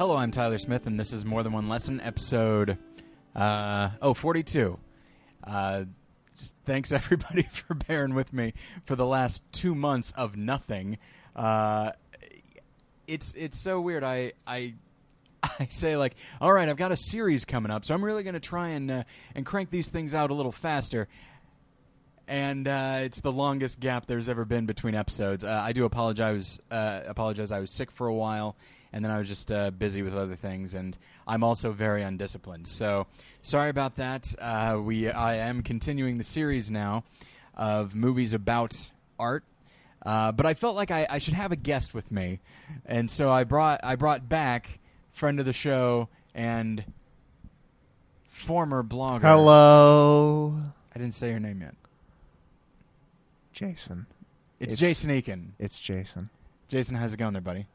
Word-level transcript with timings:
Hello, 0.00 0.16
I'm 0.16 0.30
Tyler 0.30 0.56
Smith, 0.56 0.86
and 0.86 0.98
this 0.98 1.12
is 1.12 1.26
More 1.26 1.42
Than 1.42 1.52
One 1.52 1.68
Lesson, 1.68 2.00
episode 2.00 2.78
uh, 3.36 3.90
oh 4.00 4.14
42. 4.14 4.78
Uh, 5.44 5.84
just 6.34 6.54
thanks 6.64 6.90
everybody 6.92 7.42
for 7.42 7.74
bearing 7.74 8.14
with 8.14 8.32
me 8.32 8.54
for 8.86 8.96
the 8.96 9.04
last 9.04 9.42
two 9.52 9.74
months 9.74 10.14
of 10.16 10.38
nothing. 10.38 10.96
Uh, 11.36 11.92
it's 13.06 13.34
it's 13.34 13.60
so 13.60 13.78
weird. 13.78 14.02
I 14.02 14.32
I 14.46 14.72
I 15.42 15.66
say 15.68 15.98
like, 15.98 16.14
all 16.40 16.50
right, 16.50 16.70
I've 16.70 16.78
got 16.78 16.92
a 16.92 16.96
series 16.96 17.44
coming 17.44 17.70
up, 17.70 17.84
so 17.84 17.92
I'm 17.92 18.02
really 18.02 18.22
going 18.22 18.32
to 18.32 18.40
try 18.40 18.68
and 18.68 18.90
uh, 18.90 19.04
and 19.34 19.44
crank 19.44 19.68
these 19.68 19.90
things 19.90 20.14
out 20.14 20.30
a 20.30 20.34
little 20.34 20.50
faster. 20.50 21.08
And 22.26 22.66
uh, 22.66 23.00
it's 23.00 23.20
the 23.20 23.32
longest 23.32 23.80
gap 23.80 24.06
there's 24.06 24.30
ever 24.30 24.46
been 24.46 24.64
between 24.64 24.94
episodes. 24.94 25.44
Uh, 25.44 25.60
I 25.62 25.72
do 25.72 25.84
apologize. 25.84 26.58
Uh, 26.70 27.02
apologize. 27.06 27.52
I 27.52 27.60
was 27.60 27.70
sick 27.70 27.90
for 27.90 28.06
a 28.06 28.14
while, 28.14 28.56
and 28.92 29.04
then 29.04 29.10
I 29.12 29.18
was 29.18 29.28
just 29.28 29.50
uh, 29.52 29.70
busy 29.70 30.02
with 30.02 30.14
other 30.16 30.36
things, 30.36 30.74
and 30.74 30.96
I'm 31.26 31.42
also 31.42 31.72
very 31.72 32.02
undisciplined. 32.02 32.66
So 32.68 33.06
sorry 33.42 33.70
about 33.70 33.96
that. 33.96 34.34
Uh, 34.38 34.80
we 34.82 35.10
I 35.10 35.36
am 35.36 35.62
continuing 35.62 36.18
the 36.18 36.24
series 36.24 36.70
now 36.70 37.04
of 37.56 37.94
movies 37.94 38.32
about 38.32 38.90
art 39.18 39.44
uh, 40.04 40.32
but 40.32 40.46
I 40.46 40.54
felt 40.54 40.76
like 40.76 40.90
I, 40.90 41.06
I 41.10 41.18
should 41.18 41.34
have 41.34 41.52
a 41.52 41.56
guest 41.56 41.92
with 41.92 42.10
me, 42.10 42.40
and 42.86 43.10
so 43.10 43.30
I 43.30 43.44
brought 43.44 43.80
I 43.84 43.96
brought 43.96 44.28
back 44.28 44.80
friend 45.12 45.38
of 45.38 45.44
the 45.46 45.52
show 45.52 46.08
and 46.34 46.84
former 48.24 48.82
blogger. 48.82 49.20
Hello, 49.22 50.54
I 50.94 50.98
didn't 50.98 51.14
say 51.14 51.28
your 51.28 51.40
name 51.40 51.60
yet. 51.60 51.74
Jason. 53.52 54.06
It's, 54.58 54.74
It's- 54.74 54.78
Jason 54.78 55.10
Eaken. 55.10 55.52
It's 55.58 55.78
Jason. 55.78 56.30
Jason, 56.68 56.96
how's 56.96 57.12
it 57.12 57.16
going 57.18 57.32
there, 57.32 57.42
buddy? 57.42 57.66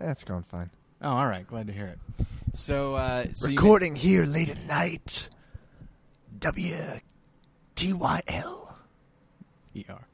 That's 0.00 0.24
going 0.24 0.44
fine. 0.44 0.70
Oh, 1.02 1.10
all 1.10 1.26
right. 1.26 1.46
Glad 1.46 1.66
to 1.66 1.72
hear 1.72 1.86
it. 1.86 2.26
So, 2.54 2.94
uh, 2.94 3.26
so 3.32 3.48
you- 3.48 3.56
Recording 3.56 3.94
here 3.96 4.24
late 4.24 4.48
at 4.48 4.64
night. 4.66 5.28
W 6.38 6.76
T 7.74 7.92
Y 7.92 8.22
L 8.28 8.78
ER. 9.76 10.06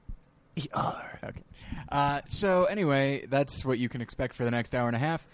E 0.56 0.66
R. 0.74 1.18
Okay. 1.22 1.42
Uh, 1.90 2.20
so 2.28 2.64
anyway, 2.64 3.26
that's 3.26 3.64
what 3.64 3.78
you 3.78 3.88
can 3.88 4.00
expect 4.00 4.34
for 4.34 4.44
the 4.44 4.50
next 4.50 4.74
hour 4.74 4.86
and 4.88 4.96
a 4.96 5.00
half. 5.00 5.26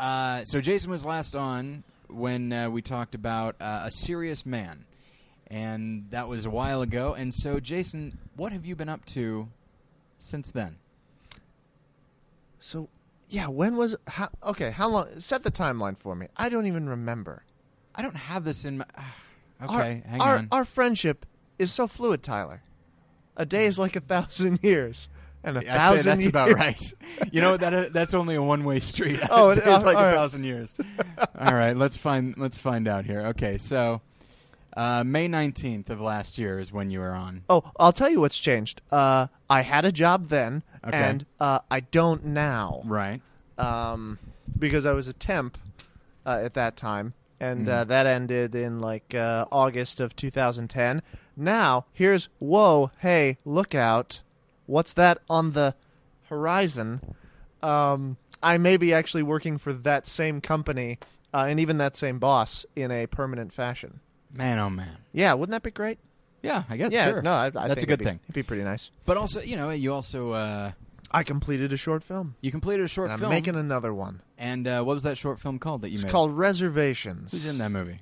Uh, 0.00 0.44
so 0.44 0.60
Jason 0.60 0.90
was 0.90 1.04
last 1.04 1.36
on 1.36 1.84
when 2.08 2.52
uh, 2.52 2.68
we 2.70 2.82
talked 2.82 3.14
about 3.14 3.54
uh, 3.60 3.82
a 3.84 3.90
serious 3.90 4.44
man, 4.44 4.84
and 5.48 6.06
that 6.10 6.28
was 6.28 6.44
a 6.44 6.50
while 6.50 6.82
ago. 6.82 7.14
And 7.14 7.32
so, 7.32 7.60
Jason, 7.60 8.18
what 8.34 8.52
have 8.52 8.64
you 8.66 8.74
been 8.74 8.88
up 8.88 9.04
to 9.06 9.48
since 10.18 10.48
then? 10.50 10.76
So, 12.58 12.88
yeah, 13.28 13.48
when 13.48 13.76
was 13.76 13.96
how? 14.06 14.28
Okay, 14.42 14.70
how 14.70 14.88
long? 14.88 15.18
Set 15.18 15.42
the 15.42 15.50
timeline 15.50 15.96
for 15.96 16.14
me. 16.14 16.28
I 16.36 16.48
don't 16.48 16.66
even 16.66 16.88
remember. 16.88 17.44
I 17.94 18.02
don't 18.02 18.16
have 18.16 18.44
this 18.44 18.64
in 18.64 18.78
my. 18.78 18.84
okay, 19.62 20.02
our, 20.04 20.10
hang 20.10 20.20
our, 20.20 20.36
on. 20.38 20.48
Our 20.52 20.64
friendship 20.64 21.26
is 21.58 21.72
so 21.72 21.86
fluid, 21.86 22.22
Tyler. 22.22 22.62
A 23.36 23.44
day 23.44 23.66
is 23.66 23.78
like 23.78 23.96
a 23.96 24.00
thousand 24.00 24.60
years, 24.62 25.08
and 25.42 25.56
a 25.56 25.60
thousand. 25.60 26.06
that's 26.06 26.20
years. 26.20 26.28
about 26.28 26.52
right. 26.52 26.82
You 27.32 27.40
know 27.40 27.56
that 27.56 27.92
that's 27.92 28.14
only 28.14 28.34
a 28.34 28.42
one 28.42 28.64
way 28.64 28.78
street. 28.78 29.20
Oh, 29.30 29.50
it's 29.50 29.66
uh, 29.66 29.82
like 29.84 29.96
a 29.96 30.02
right. 30.02 30.14
thousand 30.14 30.44
years. 30.44 30.74
all 31.38 31.54
right, 31.54 31.76
let's 31.76 31.96
find 31.96 32.34
let's 32.38 32.58
find 32.58 32.86
out 32.86 33.04
here. 33.04 33.26
Okay, 33.28 33.58
so 33.58 34.00
uh, 34.76 35.02
May 35.02 35.26
nineteenth 35.26 35.90
of 35.90 36.00
last 36.00 36.38
year 36.38 36.58
is 36.60 36.72
when 36.72 36.90
you 36.90 37.00
were 37.00 37.12
on. 37.12 37.42
Oh, 37.48 37.70
I'll 37.78 37.92
tell 37.92 38.10
you 38.10 38.20
what's 38.20 38.38
changed. 38.38 38.82
Uh, 38.92 39.26
I 39.50 39.62
had 39.62 39.84
a 39.84 39.92
job 39.92 40.28
then, 40.28 40.62
Okay. 40.86 40.96
and 40.96 41.26
uh, 41.40 41.60
I 41.70 41.80
don't 41.80 42.24
now. 42.26 42.82
Right. 42.84 43.20
um, 43.58 44.18
because 44.58 44.86
I 44.86 44.92
was 44.92 45.08
a 45.08 45.12
temp 45.12 45.58
uh, 46.24 46.40
at 46.42 46.54
that 46.54 46.76
time, 46.76 47.14
and 47.40 47.66
Mm. 47.66 47.70
uh, 47.70 47.84
that 47.84 48.06
ended 48.06 48.54
in 48.54 48.78
like 48.80 49.14
uh, 49.14 49.44
August 49.50 50.00
of 50.00 50.14
2010. 50.16 51.02
Now 51.36 51.86
here's 51.92 52.28
whoa, 52.38 52.90
hey, 53.00 53.38
look 53.44 53.74
out! 53.74 54.20
What's 54.66 54.92
that 54.94 55.18
on 55.28 55.52
the 55.52 55.74
horizon? 56.28 57.00
Um, 57.62 58.16
I 58.42 58.58
may 58.58 58.76
be 58.76 58.92
actually 58.92 59.22
working 59.22 59.58
for 59.58 59.72
that 59.72 60.06
same 60.06 60.40
company 60.40 60.98
uh, 61.34 61.46
and 61.48 61.58
even 61.58 61.78
that 61.78 61.96
same 61.96 62.18
boss 62.18 62.64
in 62.76 62.90
a 62.90 63.06
permanent 63.06 63.52
fashion. 63.52 64.00
Man, 64.32 64.58
oh 64.58 64.70
man. 64.70 64.98
Yeah, 65.12 65.32
wouldn't 65.34 65.52
that 65.52 65.62
be 65.62 65.70
great? 65.70 65.98
Yeah, 66.46 66.62
I 66.70 66.76
guess. 66.76 66.92
yeah, 66.92 67.04
sure. 67.06 67.22
no, 67.22 67.32
I, 67.32 67.46
I 67.46 67.50
That's 67.50 67.66
think 67.66 67.68
a 67.68 67.72
it'd 67.72 67.88
good 67.88 67.98
be- 67.98 68.04
thing. 68.04 68.20
It'd 68.24 68.34
be 68.34 68.42
pretty 68.42 68.62
nice. 68.64 68.90
But 69.04 69.16
also, 69.16 69.40
you 69.40 69.56
know, 69.56 69.70
you 69.70 69.92
also 69.92 70.30
uh, 70.32 70.72
I 71.10 71.22
completed 71.22 71.72
a 71.72 71.76
short 71.76 72.02
film. 72.04 72.36
you 72.40 72.50
completed 72.50 72.84
a 72.84 72.88
short 72.88 73.06
and 73.06 73.14
I'm 73.14 73.18
film. 73.20 73.30
making 73.30 73.54
another 73.56 73.92
one. 73.92 74.22
and 74.38 74.66
uh, 74.66 74.82
what 74.82 74.94
was 74.94 75.02
that 75.04 75.18
short 75.18 75.38
film 75.40 75.58
called 75.58 75.82
that 75.82 75.88
you 75.90 75.94
made? 75.94 75.96
It's 75.98 76.04
made? 76.04 76.12
called 76.12 76.32
Reservations. 76.36 77.32
Who's 77.32 77.46
in 77.46 77.58
that 77.58 77.70
movie? 77.70 78.00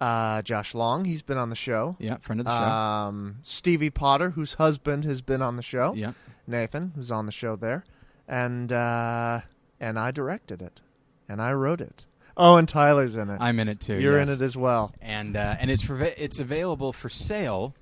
Uh, 0.00 0.42
Josh 0.42 0.74
Long, 0.74 1.04
he's 1.04 1.22
been 1.22 1.38
on 1.38 1.48
the 1.50 1.54
show. 1.56 1.96
Yeah, 2.00 2.16
friend 2.16 2.40
of 2.40 2.46
the 2.46 2.50
show. 2.58 2.64
Um, 2.64 3.36
Stevie 3.44 3.90
Potter, 3.90 4.30
whose 4.30 4.54
husband 4.54 5.04
has 5.04 5.20
been 5.20 5.40
on 5.42 5.56
the 5.56 5.62
show. 5.62 5.94
yeah. 5.94 6.12
Nathan, 6.44 6.90
who's 6.96 7.12
on 7.12 7.26
the 7.26 7.32
show 7.32 7.54
there, 7.54 7.84
and 8.26 8.72
uh, 8.72 9.42
and 9.78 9.96
I 9.96 10.10
directed 10.10 10.60
it, 10.60 10.80
and 11.28 11.40
I 11.40 11.52
wrote 11.52 11.80
it. 11.80 12.04
Oh, 12.36 12.56
and 12.56 12.68
Tyler's 12.68 13.16
in 13.16 13.30
it. 13.30 13.38
I'm 13.40 13.58
in 13.60 13.68
it 13.68 13.80
too. 13.80 13.98
You're 13.98 14.18
yes. 14.18 14.28
in 14.28 14.34
it 14.34 14.40
as 14.44 14.56
well. 14.56 14.92
and 15.00 15.36
uh, 15.36 15.56
and 15.58 15.70
it's 15.70 15.84
preva- 15.84 16.14
it's 16.16 16.38
available 16.38 16.92
for 16.92 17.08
sale. 17.08 17.74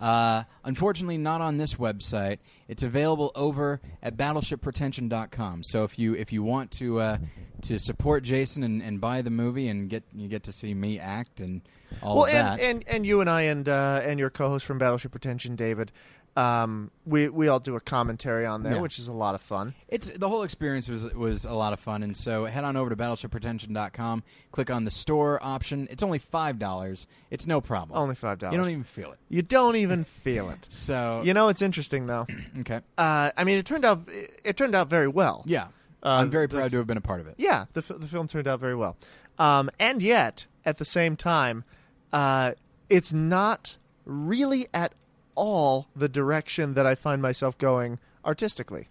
Uh, 0.00 0.44
unfortunately, 0.64 1.18
not 1.18 1.40
on 1.40 1.56
this 1.56 1.74
website. 1.74 2.38
It's 2.68 2.82
available 2.82 3.32
over 3.34 3.80
at 4.02 4.16
battleshippretension.com. 4.16 5.64
So 5.64 5.84
if 5.84 5.98
you 5.98 6.14
if 6.14 6.32
you 6.32 6.42
want 6.42 6.70
to 6.72 7.00
uh, 7.00 7.18
to 7.62 7.78
support 7.78 8.22
Jason 8.22 8.62
and, 8.62 8.82
and 8.82 9.00
buy 9.00 9.22
the 9.22 9.30
movie 9.30 9.68
and 9.68 9.88
get 9.88 10.04
you 10.14 10.28
get 10.28 10.44
to 10.44 10.52
see 10.52 10.74
me 10.74 10.98
act 10.98 11.40
and 11.40 11.62
all 12.02 12.16
well, 12.16 12.26
of 12.26 12.32
that. 12.32 12.60
and, 12.60 12.60
and 12.60 12.84
and 12.88 13.06
you 13.06 13.20
and 13.20 13.28
I 13.28 13.42
and 13.42 13.68
uh, 13.68 14.00
and 14.04 14.18
your 14.20 14.30
co-host 14.30 14.66
from 14.66 14.78
Battleship 14.78 15.10
Pretension, 15.10 15.56
David, 15.56 15.90
um, 16.38 16.90
we 17.04 17.28
we 17.28 17.48
all 17.48 17.58
do 17.58 17.74
a 17.74 17.80
commentary 17.80 18.46
on 18.46 18.62
there, 18.62 18.74
Yeah. 18.74 18.80
which 18.80 18.98
is 18.98 19.08
a 19.08 19.12
lot 19.12 19.34
of 19.34 19.40
fun. 19.40 19.74
It's 19.88 20.08
the 20.10 20.28
whole 20.28 20.42
experience 20.44 20.88
was 20.88 21.04
was 21.14 21.44
a 21.44 21.54
lot 21.54 21.72
of 21.72 21.80
fun, 21.80 22.02
and 22.02 22.16
so 22.16 22.44
head 22.44 22.62
on 22.64 22.76
over 22.76 22.90
to 22.90 22.96
battleshippretension.com, 22.96 24.22
click 24.52 24.70
on 24.70 24.84
the 24.84 24.90
store 24.90 25.38
option. 25.42 25.88
It's 25.90 26.02
only 26.02 26.18
five 26.18 26.58
dollars. 26.58 27.06
It's 27.30 27.46
no 27.46 27.60
problem. 27.60 27.98
Only 27.98 28.14
five 28.14 28.38
dollars. 28.38 28.52
you 28.54 28.58
don't 28.60 28.70
even 28.70 28.84
feel 28.84 29.12
it. 29.12 29.18
You 29.28 29.42
don't 29.42 29.76
even 29.76 30.04
feel 30.04 30.50
it. 30.50 30.66
So 30.70 31.22
You 31.24 31.34
know, 31.34 31.48
it's 31.48 31.62
interesting 31.62 32.06
though. 32.06 32.26
okay, 32.60 32.80
Uh, 32.96 33.30
I 33.36 33.44
mean, 33.44 33.58
it 33.58 33.66
turned 33.66 33.84
out 33.84 34.08
it 34.44 34.56
turned 34.56 34.74
out 34.74 34.88
very 34.88 35.08
well. 35.08 35.42
yeah, 35.46 35.64
Uh, 36.02 36.20
I'm 36.20 36.30
very 36.30 36.48
proud 36.48 36.70
to 36.70 36.76
have 36.78 36.86
been 36.86 36.96
a 36.96 37.00
part 37.02 37.20
of 37.20 37.26
it. 37.26 37.34
Yeah, 37.38 37.64
the 37.72 37.80
f- 37.80 37.98
the 38.00 38.06
film 38.06 38.28
turned 38.28 38.46
out 38.46 38.60
very 38.60 38.76
well, 38.76 38.96
um, 39.38 39.70
and 39.80 40.02
yet 40.02 40.46
at 40.64 40.78
the 40.78 40.84
same 40.84 41.16
time, 41.16 41.64
uh, 42.12 42.52
it's 42.88 43.12
not 43.12 43.76
really 44.04 44.68
at 44.72 44.92
all 45.38 45.86
the 45.94 46.08
direction 46.08 46.74
that 46.74 46.84
I 46.86 46.94
find 46.94 47.22
myself 47.22 47.56
going 47.58 47.98
artistically. 48.24 48.88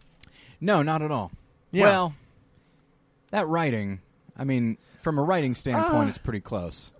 No, 0.61 0.81
not 0.81 1.01
at 1.01 1.11
all. 1.11 1.31
Yeah. 1.71 1.83
Well, 1.85 2.13
that 3.31 3.47
writing, 3.47 3.99
I 4.38 4.44
mean, 4.44 4.77
from 5.01 5.19
a 5.19 5.23
writing 5.23 5.53
standpoint, 5.53 5.94
Ah. 5.94 6.09
it's 6.09 6.17
pretty 6.17 6.39
close. 6.39 6.91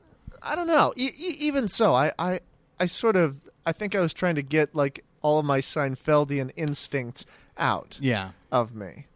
I 0.42 0.56
don't 0.56 0.68
know. 0.68 0.94
E- 0.96 1.12
e- 1.18 1.38
even 1.40 1.68
so, 1.68 1.94
I, 1.94 2.12
I 2.20 2.40
I 2.80 2.86
sort 2.86 3.16
of 3.16 3.38
I 3.66 3.72
think 3.72 3.96
I 3.96 4.00
was 4.00 4.14
trying 4.14 4.36
to 4.36 4.44
get 4.44 4.76
like 4.76 5.04
all 5.22 5.40
of 5.40 5.46
my 5.46 5.60
Seinfeldian 5.62 6.52
instincts 6.56 7.26
out 7.58 7.98
Yeah. 8.02 8.32
of 8.52 8.76
me. 8.76 9.08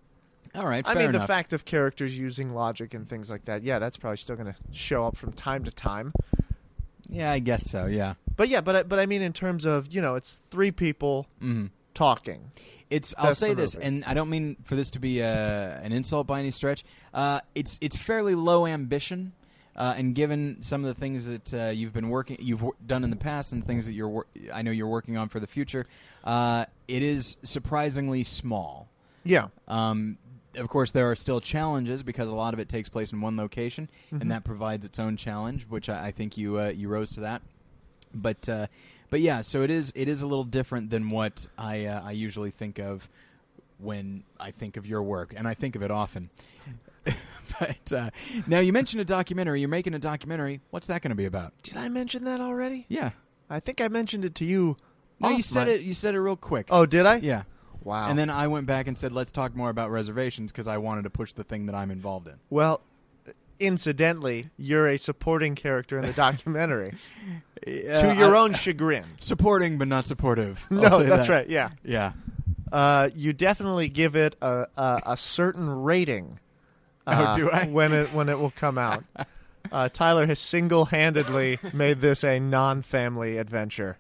All 0.56 0.66
right. 0.66 0.84
I 0.86 0.96
mean, 0.96 1.12
the 1.14 1.26
fact 1.28 1.54
of 1.54 1.64
characters 1.64 2.18
using 2.18 2.54
logic 2.54 2.94
and 2.94 3.08
things 3.08 3.30
like 3.30 3.46
that. 3.46 3.64
Yeah, 3.64 3.80
that's 3.80 3.96
probably 3.98 4.18
still 4.18 4.36
going 4.36 4.52
to 4.52 4.56
show 4.74 5.06
up 5.06 5.16
from 5.16 5.32
time 5.32 5.64
to 5.66 5.72
time. 5.72 6.12
Yeah, 7.10 7.32
I 7.32 7.40
guess 7.40 7.70
so. 7.70 7.86
Yeah. 7.86 8.14
But 8.38 8.50
yeah, 8.50 8.62
but 8.62 8.76
I- 8.76 8.84
but 8.84 9.00
I 9.00 9.06
mean, 9.06 9.22
in 9.22 9.34
terms 9.34 9.66
of 9.66 9.88
you 9.92 10.02
know, 10.02 10.16
it's 10.16 10.40
three 10.50 10.72
people 10.72 11.28
hmm 11.40 11.68
talking. 11.94 12.52
It's. 12.90 13.14
I'll 13.18 13.28
That's 13.28 13.40
say 13.40 13.50
the 13.50 13.56
this, 13.64 13.76
movie. 13.76 13.88
and 13.88 14.06
I 14.06 14.14
don't 14.14 14.30
mean 14.30 14.58
for 14.66 14.76
this 14.76 14.92
to 14.92 15.00
be 15.00 15.22
uh, 15.24 15.28
an 15.28 15.92
insult 15.94 16.28
by 16.28 16.40
any 16.40 16.52
stretch. 16.52 16.84
Uh, 17.14 17.40
it's 17.56 17.78
it's 17.82 17.96
fairly 17.96 18.36
low 18.36 18.66
ambition, 18.66 19.32
uh, 19.78 19.94
and 19.98 20.14
given 20.16 20.58
some 20.62 20.84
of 20.84 20.94
the 20.94 21.00
things 21.00 21.26
that 21.26 21.54
uh, 21.54 21.70
you've 21.70 21.94
been 21.94 22.10
working, 22.10 22.38
you've 22.42 22.62
wor- 22.62 22.76
done 22.86 23.04
in 23.06 23.10
the 23.10 23.16
past, 23.16 23.52
and 23.54 23.66
things 23.66 23.86
that 23.86 23.94
you're, 23.94 24.10
wor- 24.10 24.28
I 24.54 24.62
know 24.62 24.72
you're 24.72 24.90
working 24.90 25.16
on 25.18 25.30
for 25.30 25.40
the 25.40 25.48
future, 25.48 25.86
uh, 26.26 26.66
it 26.90 27.02
is 27.02 27.38
surprisingly 27.44 28.24
small. 28.26 28.90
Yeah. 29.24 29.48
Um, 29.70 30.18
of 30.56 30.68
course, 30.70 30.92
there 30.92 31.10
are 31.10 31.16
still 31.16 31.40
challenges 31.42 32.04
because 32.04 32.30
a 32.30 32.34
lot 32.34 32.54
of 32.54 32.60
it 32.60 32.68
takes 32.70 32.90
place 32.90 33.12
in 33.14 33.22
one 33.22 33.38
location, 33.38 33.90
Mhm. 34.12 34.22
and 34.22 34.32
that 34.32 34.44
provides 34.44 34.86
its 34.86 35.00
own 35.00 35.18
challenge, 35.18 35.66
which 35.70 35.90
I, 35.90 36.08
I 36.08 36.12
think 36.12 36.38
you 36.38 36.60
uh, 36.60 36.68
you 36.70 36.88
rose 36.90 37.12
to 37.12 37.22
that. 37.22 37.42
But 38.14 38.48
uh, 38.50 38.68
but 39.10 39.22
yeah, 39.22 39.42
so 39.42 39.62
it 39.64 39.70
is 39.70 39.92
it 39.96 40.08
is 40.08 40.22
a 40.22 40.28
little 40.28 40.44
different 40.44 40.90
than 40.90 41.10
what 41.10 41.48
I 41.58 41.86
uh, 41.86 42.02
I 42.04 42.12
usually 42.12 42.52
think 42.52 42.80
of 42.80 43.08
when 43.80 44.24
I 44.40 44.52
think 44.52 44.78
of 44.78 44.86
your 44.86 45.02
work, 45.04 45.34
and 45.36 45.48
I 45.48 45.54
think 45.54 45.76
of 45.76 45.82
it 45.84 45.92
often. 45.92 46.30
but 47.60 47.94
uh, 47.94 48.10
now 48.48 48.60
you 48.60 48.72
mentioned 48.74 49.02
a 49.02 49.06
documentary. 49.06 49.60
You're 49.60 49.70
making 49.70 49.94
a 49.94 50.00
documentary. 50.00 50.62
What's 50.70 50.88
that 50.88 51.02
going 51.02 51.10
to 51.10 51.16
be 51.16 51.26
about? 51.26 51.54
Did 51.64 51.78
I 51.78 51.90
mention 51.90 52.24
that 52.26 52.40
already? 52.42 52.86
Yeah. 52.90 53.12
I 53.50 53.60
think 53.60 53.82
I 53.82 53.88
mentioned 53.88 54.24
it 54.24 54.36
to 54.36 54.46
you. 54.46 54.78
No, 55.20 55.30
you 55.30 55.44
said 55.44 55.68
my- 55.68 55.74
it. 55.74 55.82
You 55.82 55.94
said 55.94 56.16
it 56.16 56.20
real 56.22 56.36
quick. 56.36 56.68
Oh, 56.70 56.86
did 56.86 57.06
I? 57.06 57.16
yeah. 57.18 57.44
Wow. 57.84 58.10
And 58.10 58.18
then 58.20 58.30
I 58.30 58.48
went 58.48 58.68
back 58.68 58.88
and 58.88 58.98
said, 58.98 59.12
"Let's 59.12 59.32
talk 59.32 59.56
more 59.56 59.70
about 59.70 59.90
reservations" 59.92 60.52
because 60.52 60.68
I 60.68 60.78
wanted 60.78 61.04
to 61.04 61.10
push 61.10 61.34
the 61.34 61.44
thing 61.44 61.66
that 61.66 61.76
I'm 61.76 61.90
involved 61.92 62.28
in. 62.28 62.36
well, 62.50 62.82
incidentally, 63.60 64.50
you're 64.58 64.88
a 64.88 64.98
supporting 64.98 65.56
character 65.56 65.98
in 66.00 66.06
the 66.06 66.14
documentary 66.14 66.96
Yeah, 67.68 68.02
to 68.14 68.16
your 68.20 68.36
I- 68.36 68.40
own 68.40 68.54
chagrin. 68.54 69.06
supporting 69.20 69.78
but 69.78 69.88
not 69.88 70.06
supportive. 70.06 70.60
No, 70.72 71.04
that's 71.04 71.28
that. 71.28 71.30
right. 71.30 71.50
Yeah. 71.50 71.70
Yeah. 71.84 72.14
Uh, 72.72 73.10
you 73.16 73.34
definitely 73.34 73.88
give 73.90 74.16
it 74.16 74.36
a 74.42 74.66
a, 74.78 75.02
a 75.08 75.18
certain 75.18 75.70
rating. 75.84 76.40
Oh, 77.08 77.12
uh, 77.14 77.36
do 77.36 77.50
I? 77.50 77.66
when 77.66 77.94
it 77.94 78.14
when 78.14 78.30
it 78.30 78.40
will 78.40 78.52
come 78.52 78.78
out? 78.78 79.04
Uh, 79.72 79.88
Tyler 79.88 80.26
has 80.26 80.40
single-handedly 80.40 81.60
made 81.72 82.02
this 82.02 82.24
a 82.24 82.40
non-family 82.40 83.38
adventure. 83.38 83.96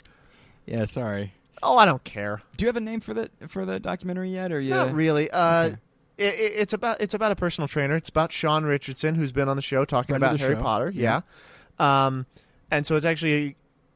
Yeah. 0.65 0.85
Sorry. 0.85 1.33
Oh, 1.63 1.77
I 1.77 1.85
don't 1.85 2.03
care. 2.03 2.41
Do 2.57 2.65
you 2.65 2.67
have 2.67 2.77
a 2.77 2.81
name 2.81 2.99
for 3.01 3.13
the 3.13 3.29
for 3.47 3.65
the 3.65 3.79
documentary 3.79 4.31
yet, 4.31 4.51
or 4.51 4.59
you? 4.59 4.71
Not 4.71 4.93
really. 4.93 5.29
Uh, 5.31 5.65
Okay. 5.65 5.75
i 6.19 6.23
i 6.23 6.27
it's 6.61 6.73
about 6.73 7.01
it's 7.01 7.13
about 7.13 7.31
a 7.31 7.35
personal 7.35 7.67
trainer. 7.67 7.95
It's 7.95 8.09
about 8.09 8.31
Sean 8.31 8.63
Richardson, 8.65 9.15
who's 9.15 9.31
been 9.31 9.47
on 9.49 9.55
the 9.55 9.61
show 9.61 9.85
talking 9.85 10.13
Friend 10.13 10.23
about 10.23 10.39
Harry 10.39 10.55
show. 10.55 10.61
Potter. 10.61 10.91
Yeah. 10.93 11.21
Yeah. 11.79 12.05
Um, 12.05 12.25
and 12.69 12.85
so 12.85 12.95
it's 12.95 13.05
actually 13.05 13.55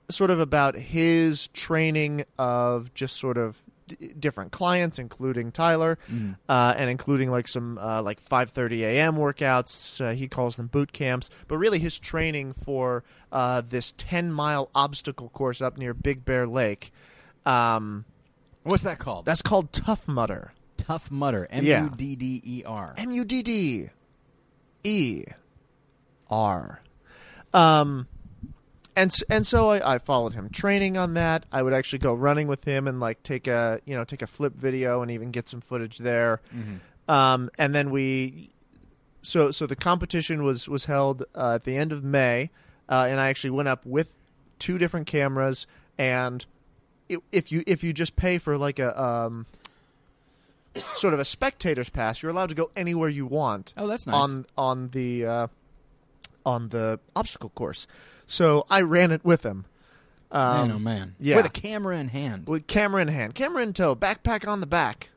sort 0.09 0.29
of 0.29 0.39
about 0.39 0.75
his 0.75 1.47
training 1.49 2.25
of 2.37 2.93
just 2.93 3.17
sort 3.17 3.37
of 3.37 3.61
d- 3.87 4.13
different 4.19 4.51
clients, 4.51 4.99
including 4.99 5.51
Tyler, 5.51 5.97
Mhm. 6.11 6.35
uh, 6.49 6.73
and 6.77 6.89
including 6.89 7.31
like 7.31 7.47
some 7.47 7.77
uh, 7.79 8.01
like 8.03 8.19
5:30 8.23 8.81
a.m. 8.83 9.15
workouts. 9.15 9.99
Uh, 10.03 10.13
he 10.13 10.27
calls 10.27 10.55
them 10.57 10.67
boot 10.67 10.93
camps, 10.93 11.29
but 11.47 11.57
really 11.57 11.79
his 11.79 11.97
training 11.99 12.53
for 12.53 13.03
uh, 13.31 13.61
this 13.67 13.93
10 13.97 14.31
mile 14.31 14.69
obstacle 14.75 15.29
course 15.29 15.61
up 15.61 15.77
near 15.77 15.93
Big 15.93 16.23
Bear 16.25 16.45
Lake. 16.47 16.91
Um, 17.45 18.05
What's 18.63 18.83
that 18.83 18.97
called? 18.99 19.25
that's 19.25 19.41
called 19.41 19.71
Tough 19.71 20.07
Mudder. 20.07 20.51
Tough 20.77 21.09
Mudder. 21.11 21.47
M 21.51 21.65
Yeah. 21.65 21.83
U 21.85 21.89
D 21.95 22.15
D 22.15 22.41
E 22.43 22.63
R. 22.65 22.93
M 22.97 23.11
U 23.11 23.23
D 23.23 23.43
D 23.43 23.89
E 24.83 25.23
R. 26.29 26.81
Um, 27.53 28.07
and 28.95 29.11
s- 29.11 29.23
and 29.29 29.45
so 29.45 29.69
I, 29.69 29.95
I 29.95 29.97
followed 29.99 30.33
him 30.33 30.49
training 30.49 30.97
on 30.97 31.13
that. 31.13 31.45
I 31.51 31.61
would 31.63 31.73
actually 31.73 31.99
go 31.99 32.13
running 32.13 32.47
with 32.47 32.63
him 32.63 32.87
and 32.87 32.99
like 32.99 33.21
take 33.23 33.47
a 33.47 33.79
you 33.85 33.95
know 33.95 34.03
take 34.03 34.21
a 34.21 34.27
flip 34.27 34.53
video 34.55 35.01
and 35.01 35.11
even 35.11 35.31
get 35.31 35.47
some 35.49 35.61
footage 35.61 35.99
there. 35.99 36.41
Mhm. 36.55 36.79
Um, 37.07 37.51
and 37.59 37.75
then 37.75 37.91
we, 37.91 38.49
so 39.21 39.51
so 39.51 39.67
the 39.67 39.75
competition 39.75 40.43
was 40.43 40.67
was 40.67 40.85
held 40.85 41.23
uh, 41.35 41.53
at 41.55 41.63
the 41.63 41.77
end 41.77 41.91
of 41.91 42.03
May, 42.03 42.49
uh, 42.89 43.05
and 43.09 43.19
I 43.19 43.29
actually 43.29 43.51
went 43.51 43.67
up 43.67 43.85
with 43.85 44.11
two 44.59 44.77
different 44.77 45.05
cameras. 45.07 45.67
And 45.97 46.45
if 47.31 47.51
you 47.51 47.63
if 47.67 47.83
you 47.83 47.93
just 47.93 48.15
pay 48.15 48.37
for 48.37 48.57
like 48.57 48.79
a 48.79 48.99
um, 49.01 49.45
sort 50.95 51.13
of 51.13 51.19
a 51.19 51.25
spectator's 51.25 51.89
pass, 51.89 52.21
you're 52.21 52.31
allowed 52.31 52.49
to 52.49 52.55
go 52.55 52.71
anywhere 52.75 53.09
you 53.09 53.25
want 53.25 53.73
Oh, 53.77 53.87
that's 53.87 54.07
nice. 54.07 54.15
on 54.15 54.45
on 54.57 54.89
the 54.89 55.25
uh, 55.25 55.47
on 56.45 56.69
the 56.69 56.99
obstacle 57.15 57.49
course. 57.49 57.87
So 58.27 58.65
I 58.69 58.81
ran 58.81 59.11
it 59.11 59.23
with 59.23 59.43
him. 59.43 59.65
Um, 60.31 60.67
man, 60.67 60.71
oh 60.75 60.79
man. 60.79 61.15
yeah. 61.19 61.35
With 61.37 61.45
a 61.45 61.49
camera 61.49 61.97
in 61.97 62.09
hand. 62.09 62.47
with 62.47 62.67
camera 62.67 63.01
in 63.01 63.07
hand, 63.07 63.35
camera 63.35 63.61
in 63.63 63.73
tow, 63.73 63.95
backpack 63.95 64.47
on 64.47 64.59
the 64.59 64.65
back. 64.67 65.09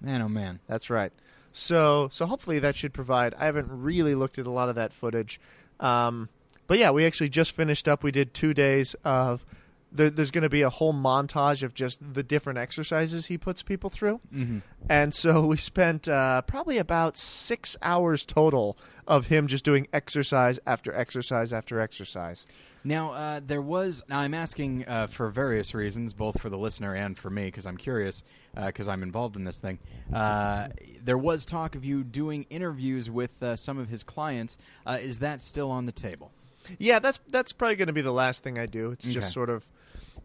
Man, 0.00 0.22
oh 0.22 0.28
man. 0.28 0.60
That's 0.66 0.90
right. 0.90 1.12
So 1.52 2.08
so 2.10 2.26
hopefully 2.26 2.58
that 2.58 2.74
should 2.76 2.92
provide. 2.92 3.34
I 3.34 3.44
haven't 3.44 3.68
really 3.70 4.14
looked 4.14 4.38
at 4.38 4.46
a 4.46 4.50
lot 4.50 4.68
of 4.68 4.74
that 4.74 4.92
footage, 4.92 5.38
um, 5.78 6.28
but 6.66 6.78
yeah, 6.78 6.90
we 6.90 7.04
actually 7.06 7.28
just 7.28 7.52
finished 7.52 7.86
up. 7.86 8.02
We 8.02 8.10
did 8.10 8.34
two 8.34 8.54
days 8.54 8.94
of. 9.04 9.44
There, 9.94 10.10
there's 10.10 10.32
going 10.32 10.42
to 10.42 10.48
be 10.48 10.62
a 10.62 10.70
whole 10.70 10.92
montage 10.92 11.62
of 11.62 11.72
just 11.72 12.00
the 12.14 12.24
different 12.24 12.58
exercises 12.58 13.26
he 13.26 13.38
puts 13.38 13.62
people 13.62 13.90
through, 13.90 14.20
hmm 14.32 14.58
and 14.90 15.14
so 15.14 15.46
we 15.46 15.56
spent 15.56 16.08
uh, 16.08 16.42
probably 16.42 16.76
about 16.78 17.16
six 17.16 17.76
hours 17.80 18.24
total 18.24 18.76
of 19.06 19.26
him 19.26 19.46
just 19.46 19.64
doing 19.64 19.86
exercise 19.92 20.58
after 20.66 20.92
exercise 20.94 21.52
after 21.52 21.78
exercise. 21.80 22.46
Now, 22.86 23.12
uh, 23.12 23.40
there 23.46 23.62
was. 23.62 24.02
Now, 24.10 24.18
I'm 24.20 24.34
asking 24.34 24.84
uh, 24.86 25.06
for 25.06 25.30
various 25.30 25.72
reasons, 25.74 26.12
both 26.12 26.38
for 26.38 26.50
the 26.50 26.58
listener 26.58 26.94
and 26.94 27.16
for 27.16 27.30
me, 27.30 27.46
because 27.46 27.64
I'm 27.64 27.78
curious, 27.78 28.22
because 28.54 28.88
I'm 28.88 29.02
involved 29.02 29.36
in 29.36 29.44
this 29.44 29.58
thing. 29.58 29.78
Uh, 30.12 30.68
there 31.02 31.16
was 31.16 31.46
talk 31.46 31.74
of 31.76 31.82
you 31.84 32.04
doing 32.04 32.44
interviews 32.50 33.08
with 33.08 33.42
uh, 33.42 33.56
some 33.56 33.78
of 33.78 33.88
his 33.88 34.02
clients. 34.02 34.58
Uh, 34.84 34.98
is 35.00 35.20
that 35.20 35.40
still 35.40 35.70
on 35.70 35.86
the 35.86 35.92
table? 35.92 36.30
Yeah, 36.78 36.98
that's 36.98 37.20
that's 37.28 37.52
probably 37.52 37.76
going 37.76 37.86
to 37.86 37.94
be 37.94 38.02
the 38.02 38.12
last 38.12 38.42
thing 38.42 38.58
I 38.58 38.66
do. 38.66 38.90
It's 38.90 39.06
Okay. 39.06 39.14
just 39.14 39.32
sort 39.32 39.48
of. 39.48 39.66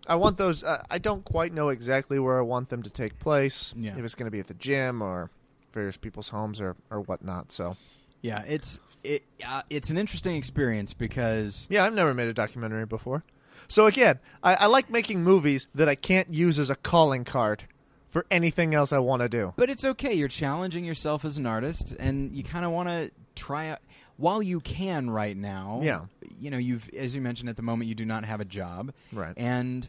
I 0.09 0.15
want 0.15 0.37
those. 0.37 0.63
Uh, 0.63 0.83
I 0.89 0.97
don't 0.97 1.23
quite 1.23 1.53
know 1.53 1.69
exactly 1.69 2.19
where 2.19 2.37
I 2.37 2.41
want 2.41 2.69
them 2.69 2.83
to 2.83 2.89
take 2.89 3.19
place. 3.19 3.73
Yeah. 3.77 3.95
If 3.97 4.03
it's 4.03 4.15
going 4.15 4.25
to 4.25 4.31
be 4.31 4.39
at 4.39 4.47
the 4.47 4.53
gym 4.55 5.01
or 5.01 5.29
various 5.73 5.95
people's 5.97 6.29
homes 6.29 6.59
or 6.59 6.75
or 6.89 6.99
whatnot. 7.01 7.51
So 7.51 7.77
Yeah, 8.21 8.43
it's 8.47 8.81
it. 9.03 9.23
Uh, 9.45 9.61
it's 9.69 9.89
an 9.89 9.97
interesting 9.97 10.35
experience 10.35 10.93
because 10.93 11.67
yeah, 11.69 11.85
I've 11.85 11.93
never 11.93 12.13
made 12.13 12.27
a 12.27 12.33
documentary 12.33 12.85
before. 12.85 13.23
So 13.67 13.85
again, 13.85 14.19
I, 14.41 14.55
I 14.55 14.65
like 14.65 14.89
making 14.89 15.23
movies 15.23 15.67
that 15.75 15.87
I 15.87 15.93
can't 15.95 16.33
use 16.33 16.57
as 16.57 16.69
a 16.71 16.75
calling 16.75 17.23
card 17.23 17.65
for 18.07 18.25
anything 18.31 18.73
else 18.73 18.91
I 18.91 18.97
want 18.97 19.21
to 19.21 19.29
do. 19.29 19.53
But 19.57 19.69
it's 19.69 19.85
okay. 19.85 20.13
You're 20.13 20.27
challenging 20.27 20.83
yourself 20.83 21.23
as 21.23 21.37
an 21.37 21.45
artist, 21.45 21.93
and 21.99 22.35
you 22.35 22.41
kind 22.43 22.65
of 22.65 22.71
want 22.71 22.89
to 22.89 23.11
try 23.35 23.69
out 23.69 23.79
while 24.17 24.41
you 24.41 24.59
can 24.59 25.11
right 25.11 25.37
now. 25.37 25.81
Yeah. 25.83 26.05
You 26.39 26.49
know, 26.49 26.57
you've 26.57 26.89
as 26.97 27.13
you 27.13 27.21
mentioned 27.21 27.47
at 27.49 27.57
the 27.57 27.61
moment, 27.61 27.87
you 27.89 27.95
do 27.95 28.05
not 28.05 28.25
have 28.25 28.41
a 28.41 28.45
job, 28.45 28.91
Right. 29.13 29.33
and 29.37 29.87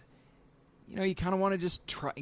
you 0.90 0.97
know, 0.97 1.04
you 1.04 1.14
kind 1.14 1.32
of 1.32 1.40
want 1.40 1.52
to 1.52 1.59
just 1.59 1.87
try, 1.87 2.12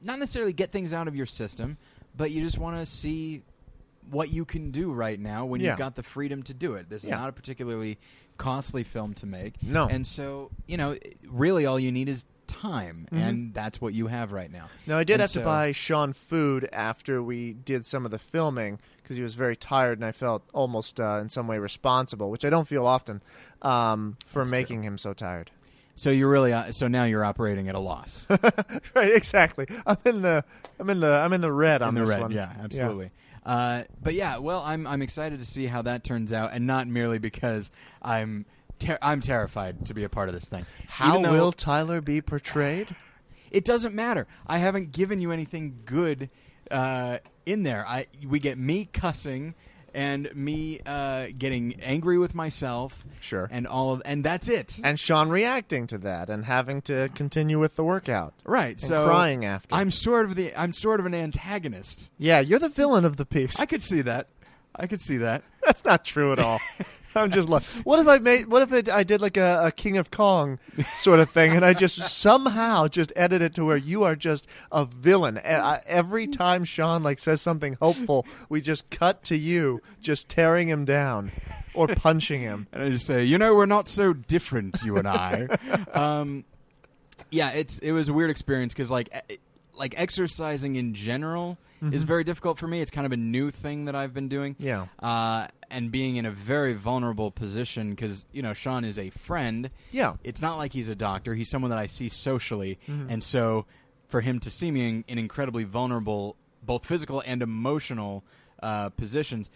not 0.00 0.18
necessarily 0.18 0.52
get 0.52 0.70
things 0.70 0.92
out 0.92 1.08
of 1.08 1.16
your 1.16 1.26
system, 1.26 1.78
but 2.16 2.30
you 2.30 2.42
just 2.42 2.58
want 2.58 2.76
to 2.78 2.86
see 2.86 3.42
what 4.10 4.30
you 4.30 4.44
can 4.44 4.70
do 4.70 4.92
right 4.92 5.18
now 5.18 5.44
when 5.46 5.60
Yeah. 5.60 5.70
you've 5.70 5.78
got 5.78 5.94
the 5.94 6.02
freedom 6.02 6.42
to 6.44 6.54
do 6.54 6.74
it. 6.74 6.88
This 6.90 7.04
is 7.04 7.10
not 7.10 7.28
a 7.28 7.32
particularly 7.32 7.98
costly 8.36 8.82
film 8.84 9.14
to 9.14 9.26
make. 9.26 9.62
No. 9.62 9.86
And 9.88 10.06
so, 10.06 10.50
you 10.66 10.76
know, 10.76 10.96
really 11.26 11.64
all 11.66 11.78
you 11.78 11.92
need 11.92 12.08
is 12.08 12.24
time, 12.48 13.06
Mhm. 13.12 13.16
and 13.18 13.54
that's 13.54 13.80
what 13.80 13.94
you 13.94 14.08
have 14.08 14.32
right 14.32 14.50
now. 14.50 14.68
Now 14.86 14.98
I 14.98 15.04
did 15.04 15.14
And 15.14 15.22
have 15.22 15.30
to 15.32 15.40
buy 15.44 15.72
Sean 15.72 16.12
food 16.12 16.68
after 16.72 17.22
we 17.22 17.52
did 17.54 17.86
some 17.86 18.04
of 18.04 18.10
the 18.10 18.18
filming 18.18 18.78
because 19.02 19.16
he 19.16 19.22
was 19.22 19.34
very 19.36 19.56
tired 19.56 19.98
and 19.98 20.04
I 20.04 20.12
felt 20.12 20.42
almost 20.52 21.00
uh, 21.00 21.18
in 21.22 21.28
some 21.30 21.46
way 21.46 21.58
responsible, 21.58 22.30
which 22.30 22.44
I 22.44 22.50
don't 22.50 22.68
feel 22.68 22.86
often 22.86 23.22
um, 23.62 24.16
for 24.26 24.44
making 24.44 24.82
him 24.82 24.98
so 24.98 25.14
tired. 25.14 25.50
So 25.94 26.10
you're 26.10 26.30
really 26.30 26.52
uh, 26.52 26.72
so 26.72 26.88
now 26.88 27.04
you're 27.04 27.24
operating 27.24 27.68
at 27.68 27.74
a 27.74 27.80
loss. 27.80 28.26
right, 28.94 29.14
exactly. 29.14 29.66
I'm 29.86 29.98
in 30.04 30.22
the 30.22 30.44
I'm 30.80 30.88
in 30.90 31.00
the 31.00 31.12
I'm 31.12 31.32
in 31.32 31.40
the 31.40 31.52
red 31.52 31.82
on 31.82 31.90
in 31.90 31.94
the 31.96 32.00
this 32.02 32.10
red. 32.10 32.20
one. 32.20 32.30
Yeah, 32.32 32.52
absolutely. 32.62 33.10
Uh, 33.44 33.84
but 34.02 34.14
yeah, 34.14 34.38
well, 34.38 34.60
I'm 34.60 34.86
I'm 34.86 35.02
excited 35.02 35.38
to 35.40 35.44
see 35.44 35.66
how 35.66 35.82
that 35.82 36.04
turns 36.04 36.32
out, 36.32 36.50
and 36.52 36.66
not 36.66 36.86
merely 36.86 37.18
because 37.18 37.70
I'm 38.00 38.46
ter- 38.78 38.98
I'm 39.02 39.20
terrified 39.20 39.86
to 39.86 39.94
be 39.94 40.04
a 40.04 40.08
part 40.08 40.28
of 40.28 40.34
this 40.34 40.46
thing. 40.46 40.64
How 40.86 41.20
though 41.20 41.32
will 41.32 41.52
Tyler 41.52 42.00
be 42.00 42.20
portrayed? 42.20 42.94
it 43.50 43.64
doesn't 43.64 43.94
matter? 43.94 44.26
I 44.46 44.58
haven't 44.58 44.92
given 44.92 45.20
you 45.20 45.30
anything 45.30 45.80
good 45.84 46.30
uh, 46.70 47.18
in 47.46 47.62
there. 47.64 47.86
I 47.86 48.06
we 48.26 48.40
get 48.40 48.58
me 48.58 48.88
cussing 48.92 49.54
and 49.94 50.34
me 50.34 50.80
uh, 50.86 51.28
getting 51.36 51.80
angry 51.82 52.18
with 52.18 52.34
myself. 52.34 53.04
Sure. 53.20 53.48
And 53.50 53.66
all 53.66 53.92
of 53.92 54.02
and 54.04 54.24
that's 54.24 54.48
it. 54.48 54.78
And 54.82 54.98
Sean 54.98 55.28
reacting 55.28 55.86
to 55.88 55.98
that 55.98 56.28
and 56.28 56.44
having 56.44 56.82
to 56.82 57.10
continue 57.14 57.58
with 57.58 57.76
the 57.76 57.84
workout. 57.84 58.34
right. 58.44 58.70
And 58.72 58.80
so 58.80 59.06
crying 59.06 59.44
after. 59.44 59.74
I'm 59.74 59.90
sort 59.90 60.26
of 60.26 60.36
the 60.36 60.54
I'm 60.56 60.72
sort 60.72 61.00
of 61.00 61.06
an 61.06 61.14
antagonist. 61.14 62.10
yeah, 62.18 62.40
you're 62.40 62.58
the 62.58 62.68
villain 62.68 63.04
of 63.04 63.16
the 63.16 63.26
piece. 63.26 63.58
I 63.60 63.66
could 63.66 63.82
see 63.82 64.02
that. 64.02 64.28
I 64.74 64.86
could 64.86 65.00
see 65.00 65.18
that. 65.18 65.42
That's 65.64 65.84
not 65.84 66.04
true 66.04 66.32
at 66.32 66.38
all. 66.38 66.60
I'm 67.14 67.30
just 67.30 67.48
like, 67.48 67.62
what 67.84 67.98
if 67.98 68.08
I 68.08 68.18
made? 68.18 68.46
What 68.48 68.62
if 68.62 68.72
it, 68.72 68.88
I 68.88 69.02
did 69.04 69.20
like 69.20 69.36
a, 69.36 69.60
a 69.66 69.72
King 69.72 69.96
of 69.98 70.10
Kong 70.10 70.58
sort 70.94 71.20
of 71.20 71.30
thing, 71.30 71.52
and 71.52 71.64
I 71.64 71.74
just 71.74 71.96
somehow 71.98 72.88
just 72.88 73.12
edit 73.16 73.42
it 73.42 73.54
to 73.56 73.64
where 73.64 73.76
you 73.76 74.02
are 74.04 74.16
just 74.16 74.46
a 74.70 74.84
villain. 74.86 75.38
I- 75.38 75.82
Every 75.86 76.26
time 76.26 76.64
Sean 76.64 77.02
like 77.02 77.18
says 77.18 77.40
something 77.42 77.76
hopeful, 77.80 78.26
we 78.48 78.60
just 78.60 78.88
cut 78.90 79.22
to 79.24 79.36
you 79.36 79.80
just 80.00 80.28
tearing 80.28 80.68
him 80.68 80.84
down 80.84 81.32
or 81.74 81.86
punching 81.88 82.40
him. 82.40 82.66
And 82.72 82.82
I 82.82 82.88
just 82.90 83.06
say, 83.06 83.24
you 83.24 83.38
know, 83.38 83.54
we're 83.54 83.66
not 83.66 83.88
so 83.88 84.12
different, 84.12 84.82
you 84.82 84.96
and 84.96 85.06
I. 85.08 85.48
um, 85.92 86.44
yeah, 87.30 87.50
it's 87.50 87.78
it 87.78 87.92
was 87.92 88.08
a 88.08 88.12
weird 88.12 88.30
experience 88.30 88.72
because 88.74 88.90
like 88.90 89.08
like 89.74 89.94
exercising 89.98 90.74
in 90.76 90.94
general 90.94 91.56
is 91.90 92.04
Mhm. 92.04 92.06
very 92.06 92.24
difficult 92.24 92.58
for 92.58 92.68
me. 92.68 92.80
It's 92.80 92.90
kind 92.92 93.06
of 93.06 93.12
a 93.12 93.16
new 93.16 93.50
thing 93.50 93.86
that 93.86 93.96
I've 93.96 94.14
been 94.14 94.28
doing. 94.28 94.54
Yeah. 94.58 94.86
Uh, 95.00 95.48
and 95.72 95.90
being 95.90 96.16
in 96.16 96.26
a 96.26 96.30
very 96.30 96.74
vulnerable 96.74 97.30
position 97.32 97.90
because 97.90 98.26
you 98.32 98.42
know 98.42 98.52
Sean 98.54 98.84
is 98.84 98.98
a 98.98 99.10
friend. 99.10 99.70
Yeah. 99.90 100.14
It's 100.22 100.40
not 100.42 100.56
like 100.58 100.72
he's 100.72 100.88
a 100.88 100.94
doctor. 100.94 101.34
He's 101.34 101.48
someone 101.50 101.70
that 101.70 101.78
I 101.78 101.86
see 101.86 102.08
socially, 102.08 102.78
Mhm. 102.88 103.06
and 103.10 103.24
so 103.24 103.66
for 104.08 104.20
him 104.20 104.38
to 104.40 104.50
see 104.50 104.70
me 104.70 104.88
in, 104.88 105.04
in 105.08 105.18
incredibly 105.18 105.64
vulnerable, 105.64 106.36
both 106.62 106.84
physical 106.86 107.22
and 107.26 107.42
emotional 107.42 108.22
uh, 108.62 108.90
positions, 108.90 109.50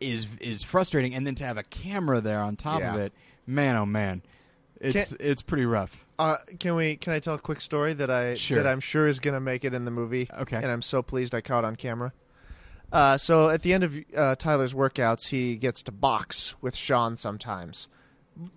is 0.00 0.26
is 0.40 0.62
frustrating. 0.64 1.14
And 1.14 1.26
then 1.26 1.34
to 1.36 1.44
have 1.44 1.56
a 1.58 1.62
camera 1.62 2.20
there 2.20 2.40
on 2.40 2.56
top 2.56 2.82
of 2.82 2.96
it, 2.98 3.12
man, 3.46 3.76
oh 3.76 3.86
man, 3.86 4.22
it's 4.80 5.12
it's 5.20 5.42
pretty 5.42 5.66
rough. 5.66 6.04
Uh, 6.18 6.36
can 6.60 6.74
we? 6.76 6.96
Can 6.96 7.12
I 7.12 7.18
tell 7.18 7.34
a 7.34 7.38
quick 7.38 7.60
story 7.60 7.92
that 7.94 8.10
I 8.10 8.34
Sure. 8.34 8.56
that 8.62 8.66
I'm 8.70 8.80
sure 8.80 9.06
is 9.08 9.18
going 9.20 9.34
to 9.34 9.40
make 9.40 9.64
it 9.64 9.74
in 9.74 9.84
the 9.84 9.90
movie? 9.90 10.28
Okay. 10.38 10.56
And 10.56 10.66
I'm 10.66 10.82
so 10.82 11.02
pleased 11.02 11.34
I 11.34 11.40
caught 11.40 11.64
on 11.64 11.74
camera. 11.76 12.12
Uh, 12.94 13.18
so 13.18 13.50
at 13.50 13.62
the 13.62 13.72
end 13.72 13.82
of 13.82 13.96
uh, 14.16 14.36
Tyler's 14.36 14.72
workouts, 14.72 15.26
he 15.26 15.56
gets 15.56 15.82
to 15.82 15.90
box 15.90 16.54
with 16.60 16.76
Sean 16.76 17.16
sometimes, 17.16 17.88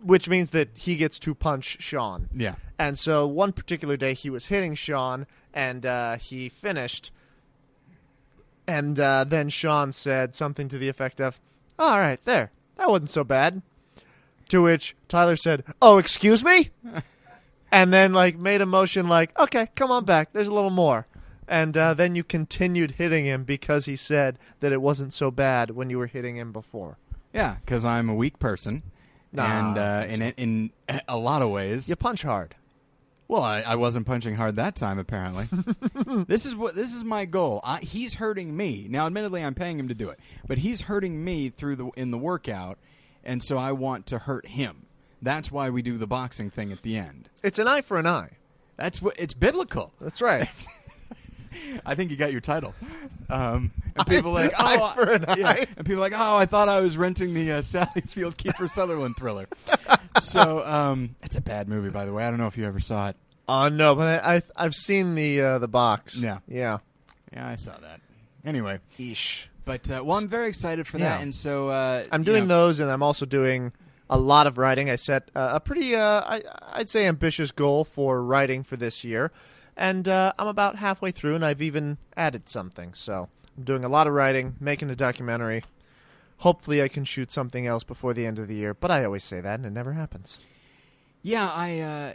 which 0.03 0.29
means 0.29 0.51
that 0.51 0.69
he 0.75 0.95
gets 0.95 1.17
to 1.19 1.33
punch 1.33 1.77
Sean. 1.79 2.29
Yeah. 2.31 2.53
And 2.77 2.99
so 2.99 3.25
one 3.25 3.51
particular 3.51 3.97
day 3.97 4.13
he 4.13 4.29
was 4.29 4.45
hitting 4.45 4.75
Sean, 4.75 5.25
and 5.55 5.87
uh, 5.87 6.17
he 6.17 6.49
finished. 6.49 7.11
And 8.67 8.99
uh, 8.99 9.23
then 9.23 9.49
Sean 9.49 9.91
said 9.91 10.35
something 10.35 10.69
to 10.69 10.77
the 10.77 10.87
effect 10.87 11.19
of, 11.19 11.39
"All 11.79 11.97
right, 11.97 12.23
there, 12.23 12.51
that 12.75 12.89
wasn't 12.91 13.09
so 13.09 13.23
bad." 13.23 13.63
To 14.49 14.61
which 14.61 14.95
Tyler 15.07 15.35
said, 15.35 15.63
"Oh, 15.81 15.97
excuse 15.97 16.43
me," 16.43 16.69
and 17.71 17.91
then 17.91 18.13
like 18.13 18.37
made 18.37 18.61
a 18.61 18.67
motion 18.67 19.07
like, 19.07 19.37
"Okay, 19.39 19.69
come 19.73 19.89
on 19.89 20.05
back. 20.05 20.31
There's 20.31 20.47
a 20.47 20.53
little 20.53 20.69
more." 20.69 21.07
And 21.47 21.77
uh, 21.77 21.93
then 21.93 22.15
you 22.15 22.23
continued 22.23 22.91
hitting 22.91 23.25
him 23.25 23.43
because 23.43 23.85
he 23.85 23.95
said 23.95 24.37
that 24.59 24.71
it 24.73 24.81
wasn't 24.81 25.13
so 25.13 25.31
bad 25.31 25.71
when 25.71 25.89
you 25.89 25.97
were 25.97 26.07
hitting 26.07 26.35
him 26.35 26.51
before. 26.51 26.97
Yeah, 27.33 27.57
because 27.63 27.85
I'm 27.85 28.09
a 28.09 28.15
weak 28.15 28.39
person, 28.39 28.83
Nah, 29.31 29.43
and 29.43 29.77
uh, 29.77 30.05
in 30.09 30.21
in 30.37 30.71
a 31.07 31.17
lot 31.17 31.41
of 31.41 31.49
ways, 31.49 31.87
You 31.87 31.95
punch 31.95 32.23
hard. 32.23 32.55
Well, 33.29 33.43
I, 33.43 33.59
I 33.61 33.75
wasn't 33.75 34.07
punching 34.07 34.35
hard 34.35 34.55
that 34.55 34.75
time. 34.75 34.99
Apparently, 34.99 35.47
this 36.27 36.45
is 36.45 36.55
what 36.55 36.75
this 36.75 36.93
is 36.93 37.03
my 37.03 37.25
goal. 37.25 37.59
I, 37.63 37.79
he's 37.79 38.15
hurting 38.15 38.55
me 38.55 38.87
now. 38.89 39.05
Admittedly, 39.05 39.43
I'm 39.43 39.53
paying 39.53 39.77
him 39.77 39.89
to 39.89 39.93
do 39.93 40.09
it, 40.09 40.19
but 40.47 40.59
he's 40.59 40.81
hurting 40.81 41.23
me 41.23 41.49
through 41.49 41.75
the 41.75 41.87
in 41.97 42.11
the 42.11 42.17
workout, 42.17 42.77
and 43.23 43.43
so 43.43 43.57
I 43.57 43.73
want 43.73 44.05
to 44.07 44.19
hurt 44.19 44.47
him. 44.47 44.85
That's 45.21 45.51
why 45.51 45.69
we 45.69 45.81
do 45.81 45.97
the 45.97 46.07
boxing 46.07 46.49
thing 46.49 46.71
at 46.71 46.83
the 46.83 46.95
end. 46.97 47.29
It's 47.43 47.59
an 47.59 47.67
eye 47.67 47.81
for 47.81 47.97
an 47.97 48.07
eye. 48.07 48.37
That's 48.77 49.01
what 49.01 49.19
it's 49.19 49.33
biblical. 49.33 49.91
That's 49.99 50.21
right. 50.21 50.47
I 51.85 51.95
think 51.95 52.11
you 52.11 52.17
got 52.17 52.31
your 52.31 52.41
title. 52.41 52.73
Um, 53.29 53.71
and 53.95 54.07
people 54.07 54.31
like, 54.31 54.53
oh, 54.57 54.65
eye 54.65 54.93
for 54.93 55.11
an 55.11 55.25
yeah. 55.37 55.65
and 55.75 55.85
people 55.85 56.01
like, 56.01 56.13
oh, 56.15 56.37
I 56.37 56.45
thought 56.45 56.69
I 56.69 56.81
was 56.81 56.97
renting 56.97 57.33
the 57.33 57.51
uh, 57.53 57.61
Sally 57.61 58.01
Field 58.07 58.37
Kiefer 58.37 58.69
Sutherland 58.69 59.15
thriller. 59.17 59.47
so 60.21 60.59
um, 60.65 61.15
it's 61.23 61.35
a 61.35 61.41
bad 61.41 61.67
movie, 61.67 61.89
by 61.89 62.05
the 62.05 62.13
way. 62.13 62.23
I 62.23 62.29
don't 62.29 62.39
know 62.39 62.47
if 62.47 62.57
you 62.57 62.65
ever 62.65 62.79
saw 62.79 63.09
it. 63.09 63.15
Oh 63.49 63.69
no, 63.69 63.95
but 63.95 64.23
I, 64.23 64.35
I 64.35 64.41
I've 64.55 64.75
seen 64.75 65.15
the 65.15 65.41
uh, 65.41 65.59
the 65.59 65.67
box. 65.67 66.17
Yeah. 66.17 66.39
yeah. 66.47 66.79
Yeah, 67.33 67.47
I 67.47 67.55
saw 67.55 67.77
that. 67.77 68.01
Anyway, 68.45 68.79
Eesh. 68.97 69.47
but 69.65 69.89
uh, 69.91 70.01
well, 70.03 70.17
I'm 70.17 70.27
very 70.29 70.47
excited 70.49 70.87
for 70.87 70.97
that, 70.97 71.17
Yeah. 71.17 71.21
and 71.21 71.35
so 71.35 71.69
uh, 71.69 72.03
I'm 72.11 72.21
you 72.21 72.25
doing 72.25 72.47
know, 72.47 72.65
those, 72.65 72.79
and 72.79 72.89
I'm 72.89 73.03
also 73.03 73.25
doing 73.25 73.73
a 74.09 74.17
lot 74.17 74.47
of 74.47 74.57
writing. 74.57 74.89
I 74.89 74.95
set 74.95 75.29
uh, 75.35 75.51
a 75.55 75.59
pretty, 75.59 75.93
uh, 75.95 76.21
I, 76.21 76.41
I'd 76.73 76.89
say, 76.89 77.05
ambitious 77.05 77.51
goal 77.51 77.83
for 77.83 78.23
writing 78.23 78.63
for 78.63 78.77
this 78.77 79.03
year, 79.03 79.31
and 79.77 80.07
uh, 80.07 80.33
I'm 80.37 80.47
about 80.47 80.75
halfway 80.77 81.11
through, 81.11 81.35
and 81.35 81.45
I've 81.45 81.61
even 81.61 81.97
added 82.17 82.49
something. 82.49 82.93
So 82.93 83.29
I'm 83.57 83.63
doing 83.63 83.83
a 83.85 83.89
lot 83.89 84.07
of 84.07 84.13
writing, 84.13 84.55
making 84.59 84.89
a 84.89 84.95
documentary. 84.95 85.63
Hopefully, 86.39 86.81
I 86.81 86.87
can 86.87 87.05
shoot 87.05 87.31
something 87.31 87.65
else 87.65 87.83
before 87.83 88.13
the 88.13 88.25
end 88.25 88.37
of 88.39 88.47
the 88.47 88.55
year, 88.55 88.73
but 88.73 88.91
I 88.91 89.05
always 89.05 89.23
say 89.23 89.39
that, 89.41 89.55
and 89.55 89.65
it 89.65 89.71
never 89.71 89.93
happens. 89.93 90.37
Yeah, 91.23 91.49
I. 91.53 91.79
Uh, 91.79 92.13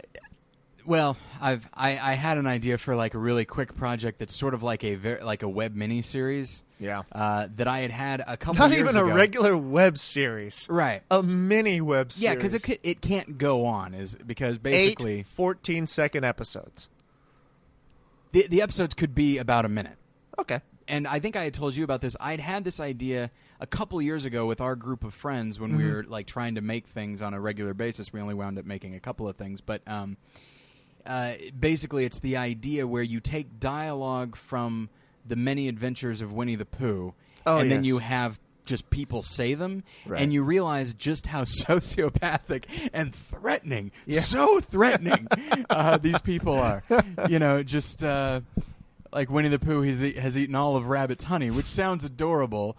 well, 0.85 1.17
I've 1.41 1.67
I, 1.73 1.91
I 1.91 2.13
had 2.13 2.37
an 2.37 2.47
idea 2.47 2.77
for 2.77 2.95
like 2.95 3.13
a 3.13 3.17
really 3.17 3.45
quick 3.45 3.75
project 3.75 4.19
that's 4.19 4.35
sort 4.35 4.53
of 4.53 4.63
like 4.63 4.83
a 4.83 4.95
ver- 4.95 5.19
like 5.23 5.43
a 5.43 5.47
web 5.47 5.75
mini 5.75 6.01
series 6.01 6.61
Yeah. 6.79 7.03
uh, 7.11 7.47
that 7.55 7.67
I 7.67 7.79
had 7.79 7.91
had 7.91 8.23
a 8.27 8.35
couple 8.35 8.59
Not 8.59 8.71
years 8.71 8.81
even 8.89 8.97
a 8.97 9.05
regular 9.05 9.55
web 9.57 9.97
series, 9.97 10.67
right. 10.69 11.01
a 11.09 11.23
mini 11.23 11.79
web 11.79 12.11
series. 12.11 12.23
Yeah, 12.23 12.35
because 12.35 12.53
it 12.53 12.79
it 12.83 13.01
can't 13.01 13.37
go 13.37 13.65
on 13.65 13.93
is 13.93 14.15
because 14.15 14.55
Eight 14.57 14.63
basically 14.63 15.23
14 15.23 15.87
second 15.87 16.23
episodes. 16.25 16.89
The 18.33 18.45
the 18.47 18.61
episodes 18.61 18.93
could 18.93 19.15
be 19.15 19.37
about 19.37 19.63
a 19.65 19.69
minute. 19.69 19.97
Okay. 20.37 20.59
and 20.87 21.07
I 21.07 21.19
think 21.19 21.35
I 21.37 21.43
had 21.45 21.53
told 21.53 21.75
you 21.75 21.83
about 21.85 22.01
this. 22.01 22.17
I'd 22.19 22.39
had 22.41 22.65
this 22.65 22.79
idea 22.81 23.31
a 23.61 23.65
couple 23.67 24.01
years 24.01 24.25
ago 24.25 24.45
with 24.45 24.59
our 24.59 24.75
group 24.75 25.03
of 25.05 25.13
friends 25.13 25.57
when 25.59 25.77
we 25.77 25.85
were 25.89 26.03
like 26.03 26.27
trying 26.27 26.55
to 26.55 26.61
make 26.61 26.87
things 26.87 27.21
on 27.21 27.33
a 27.33 27.39
regular 27.39 27.73
basis. 27.73 28.11
We 28.11 28.19
only 28.19 28.33
wound 28.33 28.59
up 28.59 28.65
making 28.65 28.93
a 28.95 28.99
couple 28.99 29.29
of 29.29 29.37
things, 29.37 29.61
but 29.61 29.81
um, 29.87 30.17
uh, 31.05 31.33
basically, 31.57 32.03
it's 32.05 32.19
the 32.19 32.35
idea 32.37 32.85
where 32.87 33.03
you 33.03 33.19
take 33.19 33.59
dialogue 33.59 34.35
from 34.35 34.89
the 35.25 35.35
many 35.35 35.67
adventures 35.69 36.21
of 36.21 36.33
Winnie 36.33 36.55
the 36.55 36.65
Pooh, 36.65 37.13
Oh, 37.45 37.59
and 37.59 37.69
then 37.71 37.83
yes. 37.83 37.87
you 37.87 37.97
have 37.99 38.39
just 38.65 38.89
people 38.89 39.23
say 39.23 39.53
them, 39.53 39.83
Right. 40.05 40.21
and 40.21 40.31
you 40.33 40.43
realize 40.43 40.93
just 40.93 41.27
how 41.27 41.43
sociopathic 41.45 42.65
and 42.93 43.13
threatening, 43.13 43.91
Yeah. 44.05 44.21
so 44.21 44.59
threatening 44.59 45.27
uh, 45.69 45.97
these 45.97 46.19
people 46.21 46.53
are. 46.53 46.83
You 47.29 47.39
know, 47.39 47.63
just. 47.63 48.03
Uh, 48.03 48.41
like 49.11 49.29
Winnie 49.29 49.47
the 49.49 49.59
Pooh 49.59 49.83
has, 49.83 50.01
e- 50.03 50.13
has 50.13 50.35
eaten 50.35 50.55
all 50.55 50.75
of 50.75 50.87
Rabbit's 50.87 51.25
honey, 51.25 51.51
which 51.51 51.67
sounds 51.67 52.03
adorable, 52.03 52.75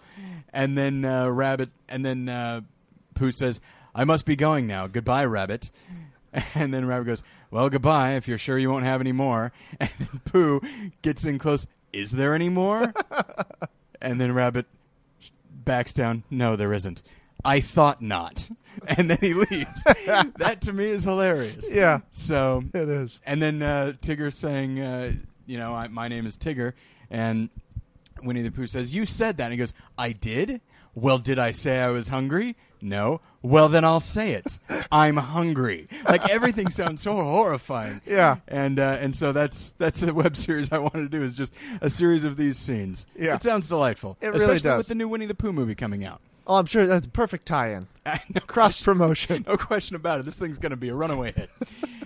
and 0.51 0.77
then 0.77 1.05
uh, 1.05 1.29
Rabbit, 1.29 1.69
and 1.87 2.05
then 2.05 2.27
uh, 2.27 2.59
Pooh 3.13 3.31
says, 3.31 3.61
"I 3.95 4.03
must 4.03 4.25
be 4.25 4.35
going 4.35 4.67
now. 4.67 4.87
Goodbye, 4.87 5.23
Rabbit." 5.25 5.71
And 6.53 6.73
then 6.73 6.85
Rabbit 6.85 7.05
goes, 7.05 7.23
"Well, 7.51 7.69
goodbye. 7.69 8.15
If 8.15 8.27
you're 8.27 8.37
sure 8.37 8.59
you 8.59 8.69
won't 8.69 8.83
have 8.83 8.99
any 8.99 9.13
more." 9.13 9.53
And 9.79 9.89
then 9.97 10.21
Pooh 10.25 10.61
gets 11.01 11.23
in 11.23 11.39
close. 11.39 11.65
Is 11.93 12.11
there 12.11 12.35
any 12.35 12.49
more? 12.49 12.93
and 14.01 14.19
then 14.19 14.33
Rabbit 14.33 14.65
backs 15.65 15.93
down. 15.93 16.23
No, 16.29 16.55
there 16.55 16.71
isn't. 16.73 17.01
I 17.43 17.59
thought 17.61 18.01
not. 18.01 18.49
And 18.89 19.09
then 19.09 19.17
he 19.21 19.33
leaves. 19.33 19.83
that 20.05 20.57
to 20.63 20.73
me 20.73 20.83
is 20.87 21.05
hilarious. 21.05 21.71
Yeah. 21.71 22.01
So 22.11 22.61
It 22.73 22.89
is. 22.89 23.21
and 23.25 23.41
then 23.41 23.61
uh, 23.61 23.93
Tigger 24.01 24.33
saying, 24.33 24.81
uh, 24.81 25.13
you 25.45 25.57
know, 25.57 25.73
I, 25.73 25.87
my 25.87 26.09
name 26.09 26.27
is 26.27 26.37
Tigger, 26.37 26.73
and 27.09 27.47
Winnie 28.21 28.41
the 28.41 28.51
Pooh 28.51 28.67
says, 28.67 28.93
"You 28.93 29.05
said 29.05 29.37
that." 29.37 29.45
And 29.45 29.53
he 29.53 29.57
goes, 29.57 29.71
"I 29.97 30.11
did." 30.11 30.59
Well, 30.93 31.19
did 31.19 31.39
I 31.39 31.51
say 31.53 31.79
I 31.79 31.87
was 31.87 32.09
hungry? 32.09 32.57
No. 32.85 33.19
Well, 33.41 33.67
then 33.67 33.83
I'll 33.83 33.99
say 33.99 34.33
it. 34.33 34.59
I'm 34.91 35.17
hungry. 35.17 35.87
Like 36.07 36.29
everything 36.29 36.69
sounds 36.71 37.01
so 37.01 37.13
horrifying. 37.13 38.01
Yeah. 38.05 38.37
And 38.47 38.79
uh, 38.79 38.97
and 38.99 39.15
so 39.15 39.31
that's 39.31 39.71
that's 39.77 40.03
a 40.03 40.13
web 40.13 40.37
series 40.37 40.71
I 40.71 40.77
want 40.77 40.93
to 40.93 41.09
do 41.09 41.21
is 41.23 41.33
just 41.33 41.53
a 41.81 41.89
series 41.89 42.23
of 42.23 42.37
these 42.37 42.57
scenes. 42.57 43.05
Yeah. 43.17 43.35
It 43.35 43.43
sounds 43.43 43.67
delightful. 43.67 44.17
It 44.21 44.27
really 44.27 44.41
especially 44.41 44.69
does. 44.69 44.77
with 44.77 44.87
the 44.87 44.95
new 44.95 45.07
Winnie 45.07 45.25
the 45.25 45.35
Pooh 45.35 45.51
movie 45.51 45.75
coming 45.75 46.05
out. 46.05 46.21
Oh, 46.47 46.57
I'm 46.57 46.67
sure 46.67 46.85
that's 46.85 47.07
a 47.07 47.09
perfect 47.09 47.47
tie-in. 47.47 47.87
no 48.05 48.41
Cross 48.45 48.83
promotion. 48.83 49.45
no 49.47 49.57
question 49.57 49.95
about 49.95 50.19
it. 50.19 50.25
This 50.27 50.35
thing's 50.35 50.59
going 50.59 50.69
to 50.69 50.75
be 50.75 50.89
a 50.89 50.93
runaway 50.95 51.31
hit. 51.31 51.49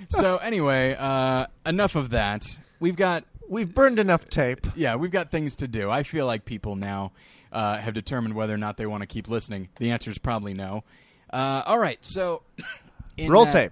so 0.10 0.38
anyway, 0.38 0.96
uh, 0.98 1.48
enough 1.66 1.98
of 1.98 2.12
that. 2.12 2.58
We've 2.80 2.96
got 2.96 3.26
We've 3.50 3.74
burned 3.74 4.00
enough 4.00 4.30
tape. 4.30 4.66
yeah, 4.76 4.96
we've 4.96 5.12
got 5.12 5.32
things 5.32 5.56
to 5.58 5.68
do. 5.68 5.90
I 5.90 6.04
feel 6.04 6.26
like 6.26 6.46
people 6.46 6.76
now 6.76 7.12
uh, 7.52 7.78
have 7.78 7.94
determined 7.94 8.34
whether 8.36 8.54
or 8.54 8.58
not 8.58 8.78
they 8.78 8.86
want 8.86 9.02
to 9.02 9.08
keep 9.08 9.28
listening. 9.28 9.70
The 9.80 9.92
answer 9.92 10.10
is 10.12 10.18
probably 10.18 10.54
no. 10.54 10.84
Uh, 11.32 11.64
all 11.66 11.80
right, 11.80 12.00
so 12.04 12.44
in 13.18 13.32
Roll 13.32 13.46
that- 13.46 13.52
tape. 13.54 13.72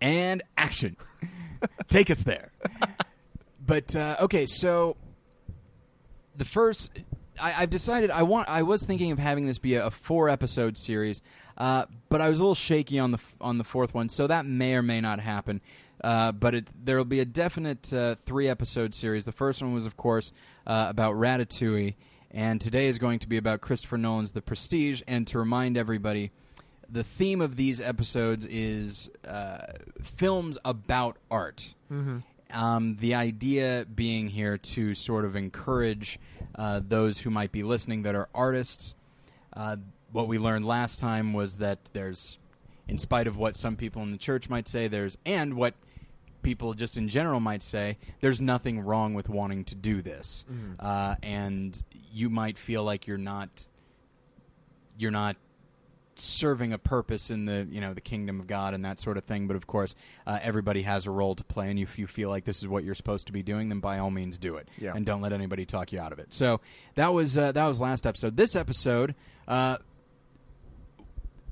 and 0.00 0.42
action. 0.56 0.96
Take 1.88 2.10
us 2.10 2.22
there. 2.22 2.52
But 3.64 3.94
uh, 3.96 4.16
okay, 4.20 4.46
so 4.46 4.96
the 6.36 6.44
first, 6.44 6.92
I, 7.40 7.54
I've 7.62 7.70
decided 7.70 8.10
I 8.10 8.22
want. 8.22 8.48
I 8.48 8.62
was 8.62 8.82
thinking 8.82 9.10
of 9.12 9.18
having 9.18 9.46
this 9.46 9.58
be 9.58 9.74
a, 9.74 9.86
a 9.86 9.90
four 9.90 10.28
episode 10.28 10.78
series, 10.78 11.20
uh, 11.56 11.86
but 12.08 12.20
I 12.20 12.28
was 12.28 12.38
a 12.38 12.42
little 12.42 12.54
shaky 12.54 12.98
on 12.98 13.10
the 13.10 13.18
on 13.40 13.58
the 13.58 13.64
fourth 13.64 13.92
one, 13.94 14.08
so 14.08 14.26
that 14.26 14.46
may 14.46 14.74
or 14.74 14.82
may 14.82 15.00
not 15.00 15.20
happen. 15.20 15.60
Uh, 16.02 16.30
but 16.30 16.54
there 16.80 16.96
will 16.96 17.04
be 17.04 17.18
a 17.18 17.24
definite 17.24 17.92
uh, 17.92 18.14
three 18.24 18.48
episode 18.48 18.94
series. 18.94 19.24
The 19.24 19.32
first 19.32 19.60
one 19.60 19.74
was, 19.74 19.84
of 19.84 19.96
course, 19.96 20.32
uh, 20.64 20.86
about 20.88 21.16
Ratatouille, 21.16 21.96
and 22.30 22.60
today 22.60 22.88
is 22.88 22.98
going 22.98 23.18
to 23.20 23.28
be 23.28 23.36
about 23.36 23.60
Christopher 23.60 23.98
Nolan's 23.98 24.32
The 24.32 24.42
Prestige. 24.42 25.02
And 25.06 25.26
to 25.28 25.38
remind 25.38 25.76
everybody, 25.76 26.30
the 26.90 27.04
theme 27.04 27.40
of 27.40 27.56
these 27.56 27.80
episodes 27.80 28.46
is 28.46 29.10
uh, 29.26 29.58
films 30.02 30.58
about 30.64 31.16
art. 31.30 31.74
Um, 32.50 32.96
the 33.00 33.14
idea 33.14 33.86
being 33.94 34.28
here 34.28 34.56
to 34.56 34.94
sort 34.94 35.24
of 35.26 35.36
encourage 35.36 36.18
uh, 36.54 36.80
those 36.86 37.18
who 37.18 37.30
might 37.30 37.52
be 37.52 37.62
listening 37.62 38.02
that 38.04 38.14
are 38.14 38.28
artists. 38.34 38.94
Uh, 39.52 39.76
what 40.12 40.28
we 40.28 40.38
learned 40.38 40.64
last 40.64 40.98
time 40.98 41.34
was 41.34 41.56
that 41.56 41.78
there's, 41.92 42.38
in 42.86 42.96
spite 42.96 43.26
of 43.26 43.36
what 43.36 43.54
some 43.54 43.76
people 43.76 44.02
in 44.02 44.12
the 44.12 44.16
church 44.18 44.48
might 44.48 44.66
say, 44.66 44.88
there's, 44.88 45.18
and 45.26 45.54
what 45.54 45.74
people 46.40 46.72
just 46.72 46.96
in 46.96 47.08
general 47.10 47.40
might 47.40 47.62
say, 47.62 47.98
there's 48.20 48.40
nothing 48.40 48.80
wrong 48.80 49.12
with 49.12 49.28
wanting 49.28 49.64
to 49.64 49.74
do 49.74 50.00
this. 50.00 50.46
Uh, 50.80 51.16
and 51.22 51.82
you 52.12 52.30
might 52.30 52.58
feel 52.58 52.84
like 52.84 53.06
you're 53.06 53.18
not, 53.18 53.68
you're 54.96 55.10
not 55.10 55.36
serving 56.20 56.72
a 56.72 56.78
purpose 56.78 57.30
in 57.30 57.44
the 57.44 57.64
you 57.70 57.80
know 57.80 57.94
the 57.94 58.00
kingdom 58.00 58.40
of 58.40 58.48
God 58.48 58.74
and 58.74 58.84
that 58.84 58.98
sort 58.98 59.16
of 59.16 59.24
thing. 59.24 59.46
But 59.46 59.54
of 59.56 59.66
course, 59.68 59.94
uh, 60.26 60.38
everybody 60.42 60.82
has 60.82 61.06
a 61.06 61.10
role 61.10 61.34
to 61.36 61.44
play, 61.44 61.70
and 61.70 61.78
if 61.78 61.98
you 61.98 62.06
feel 62.08 62.28
like 62.28 62.44
this 62.44 62.58
is 62.58 62.66
what 62.66 62.82
you're 62.82 62.96
supposed 62.96 63.28
to 63.28 63.32
be 63.32 63.42
doing, 63.42 63.68
then 63.68 63.78
by 63.80 63.98
all 63.98 64.10
means 64.10 64.36
do 64.38 64.56
it, 64.56 64.68
Yeah. 64.78 64.92
and 64.96 65.06
don't 65.06 65.20
let 65.20 65.32
anybody 65.32 65.64
talk 65.64 65.92
you 65.92 66.00
out 66.00 66.12
of 66.12 66.18
it. 66.18 66.32
So 66.34 66.60
that 66.96 67.12
was 67.14 67.38
uh, 67.38 67.52
that 67.52 67.66
was 67.66 67.80
last 67.80 68.06
episode. 68.06 68.36
This 68.36 68.56
episode. 68.56 69.14
Uh, 69.46 69.78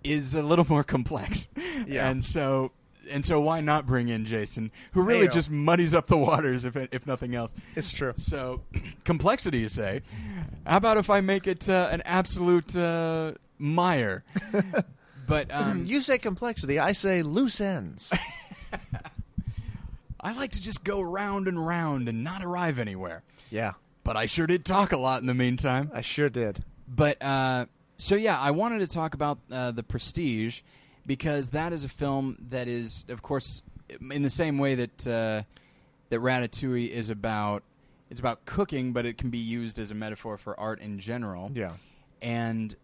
is 0.04 0.34
a 0.34 0.42
little 0.42 0.64
more 0.68 0.84
complex, 0.84 1.48
Yeah. 1.86 2.08
and 2.08 2.24
so 2.24 2.72
and 3.10 3.24
so 3.24 3.40
why 3.40 3.60
not 3.60 3.86
bring 3.86 4.08
in 4.08 4.24
Jason, 4.24 4.70
who 4.92 5.02
really 5.02 5.28
just 5.28 5.50
muddies 5.50 5.94
up 5.94 6.06
the 6.06 6.16
waters, 6.16 6.64
if 6.64 6.76
if 6.76 7.06
nothing 7.06 7.34
else. 7.34 7.54
It's 7.74 7.92
true. 7.92 8.12
So, 8.16 8.62
complexity, 9.04 9.58
you 9.58 9.68
say? 9.68 10.02
How 10.66 10.76
about 10.78 10.96
if 10.98 11.10
I 11.10 11.20
make 11.20 11.46
it 11.46 11.68
uh, 11.68 11.88
an 11.90 12.02
absolute 12.04 12.74
uh, 12.76 13.32
mire? 13.58 14.24
but 15.26 15.50
um, 15.52 15.84
you 15.84 16.00
say 16.00 16.18
complexity, 16.18 16.78
I 16.78 16.92
say 16.92 17.22
loose 17.22 17.60
ends. 17.60 18.12
I 20.20 20.32
like 20.32 20.52
to 20.52 20.60
just 20.60 20.82
go 20.82 21.00
round 21.00 21.46
and 21.46 21.64
round 21.64 22.08
and 22.08 22.24
not 22.24 22.42
arrive 22.42 22.78
anywhere. 22.78 23.22
yeah, 23.50 23.74
But 24.02 24.16
I 24.16 24.26
sure 24.26 24.46
did 24.46 24.64
talk 24.64 24.92
a 24.92 24.96
lot 24.96 25.20
in 25.20 25.26
the 25.26 25.34
meantime. 25.34 25.90
I 25.94 26.00
sure 26.00 26.28
did. 26.28 26.64
But 26.88 27.22
uh, 27.22 27.66
so 27.96 28.14
yeah, 28.16 28.38
I 28.38 28.50
wanted 28.50 28.80
to 28.80 28.86
talk 28.88 29.14
about 29.14 29.38
uh, 29.52 29.70
the 29.70 29.82
Prestige 29.84 30.62
because 31.06 31.50
that 31.50 31.72
is 31.72 31.84
a 31.84 31.88
film 31.88 32.36
that 32.50 32.68
is, 32.68 33.04
of 33.08 33.22
course, 33.22 33.62
in 34.10 34.22
the 34.22 34.30
same 34.30 34.58
way 34.58 34.74
that 34.74 35.06
uh, 35.06 35.42
that 36.10 36.20
Ratatouille 36.20 36.90
is 36.90 37.10
about. 37.10 37.62
It's 38.08 38.20
about 38.20 38.44
cooking, 38.44 38.92
but 38.92 39.04
it 39.04 39.18
can 39.18 39.30
be 39.30 39.38
used 39.38 39.80
as 39.80 39.90
a 39.90 39.94
metaphor 39.94 40.38
for 40.38 40.58
art 40.60 40.80
in 40.80 41.00
general. 41.00 41.50
Yeah. 41.52 41.72
And 42.22 42.74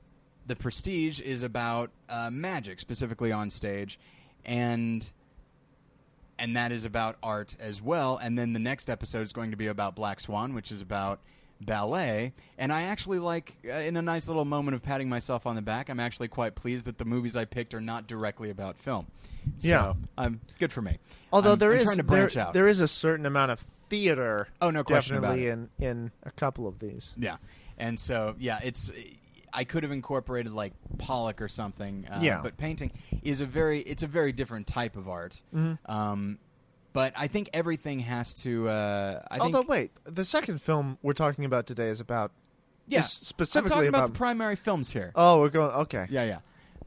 the 0.46 0.56
Prestige 0.56 1.20
is 1.20 1.44
about 1.44 1.90
uh, 2.08 2.28
magic, 2.30 2.80
specifically 2.80 3.30
on 3.30 3.50
stage, 3.50 4.00
and 4.44 5.08
and 6.38 6.56
that 6.56 6.72
is 6.72 6.84
about 6.84 7.16
art 7.22 7.54
as 7.60 7.80
well. 7.80 8.18
And 8.20 8.36
then 8.36 8.52
the 8.52 8.58
next 8.58 8.90
episode 8.90 9.22
is 9.22 9.32
going 9.32 9.52
to 9.52 9.56
be 9.56 9.68
about 9.68 9.94
Black 9.94 10.18
Swan, 10.18 10.54
which 10.54 10.72
is 10.72 10.80
about 10.80 11.20
ballet. 11.66 12.32
And 12.58 12.72
I 12.72 12.82
actually 12.82 13.18
like, 13.18 13.54
uh, 13.66 13.72
in 13.72 13.96
a 13.96 14.02
nice 14.02 14.26
little 14.28 14.44
moment 14.44 14.74
of 14.74 14.82
patting 14.82 15.08
myself 15.08 15.46
on 15.46 15.56
the 15.56 15.62
back, 15.62 15.88
I'm 15.88 16.00
actually 16.00 16.28
quite 16.28 16.54
pleased 16.54 16.86
that 16.86 16.98
the 16.98 17.04
movies 17.04 17.36
I 17.36 17.44
picked 17.44 17.74
are 17.74 17.80
not 17.80 18.06
directly 18.06 18.50
about 18.50 18.76
film. 18.78 19.06
Yeah. 19.60 19.80
so, 19.92 19.96
um, 20.18 20.40
good 20.58 20.72
for 20.72 20.82
me. 20.82 20.98
Although 21.32 21.50
I'm- 21.50 21.58
there 21.58 21.72
I'm 21.72 21.78
is 21.78 21.84
trying 21.84 21.96
to 21.96 22.02
there, 22.02 22.18
branch 22.20 22.36
out. 22.36 22.54
there 22.54 22.68
is 22.68 22.80
a 22.80 22.88
certain 22.88 23.26
amount 23.26 23.50
of 23.52 23.60
theater. 23.88 24.48
Oh, 24.60 24.70
no 24.70 24.84
question 24.84 25.16
about 25.16 25.36
definitely 25.36 25.48
it. 25.48 25.52
in 25.80 25.86
in 25.86 26.10
a 26.22 26.30
couple 26.30 26.66
of 26.68 26.78
these. 26.78 27.14
Yeah, 27.18 27.36
and 27.78 27.98
so 27.98 28.36
yeah, 28.38 28.60
it's 28.62 28.90
I 29.52 29.64
could 29.64 29.82
have 29.82 29.92
incorporated 29.92 30.52
like 30.52 30.72
Pollock 30.98 31.42
or 31.42 31.48
something. 31.48 32.06
Uh, 32.10 32.20
Yeah. 32.22 32.40
but 32.42 32.56
painting 32.56 32.90
is 33.22 33.40
a 33.42 33.46
very 33.46 33.80
it's 33.80 34.02
a 34.02 34.06
very 34.06 34.32
different 34.32 34.66
type 34.66 34.96
of 34.96 35.08
art. 35.08 35.42
Mhm. 35.54 35.78
Um, 35.86 36.38
but 36.92 37.12
I 37.16 37.26
think 37.26 37.50
everything 37.52 38.00
has 38.00 38.34
to. 38.42 38.68
Uh, 38.68 39.22
I 39.30 39.38
Although 39.38 39.58
think, 39.60 39.68
wait, 39.70 39.90
the 40.04 40.24
second 40.24 40.60
film 40.60 40.98
we're 41.02 41.12
talking 41.12 41.44
about 41.44 41.66
today 41.66 41.88
is 41.88 42.00
about 42.00 42.32
yeah, 42.86 43.00
is 43.00 43.10
specifically 43.10 43.70
I'm 43.72 43.76
talking 43.76 43.88
about, 43.88 43.98
about- 44.04 44.12
the 44.14 44.18
primary 44.18 44.56
films 44.56 44.92
here. 44.92 45.12
Oh, 45.14 45.40
we're 45.40 45.48
going 45.50 45.70
okay. 45.72 46.06
yeah, 46.10 46.24
yeah, 46.24 46.38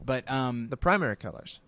but 0.04 0.30
um, 0.30 0.68
The 0.68 0.76
primary 0.76 1.16
colors. 1.16 1.60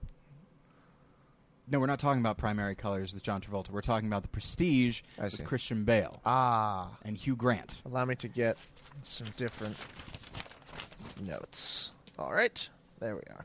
no, 1.71 1.78
we're 1.78 1.87
not 1.87 1.99
talking 1.99 2.20
about 2.20 2.38
primary 2.38 2.74
colors 2.74 3.12
with 3.12 3.22
John 3.22 3.40
Travolta. 3.40 3.70
We're 3.70 3.81
talking 3.83 4.07
about 4.09 4.22
the 4.22 4.29
Prestige 4.29 5.03
with. 5.18 5.44
Christian 5.44 5.85
Bale 5.85 6.20
Ah, 6.24 6.90
and 7.05 7.16
Hugh 7.16 7.37
Grant. 7.37 7.83
allow 7.85 8.05
me 8.05 8.14
to 8.16 8.29
get 8.29 8.57
some 9.03 9.27
different 9.37 9.77
notes. 11.20 11.90
All 12.18 12.33
right, 12.33 12.68
there 13.01 13.14
we 13.14 13.22
are. 13.31 13.44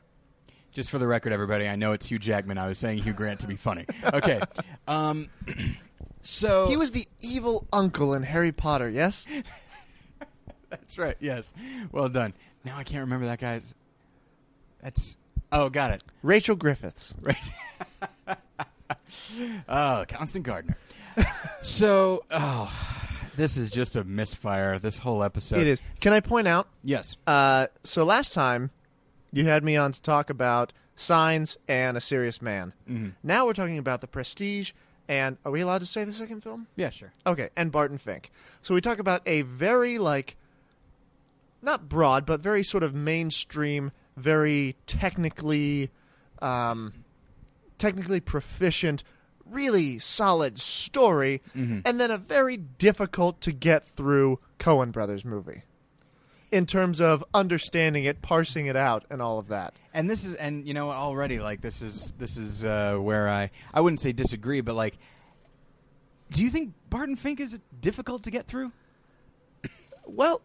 Just 0.74 0.90
for 0.90 0.98
the 0.98 1.06
record, 1.06 1.32
everybody, 1.32 1.68
I 1.68 1.76
know 1.76 1.92
it's 1.92 2.06
Hugh 2.06 2.18
Jackman. 2.18 2.58
I 2.58 2.66
was 2.66 2.78
saying 2.78 2.98
Hugh 2.98 3.12
Grant 3.12 3.38
to 3.40 3.46
be 3.46 3.54
funny. 3.54 3.86
Okay, 4.12 4.40
um, 4.88 5.28
so 6.20 6.66
He 6.66 6.76
was 6.76 6.90
the 6.90 7.06
evil 7.20 7.64
uncle 7.72 8.14
in 8.14 8.24
Harry 8.24 8.50
Potter. 8.50 8.90
Yes. 8.90 9.24
That's 10.70 10.98
right. 10.98 11.16
Yes. 11.20 11.52
Well 11.92 12.08
done. 12.08 12.34
Now 12.64 12.76
I 12.76 12.82
can't 12.82 13.02
remember 13.02 13.26
that 13.26 13.38
guy's. 13.38 13.72
That's. 14.82 15.16
Oh, 15.52 15.68
got 15.70 15.92
it. 15.92 16.02
Rachel 16.22 16.56
Griffiths. 16.56 17.14
Right. 17.22 17.36
oh, 19.68 20.04
Constant 20.08 20.44
Gardener. 20.44 20.76
so, 21.62 22.24
oh, 22.30 22.72
this 23.36 23.56
is 23.56 23.70
just 23.70 23.94
a 23.94 24.02
misfire. 24.02 24.78
This 24.80 24.96
whole 24.96 25.22
episode. 25.22 25.60
it 25.60 25.68
is. 25.68 25.80
Can 26.00 26.12
I 26.12 26.18
point 26.20 26.48
out? 26.48 26.68
Yes. 26.82 27.16
Uh, 27.26 27.68
so 27.84 28.04
last 28.04 28.32
time 28.34 28.70
you 29.34 29.44
had 29.46 29.62
me 29.64 29.76
on 29.76 29.92
to 29.92 30.00
talk 30.00 30.30
about 30.30 30.72
Signs 30.96 31.58
and 31.68 31.96
A 31.96 32.00
Serious 32.00 32.40
Man. 32.40 32.72
Mhm. 32.88 33.12
Now 33.22 33.46
we're 33.46 33.52
talking 33.52 33.78
about 33.78 34.00
The 34.00 34.06
Prestige 34.06 34.72
and 35.08 35.36
are 35.44 35.52
we 35.52 35.60
allowed 35.60 35.78
to 35.80 35.86
say 35.86 36.04
the 36.04 36.12
second 36.14 36.42
film? 36.42 36.66
Yeah. 36.76 36.88
Sure. 36.90 37.12
Okay, 37.26 37.50
and 37.56 37.70
Barton 37.70 37.98
Fink. 37.98 38.30
So 38.62 38.72
we 38.74 38.80
talk 38.80 38.98
about 38.98 39.20
a 39.26 39.42
very 39.42 39.98
like 39.98 40.36
not 41.60 41.88
broad, 41.88 42.24
but 42.26 42.40
very 42.40 42.62
sort 42.62 42.82
of 42.82 42.94
mainstream, 42.94 43.90
very 44.16 44.76
technically 44.86 45.90
um, 46.40 46.92
technically 47.78 48.20
proficient, 48.20 49.02
really 49.46 49.98
solid 49.98 50.58
story, 50.60 51.40
Mhm. 51.56 51.82
and 51.84 51.98
then 52.00 52.10
a 52.10 52.18
very 52.18 52.56
difficult 52.56 53.40
to 53.42 53.52
get 53.52 53.86
through 53.86 54.40
Coen 54.58 54.92
Brothers 54.92 55.24
movie. 55.24 55.62
In 56.54 56.66
terms 56.66 57.00
of 57.00 57.24
understanding 57.34 58.04
it, 58.04 58.22
parsing 58.22 58.66
it 58.66 58.76
out, 58.76 59.04
and 59.10 59.20
all 59.20 59.38
of 59.40 59.48
that. 59.48 59.74
And 59.92 60.08
this 60.08 60.24
is, 60.24 60.34
and 60.34 60.66
you 60.66 60.72
know, 60.72 60.90
already 60.90 61.40
like 61.40 61.60
this 61.60 61.82
is 61.82 62.12
this 62.16 62.36
is 62.36 62.64
uh, 62.64 62.96
where 62.96 63.28
I 63.28 63.50
I 63.72 63.80
wouldn't 63.80 63.98
say 63.98 64.12
disagree, 64.12 64.60
but 64.60 64.76
like, 64.76 64.96
do 66.30 66.44
you 66.44 66.50
think 66.50 66.74
Barton 66.88 67.16
Fink 67.16 67.40
is 67.40 67.58
difficult 67.80 68.22
to 68.22 68.30
get 68.30 68.46
through? 68.46 68.70
Well, 70.06 70.42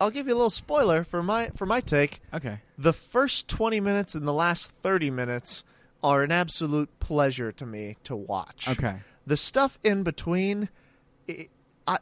I'll 0.00 0.10
give 0.10 0.26
you 0.26 0.34
a 0.34 0.36
little 0.36 0.50
spoiler 0.50 1.04
for 1.04 1.22
my 1.22 1.50
for 1.50 1.66
my 1.66 1.80
take. 1.80 2.20
Okay. 2.34 2.60
the 2.76 2.92
first 2.92 3.48
20 3.48 3.80
minutes 3.80 4.14
and 4.14 4.26
the 4.26 4.32
last 4.32 4.72
30 4.82 5.10
minutes 5.10 5.64
are 6.02 6.22
an 6.22 6.32
absolute 6.32 6.98
pleasure 6.98 7.52
to 7.52 7.66
me 7.66 7.96
to 8.04 8.14
watch. 8.14 8.68
Okay. 8.68 8.96
The 9.26 9.36
stuff 9.36 9.78
in 9.82 10.02
between, 10.02 10.68
i 11.28 11.48
I, 11.86 11.98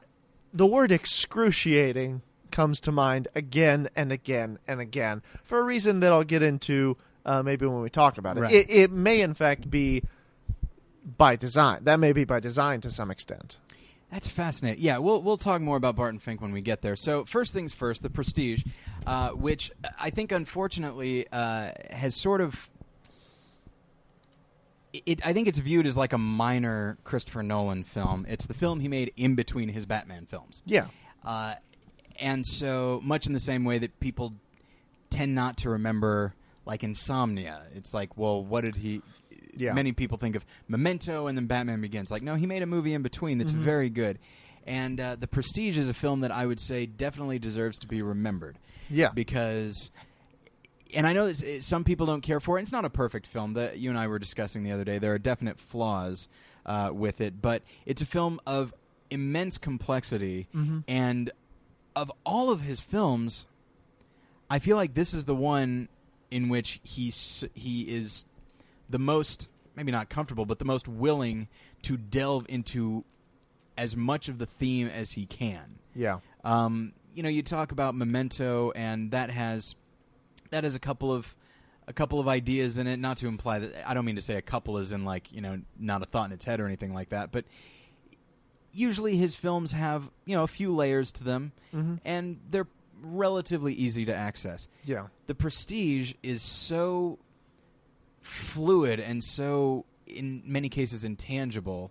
the 0.52 0.66
word 0.66 0.90
excruciating 0.92 2.22
comes 2.54 2.78
to 2.78 2.92
mind 2.92 3.26
again 3.34 3.88
and 3.96 4.12
again 4.12 4.60
and 4.68 4.80
again 4.80 5.22
for 5.42 5.58
a 5.58 5.62
reason 5.62 5.98
that 6.00 6.12
I'll 6.12 6.22
get 6.22 6.40
into 6.40 6.96
uh, 7.26 7.42
maybe 7.42 7.66
when 7.66 7.82
we 7.82 7.90
talk 7.90 8.16
about 8.16 8.36
it. 8.36 8.40
Right. 8.42 8.52
it. 8.54 8.70
It 8.70 8.92
may, 8.92 9.22
in 9.22 9.34
fact, 9.34 9.68
be 9.68 10.04
by 11.04 11.34
design. 11.34 11.80
That 11.82 11.98
may 11.98 12.12
be 12.12 12.24
by 12.24 12.38
design 12.38 12.80
to 12.82 12.92
some 12.92 13.10
extent. 13.10 13.56
That's 14.12 14.28
fascinating. 14.28 14.84
Yeah, 14.84 14.98
we'll 14.98 15.20
we'll 15.20 15.36
talk 15.36 15.60
more 15.60 15.76
about 15.76 15.96
Barton 15.96 16.20
Fink 16.20 16.40
when 16.40 16.52
we 16.52 16.60
get 16.60 16.80
there. 16.80 16.94
So 16.94 17.24
first 17.24 17.52
things 17.52 17.72
first, 17.72 18.02
the 18.02 18.10
Prestige, 18.10 18.62
uh, 19.04 19.30
which 19.30 19.72
I 19.98 20.10
think 20.10 20.30
unfortunately 20.30 21.26
uh, 21.32 21.70
has 21.90 22.14
sort 22.14 22.40
of. 22.40 22.70
It, 24.92 25.26
I 25.26 25.32
think 25.32 25.48
it's 25.48 25.58
viewed 25.58 25.88
as 25.88 25.96
like 25.96 26.12
a 26.12 26.18
minor 26.18 26.98
Christopher 27.02 27.42
Nolan 27.42 27.82
film. 27.82 28.24
It's 28.28 28.46
the 28.46 28.54
film 28.54 28.78
he 28.78 28.86
made 28.86 29.12
in 29.16 29.34
between 29.34 29.70
his 29.70 29.86
Batman 29.86 30.26
films. 30.26 30.62
Yeah. 30.64 30.86
Uh, 31.24 31.54
and 32.20 32.46
so, 32.46 33.00
much 33.02 33.26
in 33.26 33.32
the 33.32 33.40
same 33.40 33.64
way 33.64 33.78
that 33.78 33.98
people 34.00 34.34
tend 35.10 35.34
not 35.34 35.56
to 35.58 35.70
remember, 35.70 36.34
like 36.66 36.82
Insomnia, 36.82 37.62
it's 37.74 37.92
like, 37.94 38.16
well, 38.16 38.44
what 38.44 38.62
did 38.62 38.76
he? 38.76 39.02
Yeah. 39.56 39.72
Many 39.72 39.92
people 39.92 40.18
think 40.18 40.34
of 40.34 40.44
Memento 40.66 41.28
and 41.28 41.38
then 41.38 41.46
Batman 41.46 41.80
Begins. 41.80 42.10
Like, 42.10 42.22
no, 42.24 42.34
he 42.34 42.44
made 42.46 42.62
a 42.62 42.66
movie 42.66 42.92
in 42.94 43.02
between 43.02 43.38
that's 43.38 43.52
very 43.52 43.88
good. 43.88 44.18
And 44.66 44.98
uh, 44.98 45.14
The 45.16 45.28
Prestige 45.28 45.78
is 45.78 45.88
a 45.88 45.94
film 45.94 46.20
that 46.20 46.32
I 46.32 46.44
would 46.46 46.58
say 46.58 46.86
definitely 46.86 47.38
deserves 47.38 47.78
to 47.80 47.86
be 47.86 48.02
remembered 48.02 48.58
Yeah. 48.90 49.10
because. 49.14 49.90
And 50.92 51.06
I 51.08 51.12
know 51.12 51.26
that 51.30 51.62
some 51.64 51.82
people 51.84 52.06
don't 52.06 52.20
care 52.20 52.38
for 52.40 52.58
it. 52.58 52.62
It's 52.62 52.72
not 52.72 52.84
a 52.84 52.90
perfect 52.90 53.26
film. 53.26 53.54
That 53.54 53.78
you 53.78 53.90
and 53.90 53.98
I 53.98 54.06
were 54.06 54.18
discussing 54.20 54.62
the 54.62 54.70
other 54.72 54.84
day. 54.84 54.98
There 54.98 55.12
are 55.12 55.18
definite 55.18 55.58
flaws 55.58 56.28
uh, 56.66 56.90
with 56.92 57.20
it, 57.20 57.42
but 57.42 57.62
it's 57.84 58.00
a 58.00 58.06
film 58.06 58.40
of 58.46 58.72
immense 59.10 59.58
complexity. 59.58 60.46
Mhm. 60.54 60.84
And 60.88 61.30
of 61.96 62.10
all 62.24 62.50
of 62.50 62.60
his 62.60 62.80
films, 62.80 63.46
I 64.50 64.58
feel 64.58 64.76
like 64.76 64.94
this 64.94 65.14
is 65.14 65.24
the 65.24 65.34
one 65.34 65.88
in 66.30 66.48
which 66.48 66.80
he 66.82 67.12
he 67.54 67.82
is 67.82 68.24
the 68.88 68.98
most 68.98 69.48
maybe 69.76 69.92
not 69.92 70.08
comfortable, 70.08 70.46
but 70.46 70.58
the 70.58 70.64
most 70.64 70.86
willing 70.86 71.48
to 71.82 71.96
delve 71.96 72.46
into 72.48 73.04
as 73.76 73.96
much 73.96 74.28
of 74.28 74.38
the 74.38 74.46
theme 74.46 74.88
as 74.88 75.12
he 75.12 75.26
can. 75.26 75.78
Yeah. 75.94 76.20
Um, 76.44 76.92
you 77.14 77.22
know, 77.22 77.28
you 77.28 77.42
talk 77.42 77.72
about 77.72 77.94
Memento, 77.94 78.72
and 78.74 79.10
that 79.10 79.30
has 79.30 79.74
that 80.50 80.64
has 80.64 80.74
a 80.74 80.80
couple 80.80 81.12
of 81.12 81.34
a 81.86 81.92
couple 81.92 82.20
of 82.20 82.28
ideas 82.28 82.78
in 82.78 82.86
it. 82.86 82.98
Not 82.98 83.18
to 83.18 83.28
imply 83.28 83.60
that 83.60 83.88
I 83.88 83.94
don't 83.94 84.04
mean 84.04 84.16
to 84.16 84.22
say 84.22 84.36
a 84.36 84.42
couple 84.42 84.78
is 84.78 84.92
in 84.92 85.04
like 85.04 85.32
you 85.32 85.40
know 85.40 85.60
not 85.78 86.02
a 86.02 86.06
thought 86.06 86.26
in 86.26 86.32
its 86.32 86.44
head 86.44 86.60
or 86.60 86.66
anything 86.66 86.94
like 86.94 87.10
that, 87.10 87.32
but 87.32 87.44
usually 88.74 89.16
his 89.16 89.36
films 89.36 89.72
have 89.72 90.10
you 90.26 90.36
know 90.36 90.42
a 90.44 90.48
few 90.48 90.74
layers 90.74 91.10
to 91.12 91.24
them, 91.24 91.52
Mhm. 91.72 92.00
and 92.04 92.40
they're 92.50 92.66
relatively 93.02 93.72
easy 93.74 94.04
to 94.06 94.14
access. 94.14 94.66
Yeah. 94.84 95.06
The 95.26 95.34
Prestige 95.34 96.14
is 96.22 96.42
so 96.42 97.18
fluid 98.22 99.00
and 99.00 99.22
so 99.22 99.84
in 100.06 100.42
many 100.46 100.68
cases 100.68 101.04
intangible 101.04 101.90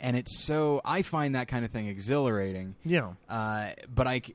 and 0.00 0.16
it's 0.16 0.38
so 0.44 0.80
I 0.84 1.02
find 1.02 1.34
that 1.34 1.48
kind 1.48 1.64
of 1.64 1.70
thing 1.70 1.86
exhilarating 1.88 2.76
Yeah. 2.84 3.14
uh, 3.28 3.70
but 3.92 4.06
I, 4.06 4.20
c- 4.20 4.34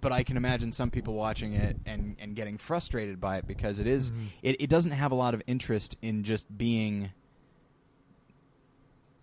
but 0.00 0.12
I 0.12 0.22
can 0.22 0.36
imagine 0.36 0.70
some 0.72 0.90
people 0.90 1.14
watching 1.14 1.54
it 1.54 1.76
and, 1.86 2.16
and 2.18 2.36
getting 2.36 2.56
frustrated 2.58 3.20
by 3.20 3.38
it 3.38 3.46
because 3.46 3.80
it 3.80 3.86
is- 3.86 4.10
Mhm. 4.10 4.26
it, 4.42 4.56
it 4.60 4.70
doesn't 4.70 4.92
have 4.92 5.12
a 5.12 5.14
lot 5.14 5.32
of 5.34 5.42
interest 5.46 5.96
in 6.02 6.24
just 6.24 6.46
being 6.56 7.10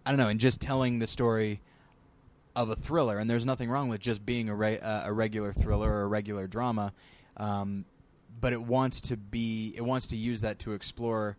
I 0.05 0.11
don't 0.11 0.19
know, 0.19 0.27
and 0.29 0.39
just 0.39 0.61
telling 0.61 0.99
the 0.99 1.07
story 1.07 1.61
of 2.55 2.69
a 2.69 2.75
thriller. 2.75 3.17
And 3.19 3.29
there's 3.29 3.45
nothing 3.45 3.69
wrong 3.69 3.89
with 3.89 4.01
just 4.01 4.25
being 4.25 4.49
a 4.49 4.55
re- 4.55 4.79
uh, 4.79 5.07
a 5.07 5.13
regular 5.13 5.51
thriller 5.53 5.91
or 5.91 6.03
a 6.03 6.07
regular 6.07 6.47
drama, 6.47 6.93
um, 7.37 7.85
but 8.39 8.53
it 8.53 8.61
wants 8.61 9.01
to 9.01 9.17
be 9.17 9.73
it 9.75 9.81
wants 9.81 10.07
to 10.07 10.15
use 10.15 10.41
that 10.41 10.59
to 10.59 10.73
explore 10.73 11.37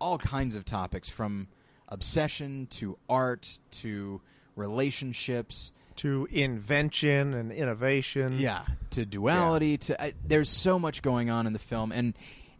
all 0.00 0.18
kinds 0.18 0.56
of 0.56 0.64
topics 0.64 1.10
from 1.10 1.48
obsession 1.88 2.66
to 2.70 2.96
art 3.08 3.58
to 3.70 4.20
relationships 4.56 5.72
to 5.96 6.26
invention 6.30 7.34
and 7.34 7.52
innovation. 7.52 8.34
yeah 8.38 8.62
to 8.90 9.04
duality 9.04 9.76
to 9.76 10.00
I, 10.02 10.14
there's 10.26 10.48
so 10.48 10.78
much 10.78 11.02
going 11.02 11.28
on 11.30 11.46
in 11.46 11.52
the 11.52 11.58
film 11.58 11.92
and 11.92 12.14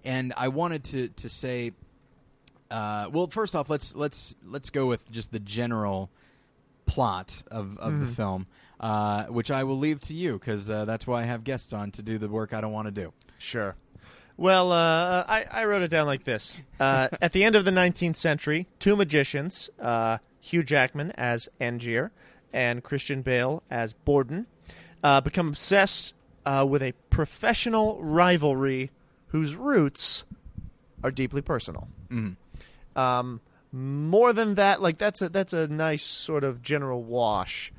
and 0.04 0.32
I 0.36 0.48
wanted 0.48 0.84
to 0.84 1.08
to 1.08 1.28
say 1.28 1.72
uh, 2.70 3.08
well 3.12 3.26
first 3.28 3.54
off 3.56 3.68
let's 3.70 3.94
let's 3.96 4.34
let's 4.44 4.70
go 4.70 4.86
with 4.86 5.10
just 5.10 5.32
the 5.32 5.40
general 5.40 6.10
plot 6.86 7.42
of 7.50 7.76
of 7.78 7.98
the 8.00 8.06
Mhm. 8.06 8.14
film 8.14 8.46
uh, 8.80 9.24
which 9.24 9.50
I 9.50 9.64
will 9.64 9.78
leave 9.78 10.00
to 10.02 10.14
you 10.14 10.34
because 10.38 10.70
uh, 10.70 10.84
that's 10.86 11.06
why 11.06 11.20
I 11.20 11.24
have 11.24 11.44
guests 11.44 11.72
on 11.72 11.90
to 11.92 12.02
do 12.02 12.16
the 12.18 12.28
work 12.28 12.52
I 12.54 12.60
don't 12.60 12.72
want 12.72 12.86
to 12.86 12.92
do 12.92 13.12
Sure. 13.38 13.74
Well, 14.36 14.72
uh, 14.72 15.24
I, 15.28 15.44
I 15.50 15.64
wrote 15.66 15.82
it 15.82 15.88
down 15.88 16.06
like 16.06 16.24
this. 16.24 16.56
Uh, 16.78 17.08
at 17.22 17.32
the 17.32 17.44
end 17.44 17.56
of 17.56 17.64
the 17.66 17.70
19th 17.70 18.16
century, 18.16 18.66
two 18.78 18.96
magicians, 18.96 19.68
uh, 19.78 20.16
Hugh 20.40 20.62
Jackman 20.62 21.10
as 21.12 21.48
Angier 21.60 22.10
and 22.52 22.82
Christian 22.82 23.20
Bale 23.20 23.62
as 23.70 23.92
Borden, 23.92 24.46
uh, 25.04 25.20
become 25.20 25.48
obsessed 25.48 26.14
uh, 26.46 26.66
with 26.68 26.82
a 26.82 26.92
professional 27.10 28.02
rivalry 28.02 28.90
whose 29.28 29.56
roots 29.56 30.24
are 31.04 31.10
deeply 31.10 31.42
personal. 31.42 31.88
Mhm. 32.10 32.36
Um, 32.96 33.40
more 33.72 34.32
than 34.32 34.54
that, 34.56 34.82
like 34.82 34.98
that's 34.98 35.22
a 35.22 35.28
that's 35.28 35.52
a 35.52 35.68
nice 35.68 36.02
sort 36.02 36.42
of 36.44 36.60
general 36.62 37.02
wash 37.04 37.72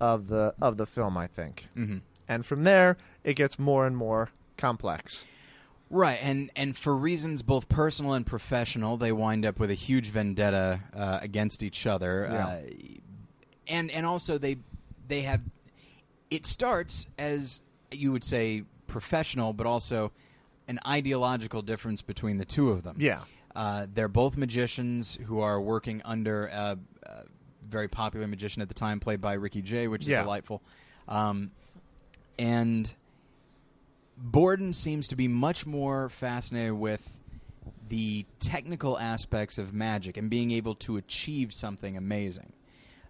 of 0.00 0.28
the 0.28 0.54
of 0.60 0.76
the 0.76 0.86
film, 0.86 1.16
I 1.16 1.26
think. 1.26 1.68
Mhm. 1.76 2.02
And 2.28 2.44
from 2.44 2.64
there, 2.64 2.98
it 3.24 3.34
gets 3.34 3.58
more 3.58 3.86
and 3.86 3.96
more 3.96 4.28
complex. 4.58 5.24
Right, 5.90 6.18
and 6.22 6.50
and 6.54 6.76
for 6.76 6.94
reasons 6.94 7.42
both 7.42 7.70
personal 7.70 8.12
and 8.12 8.26
professional, 8.26 8.98
they 8.98 9.10
wind 9.12 9.46
up 9.46 9.58
with 9.58 9.70
a 9.70 9.74
huge 9.74 10.08
vendetta 10.10 10.80
uh, 10.94 11.18
against 11.22 11.62
each 11.62 11.86
other, 11.86 12.28
Yeah. 12.30 12.46
uh, 12.46 12.60
and 13.66 13.90
and 13.90 14.04
also 14.04 14.36
they 14.36 14.58
they 15.06 15.22
have. 15.22 15.40
It 16.30 16.44
starts 16.44 17.06
as 17.18 17.62
you 17.90 18.12
would 18.12 18.24
say 18.24 18.64
professional, 18.86 19.54
but 19.54 19.66
also 19.66 20.12
an 20.66 20.78
ideological 20.86 21.62
difference 21.62 22.02
between 22.02 22.36
the 22.36 22.44
two 22.44 22.68
of 22.70 22.82
them. 22.82 22.96
Yeah. 22.98 23.22
Uh, 23.56 23.86
they're 23.94 24.08
both 24.08 24.36
magicians 24.36 25.18
who 25.26 25.40
are 25.40 25.60
working 25.60 26.00
under 26.04 26.46
a, 26.46 26.78
a 27.04 27.22
very 27.68 27.88
popular 27.88 28.26
magician 28.26 28.62
at 28.62 28.68
the 28.68 28.74
time, 28.74 29.00
played 29.00 29.20
by 29.20 29.34
Ricky 29.34 29.62
Jay, 29.62 29.88
which 29.88 30.02
is 30.02 30.08
Yeah. 30.08 30.22
delightful. 30.22 30.62
Um, 31.08 31.50
and 32.38 32.92
Borden 34.16 34.72
seems 34.72 35.08
to 35.08 35.16
be 35.16 35.28
much 35.28 35.66
more 35.66 36.08
fascinated 36.08 36.72
with 36.72 37.16
the 37.88 38.26
technical 38.38 38.98
aspects 38.98 39.56
of 39.58 39.72
magic 39.72 40.16
and 40.16 40.28
being 40.28 40.50
able 40.50 40.74
to 40.74 40.96
achieve 40.96 41.52
something 41.54 41.96
amazing. 41.96 42.52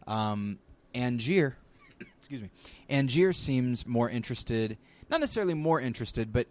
Um, 0.06 0.58
Angier, 0.94 1.56
excuse 2.20 2.42
me, 2.42 2.50
Angier 2.88 3.32
seems 3.32 3.86
more 3.86 4.08
interested, 4.08 4.78
not 5.10 5.20
necessarily 5.20 5.54
more 5.54 5.80
interested, 5.80 6.32
but 6.32 6.46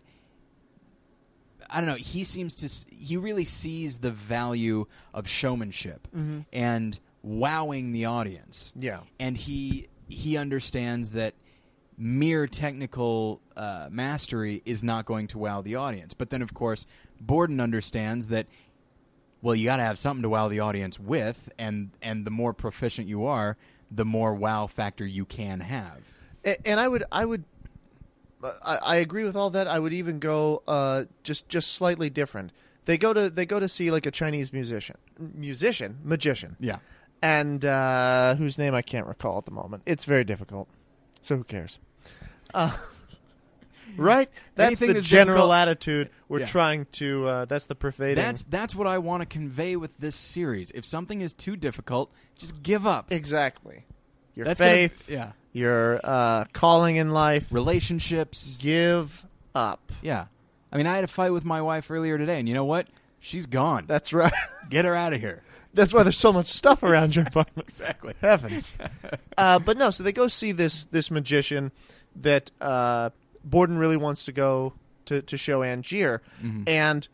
I 1.70 1.80
don't 1.82 1.88
know. 1.90 1.96
He 1.96 2.24
seems 2.24 2.56
to. 2.56 2.96
He 2.96 3.18
really 3.18 3.46
sees 3.46 3.98
the 4.00 4.12
value 4.12 4.86
of 5.14 5.28
showmanship 5.28 6.08
Mhm. 6.16 6.46
and 6.54 7.00
wowing 7.24 7.92
the 7.92 8.06
audience. 8.06 8.72
Yeah. 8.76 9.02
And 9.20 9.38
he 9.38 9.88
he 10.08 10.38
understands 10.38 11.12
that 11.12 11.34
mere 11.98 12.48
technical 12.48 13.42
uh, 13.56 13.90
mastery 13.92 14.62
is 14.66 14.84
not 14.84 15.06
going 15.06 15.28
to 15.28 15.38
wow 15.38 15.62
the 15.62 15.76
audience. 15.76 16.14
But 16.14 16.30
then, 16.30 16.42
of 16.42 16.54
course, 16.54 16.86
Borden 17.20 17.60
understands 17.60 18.28
that. 18.28 18.48
Well, 19.42 19.54
you 19.56 19.66
got 19.66 19.78
to 19.78 19.84
have 19.84 20.00
something 20.00 20.24
to 20.24 20.30
wow 20.30 20.48
the 20.48 20.60
audience 20.62 21.00
with, 21.00 21.50
and 21.60 21.92
and 22.02 22.26
the 22.26 22.32
more 22.32 22.54
proficient 22.54 23.08
you 23.08 23.26
are, 23.26 23.58
the 23.92 24.06
more 24.06 24.34
wow 24.34 24.68
factor 24.68 25.06
you 25.06 25.26
can 25.26 25.60
have. 25.60 26.00
A- 26.46 26.68
And 26.68 26.80
I 26.80 26.88
would, 26.88 27.04
I 27.12 27.26
would, 27.26 27.44
I, 28.44 28.78
I 28.84 28.96
agree 28.98 29.24
with 29.24 29.36
all 29.36 29.50
that. 29.52 29.68
I 29.68 29.80
would 29.80 29.94
even 29.94 30.20
go 30.20 30.62
uh, 30.68 31.06
just 31.24 31.50
just 31.50 31.74
slightly 31.74 32.10
different. 32.10 32.52
They 32.86 32.98
go 32.98 33.14
to 33.14 33.30
they 33.30 33.46
go 33.46 33.60
to 33.60 33.68
see 33.68 33.92
like 33.92 34.06
a 34.06 34.12
Chinese 34.12 34.54
musician, 34.54 34.98
musician, 35.18 35.98
magician, 36.04 36.56
Yeah. 36.60 36.78
and 37.22 37.66
uh, 37.66 38.36
whose 38.36 38.58
name 38.58 38.74
I 38.74 38.82
can't 38.82 39.08
recall 39.08 39.38
at 39.40 39.46
the 39.46 39.52
moment. 39.52 39.84
It's 39.86 40.06
very 40.06 40.24
difficult. 40.24 40.68
So 41.22 41.38
who 41.38 41.44
cares? 41.44 41.80
Uh, 42.54 42.78
right? 43.98 44.30
That's 44.56 44.68
Anything 44.82 44.94
the 44.94 45.02
general 45.02 45.38
difficult- 45.48 45.56
attitude 45.56 46.10
we're 46.30 46.40
Yeah. 46.42 46.46
trying 46.46 46.86
to. 46.94 47.28
Uh, 47.28 47.46
that's 47.46 47.66
the 47.66 47.76
pervading. 47.76 48.24
That's 48.24 48.44
that's 48.44 48.76
what 48.76 48.88
I 48.88 48.98
want 49.00 49.22
to 49.22 49.26
convey 49.26 49.76
with 49.76 49.98
this 49.98 50.16
series. 50.16 50.72
If 50.72 50.86
something 50.86 51.22
is 51.22 51.34
too 51.34 51.56
difficult, 51.56 52.12
just 52.38 52.62
give 52.64 52.86
up. 52.88 53.12
exactly 53.12 53.86
your 54.38 54.46
That's 54.46 54.60
gonna- 54.60 54.72
faith, 54.72 55.10
yeah. 55.10 55.32
your 55.52 56.00
uh, 56.04 56.46
calling 56.54 56.96
in 56.98 57.10
life. 57.10 57.48
Relationships. 57.52 58.56
Give 58.60 59.26
up. 59.56 59.92
Yeah. 60.02 60.26
I 60.72 60.78
mean, 60.78 60.86
I 60.88 60.96
had 60.96 61.04
a 61.04 61.08
fight 61.08 61.32
with 61.32 61.44
my 61.46 61.62
wife 61.62 61.90
earlier 61.90 62.18
today, 62.18 62.40
and 62.40 62.48
you 62.48 62.54
know 62.54 62.66
what? 62.66 62.88
She's 63.20 63.46
gone. 63.48 63.86
That's 63.88 64.14
right. 64.14 64.32
Get 64.70 64.86
her 64.86 64.96
out 64.96 65.14
of 65.14 65.20
here. 65.22 65.42
That's 65.74 65.94
why 65.94 66.04
there's 66.04 66.18
so 66.18 66.32
much 66.32 66.48
stuff 66.48 66.84
around 66.84 67.16
your 67.16 67.26
apartment. 67.26 67.68
Exactly. 67.70 68.14
Heavens. 68.22 68.74
uh, 69.38 69.60
but 69.60 69.78
no, 69.78 69.90
so 69.92 70.04
they 70.04 70.12
go 70.12 70.28
see 70.28 70.52
this 70.52 70.86
this 70.86 71.10
magician 71.12 71.72
that 72.16 72.52
uh, 72.62 73.10
Borden 73.44 73.78
really 73.78 73.98
wants 73.98 74.24
to 74.26 74.32
go 74.32 74.74
to, 75.06 75.22
to 75.22 75.38
show 75.38 75.62
Angier, 75.64 76.22
Mhm. 76.44 76.68
and 76.68 77.08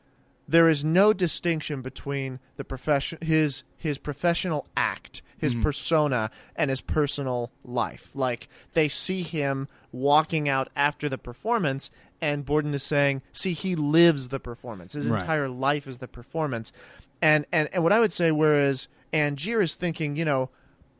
there 0.47 0.67
is 0.67 0.83
no 0.83 1.13
distinction 1.13 1.81
between 1.81 2.39
the 2.57 2.63
profession 2.63 3.17
his 3.21 3.63
his 3.83 3.97
professional 3.97 4.65
act, 4.75 5.21
his 5.37 5.53
Mhm. 5.53 5.61
persona, 5.63 6.31
and 6.55 6.69
his 6.69 6.81
personal 6.81 7.51
life. 7.63 8.09
Like 8.13 8.47
they 8.73 8.87
see 8.89 9.21
him 9.23 9.67
walking 9.91 10.47
out 10.49 10.69
after 10.75 11.07
the 11.09 11.17
performance, 11.17 11.91
and 12.21 12.45
Borden 12.45 12.73
is 12.73 12.83
saying, 12.83 13.21
"See, 13.33 13.53
he 13.53 13.75
lives 13.75 14.29
the 14.29 14.39
performance. 14.39 14.93
His 14.93 15.07
Right. 15.07 15.21
entire 15.21 15.49
life 15.49 15.85
is 15.87 15.97
the 15.99 16.07
performance." 16.07 16.71
And 17.21 17.45
and 17.51 17.69
and 17.73 17.83
what 17.83 17.91
I 17.93 17.99
would 17.99 18.13
say, 18.13 18.31
whereas 18.31 18.87
Angier 19.13 19.61
is 19.61 19.75
thinking, 19.75 20.15
you 20.15 20.25
know, 20.25 20.49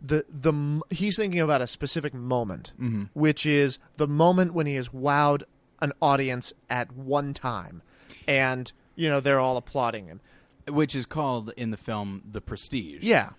the 0.02 0.26
the 0.30 0.82
he's 0.90 1.16
thinking 1.16 1.40
about 1.40 1.62
a 1.62 1.68
specific 1.68 2.14
moment, 2.14 2.74
Mhm. 2.80 3.10
which 3.14 3.46
is 3.46 3.80
the 3.98 4.08
moment 4.08 4.54
when 4.54 4.68
he 4.68 4.76
has 4.76 4.90
wowed 4.90 5.44
an 5.82 5.94
audience 6.02 6.54
at 6.70 6.92
one 6.92 7.34
time, 7.34 7.82
and 8.28 8.72
you 8.96 9.10
know 9.10 9.20
they're 9.22 9.40
all 9.40 9.56
applauding 9.58 10.08
him. 10.08 10.20
Which 10.68 10.96
is 10.96 11.06
called 11.06 11.52
in 11.58 11.72
the 11.72 11.78
film 11.78 12.22
The 12.30 12.42
Prestige. 12.42 13.04
Yeah. 13.04 13.32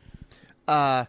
Uh, 0.68 1.06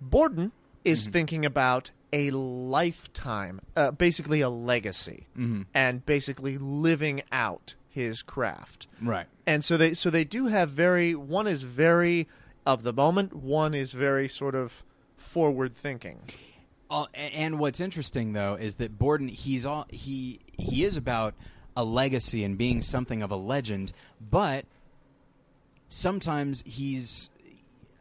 Borden 0.00 0.52
is 0.84 1.04
Mm-hmm. 1.04 1.12
thinking 1.12 1.46
about 1.46 1.90
a 2.12 2.30
lifetime, 2.30 3.60
uh, 3.76 3.90
basically 3.92 4.40
a 4.40 4.50
legacy, 4.50 5.26
Mhm. 5.38 5.66
and 5.72 6.04
basically 6.04 6.58
living 6.58 7.22
out 7.30 7.74
his 7.88 8.22
craft. 8.22 8.86
Right. 9.00 9.26
And 9.46 9.64
so 9.64 9.76
they 9.76 9.94
so 9.94 10.10
they 10.10 10.24
do 10.24 10.46
have 10.46 10.70
very 10.70 11.14
one 11.14 11.46
is 11.46 11.62
very 11.62 12.28
of 12.66 12.82
the 12.82 12.92
moment, 12.92 13.32
one 13.34 13.74
is 13.74 13.92
very 13.92 14.28
sort 14.28 14.54
of 14.54 14.82
forward 15.16 15.76
thinking. 15.76 16.18
Uh, 16.90 17.06
and 17.14 17.58
what's 17.58 17.80
interesting 17.80 18.32
though 18.34 18.54
is 18.54 18.76
that 18.76 18.98
Borden 18.98 19.28
he's 19.28 19.64
all 19.64 19.86
he 19.90 20.40
he 20.58 20.84
is 20.84 20.96
about 20.96 21.34
a 21.76 21.84
legacy 21.84 22.44
and 22.44 22.58
being 22.58 22.82
something 22.82 23.22
of 23.22 23.30
a 23.30 23.36
legend, 23.36 23.92
but 24.20 24.66
sometimes 25.92 26.62
he's 26.66 27.30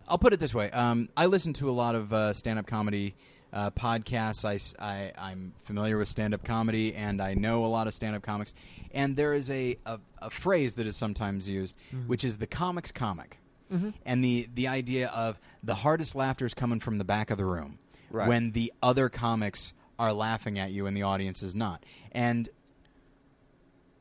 I'll 0.08 0.18
put 0.18 0.34
it 0.34 0.40
this 0.40 0.54
way. 0.54 0.70
Um, 0.72 1.10
I 1.16 1.28
listen 1.28 1.54
to 1.54 1.70
a 1.70 1.72
lot 1.72 1.96
of 1.96 2.12
uh, 2.12 2.34
stand-up 2.34 2.66
comedy 2.68 3.16
uh, 3.54 3.72
podcasts. 3.72 4.44
I'm 5.18 5.54
familiar 5.64 5.98
with 5.98 6.10
stand-up 6.10 6.44
comedy, 6.44 6.94
and 6.96 7.22
I 7.22 7.34
know 7.34 7.64
a 7.66 7.68
lot 7.68 7.88
of 7.88 7.94
stand-up 7.94 8.22
comics. 8.22 8.54
And 8.94 9.16
there 9.16 9.34
is 9.34 9.50
a, 9.50 9.78
a, 9.86 10.00
a 10.22 10.30
phrase 10.30 10.76
that 10.76 10.86
is 10.88 10.98
sometimes 10.98 11.48
used, 11.48 11.76
which 12.08 12.26
is 12.26 12.40
the 12.40 12.48
comics 12.48 12.92
comic, 12.92 13.38
and 14.06 14.22
the 14.24 14.50
the 14.54 14.68
idea 14.68 15.08
of 15.10 15.40
the 15.64 15.76
hardest 15.76 16.14
laughter 16.16 16.46
is 16.46 16.54
coming 16.54 16.80
from 16.82 16.98
the 16.98 17.06
back 17.06 17.30
of 17.32 17.38
the 17.38 17.46
room 17.46 17.78
Right. 18.10 18.28
when 18.28 18.52
the 18.52 18.74
other 18.84 19.08
comics 19.08 19.72
are 19.98 20.12
laughing 20.12 20.60
at 20.60 20.72
you 20.72 20.88
and 20.88 20.98
the 20.98 21.04
audience 21.04 21.42
is 21.42 21.56
not. 21.56 21.86
And 22.12 22.50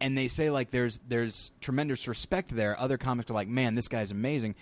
and 0.00 0.16
they 0.16 0.28
say 0.28 0.50
like 0.50 0.70
there's 0.70 1.00
there's 1.08 1.52
tremendous 1.60 2.08
respect 2.08 2.54
there. 2.54 2.78
Other 2.78 2.98
comics 2.98 3.30
are 3.30 3.34
like, 3.34 3.48
man, 3.48 3.74
this 3.74 3.88
guy's 3.88 4.10
amazing, 4.10 4.54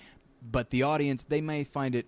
but 0.43 0.71
the 0.71 0.83
audience 0.83 1.25
they 1.25 1.41
may 1.41 1.65
find 1.65 1.95
it 1.95 2.07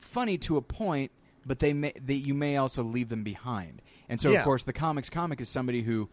funny 0.00 0.38
to 0.38 0.56
a 0.56 0.62
point, 0.62 1.10
but 1.44 1.58
they 1.58 1.72
may 1.72 1.92
they, 2.02 2.14
you 2.14 2.34
may 2.34 2.56
also 2.56 2.82
leave 2.82 3.08
them 3.08 3.22
behind. 3.22 3.82
And 4.08 4.20
so 4.20 4.30
Yeah. 4.30 4.38
of 4.40 4.44
course 4.44 4.64
the 4.64 4.72
comics 4.72 5.10
comic 5.10 5.40
is 5.40 5.48
somebody 5.48 5.82
who 5.82 6.08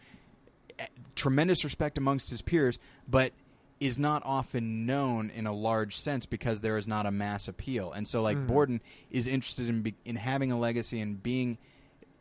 eh, 0.80 0.86
tremendous 1.16 1.64
respect 1.64 1.98
amongst 1.98 2.30
his 2.30 2.42
peers, 2.42 2.80
but 3.08 3.34
is 3.80 3.98
not 3.98 4.22
often 4.26 4.86
known 4.86 5.30
in 5.32 5.46
a 5.46 5.52
large 5.54 5.98
sense 5.98 6.26
because 6.26 6.62
there 6.62 6.78
is 6.78 6.88
not 6.88 7.06
a 7.06 7.12
mass 7.12 7.48
appeal. 7.50 7.92
And 7.92 8.08
so, 8.08 8.22
like 8.22 8.48
Borden 8.48 8.80
is 9.12 9.28
interested 9.28 9.68
in 9.68 9.82
be- 9.82 9.96
in 10.06 10.16
having 10.16 10.52
a 10.54 10.58
legacy 10.60 11.02
and 11.02 11.22
being 11.22 11.58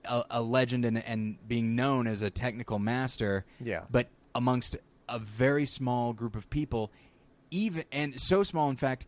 a, 0.04 0.24
a 0.30 0.42
legend 0.42 0.84
and, 0.84 0.98
and 1.04 1.36
being 1.46 1.76
known 1.76 2.08
as 2.08 2.20
a 2.22 2.30
technical 2.30 2.80
master. 2.80 3.44
Yeah. 3.60 3.84
But 3.90 4.08
amongst 4.34 4.76
a 5.08 5.18
very 5.18 5.66
small 5.66 6.12
group 6.12 6.34
of 6.36 6.48
people, 6.50 6.90
even 7.50 7.84
and 7.92 8.18
so 8.20 8.42
small, 8.42 8.70
in 8.70 8.76
fact, 8.76 9.06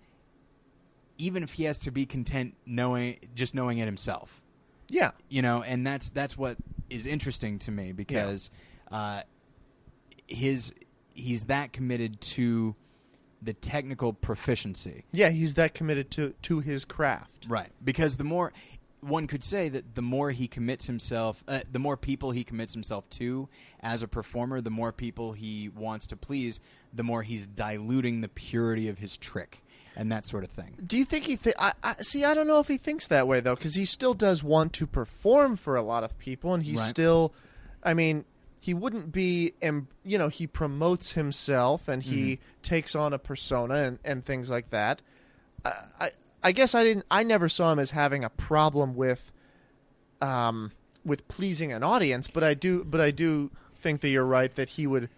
even 1.18 1.42
if 1.42 1.52
he 1.52 1.64
has 1.64 1.78
to 1.80 1.90
be 1.90 2.04
content 2.06 2.54
knowing 2.66 3.18
just 3.34 3.54
knowing 3.54 3.78
it 3.78 3.84
himself 3.86 4.42
Yeah. 4.88 5.12
you 5.28 5.42
know 5.42 5.62
and 5.62 5.86
that's 5.86 6.10
that's 6.10 6.36
what 6.36 6.56
is 6.90 7.06
interesting 7.06 7.58
to 7.60 7.70
me 7.70 7.92
because 7.92 8.50
uh, 8.90 9.22
his 10.26 10.74
he's 11.14 11.44
that 11.44 11.72
committed 11.72 12.20
to 12.20 12.74
the 13.40 13.52
technical 13.52 14.12
proficiency 14.12 15.04
Yeah, 15.12 15.28
he's 15.28 15.54
that 15.54 15.72
committed 15.74 16.10
to 16.12 16.34
to 16.42 16.60
his 16.60 16.84
craft. 16.84 17.46
right 17.48 17.70
because 17.84 18.16
the 18.16 18.24
more 18.24 18.52
one 19.04 19.26
could 19.26 19.44
say 19.44 19.68
that 19.68 19.94
the 19.94 20.02
more 20.02 20.30
he 20.30 20.48
commits 20.48 20.86
himself 20.86 21.42
uh, 21.48 21.60
the 21.70 21.78
more 21.78 21.96
people 21.96 22.30
he 22.30 22.44
commits 22.44 22.72
himself 22.72 23.08
to 23.10 23.48
as 23.80 24.02
a 24.02 24.08
performer 24.08 24.60
the 24.60 24.70
more 24.70 24.92
people 24.92 25.32
he 25.32 25.68
wants 25.68 26.06
to 26.06 26.16
please 26.16 26.60
the 26.92 27.02
more 27.02 27.22
he's 27.22 27.46
diluting 27.46 28.20
the 28.20 28.28
purity 28.28 28.88
of 28.88 28.98
his 28.98 29.16
trick 29.16 29.62
and 29.96 30.10
that 30.10 30.26
sort 30.26 30.42
of 30.44 30.50
thing 30.50 30.74
Do 30.84 30.96
you 30.96 31.04
think 31.04 31.24
he? 31.24 31.36
Th- 31.36 31.54
I, 31.58 31.72
I 31.82 31.94
see. 32.02 32.24
I 32.24 32.34
don't 32.34 32.48
know 32.48 32.58
if 32.58 32.66
he 32.66 32.78
thinks 32.78 33.06
that 33.08 33.28
way 33.28 33.38
though, 33.38 33.54
because 33.54 33.76
he 33.76 33.84
still 33.84 34.12
does 34.14 34.42
want 34.42 34.72
to 34.72 34.86
perform 34.88 35.54
for 35.56 35.76
a 35.76 35.82
lot 35.82 36.02
of 36.02 36.18
people, 36.18 36.52
and 36.52 36.64
he 36.64 36.74
Right. 36.74 36.88
still. 36.88 37.32
I 37.80 37.94
mean, 37.94 38.24
he 38.58 38.74
wouldn't 38.74 39.12
be. 39.12 39.52
em- 39.62 39.86
You 40.04 40.18
know, 40.18 40.26
he 40.26 40.48
promotes 40.48 41.12
himself 41.12 41.86
and 41.86 42.02
he 42.02 42.40
takes 42.64 42.96
on 42.96 43.12
a 43.12 43.20
persona 43.20 43.74
and, 43.82 43.98
and 44.04 44.24
things 44.24 44.50
like 44.50 44.70
that. 44.70 45.00
I, 45.64 46.10
I 46.44 46.52
guess 46.52 46.74
I 46.74 46.84
didn't. 46.84 47.06
I 47.10 47.22
never 47.22 47.48
saw 47.48 47.72
him 47.72 47.78
as 47.78 47.90
having 47.90 48.22
a 48.22 48.30
problem 48.30 48.94
with, 48.94 49.32
um, 50.20 50.72
with 51.04 51.26
pleasing 51.26 51.72
an 51.72 51.82
audience. 51.82 52.28
But 52.28 52.44
I 52.44 52.54
do. 52.54 52.84
But 52.84 53.00
I 53.00 53.10
do 53.10 53.50
think 53.74 54.02
that 54.02 54.10
you're 54.10 54.24
right 54.24 54.54
that 54.54 54.70
he 54.70 54.86
would. 54.86 55.08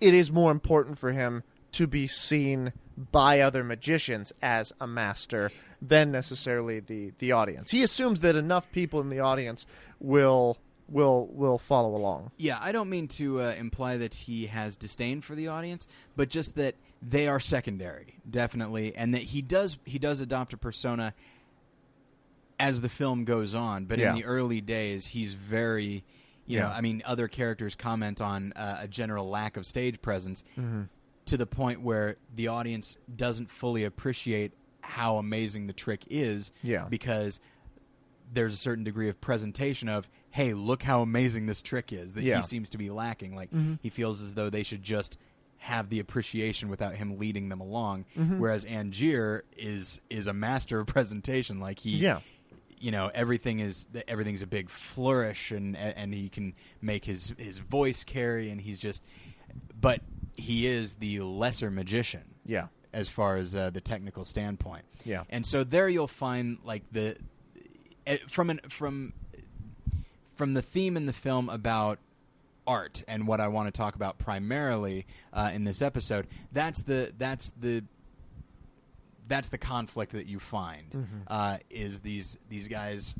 It 0.00 0.14
is 0.14 0.30
more 0.30 0.52
important 0.52 0.98
for 0.98 1.12
him 1.12 1.42
to 1.72 1.86
be 1.86 2.06
seen 2.06 2.72
by 2.96 3.40
other 3.40 3.64
magicians 3.64 4.32
as 4.40 4.72
a 4.80 4.86
master 4.86 5.50
than 5.82 6.12
necessarily 6.12 6.80
the 6.80 7.12
the 7.18 7.32
audience. 7.32 7.70
He 7.70 7.82
assumes 7.82 8.20
that 8.20 8.36
enough 8.36 8.70
people 8.70 9.00
in 9.00 9.08
the 9.08 9.20
audience 9.20 9.66
will 9.98 10.58
will 10.88 11.28
will 11.32 11.58
follow 11.58 11.96
along. 11.96 12.30
Yeah, 12.36 12.58
I 12.60 12.72
don't 12.72 12.90
mean 12.90 13.08
to 13.08 13.40
uh, 13.40 13.54
imply 13.58 13.96
that 13.96 14.14
he 14.14 14.46
has 14.46 14.76
disdain 14.76 15.20
for 15.20 15.34
the 15.34 15.48
audience, 15.48 15.86
but 16.16 16.28
just 16.28 16.54
that 16.56 16.76
they 17.06 17.28
are 17.28 17.38
secondary, 17.40 18.18
definitely, 18.28 18.94
and 18.96 19.12
that 19.14 19.22
he 19.22 19.42
does 19.42 19.78
he 19.84 19.98
does 19.98 20.20
adopt 20.20 20.52
a 20.52 20.56
persona 20.56 21.12
as 22.58 22.80
the 22.80 22.88
film 22.88 23.24
goes 23.24 23.54
on. 23.54 23.84
But 23.86 23.98
Yeah. 23.98 24.10
in 24.10 24.16
the 24.16 24.24
early 24.24 24.60
days, 24.60 25.06
he's 25.06 25.34
very, 25.34 26.04
you 26.46 26.58
know, 26.58 26.68
I 26.68 26.80
mean, 26.80 27.02
other 27.04 27.28
characters 27.28 27.74
comment 27.74 28.20
on 28.20 28.52
uh, 28.54 28.78
a 28.80 28.88
general 28.88 29.28
lack 29.28 29.56
of 29.56 29.66
stage 29.66 30.00
presence 30.00 30.44
Mm-hmm. 30.56 30.82
to 31.26 31.36
the 31.36 31.46
point 31.46 31.80
where 31.80 32.16
the 32.34 32.48
audience 32.48 32.96
doesn't 33.14 33.50
fully 33.50 33.84
appreciate 33.84 34.52
how 34.82 35.16
amazing 35.16 35.66
the 35.66 35.72
trick 35.72 36.04
is. 36.10 36.52
Yeah. 36.62 36.86
because 36.88 37.40
there's 38.32 38.54
a 38.54 38.58
certain 38.58 38.82
degree 38.84 39.08
of 39.08 39.20
presentation 39.20 39.88
of, 39.88 40.08
hey, 40.30 40.54
look 40.54 40.82
how 40.82 41.02
amazing 41.02 41.46
this 41.46 41.60
trick 41.62 41.92
is 41.92 42.14
that 42.14 42.24
Yeah. 42.24 42.38
he 42.38 42.42
seems 42.42 42.70
to 42.70 42.78
be 42.78 42.90
lacking. 42.90 43.34
Like 43.36 43.50
Mhm. 43.52 43.78
he 43.82 43.90
feels 43.90 44.22
as 44.22 44.34
though 44.34 44.50
they 44.50 44.62
should 44.64 44.82
just 44.82 45.16
have 45.64 45.88
the 45.88 45.98
appreciation 45.98 46.68
without 46.68 46.94
him 46.94 47.18
leading 47.18 47.48
them 47.48 47.60
along. 47.60 48.04
Mhm. 48.16 48.38
Whereas 48.38 48.64
Angier 48.66 49.42
is 49.56 50.00
is 50.10 50.26
a 50.26 50.32
master 50.34 50.78
of 50.80 50.86
presentation. 50.96 51.58
Like 51.58 51.78
he, 51.78 51.96
Yeah. 51.96 52.20
you 52.78 52.90
know, 52.90 53.10
everything 53.14 53.60
is 53.60 53.86
everything's 54.06 54.42
a 54.42 54.46
big 54.46 54.68
flourish, 54.68 55.50
and 55.50 55.74
and 55.76 56.12
he 56.12 56.28
can 56.28 56.52
make 56.82 57.06
his 57.06 57.32
his 57.38 57.60
voice 57.60 58.04
carry, 58.04 58.50
and 58.50 58.60
he's 58.60 58.78
just, 58.78 59.02
but 59.80 60.00
he 60.36 60.66
is 60.66 60.96
the 60.96 61.20
lesser 61.20 61.70
magician 61.70 62.24
Yeah. 62.44 62.66
as 62.92 63.08
far 63.08 63.36
as 63.36 63.56
uh, 63.56 63.70
the 63.70 63.80
technical 63.80 64.24
standpoint. 64.26 64.84
Yeah. 65.04 65.24
And 65.30 65.46
so 65.46 65.64
there 65.64 65.88
you'll 65.88 66.08
find 66.08 66.58
like 66.62 66.82
the 66.92 67.16
eh, 68.06 68.18
from 68.28 68.50
an 68.50 68.60
from 68.68 69.14
from 70.34 70.52
the 70.54 70.62
theme 70.62 70.96
in 70.96 71.06
the 71.06 71.12
film 71.14 71.48
about 71.48 71.98
art 72.66 73.02
and 73.08 73.26
what 73.26 73.40
I 73.40 73.48
want 73.48 73.72
to 73.72 73.76
talk 73.76 73.94
about 73.94 74.18
primarily 74.18 75.06
uh, 75.32 75.50
in 75.52 75.64
this 75.64 75.82
episode. 75.82 76.26
That's 76.52 76.82
the 76.82 77.12
that's 77.18 77.52
the 77.60 77.84
that's 79.28 79.48
the 79.48 79.58
conflict 79.58 80.12
that 80.12 80.26
you 80.26 80.38
find 80.38 80.90
Mhm. 80.92 81.06
uh, 81.28 81.58
is 81.70 82.00
these 82.00 82.38
these 82.48 82.68
guys 82.68 83.14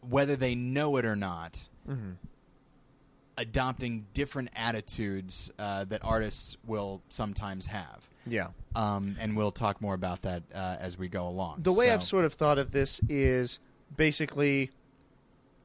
whether 0.00 0.34
they 0.36 0.54
know 0.54 0.96
it 0.96 1.04
or 1.04 1.16
not 1.16 1.68
hmm 1.86 2.12
adopting 3.38 4.06
different 4.12 4.50
attitudes 4.54 5.50
uh, 5.58 5.84
that 5.84 6.04
artists 6.04 6.58
will 6.66 7.00
sometimes 7.08 7.66
have 7.66 8.06
Yeah. 8.26 8.48
um, 8.74 9.16
and 9.18 9.34
we'll 9.34 9.52
talk 9.52 9.80
more 9.80 9.94
about 9.94 10.22
that 10.22 10.42
uh, 10.54 10.76
as 10.78 10.98
we 10.98 11.08
go 11.08 11.26
along. 11.26 11.62
The 11.62 11.72
way 11.72 11.86
So- 11.86 11.94
I've 11.94 12.02
sort 12.02 12.24
of 12.26 12.34
thought 12.34 12.58
of 12.58 12.72
this 12.72 13.00
is 13.08 13.58
basically 13.96 14.70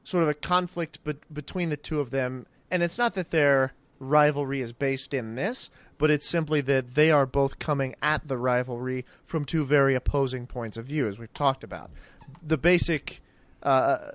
sort 0.06 0.24
of 0.24 0.30
a 0.30 0.34
conflict 0.34 1.04
be- 1.04 1.16
between 1.34 1.70
the 1.70 1.76
two 1.78 2.00
of 2.00 2.12
them, 2.12 2.46
and 2.72 2.82
it's 2.82 2.98
not 2.98 3.14
that 3.16 3.32
their 3.32 3.74
rivalry 4.00 4.62
is 4.62 4.72
based 4.72 5.14
in 5.14 5.36
this, 5.36 5.70
but 5.98 6.10
it's 6.12 6.28
simply 6.28 6.62
that 6.62 6.96
they 6.96 7.12
are 7.12 7.26
both 7.26 7.60
coming 7.60 7.96
at 8.02 8.28
the 8.28 8.38
rivalry 8.38 9.06
from 9.26 9.44
two 9.46 9.66
very 9.66 9.96
opposing 9.96 10.46
points 10.48 10.78
of 10.78 10.86
view, 10.86 11.08
as 11.08 11.18
we've 11.18 11.34
talked 11.34 11.64
about. 11.64 11.90
The 12.46 12.58
basic, 12.58 13.22
uh, 13.64 14.12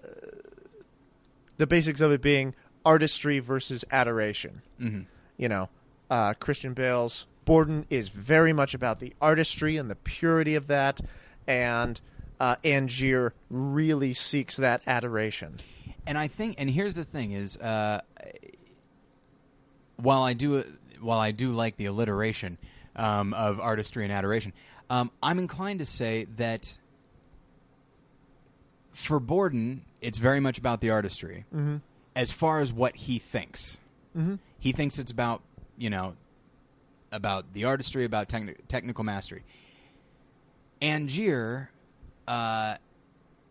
the 1.57 1.67
basics 1.67 2.01
of 2.01 2.13
it 2.13 2.23
being 2.23 2.55
artistry 2.85 3.39
versus 3.41 3.85
adoration 3.91 4.63
Mhm. 4.81 5.07
you 5.37 5.49
know, 5.49 5.69
uh, 6.11 6.35
Christian 6.35 6.73
Bale's 6.75 7.27
Borden 7.45 7.87
is 7.91 8.09
very 8.11 8.53
much 8.53 8.75
about 8.75 9.01
the 9.01 9.15
artistry 9.21 9.77
and 9.77 9.91
the 9.91 9.97
purity 9.97 10.55
of 10.55 10.67
that, 10.69 11.01
and 11.47 12.01
uh, 12.39 12.57
Angier 12.65 13.33
really 13.51 14.15
seeks 14.15 14.57
that 14.57 14.81
adoration. 14.87 15.57
And 16.07 16.17
I 16.19 16.29
think, 16.29 16.57
and 16.59 16.69
here's 16.71 16.95
the 16.95 17.05
thing: 17.05 17.33
is 17.33 17.57
uh, 17.57 18.01
while 19.97 20.23
I 20.23 20.33
do 20.33 20.65
while 21.01 21.19
I 21.19 21.31
do 21.31 21.51
like 21.51 21.77
the 21.77 21.87
alliteration 21.87 22.59
um, 22.97 23.33
of 23.35 23.61
artistry 23.61 24.05
and 24.05 24.13
adoration, 24.13 24.53
um, 24.91 25.11
I'm 25.23 25.39
inclined 25.39 25.79
to 25.81 25.87
say 25.87 26.27
that 26.37 26.77
for 28.93 29.21
Borden, 29.21 29.85
it's 30.01 30.19
very 30.19 30.41
much 30.41 30.59
about 30.59 30.81
the 30.81 30.91
artistry. 30.91 31.45
Mm-hmm. 31.55 31.77
As 32.17 32.33
far 32.33 32.61
as 32.61 32.73
what 32.73 32.97
he 32.97 33.19
thinks, 33.19 33.77
Mm-hmm. 34.17 34.35
he 34.59 34.73
thinks 34.73 34.99
it's 34.99 35.13
about 35.13 35.41
you 35.79 35.89
know 35.89 36.15
about 37.13 37.53
the 37.53 37.65
artistry, 37.65 38.05
about 38.05 38.29
techni- 38.29 38.57
technical 38.69 39.05
mastery. 39.05 39.45
Angier, 40.83 41.69
uh, 42.27 42.75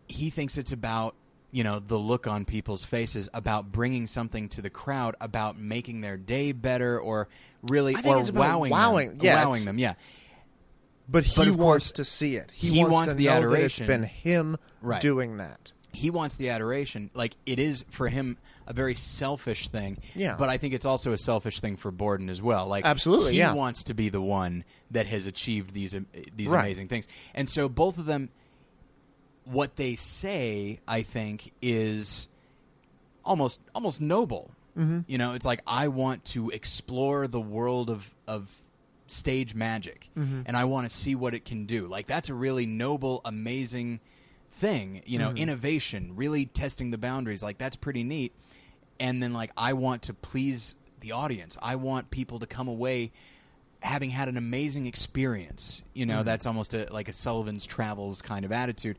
he 0.08 0.28
thinks 0.30 0.58
it's 0.58 0.72
about 0.72 1.14
you 1.52 1.64
know 1.64 1.78
the 1.80 1.96
look 1.98 2.26
on 2.26 2.44
people's 2.44 2.84
faces, 2.84 3.28
about 3.34 3.72
bringing 3.72 4.06
something 4.06 4.48
to 4.50 4.62
the 4.62 4.70
crowd, 4.70 5.16
about 5.20 5.58
making 5.58 6.00
their 6.00 6.16
day 6.16 6.52
better, 6.52 6.98
or 7.00 7.28
really 7.62 7.94
or 8.04 8.22
wowing 8.32 8.70
wowing. 8.70 9.08
them, 9.10 9.18
Yeah, 9.22 9.44
wowing 9.44 9.64
them. 9.64 9.78
Yeah, 9.78 9.94
But 11.08 11.24
he 11.24 11.34
But 11.36 11.48
wants 11.48 11.58
course, 11.88 11.92
to 11.92 12.04
see 12.04 12.36
it. 12.36 12.50
He, 12.52 12.70
he 12.70 12.80
wants, 12.80 12.92
wants 12.94 13.14
the 13.14 13.26
that 13.26 13.36
it's 13.38 13.44
adoration. 13.46 13.86
been 13.86 14.02
him 14.04 14.56
Right. 14.80 15.00
doing 15.02 15.38
that. 15.38 15.72
he 15.92 16.08
wants 16.08 16.36
the 16.36 16.50
adoration. 16.50 17.10
Like 17.14 17.34
it 17.46 17.58
is 17.58 17.84
for 17.90 18.08
him 18.08 18.38
a 18.68 18.72
very 18.72 18.94
selfish 18.94 19.66
thing. 19.68 19.98
Yeah. 20.14 20.36
But 20.38 20.48
I 20.48 20.56
think 20.56 20.72
it's 20.72 20.86
also 20.86 21.12
a 21.12 21.18
selfish 21.18 21.58
thing 21.60 21.76
for 21.76 21.90
Borden 21.90 22.28
as 22.30 22.40
well. 22.40 22.68
Like 22.68 22.84
Absolutely, 22.84 23.32
he 23.32 23.38
yeah. 23.38 23.54
wants 23.54 23.82
to 23.84 23.94
be 23.94 24.08
the 24.08 24.20
one 24.20 24.62
that 24.92 25.06
has 25.06 25.26
achieved 25.26 25.74
these 25.74 25.96
um, 25.96 26.06
these 26.36 26.48
Right. 26.48 26.60
amazing 26.60 26.86
things. 26.86 27.08
And 27.34 27.50
so 27.50 27.68
both 27.68 27.98
of 27.98 28.06
them, 28.06 28.28
what 29.44 29.76
they 29.76 29.96
say, 29.96 30.80
I 30.86 31.02
think, 31.02 31.52
is 31.62 32.26
almost 33.24 33.60
almost 33.74 34.00
noble. 34.00 34.50
Mhm. 34.76 35.04
You 35.08 35.18
know, 35.18 35.34
it's 35.34 35.44
like 35.44 35.60
I 35.66 35.88
want 35.88 36.24
to 36.26 36.50
explore 36.50 37.26
the 37.26 37.40
world 37.40 37.90
of 37.90 38.14
of 38.26 38.48
stage 39.06 39.54
magic, 39.54 40.08
Mhm. 40.16 40.44
and 40.46 40.56
I 40.56 40.64
want 40.64 40.88
to 40.88 40.96
see 40.96 41.14
what 41.14 41.34
it 41.34 41.44
can 41.44 41.66
do. 41.66 41.86
Like 41.88 42.06
that's 42.06 42.28
a 42.28 42.34
really 42.34 42.66
noble, 42.66 43.20
amazing 43.24 44.00
thing. 44.52 45.02
You 45.04 45.18
know, 45.18 45.30
Mhm. 45.32 45.36
innovation, 45.38 46.14
really 46.14 46.46
testing 46.46 46.90
the 46.92 46.98
boundaries. 46.98 47.42
Like 47.42 47.58
that's 47.58 47.76
pretty 47.76 48.04
neat. 48.04 48.32
And 49.00 49.22
then 49.22 49.32
like 49.32 49.50
I 49.56 49.72
want 49.72 50.02
to 50.02 50.14
please 50.14 50.74
the 51.00 51.12
audience. 51.12 51.56
I 51.62 51.76
want 51.76 52.10
people 52.10 52.38
to 52.38 52.46
come 52.46 52.68
away 52.68 53.10
having 53.82 54.10
had 54.10 54.28
an 54.28 54.36
amazing 54.36 54.86
experience. 54.86 55.82
You 55.94 56.04
know, 56.06 56.20
Mhm. 56.20 56.24
that's 56.26 56.44
almost 56.46 56.74
a, 56.74 56.86
like 56.92 57.08
a 57.08 57.12
Sullivan's 57.14 57.64
Travels 57.64 58.20
kind 58.20 58.44
of 58.44 58.52
attitude. 58.52 58.98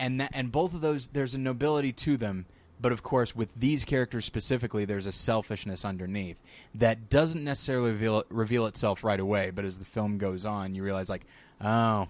And 0.00 0.20
that 0.20 0.30
and 0.32 0.52
both 0.52 0.74
of 0.74 0.80
those 0.80 1.08
there's 1.08 1.34
a 1.34 1.38
nobility 1.38 1.92
to 1.92 2.16
them, 2.16 2.46
But 2.80 2.92
of 2.92 3.02
course, 3.02 3.34
with 3.34 3.48
these 3.56 3.84
characters 3.84 4.24
specifically, 4.24 4.84
there's 4.84 5.06
a 5.06 5.12
selfishness 5.12 5.84
underneath 5.84 6.36
that 6.74 7.10
doesn't 7.10 7.42
necessarily 7.42 7.90
reveal, 7.90 8.22
reveal 8.28 8.66
itself 8.66 9.02
right 9.02 9.18
away. 9.18 9.50
But 9.50 9.64
as 9.64 9.78
the 9.78 9.84
film 9.84 10.18
goes 10.18 10.46
on, 10.46 10.74
you 10.76 10.84
realize, 10.84 11.08
like, 11.10 11.26
oh, 11.60 12.06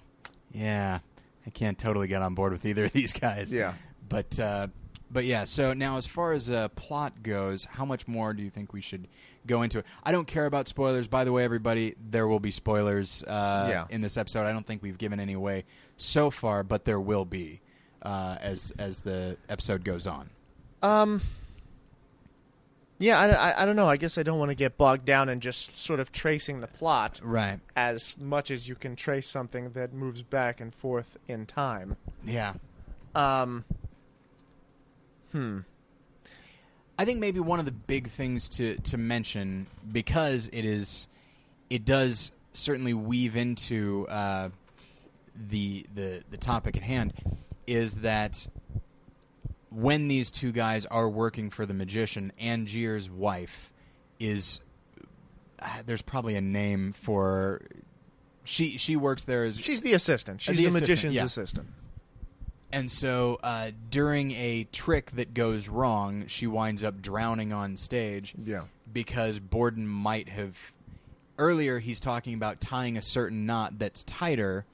yeah, 0.53 0.99
I 1.47 1.51
can't 1.51 1.79
totally 1.79 2.07
get 2.09 2.21
on 2.21 2.35
board 2.35 2.53
with 2.53 2.67
either 2.67 2.85
of 2.85 2.93
these 2.93 3.13
guys. 3.15 3.51
Yeah. 3.51 3.75
But 4.09 4.39
uh, 4.39 4.67
but 5.11 5.25
yeah. 5.25 5.45
So 5.45 5.73
now, 5.73 5.97
as 5.97 6.07
far 6.07 6.33
as 6.33 6.51
uh, 6.51 6.69
plot 6.69 7.23
goes, 7.23 7.65
how 7.65 7.87
much 7.87 8.07
more 8.07 8.35
do 8.35 8.43
you 8.43 8.51
think 8.51 8.75
we 8.75 8.83
should 8.83 9.09
go 9.47 9.63
into 9.63 9.79
it? 9.79 9.87
I 10.05 10.13
don't 10.13 10.27
care 10.27 10.45
about 10.45 10.69
spoilers. 10.69 11.09
By 11.09 11.25
the 11.25 11.33
way, 11.33 11.45
everybody, 11.45 11.95
there 12.11 12.29
will 12.29 12.41
be 12.41 12.51
spoilers 12.51 13.23
uh, 13.25 13.67
Yeah. 13.71 13.87
in 13.89 14.03
this 14.03 14.19
episode. 14.19 14.45
I 14.47 14.53
don't 14.53 14.67
think 14.67 14.83
we've 14.83 14.99
given 14.99 15.19
any 15.19 15.33
away 15.33 15.65
so 15.97 16.31
far, 16.31 16.63
but 16.63 16.85
there 16.85 17.01
will 17.01 17.25
be 17.25 17.61
uh, 18.09 18.37
as 18.41 18.73
as 18.79 19.01
the 19.03 19.37
episode 19.49 19.85
goes 19.85 20.07
on. 20.07 20.31
Um. 20.83 21.21
Yeah, 23.01 23.17
I, 23.21 23.29
I, 23.29 23.63
I 23.63 23.65
don't 23.65 23.77
know. 23.77 23.89
I 23.89 23.97
guess 23.97 24.19
I 24.19 24.25
don't 24.25 24.41
want 24.41 24.49
to 24.49 24.57
get 24.57 24.77
bogged 24.77 25.05
down 25.05 25.29
in 25.29 25.39
just 25.39 25.79
sort 25.79 26.01
of 26.01 26.11
tracing 26.11 26.59
the 26.61 26.67
plot 26.67 27.21
Right. 27.23 27.61
as 27.77 28.17
much 28.19 28.51
as 28.51 28.69
you 28.69 28.75
can 28.75 28.97
trace 28.97 29.29
something 29.29 29.71
that 29.75 29.93
moves 29.93 30.23
back 30.23 30.61
and 30.61 30.75
forth 30.75 31.17
in 31.29 31.47
time. 31.47 31.97
Yeah. 32.27 32.55
Um. 33.15 33.65
Hmm. 35.33 35.61
I 36.99 37.05
think 37.05 37.21
maybe 37.21 37.39
one 37.39 37.61
of 37.61 37.67
the 37.67 37.73
big 37.73 38.11
things 38.11 38.49
to 38.51 38.77
to 38.79 38.97
mention 38.99 39.69
because 39.93 40.49
it 40.53 40.65
is 40.65 41.07
it 41.71 41.85
does 41.85 42.33
certainly 42.53 42.95
weave 42.95 43.37
into 43.37 44.09
uh, 44.09 44.49
the 45.49 45.87
the 45.95 46.23
the 46.31 46.37
topic 46.37 46.77
at 46.77 46.83
hand 46.83 47.13
is 47.69 47.97
that 47.97 48.47
when 49.71 50.09
these 50.09 50.31
two 50.31 50.51
guys 50.53 50.87
are 50.87 51.09
working 51.09 51.51
for 51.51 51.67
the 51.67 51.75
magician, 51.75 52.33
Angier's 52.39 53.11
wife 53.11 53.71
is 54.19 54.61
uh, 55.61 55.83
there's 55.87 56.03
probably 56.03 56.35
a 56.35 56.41
name 56.41 56.93
for 56.93 57.61
she 58.45 58.79
she 58.79 58.97
works 58.97 59.25
there 59.25 59.45
as 59.45 59.59
She's 59.61 59.83
the 59.83 59.93
assistant. 59.93 60.41
She's 60.41 60.57
the 60.57 60.63
the, 60.63 60.69
assistant, 60.69 60.89
magician's 60.89 61.15
yeah. 61.15 61.25
assistant. 61.25 61.69
And 62.73 62.91
so 62.91 63.39
uh, 63.43 63.71
during 63.91 64.33
a 64.33 64.65
trick 64.73 65.11
that 65.13 65.33
goes 65.35 65.69
wrong, 65.69 66.27
she 66.27 66.47
winds 66.47 66.83
up 66.85 67.01
drowning 67.01 67.53
on 67.53 67.77
stage 67.77 68.35
Yeah. 68.43 68.65
because 68.93 69.39
Borden 69.39 69.87
might 69.87 70.29
have. 70.31 70.73
Earlier, 71.39 71.79
he's 71.79 72.01
talking 72.01 72.35
about 72.35 72.61
tying 72.61 72.99
a 72.99 73.03
certain 73.03 73.47
knot 73.47 73.79
that's 73.79 74.03
tighter 74.05 74.67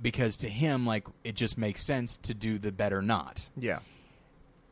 because 0.00 0.36
to 0.38 0.48
him, 0.48 0.86
like, 0.86 1.06
it 1.24 1.34
just 1.34 1.58
makes 1.58 1.82
sense 1.84 2.18
to 2.18 2.34
do 2.34 2.58
the 2.58 2.70
better 2.72 3.02
knot. 3.02 3.46
Yeah. 3.56 3.80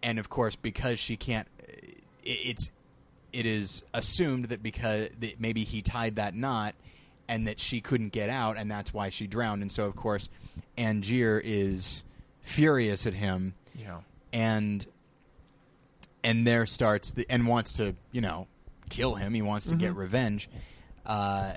And 0.03 0.19
of 0.19 0.29
course, 0.29 0.57
because 0.57 0.99
she 0.99 1.17
can't. 1.17 1.49
it- 1.59 2.03
It's. 2.25 2.71
It 3.33 3.45
is 3.45 3.83
assumed 3.93 4.47
that 4.47 4.63
because 4.63 5.11
that 5.21 5.39
maybe 5.41 5.63
he 5.65 5.83
tied 5.83 6.17
that 6.17 6.35
knot 6.35 6.75
and 7.29 7.47
that 7.49 7.61
she 7.61 7.81
couldn't 7.83 8.13
get 8.13 8.31
out, 8.31 8.57
and 8.57 8.71
that's 8.71 8.95
why 8.95 9.11
she 9.11 9.27
drowned. 9.27 9.61
And 9.61 9.71
so, 9.71 9.85
of 9.85 9.95
course, 9.95 10.31
Angier 10.79 11.39
is 11.45 12.03
furious 12.41 13.07
at 13.07 13.13
him 13.13 13.55
Yeah. 13.75 14.01
and 14.33 14.87
and 16.25 16.47
there 16.47 16.65
starts 16.67 17.13
the 17.13 17.27
and 17.29 17.47
wants 17.47 17.75
to 17.75 17.95
you 18.13 18.21
know 18.21 18.47
kill 18.89 19.17
him. 19.17 19.35
He 19.35 19.43
wants 19.43 19.67
to 19.67 19.75
get 19.75 19.91
Mm-hmm. 19.91 19.99
revenge. 19.99 20.49
Uh, 21.05 21.55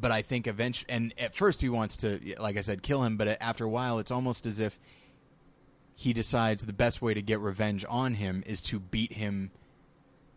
but 0.00 0.10
I 0.10 0.22
think 0.22 0.46
eventually, 0.46 0.90
and 0.90 1.12
at 1.18 1.34
first 1.34 1.60
he 1.60 1.68
wants 1.68 1.96
to, 1.98 2.18
like 2.38 2.56
I 2.56 2.60
said, 2.62 2.82
kill 2.82 3.04
him. 3.04 3.16
But 3.16 3.36
after 3.40 3.64
a 3.64 3.68
while, 3.68 3.98
it's 3.98 4.10
almost 4.10 4.46
as 4.46 4.58
if 4.58 4.78
he 5.94 6.12
decides 6.12 6.64
the 6.64 6.72
best 6.72 7.02
way 7.02 7.12
to 7.14 7.20
get 7.22 7.40
revenge 7.40 7.84
on 7.88 8.14
him 8.14 8.42
is 8.46 8.62
to 8.62 8.80
beat 8.80 9.12
him 9.14 9.50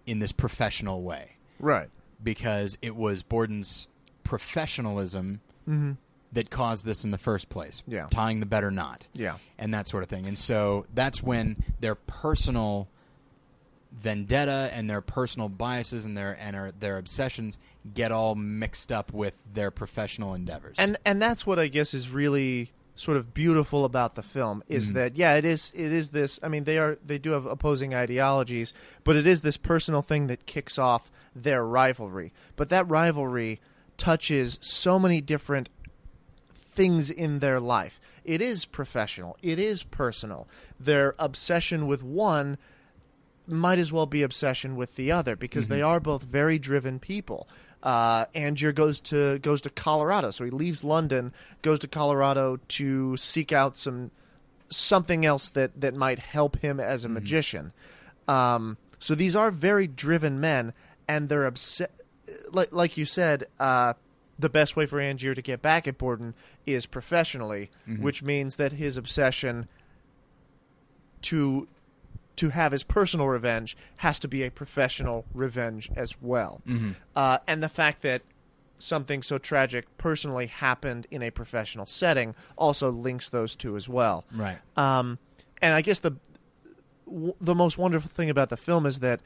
in 0.06 0.20
this 0.20 0.34
professional 0.34 1.02
way 1.04 1.38
Right. 1.60 1.90
because 2.22 2.78
it 2.82 2.96
was 2.96 3.24
Borden's 3.24 3.88
professionalism 4.24 5.40
Mm-hmm. 5.70 5.94
that 6.34 6.50
caused 6.50 6.84
this 6.86 7.06
in 7.06 7.12
the 7.12 7.18
first 7.18 7.48
place. 7.48 7.84
Yeah. 7.88 8.08
tying 8.10 8.42
the 8.42 8.46
better 8.46 8.70
knot 8.70 9.08
Yeah. 9.14 9.38
and 9.58 9.74
that 9.74 9.88
sort 9.88 10.04
of 10.04 10.10
thing. 10.10 10.26
And 10.26 10.38
so 10.38 10.86
that's 10.94 11.24
when 11.24 11.64
their 11.80 11.96
personal 11.96 12.90
vendetta 13.94 14.70
and 14.74 14.90
their 14.90 15.02
personal 15.02 15.50
biases 15.50 16.04
and 16.06 16.18
their 16.18 16.36
and 16.40 16.56
their, 16.56 16.72
their 16.72 16.98
obsessions 16.98 17.58
get 17.94 18.12
all 18.12 18.34
mixed 18.36 18.92
up 18.92 19.14
with 19.14 19.36
their 19.54 19.70
professional 19.72 20.34
endeavors. 20.34 20.76
and 20.80 20.98
and 21.06 21.22
that's 21.22 21.46
what 21.46 21.60
I 21.60 21.68
guess 21.68 21.94
is 21.94 22.10
really 22.10 22.72
sort 22.96 23.18
of 23.18 23.34
beautiful 23.34 23.86
about 23.86 24.16
the 24.16 24.22
film 24.24 24.64
is 24.68 24.92
Mhm. 24.92 24.94
that 24.96 25.16
yeah 25.16 25.36
it 25.36 25.46
is 25.46 25.72
it 25.76 25.92
is 25.94 26.10
this 26.10 26.40
I 26.44 26.48
mean 26.48 26.64
they 26.64 26.78
are 26.78 26.98
they 27.06 27.18
do 27.18 27.32
have 27.32 27.46
opposing 27.46 27.94
ideologies 27.94 28.74
but 29.04 29.16
it 29.16 29.26
is 29.28 29.42
this 29.42 29.58
personal 29.58 30.02
thing 30.02 30.28
that 30.28 30.46
kicks 30.46 30.78
off 30.78 31.12
their 31.36 31.64
rivalry 31.66 32.34
but 32.56 32.70
that 32.70 32.88
rivalry 32.88 33.60
touches 33.98 34.58
so 34.62 34.98
many 35.00 35.22
different 35.22 35.70
things 36.76 37.10
in 37.10 37.40
their 37.40 37.60
life 37.60 38.00
it 38.24 38.42
is 38.42 38.66
professional 38.66 39.38
it 39.44 39.60
is 39.60 39.84
personal 39.84 40.48
their 40.80 41.14
obsession 41.20 41.86
with 41.88 42.02
one 42.04 42.58
might 43.48 43.80
as 43.80 43.92
well 43.92 44.06
be 44.06 44.24
obsession 44.24 44.76
with 44.76 44.96
the 44.96 45.12
other 45.12 45.36
because 45.36 45.68
they 45.68 45.82
are 45.82 46.00
both 46.00 46.24
very 46.24 46.58
driven 46.58 47.00
people. 47.00 47.48
Uh, 47.82 48.26
Angier 48.34 48.72
goes 48.72 49.02
to 49.02 49.40
goes 49.40 49.62
to 49.62 49.70
Colorado, 49.70 50.32
so 50.32 50.46
he 50.46 50.52
leaves 50.52 50.84
London, 50.84 51.34
goes 51.62 51.80
to 51.80 51.88
Colorado 51.88 52.58
to 52.70 53.18
seek 53.18 53.52
out 53.52 53.78
some 53.78 54.12
something 54.70 55.26
else 55.26 55.50
that 55.50 55.80
that 55.82 55.94
might 55.94 56.20
help 56.20 56.60
him 56.60 56.80
as 56.80 57.04
a 57.04 57.10
magician. 57.10 57.74
Um, 58.28 58.78
so 59.00 59.16
these 59.16 59.36
are 59.36 59.52
very 59.52 59.86
driven 59.88 60.40
men, 60.40 60.74
and 61.10 61.28
they're 61.28 61.46
obsessed. 61.46 61.92
Like 62.52 62.72
like 62.72 62.96
you 62.96 63.06
said, 63.06 63.48
uh, 63.60 63.94
the 64.40 64.50
best 64.50 64.78
way 64.78 64.86
for 64.86 65.02
Angier 65.02 65.36
to 65.36 65.42
get 65.42 65.62
back 65.62 65.86
at 65.86 65.98
Borden 65.98 66.34
is 66.66 66.86
professionally, 66.86 67.70
which 68.02 68.24
means 68.24 68.56
that 68.56 68.72
his 68.74 68.96
obsession 68.96 69.68
to 71.24 71.68
to 72.38 72.50
have 72.50 72.72
his 72.72 72.84
personal 72.84 73.28
revenge 73.28 73.78
has 73.98 74.20
to 74.20 74.28
be 74.28 74.44
a 74.44 74.50
professional 74.52 75.26
revenge 75.34 75.90
as 75.96 76.16
well. 76.22 76.62
Mhm. 76.68 76.96
Uh, 77.16 77.38
and 77.48 77.62
the 77.62 77.70
fact 77.70 78.02
that 78.02 78.22
something 78.80 79.22
so 79.24 79.38
tragic 79.38 79.86
personally 79.98 80.48
happened 80.48 81.08
in 81.12 81.22
a 81.22 81.30
professional 81.30 81.86
setting 81.86 82.36
also 82.58 82.90
links 82.92 83.30
those 83.30 83.56
two 83.56 83.76
as 83.78 83.88
well. 83.88 84.26
right. 84.36 84.58
Um, 84.76 85.20
and 85.62 85.74
I 85.74 85.82
guess 85.82 86.00
the 86.00 86.14
w- 87.06 87.36
the 87.40 87.56
most 87.56 87.78
wonderful 87.78 88.10
thing 88.10 88.30
about 88.30 88.50
the 88.50 88.58
film 88.58 88.86
is 88.86 89.00
that 89.00 89.22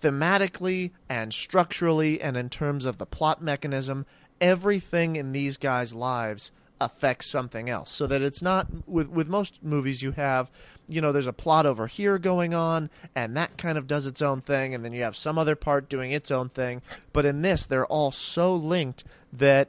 thematically 0.00 0.90
and 1.08 1.32
structurally 1.32 2.20
and 2.20 2.36
in 2.36 2.48
terms 2.50 2.84
of 2.84 2.98
the 2.98 3.06
plot 3.06 3.42
mechanism, 3.42 4.06
everything 4.40 5.16
in 5.16 5.32
these 5.32 5.56
guys' 5.56 5.94
lives 5.94 6.50
affects 6.80 7.30
something 7.30 7.68
else. 7.68 7.90
So 7.90 8.06
that 8.06 8.22
it's 8.22 8.42
not 8.42 8.88
with 8.88 9.08
with 9.08 9.28
most 9.28 9.62
movies 9.62 10.02
you 10.02 10.12
have, 10.12 10.50
you 10.86 11.00
know, 11.00 11.12
there's 11.12 11.26
a 11.26 11.32
plot 11.32 11.66
over 11.66 11.86
here 11.86 12.18
going 12.18 12.54
on 12.54 12.90
and 13.14 13.36
that 13.36 13.56
kind 13.56 13.76
of 13.76 13.86
does 13.86 14.06
its 14.06 14.22
own 14.22 14.40
thing 14.40 14.74
and 14.74 14.84
then 14.84 14.92
you 14.92 15.02
have 15.02 15.16
some 15.16 15.38
other 15.38 15.56
part 15.56 15.88
doing 15.88 16.12
its 16.12 16.30
own 16.30 16.48
thing, 16.48 16.82
but 17.12 17.24
in 17.24 17.42
this 17.42 17.66
they're 17.66 17.86
all 17.86 18.12
so 18.12 18.54
linked 18.54 19.04
that 19.32 19.68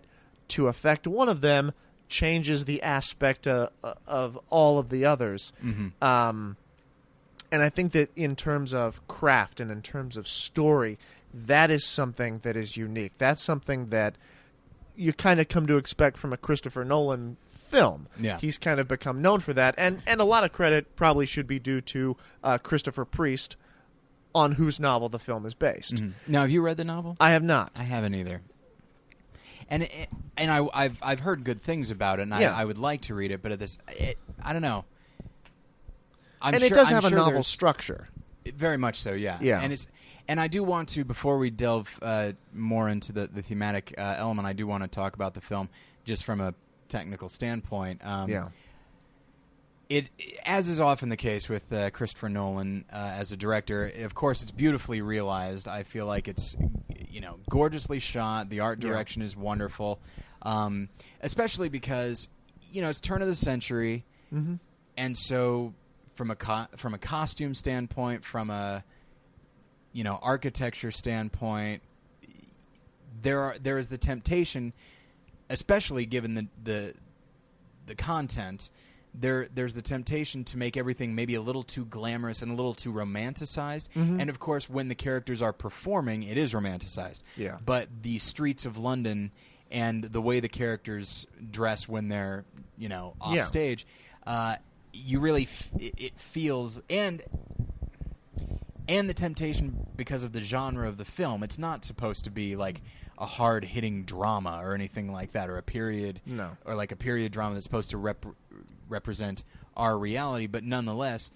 to 0.49 0.67
affect 0.67 1.07
one 1.07 1.29
of 1.29 1.41
them 1.41 1.73
changes 2.07 2.65
the 2.65 2.81
aspect 2.81 3.47
uh, 3.47 3.69
of 4.07 4.39
all 4.49 4.79
of 4.79 4.89
the 4.89 5.05
others. 5.05 5.53
Mhm. 5.63 5.91
Um, 6.01 6.57
and 7.51 7.61
I 7.61 7.69
think 7.69 7.91
that 7.93 8.11
in 8.15 8.35
terms 8.35 8.73
of 8.73 9.05
craft 9.07 9.59
and 9.59 9.71
in 9.71 9.81
terms 9.81 10.17
of 10.17 10.27
story, 10.27 10.97
that 11.33 11.69
is 11.69 11.85
something 11.85 12.39
that 12.39 12.55
is 12.55 12.77
unique. 12.77 13.13
That's 13.17 13.43
something 13.43 13.89
that 13.89 14.15
you 14.99 15.13
kind 15.13 15.39
of 15.39 15.47
come 15.47 15.65
to 15.67 15.77
expect 15.77 16.17
from 16.17 16.33
a 16.33 16.37
Christopher 16.37 16.83
Nolan 16.83 17.37
film. 17.47 18.07
Yeah. 18.19 18.37
He's 18.37 18.57
kind 18.57 18.79
of 18.79 18.87
become 18.87 19.21
known 19.21 19.39
for 19.39 19.53
that, 19.53 19.75
and 19.77 20.01
and 20.05 20.19
a 20.19 20.25
lot 20.25 20.43
of 20.43 20.51
credit 20.51 20.95
probably 20.95 21.25
should 21.25 21.47
be 21.47 21.57
due 21.59 21.81
to 21.81 22.17
uh, 22.43 22.57
Christopher 22.57 23.05
Priest, 23.05 23.55
on 24.35 24.53
whose 24.53 24.79
novel 24.79 25.07
the 25.09 25.19
film 25.19 25.45
is 25.45 25.53
based. 25.53 25.95
Mhm. 25.95 26.13
Now, 26.27 26.41
have 26.41 26.51
you 26.51 26.61
read 26.61 26.77
the 26.77 26.83
novel? 26.83 27.15
I 27.19 27.31
have 27.31 27.43
not. 27.43 27.71
I 27.75 27.83
haven't 27.83 28.13
either. 28.15 28.41
And 29.69 29.83
it, 29.83 30.09
and 30.35 30.51
I, 30.51 30.67
I've 30.73 30.97
I've 31.01 31.19
heard 31.21 31.43
good 31.43 31.61
things 31.61 31.91
about 31.91 32.19
it, 32.19 32.23
and 32.23 32.31
Yeah. 32.39 32.55
I, 32.55 32.61
I 32.61 32.65
would 32.65 32.77
like 32.79 33.01
to 33.03 33.13
read 33.15 33.31
it, 33.31 33.41
but 33.41 33.51
at 33.51 33.59
this, 33.59 33.77
it, 33.89 34.17
I 34.43 34.51
don't 34.53 34.61
know. 34.63 34.83
I'm 36.41 36.53
and 36.53 36.61
sure, 36.61 36.67
it 36.67 36.73
does 36.73 36.87
I'm 36.91 36.95
have 37.01 37.05
a 37.05 37.15
novel 37.15 37.43
structure. 37.43 38.09
Very 38.55 38.77
much 38.77 38.99
so, 39.01 39.13
yeah. 39.13 39.37
Yeah. 39.41 39.61
And 39.61 39.71
it's 39.73 39.87
and 40.29 40.39
I 40.39 40.47
do 40.47 40.63
want 40.63 40.87
to 40.89 41.03
before 41.03 41.37
we 41.37 41.49
delve 41.49 41.99
uh, 42.01 42.31
more 42.53 42.87
into 42.87 43.11
the 43.11 43.27
the 43.27 43.41
thematic 43.41 43.93
uh, 43.97 44.15
element, 44.17 44.47
I 44.47 44.53
do 44.53 44.65
want 44.65 44.83
to 44.83 44.87
talk 44.87 45.15
about 45.15 45.33
the 45.33 45.41
film 45.41 45.67
just 46.05 46.23
from 46.23 46.39
a 46.39 46.53
technical 46.87 47.27
standpoint. 47.27 47.99
Um, 48.05 48.29
yeah. 48.29 48.47
It 49.89 50.09
as 50.45 50.69
is 50.69 50.79
often 50.79 51.09
the 51.09 51.17
case 51.17 51.49
with 51.49 51.73
uh, 51.73 51.89
Christopher 51.89 52.29
Nolan 52.29 52.85
uh, 52.93 52.95
as 52.95 53.31
a 53.31 53.37
director. 53.37 53.87
Of 53.87 54.13
course, 54.13 54.43
it's 54.43 54.51
beautifully 54.51 55.01
realized. 55.01 55.67
I 55.67 55.81
feel 55.81 56.05
like 56.05 56.27
it's 56.27 56.55
you 57.09 57.21
know 57.21 57.39
gorgeously 57.49 57.97
shot. 57.99 58.49
The 58.49 58.59
art 58.59 58.83
Yeah. 58.83 58.91
direction 58.91 59.23
is 59.23 59.35
wonderful, 59.35 59.99
um, 60.43 60.89
especially 61.21 61.69
because 61.69 62.27
you 62.71 62.81
know 62.83 62.89
it's 62.89 62.99
turn 62.99 63.21
of 63.23 63.27
the 63.27 63.35
century 63.35 64.05
Mm-hmm. 64.31 64.55
and 64.95 65.17
so 65.17 65.73
from 66.13 66.29
a 66.29 66.35
co- 66.35 66.67
from 66.77 66.93
a 66.93 66.99
costume 66.99 67.55
standpoint, 67.55 68.23
from 68.23 68.51
a 68.51 68.83
you 69.93 70.03
know 70.03 70.19
architecture 70.21 70.91
standpoint, 70.91 71.81
there 73.21 73.39
are 73.41 73.55
there 73.61 73.77
is 73.77 73.87
the 73.89 73.97
temptation, 73.97 74.73
especially 75.49 76.05
given 76.05 76.35
the 76.35 76.47
the 76.63 76.93
the 77.85 77.95
content. 77.95 78.69
There, 79.11 79.47
there's 79.51 79.73
the 79.73 79.81
temptation 79.81 80.43
to 80.45 80.57
make 80.57 80.77
everything 80.77 81.15
maybe 81.15 81.33
a 81.33 81.41
little 81.41 81.63
too 81.63 81.83
glamorous 81.85 82.43
and 82.43 82.51
a 82.51 82.53
little 82.53 82.75
too 82.75 82.93
romanticized. 82.93 83.87
Mhm. 83.95 84.21
And 84.21 84.29
of 84.29 84.37
course, 84.37 84.69
when 84.69 84.87
the 84.87 84.93
characters 84.93 85.41
are 85.41 85.51
performing, 85.51 86.21
it 86.21 86.37
is 86.37 86.53
romanticized. 86.53 87.23
Yeah. 87.35 87.57
But 87.65 87.89
the 88.03 88.19
streets 88.19 88.65
of 88.65 88.77
London 88.77 89.31
and 89.71 90.03
the 90.03 90.21
way 90.21 90.39
the 90.39 90.47
characters 90.47 91.25
dress 91.49 91.87
when 91.89 92.09
they're, 92.09 92.45
you 92.77 92.87
know, 92.87 93.15
off 93.19 93.35
Yeah. 93.35 93.45
stage, 93.45 93.87
uh, 94.27 94.57
you 94.93 95.19
really 95.19 95.43
f- 95.43 95.69
it 95.79 96.19
feels 96.19 96.79
and 96.87 97.23
and 98.89 99.09
the 99.09 99.13
temptation 99.13 99.87
because 99.95 100.23
of 100.25 100.33
the 100.33 100.41
genre 100.41 100.87
of 100.87 100.97
the 100.97 101.05
film. 101.05 101.43
It's 101.43 101.57
not 101.57 101.85
supposed 101.85 102.25
to 102.25 102.29
be 102.31 102.57
like 102.57 102.81
a 103.17 103.25
hard 103.25 103.63
hitting 103.63 104.03
drama 104.03 104.59
or 104.61 104.73
anything 104.73 105.11
like 105.11 105.31
that, 105.33 105.49
or 105.49 105.57
a 105.57 105.63
period, 105.63 106.19
No. 106.25 106.57
or 106.65 106.75
like 106.75 106.91
a 106.91 106.95
period 106.97 107.31
drama 107.31 107.53
that's 107.53 107.63
supposed 107.65 107.91
to 107.91 107.97
rep- 107.97 108.25
represent 108.89 109.43
our 109.77 109.97
reality. 109.97 110.47
But 110.47 110.63
nonetheless, 110.63 111.29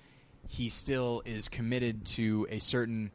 he 0.47 0.69
still 0.69 1.21
is 1.25 1.47
committed 1.47 2.05
to 2.05 2.47
a 2.49 2.59
certain 2.59 3.11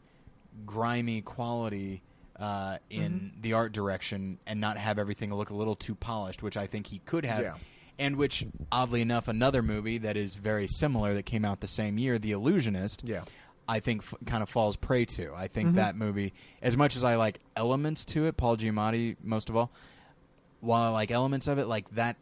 grimy 0.66 1.20
quality 1.22 2.02
uh, 2.38 2.78
in 2.90 3.32
the 3.40 3.52
art 3.54 3.72
direction 3.72 4.38
and 4.46 4.60
not 4.60 4.76
have 4.76 4.98
everything 4.98 5.34
look 5.34 5.50
a 5.50 5.54
little 5.54 5.74
too 5.76 5.94
polished, 5.94 6.42
which 6.42 6.56
I 6.56 6.66
think 6.66 6.86
he 6.86 7.00
could 7.00 7.24
have. 7.24 7.40
Yeah. 7.40 7.54
And 7.98 8.14
which, 8.16 8.46
oddly 8.70 9.00
enough, 9.02 9.26
another 9.26 9.60
movie 9.60 9.98
that 9.98 10.16
is 10.16 10.36
very 10.36 10.68
similar 10.68 11.14
that 11.14 11.24
came 11.26 11.44
out 11.44 11.60
the 11.60 11.66
same 11.68 11.98
year, 11.98 12.16
The 12.16 12.30
Illusionist, 12.30 13.02
Yeah. 13.04 13.24
I 13.68 13.80
think 13.80 14.02
f- 14.02 14.14
kind 14.26 14.42
of 14.42 14.48
falls 14.48 14.76
prey 14.76 15.04
to. 15.04 15.32
I 15.34 15.46
think 15.46 15.70
Mhm. 15.70 15.74
that 15.74 15.94
movie, 15.94 16.32
as 16.62 16.76
much 16.76 16.96
as 16.96 17.04
I 17.04 17.16
like 17.16 17.38
elements 17.54 18.04
to 18.06 18.24
it, 18.26 18.36
Paul 18.36 18.56
Giamatti 18.56 19.16
most 19.22 19.48
of 19.50 19.56
all, 19.56 19.70
while 20.60 20.80
I 20.82 20.88
like 20.88 21.10
elements 21.10 21.46
of 21.48 21.58
it, 21.58 21.66
like 21.66 21.88
that 21.90 22.16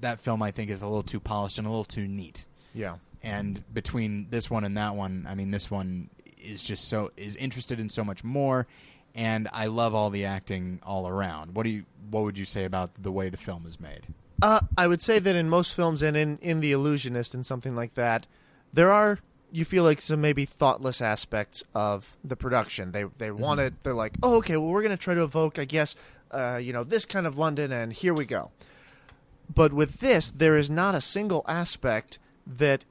that 0.00 0.20
film 0.20 0.42
I 0.42 0.50
think 0.50 0.68
is 0.68 0.82
a 0.82 0.86
little 0.86 1.04
too 1.04 1.20
polished 1.20 1.58
and 1.58 1.66
a 1.66 1.70
little 1.70 1.84
too 1.84 2.08
neat. 2.08 2.44
Yeah. 2.74 2.96
And 3.22 3.62
between 3.72 4.26
this 4.30 4.50
one 4.50 4.64
and 4.64 4.76
that 4.76 4.96
one, 4.96 5.26
I 5.28 5.36
mean, 5.36 5.52
this 5.52 5.70
one 5.70 6.10
is 6.42 6.60
just 6.62 6.88
so 6.88 7.12
is 7.16 7.36
interested 7.36 7.78
in 7.78 7.88
so 7.88 8.02
much 8.02 8.24
more, 8.24 8.66
and 9.14 9.48
I 9.52 9.66
love 9.66 9.94
all 9.94 10.10
the 10.10 10.24
acting 10.24 10.80
all 10.82 11.06
around. 11.08 11.54
What 11.54 11.62
do 11.62 11.70
you 11.70 11.84
what 12.10 12.24
would 12.24 12.36
you 12.36 12.44
say 12.44 12.64
about 12.64 12.90
the 13.00 13.12
way 13.12 13.28
the 13.30 13.36
film 13.36 13.64
is 13.64 13.78
made? 13.80 14.08
Uh, 14.42 14.58
I 14.76 14.88
would 14.88 15.00
say 15.00 15.20
that 15.20 15.36
in 15.36 15.48
most 15.48 15.72
films 15.72 16.02
and 16.02 16.16
in, 16.16 16.36
in 16.38 16.58
The 16.60 16.72
Illusionist 16.72 17.32
and 17.32 17.46
something 17.46 17.76
like 17.76 17.94
that, 17.94 18.26
there 18.72 18.90
are 18.90 19.20
you 19.52 19.64
feel 19.64 19.84
like 19.84 20.00
some 20.00 20.20
maybe 20.20 20.44
thoughtless 20.46 21.00
aspects 21.02 21.62
of 21.74 22.16
the 22.24 22.36
production. 22.36 22.92
They 22.92 23.04
they 23.18 23.30
wanted 23.30 23.74
they're 23.82 23.92
like, 23.94 24.14
oh 24.22 24.36
okay, 24.36 24.56
well 24.56 24.68
we're 24.68 24.82
gonna 24.82 24.96
try 24.96 25.14
to 25.14 25.22
evoke, 25.22 25.58
I 25.58 25.64
guess, 25.66 25.94
uh, 26.30 26.58
you 26.60 26.72
know, 26.72 26.84
this 26.84 27.04
kind 27.04 27.26
of 27.26 27.36
London, 27.38 27.70
and 27.70 27.92
here 27.92 28.14
we 28.14 28.24
go. 28.24 28.50
But 29.54 29.72
with 29.72 30.00
this, 30.00 30.30
there 30.30 30.56
is 30.56 30.70
not 30.70 30.94
a 30.94 31.00
single 31.02 31.44
aspect 31.46 32.18
that 32.46 32.84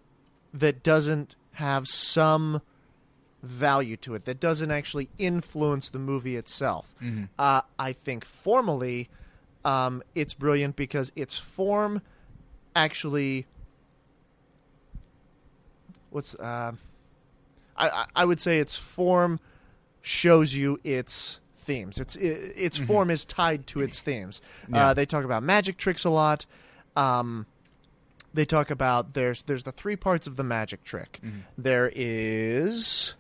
that 0.53 0.84
doesn't 0.84 1.36
have 1.53 1.88
some 1.88 2.62
value 3.41 3.97
to 3.97 4.14
it 4.14 4.26
that 4.26 4.39
doesn't 4.39 4.70
actually 4.70 5.09
influence 5.18 5.89
the 5.89 5.97
movie 5.97 6.36
itself. 6.36 6.93
Mhm. 7.01 7.30
Uh, 7.39 7.62
I 7.80 7.93
think 7.93 8.24
formally, 8.24 9.09
um, 9.66 10.03
it's 10.14 10.36
brilliant 10.36 10.76
because 10.76 11.12
its 11.16 11.38
form 11.38 12.01
actually. 12.76 13.47
What's 16.12 16.36
uh, 16.36 16.74
I 17.76 18.05
I- 18.16 18.26
would 18.26 18.39
say 18.39 18.59
its 18.59 18.78
form 18.78 19.39
shows 20.01 20.53
you 20.53 20.80
its 20.84 21.39
themes. 21.57 21.99
Its 21.99 22.16
its 22.16 22.78
form 22.78 23.09
is 23.09 23.26
tied 23.26 23.66
to 23.68 23.82
its 23.82 24.01
themes. 24.01 24.41
Yeah. 24.70 24.89
Uh, 24.89 24.93
they 24.93 25.05
talk 25.05 25.26
about 25.26 25.41
magic 25.43 25.78
tricks 25.78 26.03
a 26.05 26.09
lot. 26.09 26.45
Um, 26.95 27.45
they 28.34 28.45
talk 28.45 28.70
about 28.72 29.14
there's 29.14 29.43
there's 29.43 29.64
the 29.64 29.72
three 29.72 29.95
parts 29.95 30.28
of 30.28 30.36
the 30.36 30.43
magic 30.43 30.84
trick. 30.84 31.20
Mhm. 31.24 31.41
There 31.57 31.91
is 31.95 33.16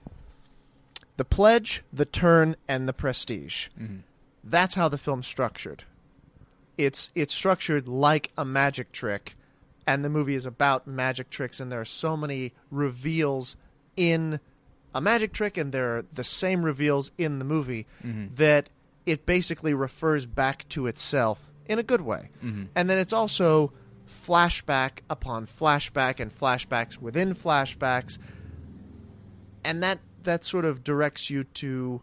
the 1.17 1.25
pledge, 1.25 1.83
the 1.93 2.05
turn, 2.05 2.55
and 2.67 2.87
the 2.87 2.93
prestige. 2.93 3.67
Mhm. 3.79 4.01
That's 4.43 4.73
how 4.75 4.89
the 4.89 4.97
film's 4.97 5.27
structured. 5.27 5.83
It's 6.77 7.09
it's 7.15 7.33
structured 7.33 7.87
like 7.87 8.31
a 8.37 8.43
magic 8.45 8.91
trick, 8.91 9.35
and 9.87 10.03
the 10.05 10.09
movie 10.09 10.35
is 10.35 10.45
about 10.45 10.87
magic 10.87 11.29
tricks, 11.29 11.59
and 11.59 11.71
there 11.71 11.81
are 11.81 11.85
so 11.85 12.15
many 12.15 12.53
reveals 12.69 13.55
in 13.95 14.39
a 14.93 15.01
magic 15.01 15.33
trick, 15.33 15.57
and 15.57 15.71
there 15.71 15.97
are 15.97 16.05
the 16.13 16.23
same 16.23 16.63
reveals 16.63 17.11
in 17.17 17.39
the 17.39 17.45
movie 17.45 17.87
Mhm. 18.03 18.35
that 18.35 18.69
it 19.05 19.25
basically 19.25 19.73
refers 19.73 20.25
back 20.25 20.67
to 20.69 20.87
itself 20.87 21.49
in 21.65 21.79
a 21.79 21.83
good 21.83 22.01
way. 22.01 22.29
Mhm. 22.43 22.67
And 22.75 22.89
then 22.89 22.97
it's 22.97 23.13
also 23.13 23.73
flashback 24.05 24.99
upon 25.09 25.47
flashback 25.47 26.19
and 26.19 26.31
flashbacks 26.37 26.97
within 26.97 27.33
flashbacks. 27.33 28.17
And 29.63 29.81
that 29.81 29.99
that 30.23 30.43
sort 30.43 30.65
of 30.65 30.83
directs 30.83 31.31
you 31.31 31.43
to 31.45 32.01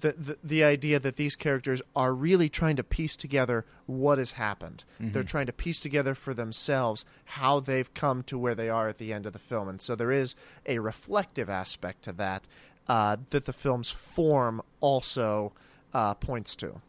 the, 0.00 0.12
the 0.12 0.38
the 0.42 0.64
idea 0.64 0.98
that 1.00 1.16
these 1.16 1.36
characters 1.36 1.82
are 1.94 2.14
really 2.14 2.48
trying 2.48 2.76
to 2.76 2.84
piece 2.84 3.16
together 3.16 3.64
what 3.86 4.18
has 4.18 4.32
happened. 4.32 4.84
They're 5.12 5.22
trying 5.24 5.46
to 5.46 5.52
piece 5.52 5.80
together 5.80 6.14
for 6.14 6.34
themselves 6.34 7.04
how 7.24 7.60
they've 7.60 7.92
come 7.94 8.22
to 8.24 8.38
where 8.38 8.54
they 8.54 8.68
are 8.68 8.88
at 8.88 8.98
the 8.98 9.12
end 9.12 9.26
of 9.26 9.32
the 9.32 9.38
film. 9.38 9.68
And 9.68 9.80
so 9.80 9.94
there 9.94 10.12
is 10.12 10.34
a 10.66 10.78
reflective 10.78 11.48
aspect 11.48 12.02
to 12.04 12.12
that 12.12 12.46
uh, 12.88 13.16
that 13.30 13.44
the 13.44 13.52
film's 13.52 13.90
form 13.90 14.62
also 14.80 15.52
uh, 15.92 16.14
points 16.14 16.54
to. 16.56 16.80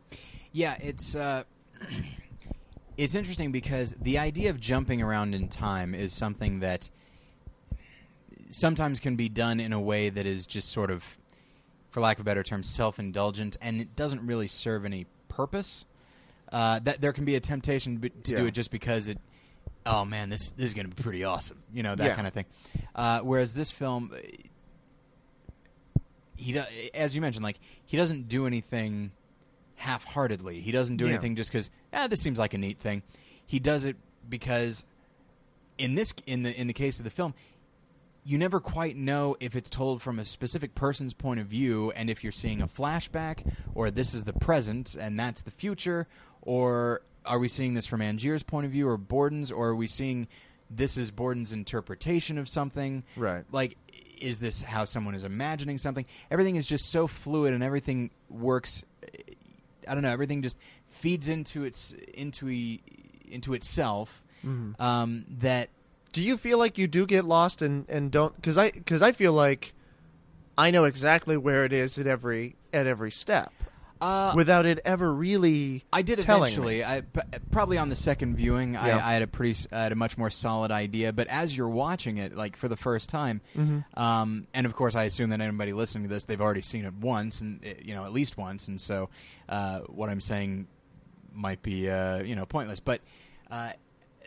Yeah, 0.51 0.78
it's 0.82 1.16
uh, 1.16 1.43
it's 2.97 3.16
interesting 3.16 3.51
because 3.51 3.95
the 4.01 4.18
idea 4.18 4.49
of 4.49 4.60
jumping 4.60 5.01
around 5.01 5.34
in 5.34 5.47
time 5.47 5.93
is 5.93 6.14
something 6.14 6.60
that 6.60 6.89
sometimes 8.49 8.99
can 8.99 9.16
be 9.16 9.30
done 9.30 9.60
in 9.60 9.74
a 9.74 9.80
way 9.80 10.10
that 10.10 10.26
is 10.26 10.45
just 10.45 10.70
sort 10.70 10.89
of, 10.89 11.03
for 11.90 12.02
lack 12.02 12.18
of 12.18 12.22
a 12.22 12.26
better 12.26 12.44
term, 12.44 12.64
self-indulgent, 12.64 13.58
and 13.62 13.82
it 13.82 13.96
doesn't 13.96 14.26
really 14.26 14.48
serve 14.48 14.86
any 14.86 15.06
purpose. 15.28 15.86
Uh, 16.52 16.80
that 16.80 17.00
there 17.02 17.14
can 17.14 17.26
be 17.26 17.36
a 17.36 17.40
temptation 17.40 17.98
b- 17.98 18.10
to 18.24 18.36
do 18.36 18.46
it 18.46 18.52
just 18.52 18.72
because 18.72 19.08
it. 19.08 19.18
Oh 19.86 20.04
man, 20.06 20.30
this 20.30 20.52
this 20.52 20.66
is 20.68 20.74
going 20.74 20.90
to 20.90 20.96
be 20.96 21.02
pretty 21.02 21.24
awesome, 21.24 21.58
you 21.74 21.84
know 21.84 21.96
that 21.96 22.06
Yeah. 22.06 22.16
kind 22.16 22.28
of 22.28 22.34
thing. 22.34 22.46
Uh, 22.96 23.20
whereas 23.22 23.54
this 23.54 23.72
film, 23.72 24.12
he 26.36 26.54
do, 26.54 26.64
as 26.94 27.16
you 27.16 27.22
mentioned, 27.22 27.44
like 27.44 27.60
he 27.86 27.98
doesn't 27.98 28.28
do 28.28 28.46
anything 28.46 29.12
half-heartedly. 29.76 30.60
He 30.62 30.72
doesn't 30.72 30.98
do 30.98 31.06
Yeah. 31.06 31.12
anything 31.14 31.36
just 31.36 31.52
because 31.52 31.70
ah, 31.94 32.08
this 32.08 32.22
seems 32.22 32.38
like 32.40 32.54
a 32.54 32.58
neat 32.58 32.80
thing. 32.80 33.04
He 33.46 33.60
does 33.60 33.86
it 33.86 33.96
because 34.30 34.84
in 35.78 35.96
this 35.96 36.14
in 36.26 36.44
the 36.44 36.60
in 36.60 36.68
the 36.68 36.74
case 36.74 37.00
of 37.00 37.04
the 37.04 37.10
film, 37.12 37.34
you 38.24 38.38
never 38.38 38.60
quite 38.60 38.96
know 38.98 39.36
if 39.40 39.56
it's 39.56 39.70
told 39.70 40.02
from 40.02 40.20
a 40.20 40.26
specific 40.26 40.76
person's 40.76 41.14
point 41.14 41.40
of 41.40 41.48
view 41.48 41.92
and 41.96 42.10
if 42.10 42.24
you're 42.24 42.32
seeing 42.32 42.62
a 42.62 42.68
flashback 42.68 43.50
or 43.74 43.90
this 43.92 44.14
is 44.14 44.24
the 44.26 44.34
present 44.34 44.96
and 45.00 45.20
that's 45.20 45.42
the 45.42 45.52
future 45.52 46.08
or 46.42 47.02
are 47.26 47.40
we 47.40 47.48
seeing 47.48 47.74
this 47.74 47.86
from 47.86 48.02
Angier's 48.02 48.44
point 48.44 48.66
of 48.66 48.72
view 48.72 48.88
or 48.88 48.98
Borden's 48.98 49.52
or 49.52 49.70
are 49.70 49.76
we 49.76 49.88
seeing 49.88 50.28
this 50.70 50.98
is 50.98 51.12
Borden's 51.12 51.52
interpretation 51.54 52.38
of 52.38 52.48
something? 52.48 53.04
Right. 53.16 53.44
Like 53.52 53.78
is 54.22 54.40
this 54.40 54.62
how 54.62 54.84
someone 54.86 55.16
is 55.16 55.24
imagining 55.24 55.78
something? 55.78 56.06
Everything 56.30 56.58
is 56.58 56.66
just 56.68 56.92
so 56.92 57.08
fluid 57.08 57.54
and 57.54 57.64
everything 57.64 58.12
works 58.30 58.84
I 59.88 59.94
don't 59.96 60.04
know, 60.04 60.12
everything 60.12 60.42
just 60.44 60.58
feeds 60.90 61.30
into 61.30 61.64
its 61.64 61.94
into 62.14 62.50
e, 62.50 62.82
into 63.32 63.54
itself 63.54 64.22
Mhm. 64.46 64.80
um, 64.80 65.26
that 65.40 65.70
Do 66.12 66.22
you 66.22 66.38
feel 66.38 66.57
like 66.57 66.78
you 66.78 66.88
do 66.88 67.05
get 67.05 67.26
lost 67.26 67.62
and, 67.62 67.86
and 67.89 68.12
don't 68.12 68.36
because 68.36 68.57
I 68.57 68.72
because 68.72 69.01
I 69.01 69.12
feel 69.12 69.34
like 69.34 69.74
I 70.57 70.72
know 70.72 70.86
exactly 70.86 71.38
where 71.38 71.66
it 71.66 71.74
is 71.74 71.97
at 71.99 72.07
every 72.07 72.55
at 72.74 72.88
every 72.88 73.12
step 73.12 73.51
uh, 74.01 74.34
without 74.36 74.66
it 74.66 74.80
ever 74.86 75.14
really. 75.14 75.84
I 75.93 76.01
did 76.01 76.20
eventually. 76.20 76.84
I 76.86 77.01
p- 77.01 77.20
probably 77.51 77.78
on 77.78 77.89
the 77.89 77.95
second 77.95 78.36
viewing, 78.38 78.74
Yeah. 78.74 78.97
I, 78.97 79.10
I 79.10 79.14
had 79.14 79.22
a 79.22 79.28
pretty, 79.28 79.68
I 79.72 79.84
had 79.84 79.91
a 79.91 79.95
much 79.95 80.18
more 80.18 80.30
solid 80.30 80.72
idea. 80.72 81.12
But 81.14 81.28
as 81.28 81.55
you're 81.55 81.68
watching 81.70 82.18
it, 82.18 82.34
like 82.36 82.55
for 82.55 82.68
the 82.68 82.78
first 82.78 83.10
time, 83.10 83.41
Mm-hmm. 83.57 83.99
um, 84.01 84.47
and 84.53 84.66
of 84.66 84.74
course, 84.74 84.95
I 84.95 85.03
assume 85.03 85.30
that 85.32 85.41
anybody 85.41 85.74
listening 85.74 86.03
to 86.07 86.10
this, 86.14 86.26
they've 86.26 86.39
already 86.41 86.62
seen 86.62 86.86
it 86.86 86.93
once, 86.95 87.41
and 87.41 87.64
uh, 87.66 87.70
you 87.84 87.93
know 87.93 88.03
at 88.05 88.14
least 88.14 88.38
once, 88.38 88.68
and 88.68 88.80
so 88.80 89.10
uh, 89.49 89.80
what 89.82 90.10
I'm 90.10 90.22
saying 90.22 90.68
might 91.34 91.62
be, 91.62 91.89
uh, 91.89 92.24
you 92.24 92.36
know, 92.36 92.45
pointless. 92.45 92.80
But 92.80 93.01
uh, 93.51 93.72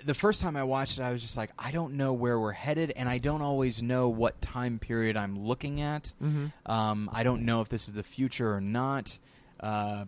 the 0.05 0.15
first 0.15 0.41
time 0.41 0.57
I 0.57 0.63
watched 0.65 0.99
it, 0.99 1.03
I 1.03 1.13
was 1.13 1.23
just 1.23 1.37
like, 1.37 1.51
I 1.59 1.71
don't 1.71 1.95
know 1.95 2.13
where 2.13 2.39
we're 2.39 2.53
headed, 2.53 2.93
and 2.97 3.09
I 3.09 3.19
don't 3.19 3.43
always 3.43 3.83
know 3.83 4.09
what 4.09 4.41
time 4.41 4.79
period 4.79 5.17
I'm 5.17 5.39
looking 5.39 5.81
at. 5.81 6.13
Mhm. 6.23 6.53
Um, 6.67 7.11
I 7.13 7.23
don't 7.23 7.43
know 7.45 7.61
if 7.61 7.69
this 7.69 7.87
is 7.89 7.93
the 7.95 8.03
future 8.03 8.53
or 8.55 8.61
not. 8.61 9.19
Uh, 9.61 10.07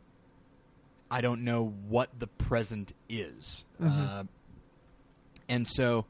I 1.10 1.20
don't 1.20 1.42
know 1.44 1.74
what 1.88 2.18
the 2.18 2.26
present 2.26 2.92
is. 3.08 3.64
Mhm. 3.80 4.08
Uh, 4.20 4.24
and 5.48 5.66
so 5.68 6.06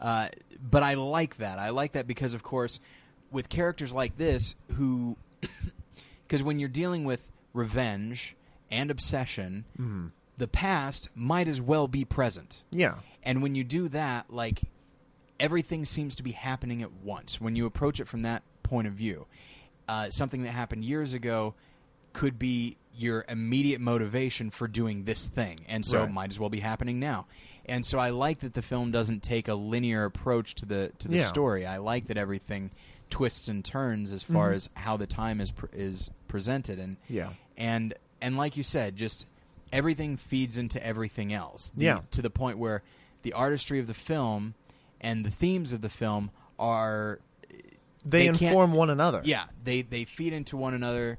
Uh, 0.00 0.28
but 0.62 0.84
I 0.84 0.94
like 0.94 1.38
that. 1.38 1.58
I 1.58 1.70
like 1.70 1.90
that 1.94 2.06
because, 2.06 2.32
of 2.32 2.44
course, 2.44 2.78
with 3.32 3.48
characters 3.48 3.92
like 3.92 4.16
this, 4.16 4.54
who, 4.76 5.16
because 6.22 6.40
when 6.40 6.60
you're 6.60 6.68
dealing 6.68 7.02
with 7.04 7.26
revenge 7.52 8.36
and 8.70 8.92
obsession, 8.92 9.64
Mhm. 9.76 10.12
the 10.36 10.46
past 10.46 11.08
might 11.16 11.48
as 11.48 11.60
well 11.60 11.88
be 11.88 12.04
present. 12.04 12.62
Yeah. 12.70 13.00
And 13.28 13.42
when 13.42 13.54
you 13.54 13.62
do 13.62 13.88
that, 13.90 14.32
like 14.32 14.62
everything 15.38 15.84
seems 15.84 16.16
to 16.16 16.22
be 16.22 16.32
happening 16.32 16.82
at 16.82 16.90
once. 17.04 17.40
When 17.40 17.54
you 17.56 17.66
approach 17.66 18.00
it 18.00 18.08
from 18.08 18.22
that 18.22 18.42
point 18.62 18.88
of 18.88 18.94
view, 18.94 19.26
uh, 19.86 20.08
something 20.10 20.42
that 20.44 20.50
happened 20.52 20.84
years 20.84 21.12
ago 21.12 21.54
could 22.14 22.38
be 22.38 22.76
your 22.96 23.24
immediate 23.28 23.80
motivation 23.80 24.50
for 24.50 24.66
doing 24.66 25.04
this 25.04 25.26
thing, 25.26 25.60
and 25.68 25.84
so 25.84 25.98
Right. 26.00 26.08
it 26.08 26.12
might 26.12 26.30
as 26.30 26.38
well 26.40 26.48
be 26.48 26.60
happening 26.60 26.98
now. 26.98 27.26
And 27.66 27.84
so 27.84 27.98
I 27.98 28.10
like 28.10 28.40
that 28.40 28.54
the 28.54 28.62
film 28.62 28.90
doesn't 28.90 29.22
take 29.22 29.46
a 29.46 29.54
linear 29.54 30.04
approach 30.06 30.54
to 30.56 30.66
the 30.66 30.92
to 30.98 31.06
the 31.06 31.18
Yeah. 31.18 31.26
story. 31.28 31.66
I 31.66 31.76
like 31.76 32.06
that 32.06 32.16
everything 32.16 32.70
twists 33.10 33.46
and 33.46 33.62
turns 33.64 34.10
as 34.10 34.22
far 34.22 34.50
Mhm. 34.50 34.54
as 34.54 34.70
how 34.74 34.96
the 34.96 35.06
time 35.06 35.40
is 35.40 35.52
pr- 35.52 35.66
is 35.72 36.10
presented, 36.28 36.78
and 36.78 36.96
Yeah. 37.08 37.34
and 37.58 37.92
and 38.22 38.36
like 38.38 38.56
you 38.56 38.62
said, 38.64 38.96
just 38.96 39.26
everything 39.70 40.16
feeds 40.16 40.56
into 40.56 40.84
everything 40.84 41.30
else. 41.32 41.70
The- 41.76 41.84
Yeah. 41.84 42.00
to 42.10 42.22
the 42.22 42.30
point 42.30 42.58
where 42.58 42.82
the 43.22 43.32
artistry 43.32 43.78
of 43.80 43.86
the 43.86 43.94
film 43.94 44.54
and 45.00 45.24
the 45.24 45.30
themes 45.30 45.72
of 45.72 45.80
the 45.80 45.88
film 45.90 46.30
are 46.58 47.20
They, 48.04 48.20
They 48.22 48.26
inform 48.26 48.72
one 48.72 48.90
another. 48.90 49.22
yeah 49.24 49.44
they 49.62 49.82
they 49.82 50.04
feed 50.04 50.32
into 50.32 50.56
one 50.56 50.74
another. 50.74 51.18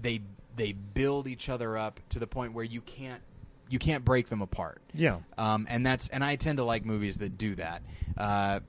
They 0.00 0.22
they 0.56 0.72
build 0.72 1.28
each 1.28 1.48
other 1.48 1.76
up 1.76 2.00
to 2.10 2.18
the 2.18 2.26
point 2.26 2.52
where 2.54 2.64
you 2.64 2.80
can't 2.80 3.22
you 3.68 3.78
can't 3.78 4.04
break 4.04 4.28
them 4.28 4.42
apart. 4.42 4.80
Yeah. 4.94 5.18
Um, 5.36 5.66
and 5.68 5.84
that's 5.84 6.08
and 6.08 6.22
I 6.24 6.36
tend 6.36 6.58
to 6.58 6.64
like 6.64 6.84
movies 6.84 7.16
that 7.16 7.36
do 7.36 7.54
that. 7.56 7.82
Uh, 8.16 8.60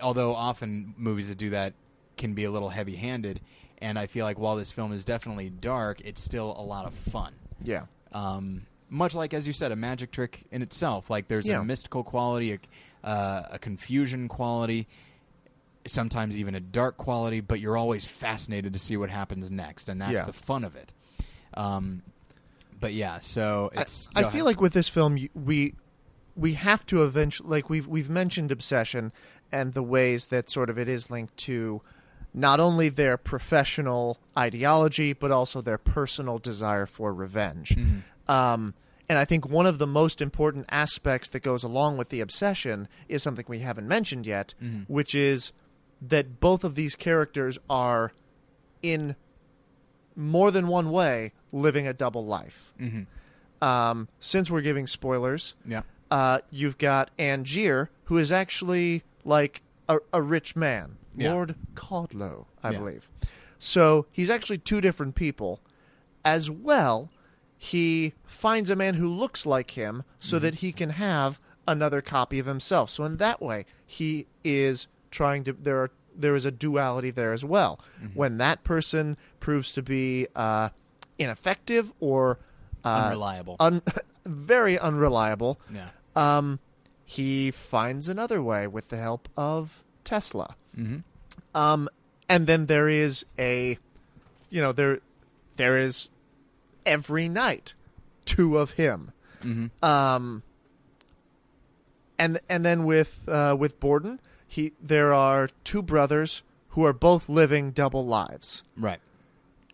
although 0.00 0.34
often 0.34 0.94
movies 0.96 1.28
that 1.28 1.38
do 1.38 1.50
that 1.50 1.72
can 2.16 2.34
be 2.34 2.44
a 2.44 2.50
little 2.50 2.68
heavy-handed, 2.68 3.40
and 3.78 3.98
I 3.98 4.06
feel 4.06 4.24
like 4.24 4.38
while 4.38 4.56
this 4.56 4.72
film 4.72 4.92
is 4.92 5.04
definitely 5.04 5.50
dark, 5.50 6.00
it's 6.04 6.20
still 6.22 6.54
a 6.58 6.62
lot 6.62 6.84
of 6.86 6.94
fun. 6.94 7.32
Yeah. 7.62 7.86
Um, 8.12 8.66
much 8.94 9.14
like, 9.14 9.34
as 9.34 9.46
you 9.46 9.52
said, 9.52 9.72
a 9.72 9.76
magic 9.76 10.10
trick 10.12 10.44
in 10.50 10.62
itself. 10.62 11.10
Like 11.10 11.28
there's 11.28 11.46
Yeah. 11.46 11.60
a 11.60 11.64
mystical 11.64 12.04
quality, 12.04 12.52
a, 13.02 13.06
uh, 13.06 13.48
a 13.52 13.58
confusion 13.58 14.28
quality, 14.28 14.86
sometimes 15.86 16.36
even 16.36 16.54
a 16.54 16.60
dark 16.60 16.96
quality, 16.96 17.40
but 17.40 17.60
you're 17.60 17.76
always 17.76 18.04
fascinated 18.06 18.72
to 18.72 18.78
see 18.78 18.96
what 18.96 19.10
happens 19.10 19.50
next, 19.50 19.88
and 19.88 20.00
that's 20.00 20.12
Yeah. 20.12 20.24
the 20.24 20.32
fun 20.32 20.64
of 20.64 20.76
it. 20.76 20.92
Um, 21.54 22.02
but 22.80 22.92
yeah, 22.94 23.18
so 23.18 23.70
I- 23.76 23.82
it's. 23.82 24.08
I, 24.14 24.22
feel 24.22 24.28
ahead. 24.28 24.42
like 24.44 24.60
with 24.60 24.72
this 24.72 24.88
film, 24.88 25.18
we 25.34 25.74
we 26.36 26.54
have 26.54 26.84
to 26.86 27.04
eventually 27.04 27.48
like 27.48 27.70
we've 27.70 27.86
we've 27.86 28.10
mentioned 28.10 28.50
obsession 28.50 29.12
and 29.52 29.72
the 29.72 29.82
ways 29.84 30.26
that 30.26 30.50
sort 30.50 30.68
of 30.68 30.76
it 30.78 30.88
is 30.88 31.08
linked 31.10 31.36
to 31.36 31.80
not 32.32 32.58
only 32.58 32.88
their 32.88 33.16
professional 33.16 34.18
ideology 34.36 35.12
but 35.12 35.30
also 35.30 35.60
their 35.60 35.78
personal 35.78 36.38
desire 36.38 36.86
for 36.86 37.14
revenge. 37.14 37.76
Mhm. 37.76 38.02
Um, 38.28 38.74
and 39.08 39.18
I 39.18 39.24
think 39.24 39.48
one 39.48 39.66
of 39.66 39.78
the 39.78 39.86
most 39.86 40.20
important 40.20 40.66
aspects 40.70 41.28
that 41.30 41.40
goes 41.42 41.62
along 41.62 41.96
with 41.96 42.08
the 42.08 42.20
obsession 42.20 42.88
is 43.08 43.22
something 43.22 43.44
we 43.48 43.58
haven't 43.60 43.86
mentioned 43.88 44.26
yet, 44.26 44.54
Mhm. 44.62 44.84
which 44.88 45.14
is 45.14 45.52
that 46.00 46.40
both 46.40 46.64
of 46.64 46.74
these 46.74 46.96
characters 46.96 47.58
are 47.68 48.12
in 48.82 49.16
more 50.16 50.50
than 50.50 50.68
one 50.68 50.90
way 50.90 51.32
living 51.52 51.86
a 51.86 51.92
double 51.92 52.24
life. 52.24 52.72
Mhm. 52.80 53.06
Um, 53.60 54.08
since 54.20 54.50
we're 54.50 54.60
giving 54.60 54.86
spoilers, 54.86 55.54
Yeah. 55.66 55.82
uh, 56.10 56.40
you've 56.50 56.78
got 56.78 57.10
Angier, 57.18 57.88
who 58.04 58.18
is 58.18 58.30
actually 58.30 59.02
like 59.24 59.62
a, 59.88 59.98
a 60.12 60.20
rich 60.22 60.54
man, 60.54 60.98
Yeah. 61.16 61.32
Lord 61.32 61.54
Caldlow, 61.74 62.46
I 62.62 62.70
Yeah. 62.72 62.78
believe. 62.78 63.08
So 63.58 64.06
he's 64.12 64.28
actually 64.30 64.58
two 64.58 64.80
different 64.80 65.14
people. 65.14 65.60
As 66.24 66.50
well, 66.50 67.10
he 67.58 68.12
finds 68.24 68.70
a 68.70 68.76
man 68.76 68.94
who 68.94 69.08
looks 69.08 69.46
like 69.46 69.72
him 69.72 70.02
so 70.20 70.38
that 70.38 70.56
he 70.56 70.72
can 70.72 70.90
have 70.90 71.40
another 71.66 72.02
copy 72.02 72.38
of 72.38 72.46
himself. 72.46 72.90
So 72.90 73.04
in 73.04 73.16
that 73.18 73.40
way, 73.40 73.64
he 73.86 74.26
is 74.42 74.86
trying 75.10 75.44
to. 75.44 75.52
There 75.52 75.78
are 75.78 75.90
there 76.16 76.34
is 76.34 76.44
a 76.44 76.50
duality 76.50 77.10
there 77.10 77.32
as 77.32 77.44
well. 77.44 77.80
When 78.14 78.38
that 78.38 78.62
person 78.64 79.16
proves 79.40 79.72
to 79.72 79.82
be 79.82 80.28
uh, 80.36 80.68
ineffective 81.18 81.92
or 82.00 82.38
uh, 82.84 83.06
Unreliable. 83.06 83.56
un- 83.58 83.82
very 84.24 84.78
unreliable, 84.78 85.58
yeah. 85.72 85.88
um, 86.14 86.60
he 87.04 87.50
finds 87.50 88.08
another 88.08 88.42
way 88.42 88.66
with 88.66 88.88
the 88.88 88.96
help 88.96 89.28
of 89.36 89.82
Tesla. 90.04 90.54
Mm-hmm. 90.78 90.98
Um, 91.56 91.88
and 92.28 92.46
then 92.46 92.66
there 92.66 92.88
is 92.88 93.24
a, 93.38 93.78
you 94.50 94.60
know, 94.60 94.72
there, 94.72 95.00
there 95.56 95.76
is 95.78 96.08
every 96.86 97.28
night 97.28 97.74
two 98.24 98.58
of 98.58 98.72
him. 98.72 99.12
Mm-hmm. 99.42 99.84
Um, 99.84 100.42
and 102.18 102.40
and 102.48 102.64
then 102.64 102.84
with 102.84 103.20
uh, 103.28 103.56
with 103.58 103.80
Borden, 103.80 104.20
he 104.46 104.72
there 104.80 105.12
are 105.12 105.48
two 105.64 105.82
brothers 105.82 106.42
who 106.70 106.84
are 106.84 106.92
both 106.92 107.28
living 107.28 107.70
double 107.70 108.04
lives, 108.06 108.62
Right. 108.76 109.00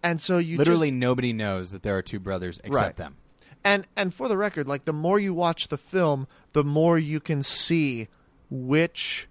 and 0.03 0.21
so 0.21 0.37
you 0.39 0.59
Literally, 0.59 0.91
just, 0.91 0.99
nobody 0.99 1.33
knows 1.33 1.71
that 1.73 1.83
there 1.83 1.97
are 1.97 2.03
two 2.03 2.19
brothers 2.21 2.61
except 2.65 2.75
Right. 2.85 2.97
them. 2.97 3.17
and 3.65 3.87
and 3.97 4.13
for 4.15 4.29
the 4.29 4.37
record, 4.37 4.67
like 4.69 4.85
the 4.85 4.93
more 4.93 5.19
you 5.19 5.33
watch 5.35 5.69
the 5.69 5.79
film, 5.79 6.27
the 6.53 6.65
more 6.65 6.99
you 6.99 7.21
can 7.21 7.43
see 7.43 8.09
which 8.51 9.29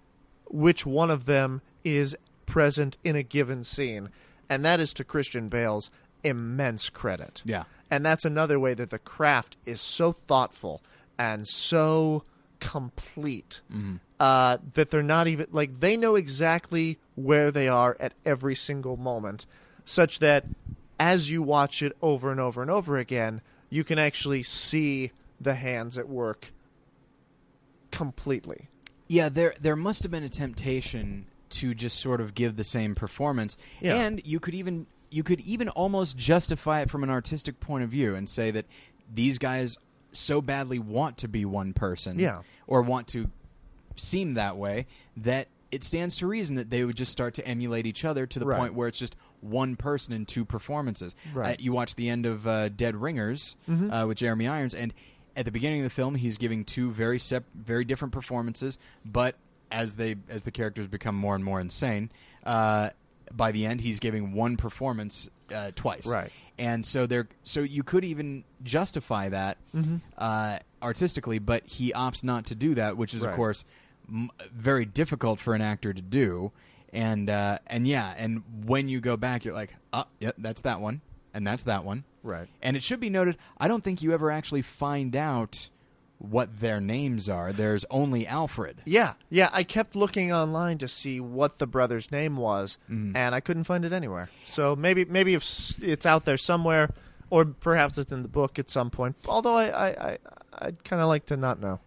which 0.47 0.85
one 0.85 1.11
of 1.11 1.25
them 1.25 1.61
is 1.83 2.15
present 2.45 2.97
in 3.03 3.15
a 3.15 3.23
given 3.23 3.63
scene, 3.63 4.09
and 4.49 4.63
that 4.65 4.79
is 4.79 4.93
to 4.93 5.03
Christian 5.03 5.49
Bale's 5.49 5.91
immense 6.23 6.89
credit. 6.89 7.41
Yeah. 7.45 7.63
And 7.91 8.05
that's 8.05 8.25
another 8.25 8.59
way 8.59 8.73
that 8.75 8.89
the 8.91 8.99
craft 8.99 9.57
is 9.65 9.81
so 9.81 10.11
thoughtful 10.11 10.81
and 11.17 11.47
so 11.47 12.23
complete 12.59 13.61
Mm-hmm. 13.73 13.95
uh, 14.19 14.57
that 14.73 14.89
they're 14.91 15.01
not 15.01 15.27
even 15.27 15.47
like 15.51 15.79
they 15.79 15.95
know 15.97 16.15
exactly 16.15 16.99
where 17.15 17.51
they 17.51 17.67
are 17.67 17.95
at 17.99 18.13
every 18.25 18.53
single 18.55 18.97
moment, 18.97 19.45
such 19.85 20.19
that 20.19 20.45
as 20.99 21.29
you 21.29 21.41
watch 21.41 21.81
it 21.81 21.95
over 22.01 22.29
and 22.31 22.39
over 22.39 22.61
and 22.61 22.69
over 22.69 22.97
again, 22.97 23.41
you 23.69 23.83
can 23.85 23.97
actually 23.97 24.43
see 24.43 25.11
the 25.39 25.53
hands 25.55 25.97
at 25.97 26.09
work 26.09 26.51
completely. 27.91 28.67
Yeah, 29.07 29.29
there 29.29 29.55
there 29.59 29.75
must 29.75 30.03
have 30.03 30.11
been 30.11 30.23
a 30.23 30.29
temptation 30.29 31.25
to 31.51 31.73
just 31.73 31.99
sort 31.99 32.21
of 32.21 32.35
give 32.35 32.57
the 32.57 32.63
same 32.63 32.93
performance, 32.93 33.57
Yeah. 33.81 33.95
and 33.95 34.21
you 34.25 34.39
could 34.39 34.53
even 34.53 34.85
you 35.11 35.23
could 35.23 35.41
even 35.41 35.69
almost 35.69 36.17
justify 36.17 36.81
it 36.81 36.89
from 36.89 37.03
an 37.03 37.09
artistic 37.09 37.59
point 37.59 37.83
of 37.83 37.89
view 37.89 38.15
and 38.15 38.27
say 38.29 38.51
that 38.51 38.65
these 39.13 39.37
guys 39.37 39.77
so 40.11 40.41
badly 40.41 40.79
want 40.79 41.17
to 41.17 41.27
be 41.27 41.45
one 41.45 41.73
person, 41.73 42.19
Yeah. 42.19 42.41
or 42.67 42.81
want 42.81 43.07
to 43.09 43.29
seem 43.95 44.35
that 44.35 44.57
way 44.57 44.85
that 45.17 45.47
it 45.71 45.83
stands 45.83 46.15
to 46.17 46.25
reason 46.27 46.55
that 46.55 46.69
they 46.71 46.83
would 46.83 46.95
just 46.95 47.11
start 47.11 47.33
to 47.35 47.47
emulate 47.47 47.85
each 47.85 48.03
other 48.05 48.25
to 48.25 48.39
the 48.39 48.45
Right. 48.45 48.57
point 48.59 48.73
where 48.73 48.87
it's 48.87 48.97
just 48.97 49.15
one 49.41 49.75
person 49.75 50.13
in 50.13 50.25
two 50.25 50.43
performances. 50.45 51.15
Right. 51.33 51.53
Uh, 51.53 51.61
you 51.61 51.71
watch 51.73 51.95
the 51.95 52.09
end 52.09 52.25
of 52.25 52.47
uh, 52.47 52.69
Dead 52.69 52.95
Ringers 52.95 53.55
Mhm. 53.67 54.03
uh, 54.03 54.07
with 54.07 54.17
Jeremy 54.17 54.47
Irons, 54.47 54.73
and 54.73 54.93
at 55.35 55.45
the 55.45 55.51
beginning 55.51 55.81
of 55.81 55.83
the 55.85 55.89
film, 55.91 56.15
he's 56.15 56.37
giving 56.37 56.65
two 56.65 56.91
very 56.91 57.19
sep- 57.19 57.45
very 57.53 57.85
different 57.85 58.11
performances. 58.13 58.77
But 59.05 59.35
as 59.71 59.95
they 59.95 60.15
as 60.27 60.43
the 60.43 60.51
characters 60.51 60.87
become 60.87 61.15
more 61.15 61.35
and 61.35 61.43
more 61.45 61.61
insane, 61.61 62.09
uh, 62.45 62.89
by 63.35 63.51
the 63.51 63.65
end, 63.65 63.81
he's 63.81 63.99
giving 63.99 64.33
one 64.33 64.57
performance 64.57 65.29
uh, 65.53 65.71
twice. 65.75 66.05
Right. 66.05 66.31
And 66.57 66.85
so 66.85 67.05
there, 67.07 67.27
so 67.43 67.61
you 67.61 67.83
could 67.83 68.03
even 68.05 68.43
justify 68.63 69.29
that 69.29 69.57
Mhm. 69.73 70.01
uh, 70.17 70.59
artistically, 70.81 71.39
but 71.39 71.65
he 71.65 71.91
opts 71.93 72.23
not 72.23 72.45
to 72.47 72.55
do 72.55 72.75
that, 72.75 72.97
which 72.97 73.13
is 73.13 73.21
Right. 73.23 73.29
of 73.31 73.35
course 73.35 73.65
m- 74.11 74.29
very 74.53 74.85
difficult 74.85 75.39
for 75.39 75.53
an 75.55 75.61
actor 75.61 75.93
to 75.93 76.01
do. 76.01 76.51
And 76.91 77.29
uh, 77.29 77.59
and 77.67 77.87
yeah, 77.87 78.13
and 78.17 78.43
when 78.65 78.89
you 78.89 78.99
go 78.99 79.15
back, 79.17 79.45
you're 79.45 79.53
like, 79.53 79.75
oh, 79.93 80.05
yeah, 80.19 80.31
that's 80.37 80.61
that 80.61 80.81
one, 80.81 81.01
and 81.33 81.45
that's 81.45 81.63
that 81.63 81.83
one. 81.83 82.03
Right. 82.23 82.47
And 82.61 82.75
it 82.75 82.83
should 82.83 82.99
be 82.99 83.09
noted, 83.09 83.37
I 83.57 83.67
don't 83.67 83.83
think 83.83 84.01
you 84.01 84.11
ever 84.13 84.29
actually 84.31 84.63
find 84.63 85.15
out 85.15 85.69
what 86.19 86.59
their 86.59 86.79
names 86.81 87.27
are. 87.29 87.51
There's 87.53 87.85
only 87.89 88.27
Alfred. 88.27 88.81
Yeah, 88.85 89.13
yeah. 89.29 89.49
I 89.51 89.63
kept 89.63 89.95
looking 89.95 90.31
online 90.31 90.77
to 90.79 90.87
see 90.87 91.19
what 91.19 91.57
the 91.59 91.65
brother's 91.67 92.11
name 92.11 92.35
was, 92.35 92.77
Mhm. 92.91 93.15
and 93.15 93.33
I 93.33 93.39
couldn't 93.39 93.63
find 93.63 93.83
it 93.85 93.93
anywhere. 93.93 94.29
So 94.43 94.75
maybe 94.75 95.05
maybe 95.05 95.33
if 95.33 95.43
it's 95.81 96.05
out 96.05 96.25
there 96.25 96.37
somewhere, 96.37 96.89
or 97.29 97.45
perhaps 97.45 97.97
it's 97.97 98.11
in 98.11 98.21
the 98.21 98.27
book 98.27 98.59
at 98.59 98.69
some 98.69 98.89
point. 98.89 99.15
Although 99.27 99.55
I 99.55 99.67
I, 99.69 99.87
I 100.11 100.17
I'd 100.59 100.83
kind 100.83 101.01
of 101.01 101.07
like 101.07 101.25
to 101.27 101.37
not 101.37 101.59
know. 101.61 101.79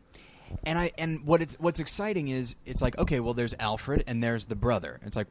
And 0.65 0.79
I 0.79 0.93
and 0.97 1.25
what 1.25 1.43
it's 1.43 1.55
what's 1.61 1.79
exciting 1.81 2.29
is 2.29 2.57
it's 2.65 2.81
like 2.81 2.99
okay, 2.99 3.21
well, 3.21 3.35
there's 3.35 3.55
Alfred 3.59 4.05
and 4.07 4.23
there's 4.25 4.47
the 4.47 4.57
brother. 4.57 4.99
It's 5.05 5.17
like, 5.17 5.29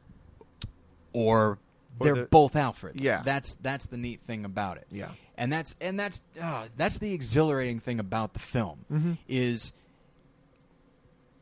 or 1.12 1.58
Or 1.98 2.04
they're 2.04 2.26
both 2.26 2.56
Alfred. 2.56 3.00
Yeah. 3.00 3.22
that's 3.24 3.56
that's 3.60 3.86
the 3.86 3.96
neat 3.96 4.20
thing 4.26 4.44
about 4.44 4.76
it. 4.78 4.86
Yeah. 4.90 5.10
And 5.38 5.52
that's 5.52 5.74
and 5.80 5.98
that's 5.98 6.22
uh, 6.40 6.66
that's 6.76 6.98
the 6.98 7.12
exhilarating 7.12 7.80
thing 7.80 7.98
about 7.98 8.32
the 8.34 8.40
film 8.40 8.84
Mhm. 8.90 9.18
is 9.28 9.72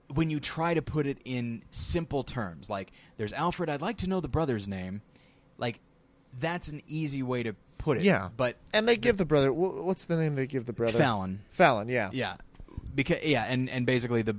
when 0.09 0.29
you 0.31 0.41
try 0.41 0.75
to 0.75 0.83
put 0.83 1.07
it 1.07 1.19
in 1.25 1.63
simple 1.71 2.25
terms, 2.25 2.69
like 2.69 2.93
there's 3.17 3.33
Alfred, 3.33 3.69
I'd 3.71 3.81
like 3.81 3.97
to 3.99 4.09
know 4.09 4.21
the 4.21 4.29
brother's 4.29 4.67
name, 4.67 5.03
like 5.59 5.81
that's 6.39 6.69
an 6.69 6.83
easy 6.89 7.23
way 7.23 7.43
to 7.45 7.55
put 7.79 7.97
it. 7.99 8.03
Yeah. 8.05 8.29
but 8.37 8.57
And 8.73 8.87
they 8.89 8.97
give 8.97 9.17
the 9.19 9.25
brother. 9.25 9.53
What's 9.53 10.05
the 10.07 10.17
name 10.17 10.35
they 10.35 10.47
give 10.47 10.67
the 10.67 10.73
brother? 10.73 10.99
Fallon, 10.99 11.41
Fallon. 11.51 11.89
Yeah. 11.89 12.11
yeah, 12.13 12.37
because 12.95 13.23
yeah, 13.25 13.45
and 13.49 13.69
and 13.71 13.87
basically 13.87 14.23
the 14.23 14.37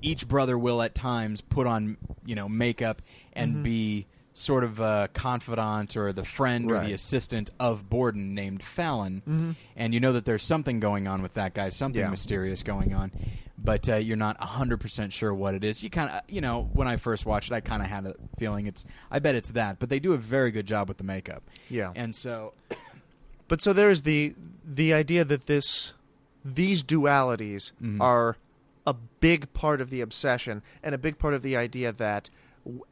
each 0.00 0.26
brother 0.26 0.58
will 0.58 0.82
at 0.82 0.94
times 0.94 1.40
put 1.40 1.66
on 1.66 1.96
you 2.26 2.34
know 2.34 2.48
makeup 2.48 3.02
and 3.32 3.54
Mm-hmm. 3.54 3.62
be 3.62 4.06
sort 4.34 4.64
of 4.64 4.80
a 4.80 5.08
confidant 5.12 5.96
or 5.96 6.12
the 6.12 6.24
friend 6.24 6.70
or 6.70 6.80
the 6.80 6.92
assistant 6.92 7.50
of 7.60 7.88
Borden 7.90 8.34
named 8.34 8.62
Fallon, 8.62 9.22
Mhm. 9.28 9.56
and 9.76 9.92
you 9.94 10.00
know 10.00 10.12
that 10.12 10.24
there's 10.24 10.42
something 10.42 10.80
going 10.80 11.06
on 11.06 11.20
with 11.22 11.34
that 11.34 11.52
guy, 11.54 11.68
something 11.68 12.00
Yeah. 12.00 12.08
mysterious 12.10 12.62
going 12.62 12.94
on, 12.94 13.12
but 13.62 13.88
uh, 13.88 13.96
you're 13.96 14.16
not 14.16 14.38
hundred 14.42 14.78
percent 14.80 15.12
sure 15.12 15.34
what 15.34 15.54
it 15.54 15.62
is. 15.64 15.82
You 15.82 15.90
kind 15.90 16.10
of 16.10 16.22
you 16.28 16.40
know 16.40 16.70
when 16.72 16.88
I 16.88 16.96
first 16.96 17.26
watched 17.26 17.50
it, 17.50 17.54
I 17.54 17.60
kind 17.60 17.82
of 17.82 17.88
had 17.88 18.06
a 18.06 18.14
feeling 18.38 18.66
it's 18.66 18.86
I 19.10 19.18
bet 19.18 19.34
it's 19.34 19.50
that, 19.50 19.78
but 19.78 19.90
they 19.90 19.98
do 20.00 20.14
a 20.14 20.18
very 20.18 20.50
good 20.50 20.66
job 20.66 20.88
with 20.88 20.96
the 20.96 21.04
makeup, 21.04 21.42
Yeah. 21.68 21.92
and 21.94 22.14
so 22.16 22.52
But 23.48 23.60
so 23.60 23.72
there 23.74 23.90
is 23.90 24.02
the 24.02 24.34
the 24.64 24.94
idea 24.94 25.24
that 25.26 25.44
this 25.46 25.92
these 26.44 26.82
dualities 26.82 27.72
Mhm. 27.82 28.00
are 28.00 28.36
a 28.86 28.94
big 29.20 29.52
part 29.52 29.80
of 29.80 29.90
the 29.90 30.00
obsession 30.00 30.62
and 30.82 30.94
a 30.94 30.98
big 30.98 31.18
part 31.18 31.34
of 31.34 31.42
the 31.42 31.54
idea 31.56 31.92
that 31.92 32.30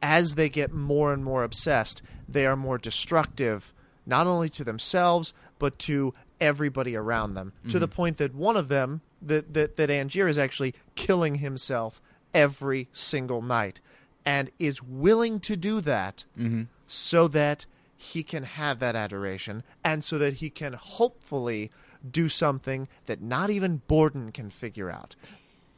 as 0.01 0.35
they 0.35 0.49
get 0.49 0.73
more 0.73 1.13
and 1.13 1.23
more 1.23 1.43
obsessed, 1.43 2.01
they 2.27 2.45
are 2.45 2.55
more 2.55 2.77
destructive 2.77 3.73
not 4.05 4.27
only 4.27 4.49
to 4.49 4.63
themselves 4.63 5.33
but 5.59 5.77
to 5.77 6.13
everybody 6.39 6.95
around 6.95 7.35
them 7.35 7.53
to 7.69 7.77
the 7.77 7.87
point 7.87 8.17
that 8.17 8.33
one 8.33 8.57
of 8.57 8.67
them 8.67 9.01
that 9.21 9.53
that 9.53 9.75
that 9.75 9.89
Angier 9.91 10.27
is 10.27 10.39
actually 10.39 10.73
killing 10.95 11.35
himself 11.35 12.01
every 12.33 12.89
single 12.91 13.43
night 13.43 13.79
and 14.25 14.49
is 14.57 14.81
willing 14.81 15.39
to 15.39 15.55
do 15.55 15.81
that 15.81 16.25
mhm. 16.37 16.67
so 16.87 17.27
that 17.27 17.67
he 17.95 18.23
can 18.23 18.43
have 18.43 18.79
that 18.79 18.95
adoration 18.95 19.63
and 19.83 20.03
so 20.03 20.17
that 20.17 20.35
he 20.35 20.49
can 20.49 20.73
hopefully 20.73 21.69
do 22.09 22.27
something 22.29 22.87
that 23.05 23.21
not 23.21 23.51
even 23.51 23.81
Borden 23.87 24.31
can 24.31 24.49
figure 24.49 24.89
out. 24.89 25.15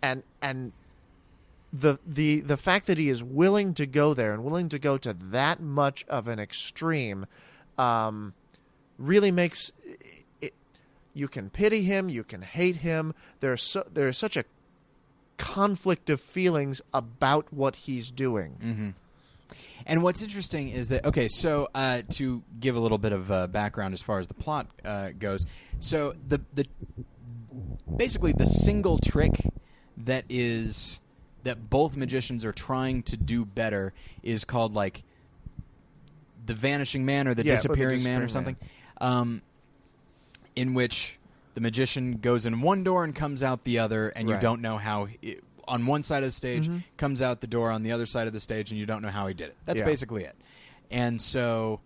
And 0.02 0.24
and 0.42 0.72
the 1.74 1.98
the 2.06 2.42
the 2.42 2.56
fact 2.56 2.86
that 2.86 3.00
he 3.00 3.10
is 3.10 3.24
willing 3.24 3.74
to 3.74 3.88
go 3.88 4.14
there 4.14 4.32
and 4.32 4.44
willing 4.44 4.70
to 4.70 4.78
go 4.78 4.98
to 5.00 5.12
that 5.12 5.60
much 5.60 6.06
of 6.08 6.28
an 6.28 6.40
extreme 6.40 7.26
um, 7.80 8.34
really 9.00 9.32
makes 9.32 9.72
it, 10.40 10.54
you 11.16 11.28
can 11.28 11.50
pity 11.50 11.82
him, 11.82 12.10
you 12.10 12.24
can 12.24 12.44
hate 12.44 12.78
him. 12.78 13.16
There's 13.40 13.64
so, 13.64 13.84
there's 13.92 14.20
such 14.20 14.38
a 14.38 14.46
conflict 15.38 16.12
of 16.12 16.22
feelings 16.22 16.80
about 16.94 17.52
what 17.52 17.76
he's 17.76 18.12
doing. 18.12 18.52
hmm 18.62 18.90
And 19.88 20.04
what's 20.04 20.22
interesting 20.22 20.70
is 20.70 20.90
that 20.90 21.04
okay, 21.06 21.28
so 21.28 21.70
uh, 21.74 22.04
to 22.12 22.44
give 22.60 22.76
a 22.76 22.80
little 22.80 23.00
bit 23.00 23.14
of 23.14 23.32
uh, 23.32 23.48
background 23.48 23.96
as 23.96 24.02
far 24.04 24.20
as 24.20 24.28
the 24.28 24.36
plot 24.36 24.68
uh, 24.86 25.10
goes, 25.18 25.48
so 25.80 26.14
the 26.28 26.40
the 26.54 26.68
basically 27.98 28.32
the 28.32 28.46
single 28.46 29.00
trick 29.00 29.48
that 29.98 30.26
is 30.30 31.00
that 31.44 31.70
both 31.70 31.96
magicians 31.96 32.46
are 32.46 32.52
trying 32.54 33.04
to 33.04 33.18
do 33.18 33.46
better 33.46 33.94
is 34.22 34.46
called 34.46 34.74
like 34.74 35.04
the 36.46 36.54
vanishing 36.54 37.06
man 37.06 37.28
or 37.28 37.34
the 37.34 37.44
Yeah, 37.44 37.54
or 37.54 37.56
the 37.56 37.62
disappearing 37.70 38.04
man 38.04 38.22
or 38.22 38.26
disappearing 38.26 38.56
something, 38.56 38.58
um, 39.02 39.42
in 40.56 40.74
which 40.74 41.18
the 41.56 41.62
magician 41.62 42.18
goes 42.18 42.46
in 42.46 42.62
one 42.62 42.84
door 42.84 43.04
and 43.04 43.14
comes 43.16 43.44
out 43.44 43.64
the 43.64 43.80
other, 43.80 44.10
and 44.10 44.28
you 44.28 44.34
Right. 44.36 44.42
don't 44.42 44.62
know 44.62 44.78
how. 44.78 45.08
It, 45.22 45.44
on 45.66 45.86
one 45.86 46.04
side 46.04 46.24
of 46.24 46.28
the 46.28 46.32
stage, 46.34 46.68
Mhm. 46.68 46.84
comes 46.98 47.22
out 47.22 47.40
the 47.40 47.48
door 47.48 47.72
on 47.72 47.84
the 47.84 47.92
other 47.94 48.06
side 48.06 48.28
of 48.28 48.34
the 48.34 48.42
stage, 48.42 48.72
and 48.72 48.78
you 48.80 48.86
don't 48.86 49.02
know 49.02 49.10
how 49.10 49.28
he 49.28 49.34
did 49.34 49.48
it. 49.50 49.56
That's 49.66 49.80
Yeah. 49.80 49.86
basically 49.86 50.24
it. 50.26 50.36
And 50.92 51.22
so 51.22 51.80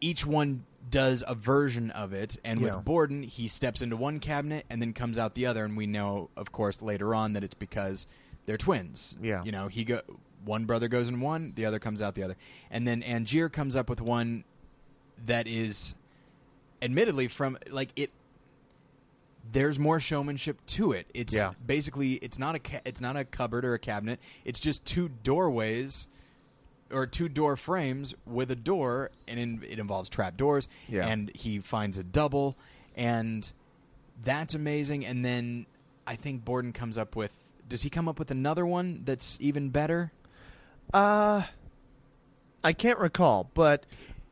each 0.00 0.24
one 0.24 0.64
does 0.90 1.24
a 1.26 1.34
version 1.34 1.90
of 1.90 2.12
it, 2.12 2.36
and 2.44 2.60
Yeah. 2.60 2.76
with 2.76 2.84
Borden, 2.84 3.22
he 3.24 3.48
steps 3.48 3.82
into 3.82 3.96
one 3.96 4.20
cabinet 4.20 4.66
and 4.70 4.80
then 4.80 4.92
comes 4.92 5.18
out 5.18 5.34
the 5.34 5.46
other, 5.46 5.64
and 5.64 5.76
we 5.76 5.86
know, 5.86 6.30
of 6.36 6.52
course, 6.52 6.80
later 6.82 7.14
on 7.14 7.32
that 7.32 7.42
it's 7.42 7.54
because 7.54 8.06
they're 8.46 8.56
twins. 8.58 9.16
Yeah. 9.22 9.42
you 9.44 9.52
know, 9.52 9.68
he 9.68 9.84
go 9.84 10.00
one 10.44 10.64
brother 10.66 10.88
goes 10.88 11.08
in 11.08 11.20
one, 11.20 11.52
the 11.56 11.64
other 11.64 11.78
comes 11.78 12.02
out 12.02 12.14
the 12.14 12.22
other, 12.22 12.36
and 12.70 12.86
then 12.86 13.02
Angier 13.02 13.48
comes 13.50 13.76
up 13.76 13.88
with 13.88 14.00
one 14.00 14.44
that 15.26 15.46
is, 15.46 15.94
admittedly, 16.82 17.28
from 17.28 17.56
like 17.70 17.90
it. 17.96 18.10
There's 19.52 19.78
more 19.78 20.00
showmanship 20.00 20.58
to 20.68 20.92
it. 20.92 21.06
It's 21.12 21.34
Yeah. 21.34 21.52
basically 21.66 22.14
it's 22.14 22.38
not 22.38 22.54
a 22.54 22.58
ca- 22.58 22.80
it's 22.84 23.00
not 23.00 23.16
a 23.16 23.24
cupboard 23.24 23.64
or 23.64 23.74
a 23.74 23.78
cabinet. 23.78 24.18
It's 24.44 24.58
just 24.58 24.84
two 24.84 25.08
doorways 25.22 26.06
or 26.90 27.06
two 27.06 27.28
door 27.28 27.56
frames 27.56 28.14
with 28.26 28.50
a 28.50 28.56
door, 28.56 29.10
and 29.28 29.38
in, 29.38 29.62
it 29.68 29.78
involves 29.78 30.08
trap 30.08 30.36
doors. 30.36 30.68
Yeah. 30.88 31.06
And 31.06 31.30
he 31.34 31.58
finds 31.60 31.98
a 31.98 32.02
double, 32.04 32.56
and 32.96 33.50
that's 34.22 34.54
amazing. 34.54 35.04
And 35.04 35.24
then 35.24 35.66
I 36.06 36.16
think 36.16 36.44
Borden 36.44 36.72
comes 36.72 36.96
up 36.96 37.14
with. 37.16 37.32
Does 37.74 37.82
he 37.82 37.90
come 37.90 38.06
up 38.06 38.20
with 38.20 38.30
another 38.30 38.64
one 38.64 39.02
that's 39.04 39.36
even 39.40 39.70
better? 39.70 40.12
Uh, 40.92 41.42
I 42.62 42.72
can't 42.72 43.00
recall, 43.00 43.50
but 43.52 43.84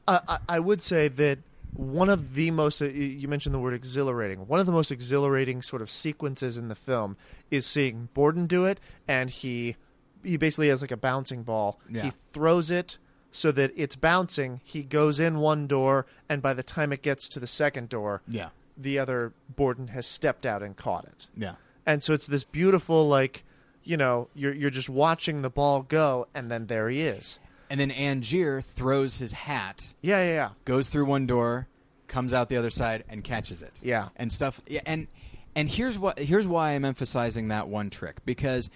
uh, 0.06 0.20
I, 0.28 0.38
I 0.48 0.60
would 0.60 0.80
say 0.80 1.08
that 1.08 1.40
one 1.74 2.08
of 2.08 2.34
the 2.34 2.52
most 2.52 2.80
uh, 2.80 2.84
you- 2.84 2.92
you 3.02 3.26
mentioned 3.26 3.52
the 3.52 3.58
word 3.58 3.74
exhilarating. 3.74 4.46
One 4.46 4.60
of 4.60 4.66
the 4.66 4.70
most 4.70 4.92
exhilarating 4.92 5.60
sort 5.60 5.82
of 5.82 5.90
sequences 5.90 6.56
in 6.56 6.68
the 6.68 6.76
film 6.76 7.16
is 7.50 7.66
seeing 7.66 8.10
Borden 8.14 8.46
do 8.46 8.64
it, 8.64 8.78
and 9.08 9.28
he 9.28 9.74
he 10.22 10.36
basically 10.36 10.68
has 10.68 10.80
like 10.80 10.92
a 10.92 10.96
bouncing 10.96 11.42
ball. 11.42 11.80
Yeah. 11.90 12.02
He 12.02 12.12
throws 12.32 12.70
it 12.70 12.96
so 13.32 13.50
that 13.50 13.72
it's 13.74 13.96
bouncing. 13.96 14.60
He 14.62 14.84
goes 14.84 15.18
in 15.18 15.40
one 15.40 15.66
door, 15.66 16.06
and 16.28 16.40
by 16.40 16.54
the 16.54 16.62
time 16.62 16.92
it 16.92 17.02
gets 17.02 17.26
to 17.30 17.40
the 17.40 17.48
second 17.48 17.88
door, 17.88 18.22
Yeah. 18.28 18.50
the 18.78 19.00
other 19.00 19.32
Borden 19.48 19.88
has 19.88 20.06
stepped 20.06 20.46
out 20.46 20.62
and 20.62 20.76
caught 20.76 21.06
it 21.06 21.26
Yeah. 21.36 21.54
And 21.86 22.02
so 22.02 22.12
it's 22.12 22.26
this 22.26 22.44
beautiful 22.44 23.08
like 23.08 23.44
you 23.84 23.96
know 23.96 24.28
you're 24.34 24.54
you're 24.54 24.70
just 24.70 24.88
watching 24.88 25.42
the 25.42 25.50
ball 25.50 25.82
go 25.82 26.26
and 26.34 26.50
then 26.50 26.66
there 26.66 26.88
he 26.88 27.02
is 27.02 27.38
And 27.70 27.80
then 27.80 27.90
Angier 27.90 28.62
throws 28.62 29.18
his 29.18 29.32
hat, 29.32 29.94
yeah 30.00 30.22
yeah 30.24 30.34
yeah 30.34 30.48
goes 30.64 30.88
through 30.88 31.06
one 31.06 31.26
door, 31.26 31.66
comes 32.08 32.32
out 32.34 32.48
the 32.48 32.56
other 32.56 32.70
side, 32.70 33.04
and 33.08 33.24
catches 33.24 33.62
it. 33.62 33.72
Yeah. 33.82 34.08
and 34.16 34.30
stuff. 34.32 34.60
Yeah, 34.66 34.82
and 34.86 35.08
and 35.56 35.68
here's 35.68 35.98
what 35.98 36.18
here's 36.18 36.46
why 36.46 36.72
I'm 36.72 36.84
emphasizing 36.84 37.48
that 37.48 37.68
one 37.68 37.90
trick 37.90 38.24
because 38.24 38.68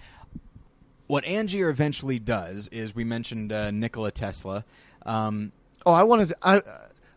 what 1.07 1.23
Angier 1.25 1.69
eventually 1.69 2.19
does 2.19 2.67
is 2.69 2.93
we 2.95 3.03
mentioned 3.03 3.51
uh, 3.53 3.71
Nikola 3.71 4.11
Tesla. 4.11 4.65
Um, 5.05 5.51
oh 5.85 5.93
i 5.93 6.03
wanted 6.03 6.29
to, 6.29 6.37
i 6.43 6.61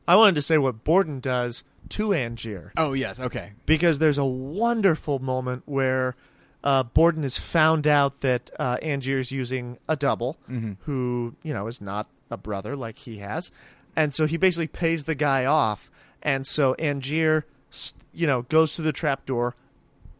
i 0.06 0.14
wanted 0.16 0.36
to 0.36 0.42
say 0.42 0.56
what 0.56 0.84
borden 0.84 1.18
does 1.20 1.62
to 1.90 2.08
angier 2.14 2.72
oh 2.76 2.92
yes, 2.92 3.20
okay, 3.20 3.52
because 3.66 3.98
there's 3.98 4.18
a 4.18 4.24
wonderful 4.24 5.18
moment 5.18 5.62
where 5.66 6.16
uh, 6.64 6.82
Borden 6.82 7.22
has 7.22 7.36
found 7.38 7.86
out 7.86 8.20
that 8.20 8.50
uh, 8.58 8.76
Angier's 8.82 9.30
using 9.32 9.78
a 9.88 9.96
double 9.96 10.36
Mhm. 10.50 10.76
who, 10.82 11.34
you 11.42 11.54
know, 11.54 11.66
is 11.68 11.80
not 11.80 12.06
a 12.30 12.36
brother 12.36 12.76
like 12.76 12.98
he 12.98 13.18
has. 13.18 13.50
And 13.96 14.12
so 14.14 14.26
he 14.26 14.36
basically 14.36 14.66
pays 14.68 15.04
the 15.04 15.14
guy 15.14 15.46
off. 15.46 15.90
And 16.22 16.46
so 16.46 16.74
Angier, 16.78 17.44
s- 17.72 17.94
you 18.12 18.26
know, 18.26 18.42
goes 18.42 18.76
through 18.76 18.84
the 18.84 18.92
trapdoor, 18.92 19.56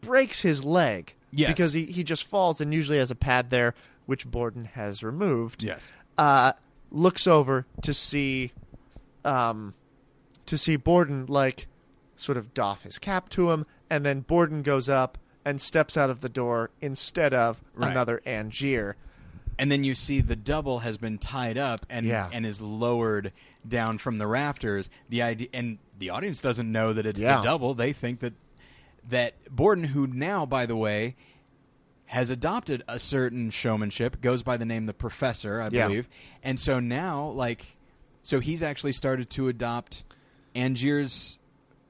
breaks 0.01 0.41
his 0.41 0.63
leg. 0.63 1.13
Yes. 1.31 1.47
Because 1.51 1.73
he, 1.73 1.85
he 1.85 2.03
just 2.03 2.23
falls 2.25 2.59
and 2.59 2.73
usually 2.73 2.97
has 2.97 3.11
a 3.11 3.15
pad 3.15 3.51
there, 3.51 3.75
which 4.07 4.25
Borden 4.29 4.65
has 4.65 5.03
removed. 5.03 5.61
yes, 5.63 5.91
Uh, 6.17 6.53
looks 6.91 7.27
over 7.27 7.65
to 7.83 7.93
see 7.93 8.51
um, 9.23 9.73
to 10.45 10.57
see 10.57 10.75
Borden 10.75 11.25
like 11.27 11.67
sort 12.15 12.37
of 12.37 12.53
doff 12.53 12.83
his 12.83 12.99
cap 12.99 13.29
to 13.29 13.51
him, 13.51 13.65
and 13.89 14.05
then 14.05 14.21
Borden 14.21 14.61
goes 14.61 14.89
up 14.89 15.17
and 15.43 15.59
steps 15.61 15.97
out 15.97 16.09
of 16.09 16.21
the 16.21 16.29
door 16.29 16.69
instead 16.81 17.33
of 17.33 17.61
Right. 17.73 17.91
another 17.91 18.21
Angier. 18.25 18.95
and 19.59 19.71
then 19.71 19.83
you 19.83 19.93
see 19.93 20.21
the 20.21 20.35
double 20.35 20.79
has 20.79 20.97
been 20.97 21.17
tied 21.19 21.57
up 21.57 21.85
and 21.89 22.05
Yeah. 22.05 22.29
and 22.31 22.45
is 22.45 22.61
lowered 22.61 23.31
down 23.67 23.97
from 23.99 24.17
the 24.17 24.25
rafters. 24.25 24.89
The 25.09 25.21
idea 25.21 25.49
and 25.53 25.77
the 25.99 26.09
audience 26.09 26.41
doesn't 26.41 26.71
know 26.71 26.93
that 26.93 27.05
it's 27.05 27.19
Yeah. 27.19 27.37
the 27.37 27.43
double. 27.43 27.73
They 27.75 27.91
think 27.93 28.21
that 28.21 28.33
that 29.09 29.33
Borden, 29.53 29.83
who 29.85 30.07
now, 30.07 30.45
by 30.47 30.65
the 30.65 30.75
way, 30.75 31.15
has 32.07 32.29
adopted 32.29 32.83
a 32.87 32.97
certain 32.99 33.49
showmanship, 33.49 34.19
goes 34.21 34.41
by 34.43 34.57
the 34.57 34.65
name 34.65 34.85
the 34.85 34.93
Professor, 34.93 35.61
I 35.61 35.69
Yeah. 35.71 35.87
believe, 35.87 36.09
and 36.43 36.59
so 36.59 36.79
now, 36.79 37.25
like, 37.29 37.77
so 38.23 38.39
he's 38.39 38.61
actually 38.63 38.93
started 38.93 39.29
to 39.31 39.47
adopt 39.47 40.03
Angier's 40.55 41.37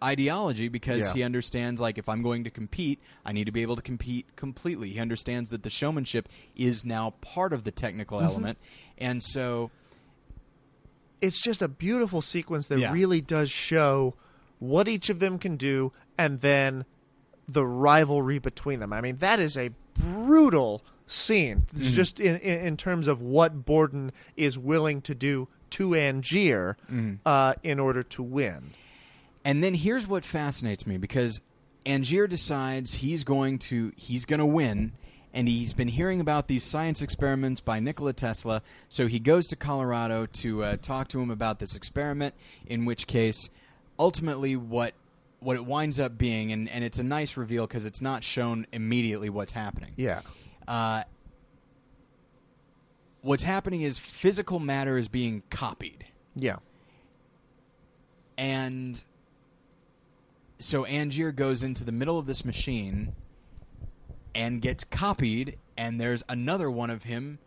ideology 0.03 0.67
because 0.67 0.99
Yeah. 0.99 1.13
he 1.13 1.23
understands 1.23 1.79
like 1.79 1.97
if 1.97 2.09
I'm 2.09 2.21
going 2.23 2.43
to 2.45 2.49
compete, 2.49 2.99
I 3.25 3.31
need 3.33 3.45
to 3.45 3.51
be 3.51 3.61
able 3.61 3.75
to 3.75 3.81
compete 3.83 4.25
completely. 4.35 4.89
He 4.91 4.99
understands 4.99 5.49
that 5.51 5.61
the 5.63 5.69
showmanship 5.69 6.27
is 6.55 6.83
now 6.83 7.11
part 7.21 7.53
of 7.53 7.63
the 7.63 7.71
technical 7.71 8.17
Mm-hmm. 8.17 8.27
element. 8.27 8.57
And 8.97 9.21
so 9.23 9.69
It's 11.21 11.39
just 11.39 11.61
a 11.61 11.67
beautiful 11.67 12.21
sequence 12.21 12.67
that 12.67 12.79
Yeah. 12.79 12.91
really 12.91 13.21
does 13.21 13.51
show 13.51 14.15
what 14.57 14.87
each 14.87 15.09
of 15.09 15.19
them 15.19 15.37
can 15.37 15.55
do, 15.55 15.91
and 16.17 16.41
then 16.41 16.85
the 17.47 17.65
rivalry 17.65 18.39
between 18.39 18.79
them. 18.79 18.91
I 18.93 19.01
mean, 19.01 19.17
that 19.17 19.39
is 19.39 19.55
a 19.55 19.69
brutal 19.93 20.83
scene, 21.05 21.67
Mm-hmm. 21.75 21.91
just 21.93 22.19
in, 22.19 22.37
in 22.37 22.65
in 22.65 22.77
terms 22.77 23.07
of 23.07 23.21
what 23.21 23.65
Borden 23.65 24.11
is 24.35 24.57
willing 24.57 25.01
to 25.03 25.13
do 25.13 25.47
to 25.71 25.89
Angier 25.95 26.77
Mm-hmm. 26.91 27.15
uh, 27.25 27.53
in 27.63 27.79
order 27.79 28.03
to 28.03 28.23
win. 28.23 28.71
And 29.43 29.63
then 29.63 29.73
here's 29.73 30.07
what 30.07 30.23
fascinates 30.23 30.85
me 30.85 30.97
because 30.97 31.41
Angier 31.85 32.27
decides 32.29 32.95
he's 32.95 33.23
going 33.23 33.57
to 33.59 33.91
he's 33.95 34.25
going 34.25 34.39
to 34.39 34.45
win 34.45 34.91
and 35.33 35.47
he's 35.47 35.73
been 35.73 35.87
hearing 35.87 36.19
about 36.19 36.47
these 36.47 36.63
science 36.63 37.01
experiments 37.01 37.59
by 37.61 37.79
Nikola 37.79 38.13
Tesla 38.13 38.61
so 38.87 39.07
he 39.07 39.17
goes 39.17 39.47
to 39.47 39.55
Colorado 39.55 40.27
to 40.27 40.63
uh, 40.63 40.77
talk 40.77 41.07
to 41.07 41.19
him 41.21 41.31
about 41.31 41.57
this 41.57 41.73
experiment 41.75 42.35
in 42.67 42.85
which 42.85 43.07
case 43.07 43.49
ultimately 43.97 44.55
what 44.55 44.93
what 45.39 45.55
it 45.55 45.65
winds 45.65 45.99
up 45.99 46.19
being 46.19 46.51
and, 46.51 46.69
and 46.69 46.83
it's 46.83 46.99
a 46.99 47.03
nice 47.03 47.35
reveal 47.35 47.65
because 47.65 47.87
it's 47.87 48.01
not 48.01 48.23
shown 48.23 48.67
immediately 48.71 49.29
what's 49.29 49.53
happening 49.53 49.91
Yeah. 49.97 50.21
uh, 50.67 51.01
what's 53.21 53.43
happening 53.43 53.81
is 53.81 53.99
physical 53.99 54.59
matter 54.59 54.97
is 54.97 55.07
being 55.07 55.41
copied 55.49 56.05
Yeah. 56.35 56.57
and 58.37 59.03
so 60.59 60.85
Angier 60.85 61.31
goes 61.31 61.63
into 61.63 61.83
the 61.83 61.91
middle 61.91 62.19
of 62.19 62.25
this 62.27 62.45
machine 62.45 63.13
and 64.35 64.61
gets 64.61 64.83
copied, 64.83 65.57
and 65.75 65.99
there's 65.99 66.23
another 66.29 66.69
one 66.69 66.89
of 66.91 67.03
him, 67.03 67.39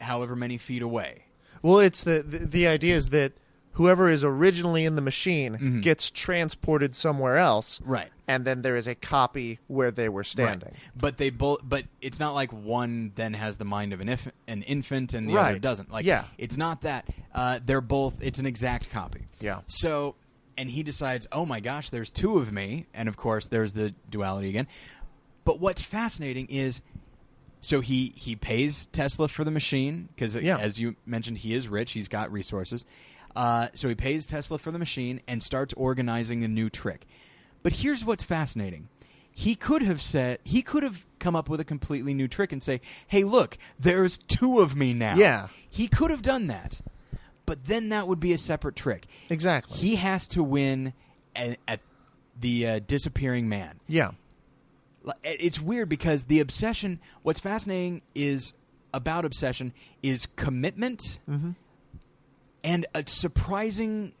however 0.00 0.34
many 0.36 0.58
feet 0.58 0.82
away. 0.82 1.26
Well, 1.62 1.78
it's 1.78 2.02
the, 2.02 2.22
the 2.22 2.38
the 2.40 2.66
idea 2.66 2.96
is 2.96 3.10
that 3.10 3.32
whoever 3.74 4.10
is 4.10 4.22
originally 4.24 4.84
in 4.84 4.96
the 4.96 5.00
machine 5.00 5.56
Mhm. 5.56 5.82
gets 5.82 6.10
transported 6.10 6.94
somewhere 6.96 7.36
else, 7.36 7.80
Right. 7.84 8.10
And 8.32 8.44
then 8.44 8.62
there 8.62 8.76
is 8.76 8.86
a 8.86 8.94
copy 8.94 9.58
where 9.66 9.90
they 9.90 10.08
were 10.08 10.24
standing. 10.24 10.70
Right. 10.72 10.80
But 10.96 11.16
they 11.18 11.30
both. 11.30 11.58
But 11.62 11.84
it's 12.00 12.18
not 12.18 12.34
like 12.34 12.52
one 12.52 13.12
then 13.14 13.34
has 13.34 13.56
the 13.58 13.64
mind 13.64 13.92
of 13.92 14.00
an 14.00 14.08
if, 14.08 14.28
an 14.48 14.62
infant 14.62 15.14
and 15.14 15.28
the 15.28 15.36
other 15.38 15.58
doesn't. 15.58 15.90
Like, 15.90 16.04
Yeah. 16.04 16.24
it's 16.38 16.56
not 16.56 16.82
that. 16.82 17.06
Uh, 17.34 17.60
they're 17.64 17.80
both. 17.80 18.14
It's 18.20 18.38
an 18.38 18.46
exact 18.46 18.90
copy. 18.90 19.22
Yeah. 19.40 19.60
So, 19.66 20.16
and 20.58 20.68
he 20.70 20.82
decides, 20.82 21.26
oh 21.32 21.46
my 21.46 21.60
gosh, 21.60 21.90
there's 21.90 22.10
two 22.10 22.38
of 22.38 22.52
me, 22.52 22.86
and 22.92 23.08
of 23.08 23.16
course 23.16 23.48
there's 23.48 23.72
the 23.72 23.94
duality 24.10 24.48
again. 24.48 24.66
But 25.44 25.60
what's 25.60 25.82
fascinating 25.82 26.46
is, 26.48 26.80
so 27.60 27.80
he 27.80 28.12
he 28.16 28.36
pays 28.36 28.86
Tesla 28.86 29.28
for 29.28 29.44
the 29.44 29.50
machine 29.50 30.08
because, 30.14 30.36
Yeah. 30.36 30.58
as 30.58 30.78
you 30.80 30.96
mentioned, 31.06 31.38
he 31.38 31.54
is 31.54 31.68
rich. 31.68 31.92
He's 31.92 32.08
got 32.08 32.30
resources. 32.32 32.84
Uh, 33.34 33.68
so 33.72 33.88
he 33.88 33.94
pays 33.94 34.26
Tesla 34.26 34.58
for 34.58 34.70
the 34.70 34.78
machine 34.78 35.20
and 35.26 35.42
starts 35.42 35.72
organizing 35.74 36.44
a 36.44 36.48
new 36.48 36.68
trick. 36.68 37.06
But 37.62 37.74
here's 37.74 38.04
what's 38.04 38.24
fascinating. 38.24 38.88
He 39.30 39.54
could 39.54 39.82
have 39.82 40.02
said 40.02 40.38
he 40.44 40.62
could 40.62 40.82
have 40.82 41.06
come 41.18 41.34
up 41.34 41.48
with 41.48 41.60
a 41.60 41.64
completely 41.64 42.12
new 42.12 42.28
trick 42.28 42.52
and 42.52 42.62
say, 42.62 42.80
"Hey, 43.06 43.24
look, 43.24 43.56
there's 43.78 44.18
two 44.18 44.60
of 44.60 44.76
me 44.76 44.92
now." 44.92 45.14
Yeah. 45.16 45.48
He 45.70 45.88
could 45.88 46.10
have 46.10 46.22
done 46.22 46.48
that. 46.48 46.80
But 47.46 47.64
then 47.64 47.88
that 47.88 48.06
would 48.08 48.20
be 48.20 48.32
a 48.32 48.38
separate 48.38 48.76
trick. 48.76 49.06
Exactly. 49.30 49.76
He 49.76 49.96
has 49.96 50.28
to 50.28 50.42
win 50.42 50.92
at, 51.34 51.58
at 51.66 51.80
the 52.38 52.66
uh, 52.66 52.80
disappearing 52.86 53.48
man. 53.48 53.80
yeah. 53.88 54.12
It's 55.24 55.58
weird 55.60 55.88
because 55.88 56.24
the 56.26 56.38
obsession. 56.40 57.00
What's 57.22 57.40
fascinating 57.40 58.02
is 58.14 58.52
about 58.94 59.24
obsession 59.24 59.72
is 60.02 60.26
commitment 60.36 61.18
Mm-hmm. 61.28 61.50
and 62.62 62.86
a 62.94 63.02
surprising, 63.06 64.12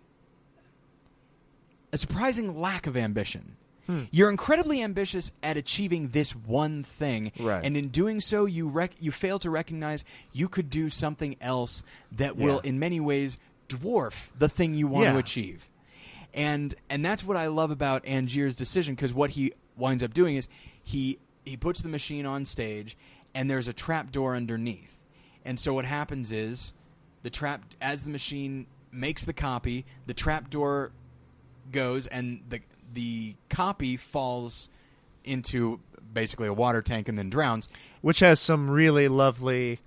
a 1.92 1.98
surprising 1.98 2.58
lack 2.58 2.86
of 2.86 2.96
ambition. 2.96 3.56
Hmm. 3.86 4.02
You're 4.12 4.30
incredibly 4.30 4.80
ambitious 4.82 5.32
at 5.42 5.56
achieving 5.56 6.08
this 6.08 6.36
one 6.36 6.84
thing, 6.84 7.32
Right. 7.38 7.64
and 7.64 7.76
in 7.76 7.88
doing 7.88 8.20
so, 8.20 8.44
you 8.46 8.68
rec- 8.68 9.00
you 9.00 9.10
fail 9.10 9.38
to 9.40 9.50
recognize 9.50 10.04
you 10.32 10.48
could 10.48 10.70
do 10.70 10.88
something 10.88 11.34
else 11.40 11.82
that 12.12 12.36
will, 12.36 12.60
in 12.60 12.78
many 12.78 13.00
ways, 13.00 13.38
dwarf 13.68 14.28
the 14.38 14.48
thing 14.48 14.74
you 14.74 14.86
want 14.86 15.06
to 15.06 15.18
achieve. 15.18 15.66
And 16.32 16.74
and 16.88 17.04
that's 17.04 17.24
what 17.24 17.36
I 17.36 17.48
love 17.48 17.70
about 17.70 18.06
Angier's 18.06 18.54
decision 18.54 18.94
because 18.94 19.12
what 19.12 19.30
he 19.30 19.52
winds 19.76 20.02
up 20.02 20.14
doing 20.14 20.36
is 20.36 20.46
he 20.82 21.18
he 21.44 21.56
puts 21.56 21.82
the 21.82 21.88
machine 21.88 22.24
on 22.24 22.44
stage, 22.44 22.96
and 23.34 23.50
there's 23.50 23.66
a 23.68 23.72
trap 23.72 24.12
door 24.12 24.36
underneath, 24.36 24.96
and 25.44 25.58
so 25.58 25.74
what 25.74 25.84
happens 25.84 26.30
is 26.30 26.72
the 27.24 27.30
trap 27.30 27.62
as 27.80 28.04
the 28.04 28.10
machine 28.10 28.66
makes 28.92 29.24
the 29.24 29.32
copy, 29.32 29.84
the 30.06 30.14
trap 30.14 30.50
door 30.50 30.92
goes 31.72 32.06
and 32.06 32.42
the 32.48 32.60
the 32.94 33.34
copy 33.48 33.96
falls 33.96 34.68
into 35.24 35.80
basically 36.12 36.46
a 36.48 36.52
water 36.52 36.82
tank 36.82 37.08
and 37.08 37.18
then 37.18 37.30
drowns. 37.30 37.68
Which 38.02 38.20
has 38.20 38.38
some 38.40 38.68
really 38.70 39.08
lovely 39.08 39.78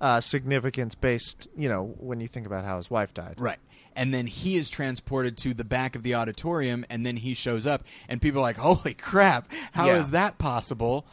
uh, 0.00 0.20
significance 0.20 0.94
based, 0.94 1.48
you 1.56 1.68
know, 1.68 1.94
when 1.98 2.20
you 2.20 2.28
think 2.28 2.46
about 2.46 2.64
how 2.64 2.76
his 2.76 2.90
wife 2.90 3.12
died. 3.14 3.34
Right. 3.38 3.58
And 3.96 4.12
then 4.14 4.26
he 4.26 4.56
is 4.56 4.70
transported 4.70 5.36
to 5.38 5.54
the 5.54 5.64
back 5.64 5.96
of 5.96 6.02
the 6.02 6.14
auditorium 6.14 6.84
and 6.88 7.04
then 7.04 7.16
he 7.16 7.34
shows 7.34 7.66
up 7.66 7.82
and 8.08 8.22
people 8.22 8.40
are 8.40 8.42
like, 8.42 8.56
"Holy 8.58 8.94
crap, 8.94 9.48
how 9.72 9.88
is 9.88 10.06
Yeah. 10.06 10.12
that 10.12 10.38
possible?" 10.38 11.04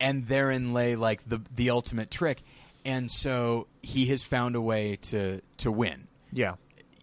And 0.00 0.26
therein 0.28 0.72
lay 0.72 0.94
like 0.96 1.28
the 1.28 1.40
the 1.54 1.70
ultimate 1.70 2.10
trick. 2.10 2.42
And 2.84 3.10
so 3.10 3.66
he 3.82 4.06
has 4.06 4.24
found 4.24 4.54
a 4.56 4.60
way 4.60 4.96
to 5.02 5.40
to 5.58 5.70
win. 5.72 6.06
Yeah. 6.32 6.54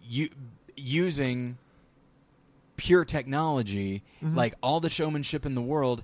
You 0.08 0.30
using 0.76 1.58
pure 2.76 3.04
technology, 3.04 4.02
Mm-hmm. 4.22 4.36
like 4.36 4.54
all 4.62 4.80
the 4.80 4.90
showmanship 4.90 5.44
in 5.46 5.54
the 5.54 5.62
world. 5.62 6.02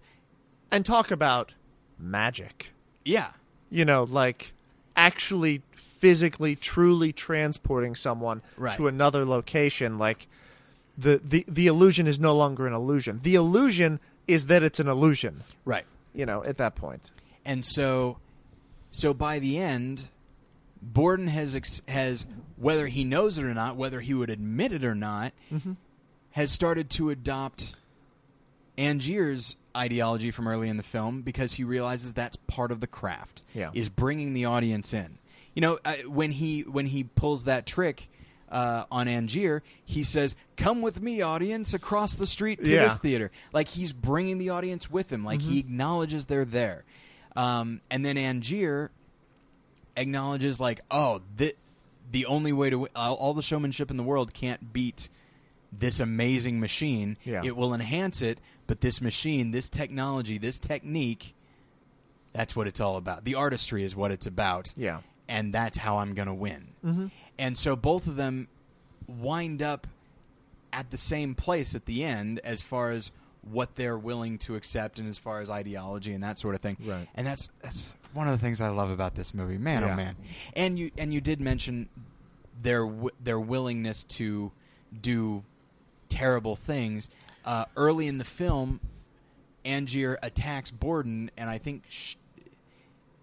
And 0.70 0.84
talk 0.86 1.10
about 1.10 1.52
magic. 1.98 2.68
Yeah. 3.04 3.32
You 3.70 3.84
know, 3.84 4.04
like 4.04 4.52
actually 4.96 5.62
physically 5.74 6.56
truly 6.56 7.12
transporting 7.12 7.94
someone 7.94 8.42
Right. 8.56 8.74
to 8.76 8.86
another 8.88 9.24
location 9.24 9.98
like 9.98 10.26
the, 10.98 11.20
the 11.24 11.44
the 11.48 11.66
illusion 11.68 12.06
is 12.06 12.18
no 12.20 12.34
longer 12.34 12.66
an 12.66 12.74
illusion. 12.74 13.20
The 13.22 13.34
illusion 13.34 13.98
is 14.28 14.46
that 14.46 14.62
it's 14.62 14.78
an 14.80 14.88
illusion, 14.88 15.42
Right. 15.64 15.84
you 16.14 16.26
know, 16.26 16.44
at 16.44 16.58
that 16.58 16.74
point. 16.74 17.10
And 17.44 17.64
so, 17.64 18.18
so 18.90 19.14
by 19.14 19.38
the 19.38 19.58
end, 19.58 20.04
Borden 20.82 21.28
has 21.28 21.54
ex- 21.54 21.82
has 21.88 22.26
whether 22.56 22.88
he 22.88 23.04
knows 23.04 23.38
it 23.38 23.44
or 23.44 23.54
not, 23.54 23.76
whether 23.76 24.00
he 24.00 24.12
would 24.14 24.28
admit 24.30 24.72
it 24.72 24.84
or 24.84 24.94
not, 24.94 25.32
Mm-hmm. 25.52 25.72
Has 26.32 26.50
started 26.50 26.90
to 26.90 27.10
adopt 27.10 27.76
Angier's 28.78 29.56
ideology 29.76 30.30
from 30.30 30.48
early 30.48 30.68
in 30.68 30.76
the 30.76 30.82
film 30.82 31.22
because 31.22 31.54
he 31.54 31.64
realizes 31.64 32.12
that's 32.12 32.36
part 32.36 32.70
of 32.70 32.80
the 32.80 32.86
craft. 32.86 33.42
Yeah. 33.54 33.70
is 33.74 33.88
bringing 33.88 34.32
the 34.32 34.44
audience 34.46 34.92
in. 34.92 35.18
You 35.54 35.60
know, 35.62 35.78
uh, 35.84 35.96
when 36.06 36.32
he 36.32 36.62
when 36.62 36.86
he 36.86 37.04
pulls 37.04 37.44
that 37.44 37.66
trick. 37.66 38.08
Uh, 38.50 38.84
on 38.92 39.06
Angier, 39.08 39.62
he 39.82 40.04
says, 40.04 40.36
"Come 40.58 40.82
with 40.82 41.00
me, 41.00 41.22
audience, 41.22 41.72
across 41.72 42.14
the 42.14 42.26
street 42.26 42.62
to 42.62 42.68
Yeah. 42.70 42.84
this 42.84 42.98
theater." 42.98 43.30
Like 43.54 43.68
he's 43.68 43.94
bringing 43.94 44.36
the 44.36 44.50
audience 44.50 44.90
with 44.90 45.10
him. 45.10 45.24
Like 45.24 45.40
he 45.40 45.58
acknowledges 45.58 46.26
they're 46.26 46.44
there. 46.44 46.84
Um, 47.34 47.80
and 47.90 48.04
then 48.04 48.16
Angier 48.18 48.90
acknowledges, 49.96 50.60
like, 50.60 50.82
"Oh, 50.90 51.22
the 51.34 51.54
the 52.10 52.26
only 52.26 52.52
way 52.52 52.68
to 52.68 52.88
all 52.94 53.14
all 53.14 53.32
the 53.32 53.42
showmanship 53.42 53.90
in 53.90 53.96
the 53.96 54.02
world 54.02 54.34
can't 54.34 54.70
beat 54.70 55.08
this 55.72 56.00
amazing 56.00 56.60
machine. 56.60 57.16
Yeah. 57.24 57.42
It 57.44 57.56
will 57.56 57.72
enhance 57.74 58.20
it, 58.22 58.38
but 58.66 58.80
this 58.80 59.00
machine, 59.00 59.50
this 59.52 59.68
technology, 59.68 60.38
this 60.38 60.58
technique, 60.58 61.34
that's 62.32 62.54
what 62.54 62.66
it's 62.66 62.80
all 62.80 62.96
about. 62.96 63.24
The 63.24 63.34
artistry 63.34 63.82
is 63.84 63.96
what 63.96 64.10
it's 64.10 64.26
about. 64.26 64.72
Yeah. 64.76 65.00
And 65.28 65.52
that's 65.52 65.78
how 65.78 65.98
I'm 65.98 66.14
going 66.14 66.28
to 66.28 66.34
win. 66.34 66.68
Mm-hmm. 66.84 67.06
And 67.38 67.56
so 67.56 67.74
both 67.76 68.06
of 68.06 68.16
them 68.16 68.48
wind 69.06 69.62
up 69.62 69.86
at 70.72 70.90
the 70.90 70.96
same 70.96 71.34
place 71.34 71.74
at 71.74 71.86
the 71.86 72.04
end 72.04 72.40
as 72.44 72.62
far 72.62 72.90
as 72.90 73.10
what 73.42 73.74
they're 73.76 73.98
willing 73.98 74.38
to 74.38 74.54
accept 74.56 74.98
and 74.98 75.08
as 75.08 75.18
far 75.18 75.40
as 75.40 75.50
ideology 75.50 76.12
and 76.12 76.22
that 76.22 76.38
sort 76.38 76.54
of 76.54 76.60
thing. 76.60 76.76
Right. 76.84 77.08
And 77.14 77.26
that's 77.26 77.48
that's 77.60 77.92
one 78.14 78.28
of 78.28 78.38
the 78.38 78.44
things 78.44 78.60
I 78.60 78.68
love 78.68 78.90
about 78.90 79.14
this 79.14 79.34
movie. 79.34 79.58
Man, 79.58 79.82
Yeah. 79.82 79.92
oh 79.92 79.96
man. 79.96 80.16
And 80.54 80.78
you 80.78 80.90
and 80.96 81.12
you 81.12 81.20
did 81.20 81.40
mention 81.40 81.88
their 82.62 82.84
w- 82.86 83.10
their 83.22 83.40
willingness 83.40 84.04
to 84.04 84.52
do 85.00 85.42
terrible 86.12 86.56
things. 86.56 87.08
Uh, 87.44 87.64
early 87.76 88.06
in 88.06 88.18
the 88.18 88.24
film, 88.24 88.80
Angier 89.64 90.18
attacks 90.22 90.70
Borden, 90.70 91.30
and 91.36 91.48
I 91.50 91.58
think 91.58 91.82
sh- 91.88 92.14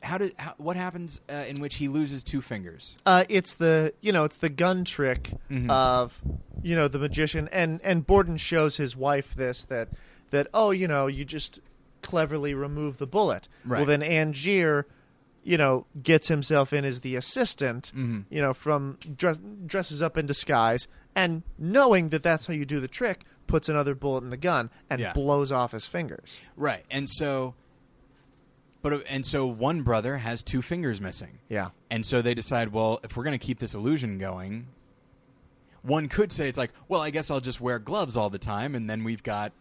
how 0.02 0.18
did 0.18 0.34
how, 0.38 0.54
what 0.58 0.76
happens 0.76 1.20
uh, 1.30 1.46
in 1.48 1.60
which 1.62 1.76
he 1.76 1.88
loses 1.88 2.24
two 2.24 2.42
fingers? 2.42 2.96
Uh, 3.06 3.26
it's 3.30 3.56
the 3.56 3.94
you 4.02 4.12
know 4.12 4.24
it's 4.24 4.38
the 4.38 4.50
gun 4.50 4.86
trick 4.86 5.34
Mhm. 5.52 5.70
of 5.70 6.22
you 6.64 6.76
know 6.76 6.88
the 6.88 7.00
magician 7.00 7.50
and 7.52 7.80
and 7.84 8.06
Borden 8.08 8.38
shows 8.38 8.78
his 8.78 8.96
wife 8.96 9.34
this 9.36 9.64
that 9.66 9.90
that 10.32 10.48
oh 10.54 10.72
you 10.72 10.88
know 10.88 11.08
you 11.08 11.26
just 11.26 11.60
cleverly 12.02 12.54
remove 12.54 12.98
the 12.98 13.08
bullet. 13.08 13.48
Right. 13.66 13.80
Well 13.80 13.86
then 13.86 14.02
Angier 14.02 14.86
you 15.44 15.58
know 15.58 15.86
gets 16.02 16.30
himself 16.30 16.72
in 16.72 16.86
as 16.86 17.02
the 17.02 17.16
assistant 17.18 17.92
Mhm. 17.96 18.24
you 18.30 18.42
know 18.42 18.54
from 18.54 18.98
dress, 19.18 19.38
dresses 19.66 20.02
up 20.02 20.18
in 20.18 20.26
disguise 20.26 20.88
and 21.16 21.44
knowing 21.58 22.10
that 22.10 22.24
that's 22.24 22.46
how 22.48 22.54
you 22.54 22.66
do 22.66 22.80
the 22.80 22.88
trick 22.88 23.26
puts 23.48 23.68
another 23.68 23.96
bullet 23.96 24.24
in 24.24 24.30
the 24.30 24.38
gun 24.38 24.70
and 24.90 25.02
Yeah. 25.02 25.14
blows 25.14 25.52
off 25.52 25.72
his 25.72 25.86
fingers. 25.86 26.38
Right. 26.56 26.86
And 26.92 27.10
so 27.10 27.56
but 28.82 29.04
and 29.10 29.26
so 29.26 29.46
one 29.46 29.82
brother 29.82 30.18
has 30.18 30.42
two 30.42 30.62
fingers 30.62 31.02
missing. 31.02 31.40
Yeah. 31.50 31.70
And 31.92 32.06
so 32.06 32.22
they 32.22 32.34
decide, 32.34 32.72
well, 32.72 33.00
if 33.04 33.18
we're 33.18 33.24
going 33.26 33.38
to 33.38 33.46
keep 33.46 33.60
this 33.60 33.74
illusion 33.74 34.18
going, 34.18 34.68
one 35.82 36.08
could 36.08 36.32
say 36.32 36.48
it's 36.48 36.58
like, 36.58 36.72
well, 36.88 37.02
I 37.02 37.10
guess 37.10 37.30
I'll 37.32 37.40
just 37.42 37.60
wear 37.60 37.80
gloves 37.80 38.16
all 38.16 38.30
the 38.30 38.38
time 38.40 38.76
and 38.76 38.90
then 38.90 39.04
we've 39.04 39.24
got 39.24 39.52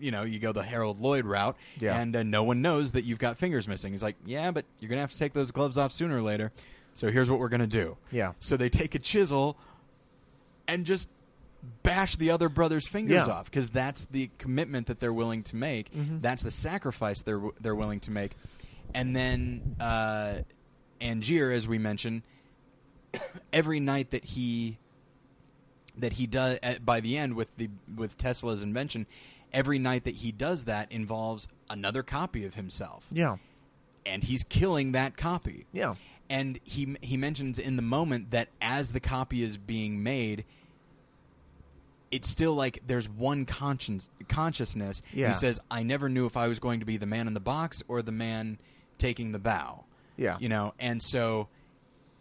you 0.00 0.12
know, 0.12 0.22
you 0.22 0.38
go 0.38 0.52
the 0.52 0.62
Harold 0.62 1.00
Lloyd 1.00 1.24
route 1.24 1.56
Yeah. 1.80 1.98
and 1.98 2.14
uh, 2.14 2.22
no 2.22 2.44
one 2.44 2.62
knows 2.62 2.92
that 2.92 3.02
you've 3.04 3.18
got 3.18 3.36
fingers 3.36 3.66
missing. 3.66 3.90
He's 3.90 4.02
like, 4.02 4.14
"Yeah, 4.24 4.52
but 4.52 4.64
you're 4.78 4.88
going 4.88 4.98
to 4.98 5.00
have 5.00 5.10
to 5.10 5.18
take 5.18 5.32
those 5.32 5.50
gloves 5.50 5.76
off 5.76 5.90
sooner 5.90 6.18
or 6.18 6.22
later." 6.22 6.52
So 6.94 7.10
here's 7.10 7.28
what 7.28 7.40
we're 7.40 7.48
going 7.48 7.62
to 7.62 7.66
do. 7.66 7.96
Yeah. 8.12 8.34
So 8.38 8.56
they 8.56 8.68
take 8.68 8.94
a 8.94 9.00
chisel 9.00 9.56
and 10.68 10.84
just 10.86 11.08
bash 11.82 12.14
the 12.16 12.30
other 12.30 12.48
brother's 12.48 12.86
fingers 12.86 13.26
Yeah. 13.26 13.32
off 13.32 13.46
because 13.46 13.68
that's 13.70 14.04
the 14.04 14.30
commitment 14.38 14.86
that 14.86 15.00
they're 15.00 15.12
willing 15.12 15.42
to 15.44 15.56
make. 15.56 15.92
Mhm. 15.92 16.22
That's 16.22 16.42
the 16.42 16.52
sacrifice 16.52 17.22
they're 17.22 17.42
they're 17.60 17.74
willing 17.74 17.98
to 18.00 18.12
make. 18.12 18.32
And 18.94 19.16
then 19.16 19.74
uh, 19.80 20.42
Angier, 21.00 21.50
as 21.52 21.66
we 21.66 21.78
mentioned, 21.78 22.22
every 23.52 23.80
night 23.80 24.10
that 24.12 24.24
he 24.24 24.78
that 25.96 26.12
he 26.14 26.26
does 26.26 26.58
uh, 26.62 26.74
by 26.84 27.00
the 27.00 27.16
end 27.18 27.34
with 27.34 27.48
the 27.56 27.68
with 27.96 28.16
Tesla's 28.16 28.62
invention, 28.62 29.06
every 29.52 29.78
night 29.78 30.04
that 30.04 30.16
he 30.16 30.30
does 30.30 30.64
that 30.64 30.92
involves 30.92 31.48
another 31.70 32.02
copy 32.02 32.44
of 32.44 32.54
himself, 32.54 33.06
Yeah. 33.10 33.36
and 34.06 34.22
he's 34.22 34.44
killing 34.44 34.92
that 34.92 35.16
copy 35.16 35.66
Yeah. 35.72 35.96
and 36.30 36.60
he 36.62 36.96
he 37.02 37.16
mentions 37.16 37.58
in 37.58 37.74
the 37.76 37.82
moment 37.82 38.30
that 38.30 38.48
as 38.60 38.92
the 38.92 39.00
copy 39.00 39.42
is 39.42 39.56
being 39.56 40.02
made 40.02 40.44
it's 42.10 42.28
still 42.28 42.54
like 42.54 42.80
there's 42.86 43.08
one 43.08 43.44
conscience 43.44 44.08
consciousness 44.28 45.02
Yeah. 45.12 45.28
he 45.28 45.34
says 45.34 45.60
i 45.70 45.82
never 45.82 46.08
knew 46.08 46.26
if 46.26 46.36
i 46.36 46.48
was 46.48 46.58
going 46.58 46.80
to 46.80 46.86
be 46.86 46.96
the 46.96 47.06
man 47.06 47.26
in 47.26 47.34
the 47.34 47.40
box 47.40 47.82
or 47.88 48.00
the 48.02 48.12
man 48.12 48.58
taking 48.98 49.32
the 49.32 49.38
bow 49.38 49.84
Yeah. 50.16 50.36
you 50.40 50.48
know 50.48 50.72
and 50.78 51.02
so 51.02 51.48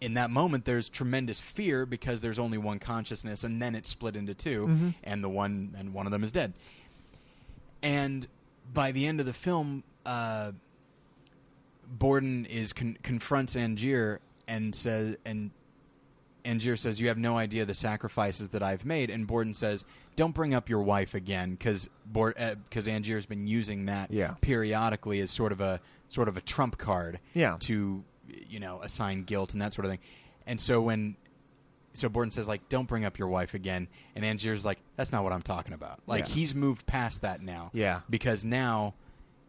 in 0.02 0.14
that 0.16 0.30
moment 0.30 0.66
there's 0.66 0.90
tremendous 0.90 1.40
fear 1.42 1.86
because 1.86 2.22
there's 2.22 2.38
only 2.40 2.58
one 2.58 2.80
consciousness 2.80 3.44
and 3.44 3.62
then 3.62 3.76
it's 3.76 3.90
split 3.90 4.16
into 4.16 4.34
2 4.34 4.68
Mhm. 4.68 4.94
and 5.04 5.24
the 5.24 5.30
one 5.30 5.74
and 5.78 5.94
one 5.94 6.06
of 6.06 6.12
them 6.12 6.24
is 6.24 6.32
dead 6.32 6.54
and 7.82 8.28
by 8.74 8.92
the 8.92 9.08
end 9.08 9.20
of 9.20 9.26
the 9.26 9.34
film 9.34 9.84
uh, 10.06 10.52
Borden 11.90 12.46
is 12.46 12.74
con- 12.74 12.98
confronts 13.04 13.56
Angier 13.56 14.20
and 14.48 14.74
says 14.76 15.16
and 15.26 15.52
Angier 16.48 16.78
says 16.78 17.00
you 17.00 17.08
have 17.10 17.18
no 17.18 17.38
idea 17.38 17.66
the 17.66 17.76
sacrifices 17.76 18.50
that 18.50 18.64
I've 18.64 18.86
made 18.86 19.10
and 19.10 19.28
Borden 19.28 19.54
says 19.54 19.86
don't 20.16 20.34
bring 20.34 20.54
up 20.56 20.70
your 20.70 20.82
wife 20.82 21.14
again 21.14 21.58
cuz 21.58 21.90
because 22.12 22.88
uh, 22.88 22.92
Angier's 22.92 23.26
been 23.26 23.46
using 23.48 23.86
that 23.86 24.12
Yeah. 24.12 24.36
periodically 24.42 25.20
as 25.20 25.30
sort 25.30 25.52
of 25.52 25.62
a 25.62 25.80
sort 26.10 26.28
of 26.28 26.38
a 26.38 26.42
trump 26.42 26.78
card 26.78 27.20
Yeah. 27.34 27.58
to 27.62 28.04
you 28.48 28.60
know 28.60 28.82
assign 28.82 29.24
guilt 29.24 29.54
and 29.54 29.62
that 29.62 29.74
sort 29.74 29.86
of 29.86 29.92
thing 29.92 30.00
and 30.46 30.60
so 30.60 30.82
when 30.82 31.16
so 31.94 32.10
Borden 32.10 32.32
says 32.32 32.48
like 32.48 32.68
don't 32.70 32.88
bring 32.88 33.06
up 33.06 33.18
your 33.20 33.28
wife 33.28 33.54
again 33.54 33.88
and 34.16 34.24
Angier's 34.26 34.64
like 34.66 34.80
that's 34.96 35.12
not 35.12 35.24
what 35.24 35.34
I'm 35.34 35.42
talking 35.42 35.74
about 35.74 36.00
like 36.08 36.28
Yeah. 36.28 36.34
he's 36.36 36.56
moved 36.56 36.86
past 36.86 37.22
that 37.22 37.42
now 37.42 37.72
Yeah. 37.74 38.02
because 38.10 38.44
now 38.44 38.94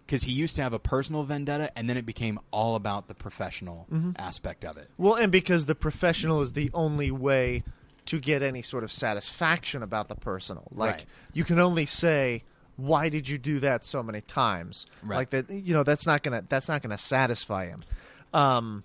because 0.09 0.23
he 0.23 0.33
used 0.33 0.57
to 0.57 0.63
have 0.63 0.73
a 0.73 0.79
personal 0.79 1.23
vendetta 1.23 1.71
and 1.77 1.89
then 1.89 1.99
it 1.99 2.07
became 2.07 2.41
all 2.51 2.75
about 2.77 3.07
the 3.09 3.15
professional 3.15 3.87
Mm-hmm. 3.93 4.13
aspect 4.17 4.65
of 4.65 4.77
it 4.79 4.89
Well, 4.97 5.15
and 5.15 5.31
because 5.31 5.67
the 5.67 5.75
professional 5.75 6.41
is 6.43 6.55
the 6.55 6.71
only 6.73 7.11
way 7.11 7.63
to 8.07 8.19
get 8.19 8.43
any 8.43 8.63
sort 8.63 8.85
of 8.85 8.91
satisfaction 8.91 9.83
about 9.83 10.09
the 10.09 10.15
personal. 10.17 10.67
Like 10.75 10.91
Right. 10.95 11.07
you 11.35 11.45
can 11.45 11.59
only 11.59 11.85
say, 11.85 12.43
"Why 12.77 13.11
did 13.11 13.29
you 13.29 13.37
do 13.37 13.61
that 13.61 13.85
so 13.85 14.03
many 14.03 14.23
times?" 14.23 14.87
Right. 15.03 15.17
Like 15.19 15.31
that, 15.31 15.51
you 15.51 15.75
know, 15.75 15.83
that's 15.83 16.07
not 16.07 16.23
gonna 16.23 16.43
that's 16.49 16.69
not 16.69 16.81
gonna 16.83 16.97
satisfy 16.97 17.67
him. 17.67 17.85
Um, 18.33 18.85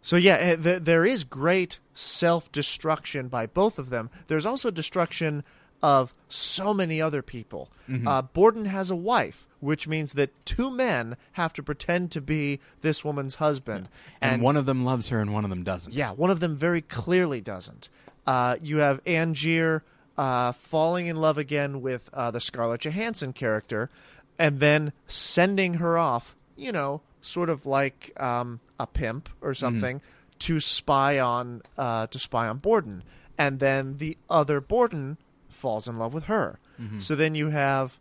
so 0.00 0.14
yeah, 0.16 0.36
eh, 0.36 0.56
th- 0.56 0.82
there 0.84 1.04
is 1.04 1.24
great 1.24 1.80
self 1.92 2.50
destruction 2.52 3.26
by 3.28 3.46
both 3.46 3.78
of 3.80 3.90
them. 3.90 4.10
There's 4.28 4.46
also 4.46 4.70
destruction 4.70 5.42
of 5.82 6.14
so 6.28 6.72
many 6.72 7.00
other 7.02 7.22
people. 7.22 7.70
Uh, 8.06 8.22
Borden 8.22 8.66
has 8.66 8.90
a 8.90 8.96
wife, 8.96 9.48
which 9.60 9.86
means 9.86 10.14
that 10.14 10.30
two 10.44 10.70
men 10.70 11.16
have 11.32 11.52
to 11.54 11.62
pretend 11.62 12.10
to 12.12 12.20
be 12.20 12.60
this 12.82 13.04
woman's 13.04 13.36
husband, 13.36 13.88
and, 14.20 14.42
one 14.42 14.56
of 14.56 14.66
them 14.66 14.84
loves 14.84 15.08
her 15.08 15.20
and 15.20 15.32
one 15.32 15.44
of 15.44 15.50
them 15.50 15.62
doesn't. 15.62 15.92
Yeah, 15.94 16.12
one 16.12 16.30
of 16.30 16.40
them 16.40 16.56
very 16.56 16.80
clearly 16.82 17.40
doesn't. 17.40 17.88
Uh, 18.26 18.56
you 18.62 18.78
have 18.78 19.02
Angier 19.04 19.82
uh, 20.18 20.52
falling 20.52 21.06
in 21.06 21.16
love 21.16 21.38
again 21.38 21.80
with 21.80 22.10
uh, 22.12 22.30
the 22.30 22.40
Scarlett 22.40 22.82
Johansson 22.82 23.32
character, 23.32 23.90
and 24.38 24.60
then 24.60 24.92
sending 25.08 25.74
her 25.74 25.96
off, 25.98 26.34
you 26.56 26.72
know, 26.72 27.00
sort 27.22 27.48
of 27.48 27.66
like 27.66 28.12
um, 28.18 28.60
a 28.78 28.86
pimp 28.86 29.28
or 29.40 29.54
something, 29.54 30.00
to 30.40 30.60
spy 30.60 31.18
on 31.18 31.62
uh, 31.76 32.06
to 32.08 32.18
spy 32.18 32.48
on 32.48 32.58
Borden, 32.58 33.02
and 33.36 33.60
then 33.60 33.98
the 33.98 34.16
other 34.28 34.60
Borden 34.60 35.18
falls 35.48 35.86
in 35.86 35.98
love 35.98 36.14
with 36.14 36.24
her. 36.24 36.58
So 36.98 37.14
then 37.14 37.34
you 37.34 37.50
have 37.50 37.98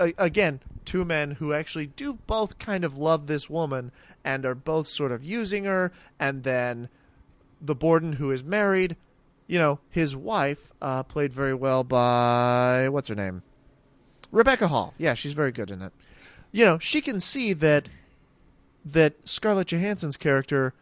again 0.00 0.60
two 0.84 1.04
men 1.04 1.32
who 1.32 1.52
actually 1.52 1.86
do 1.86 2.14
both 2.26 2.58
kind 2.58 2.84
of 2.84 2.96
love 2.96 3.26
this 3.26 3.50
woman 3.50 3.92
and 4.24 4.44
are 4.44 4.54
both 4.54 4.88
sort 4.88 5.12
of 5.12 5.22
using 5.22 5.64
her 5.64 5.92
and 6.18 6.42
then 6.42 6.88
the 7.60 7.74
borden 7.74 8.14
who 8.14 8.30
is 8.30 8.42
married 8.42 8.96
you 9.46 9.58
know 9.58 9.78
his 9.90 10.16
wife 10.16 10.72
uh, 10.80 11.02
played 11.02 11.32
very 11.32 11.54
well 11.54 11.84
by 11.84 12.88
what's 12.88 13.08
her 13.08 13.14
name? 13.14 13.42
Rebecca 14.30 14.68
hall. 14.68 14.94
Yeah 14.96 15.14
she's 15.14 15.32
very 15.32 15.52
good 15.52 15.70
in 15.70 15.82
it. 15.82 15.92
You 16.52 16.64
know 16.64 16.78
she 16.78 17.00
can 17.00 17.20
see 17.20 17.52
that 17.52 17.88
that 18.84 19.14
scarlett 19.28 19.68
johansson's 19.68 20.16
character 20.16 20.72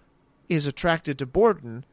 is 0.49 0.67
attracted 0.67 1.19
to 1.19 1.27
borden 1.27 1.85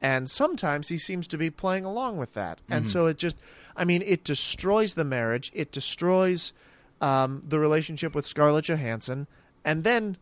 and 0.00 0.30
sometimes 0.30 0.88
he 0.88 0.98
seems 0.98 1.26
to 1.28 1.38
be 1.38 1.50
playing 1.50 1.84
along 1.84 2.16
with 2.16 2.34
that. 2.34 2.60
And 2.68 2.86
so 2.86 3.06
it 3.06 3.18
just 3.18 3.36
i 3.76 3.84
mean 3.84 4.02
it 4.02 4.24
destroys 4.24 4.94
the 4.94 5.04
marriage. 5.04 5.50
It 5.54 5.72
destroys 5.72 6.52
um, 7.00 7.42
the 7.46 7.58
relationship 7.58 8.14
with 8.14 8.26
scarlett 8.26 8.66
johansson. 8.66 9.26
And 9.64 9.84
then 9.84 10.16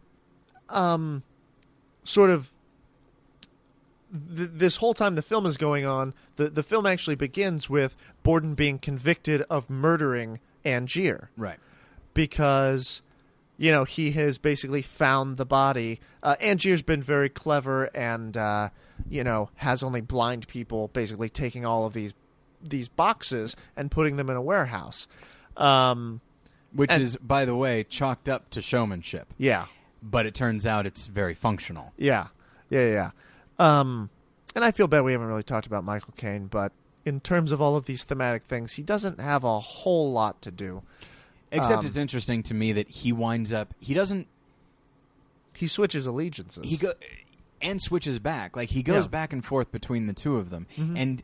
um, 0.69 1.23
sort 2.05 2.31
of 2.31 2.53
th- 4.13 4.51
this 4.53 4.77
whole 4.77 4.95
time 4.95 5.15
the 5.15 5.23
film 5.23 5.47
is 5.47 5.57
going 5.57 5.85
on 5.85 6.15
the, 6.37 6.49
the 6.49 6.63
film 6.63 6.87
actually 6.87 7.17
begins 7.17 7.69
with 7.69 7.97
borden 8.23 8.55
being 8.55 8.79
convicted 8.79 9.43
of 9.51 9.69
murdering 9.69 10.41
angier. 10.65 11.31
Right. 11.37 11.59
Because 12.13 13.03
you 13.57 13.71
know 13.71 13.85
he 13.85 14.13
has 14.13 14.39
basically 14.39 14.83
found 14.83 15.37
the 15.37 15.47
body. 15.47 16.01
Uh, 16.23 16.37
Angier's 16.41 16.83
been 16.83 17.03
very 17.03 17.29
clever 17.29 17.85
and 17.95 18.37
uh, 18.37 18.71
you 19.11 19.23
know 19.25 19.51
has 19.57 19.83
only 19.83 20.01
blind 20.01 20.47
people 20.49 20.89
basically 20.89 21.29
taking 21.29 21.65
all 21.65 21.85
of 21.87 21.93
these 21.93 22.15
these 22.63 22.89
boxes 22.89 23.55
and 23.77 23.91
putting 23.91 24.17
them 24.17 24.31
in 24.31 24.37
a 24.37 24.43
warehouse. 24.43 25.07
Um, 25.57 26.21
which 26.73 26.91
And- 26.91 27.03
is 27.03 27.17
by 27.19 27.45
the 27.45 27.55
way 27.55 27.85
chalked 27.85 28.29
up 28.29 28.51
to 28.51 28.61
showmanship 28.63 29.29
yeah, 29.39 29.67
but 30.03 30.27
it 30.27 30.35
turns 30.35 30.67
out 30.67 30.87
it's 30.87 31.07
very 31.07 31.35
functional 31.35 31.93
yeah, 31.97 32.29
yeah, 32.71 32.91
yeah. 32.91 33.11
Um, 33.59 34.11
and 34.57 34.65
I 34.65 34.73
feel 34.73 34.89
bad 34.89 35.03
we 35.03 35.13
haven't 35.13 35.29
really 35.29 35.43
talked 35.45 35.67
about 35.67 35.85
Michael 35.85 36.15
Caine, 36.17 36.47
but 36.47 36.73
in 37.05 37.21
terms 37.21 37.53
of 37.53 37.61
all 37.63 37.77
of 37.77 37.87
these 37.87 38.03
thematic 38.03 38.43
things, 38.45 38.73
he 38.73 38.83
doesn't 38.83 39.21
have 39.21 39.45
a 39.45 39.61
whole 39.61 40.11
lot 40.11 40.41
to 40.43 40.51
do. 40.51 40.83
except 41.53 41.81
Um, 41.81 41.87
it's 41.87 41.97
interesting 41.97 42.43
to 42.45 42.55
me 42.55 42.73
that 42.73 42.89
he 42.89 43.13
winds 43.13 43.53
up 43.53 43.73
he 43.79 43.95
doesn't 43.95 44.27
He 45.53 45.69
switches 45.69 46.07
allegiances. 46.09 46.65
he 46.69 46.77
go 46.77 46.93
and 47.65 47.81
switches 47.83 48.19
back. 48.21 48.57
Like 48.57 48.69
he 48.71 48.83
goes 48.83 48.95
Yeah. 48.95 49.01
Mm-hmm. 49.03 49.11
back 49.11 49.33
and 49.33 49.45
forth 49.45 49.73
between 49.73 50.07
the 50.07 50.13
two 50.13 50.37
of 50.37 50.51
them, 50.51 50.67
and 50.77 51.23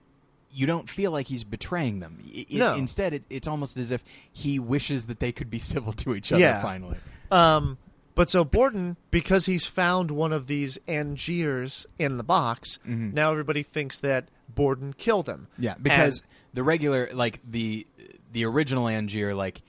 you 0.52 0.66
don't 0.66 0.90
feel 0.90 1.12
like 1.12 1.28
he's 1.28 1.44
betraying 1.44 2.00
them. 2.00 2.18
I- 2.26 2.46
No. 2.50 2.74
Instead, 2.74 3.14
it, 3.14 3.22
it's 3.30 3.46
almost 3.46 3.76
as 3.76 3.90
if 3.92 4.02
he 4.32 4.58
wishes 4.58 5.06
that 5.06 5.20
they 5.20 5.30
could 5.30 5.50
be 5.50 5.58
civil 5.74 5.92
to 5.92 6.14
each 6.14 6.32
other. 6.32 6.40
Yeah. 6.40 6.60
Finally, 6.60 6.96
Um, 7.30 7.78
but 8.16 8.28
so 8.28 8.44
Borden, 8.44 8.96
because 9.12 9.46
he's 9.46 9.66
found 9.66 10.10
one 10.10 10.32
of 10.32 10.48
these 10.48 10.76
Angiers 10.88 11.86
in 11.98 12.16
the 12.16 12.24
box, 12.24 12.78
Mhm. 12.86 13.12
now 13.12 13.30
everybody 13.30 13.62
thinks 13.62 14.00
that 14.00 14.28
Borden 14.52 14.92
killed 14.94 15.28
him. 15.28 15.46
yeah, 15.56 15.76
because 15.80 16.18
And- 16.20 16.26
the 16.54 16.62
regular, 16.64 17.08
like 17.12 17.38
the 17.48 17.86
the 18.32 18.44
original 18.44 18.88
Angier, 18.88 19.34
like 19.34 19.62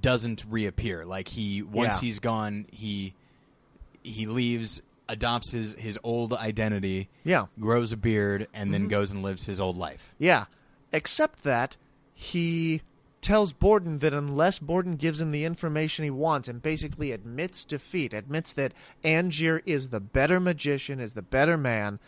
doesn't 0.00 0.44
reappear. 0.48 1.04
Like 1.04 1.28
he 1.28 1.62
once 1.62 1.94
Yeah. 1.96 2.00
he's 2.00 2.18
gone, 2.18 2.66
he 2.72 3.12
he 4.02 4.26
leaves, 4.26 4.80
adopts 5.12 5.50
his 5.52 5.74
his 5.78 5.98
old 6.02 6.32
identity, 6.32 7.08
yeah, 7.24 7.46
grows 7.60 7.92
a 7.92 7.96
beard, 7.96 8.48
and 8.54 8.64
Mm-hmm. 8.66 8.72
then 8.72 8.88
goes 8.88 9.10
and 9.12 9.22
lives 9.22 9.44
his 9.44 9.60
old 9.60 9.76
life. 9.76 10.14
yeah. 10.18 10.46
Except 10.92 11.42
that 11.44 11.76
he 12.14 12.82
tells 13.22 13.52
Borden 13.52 14.00
that 14.00 14.12
unless 14.12 14.58
Borden 14.58 14.96
gives 14.96 15.20
him 15.20 15.30
the 15.30 15.44
information 15.44 16.02
he 16.04 16.10
wants 16.10 16.48
and 16.48 16.60
basically 16.60 17.12
admits 17.12 17.64
defeat, 17.64 18.12
admits 18.12 18.52
that 18.54 18.74
Angier 19.04 19.62
is 19.64 19.88
the 19.88 20.00
better 20.00 20.38
magician, 20.40 20.98
is 21.00 21.14
the 21.14 21.22
better 21.22 21.56
man, 21.56 21.98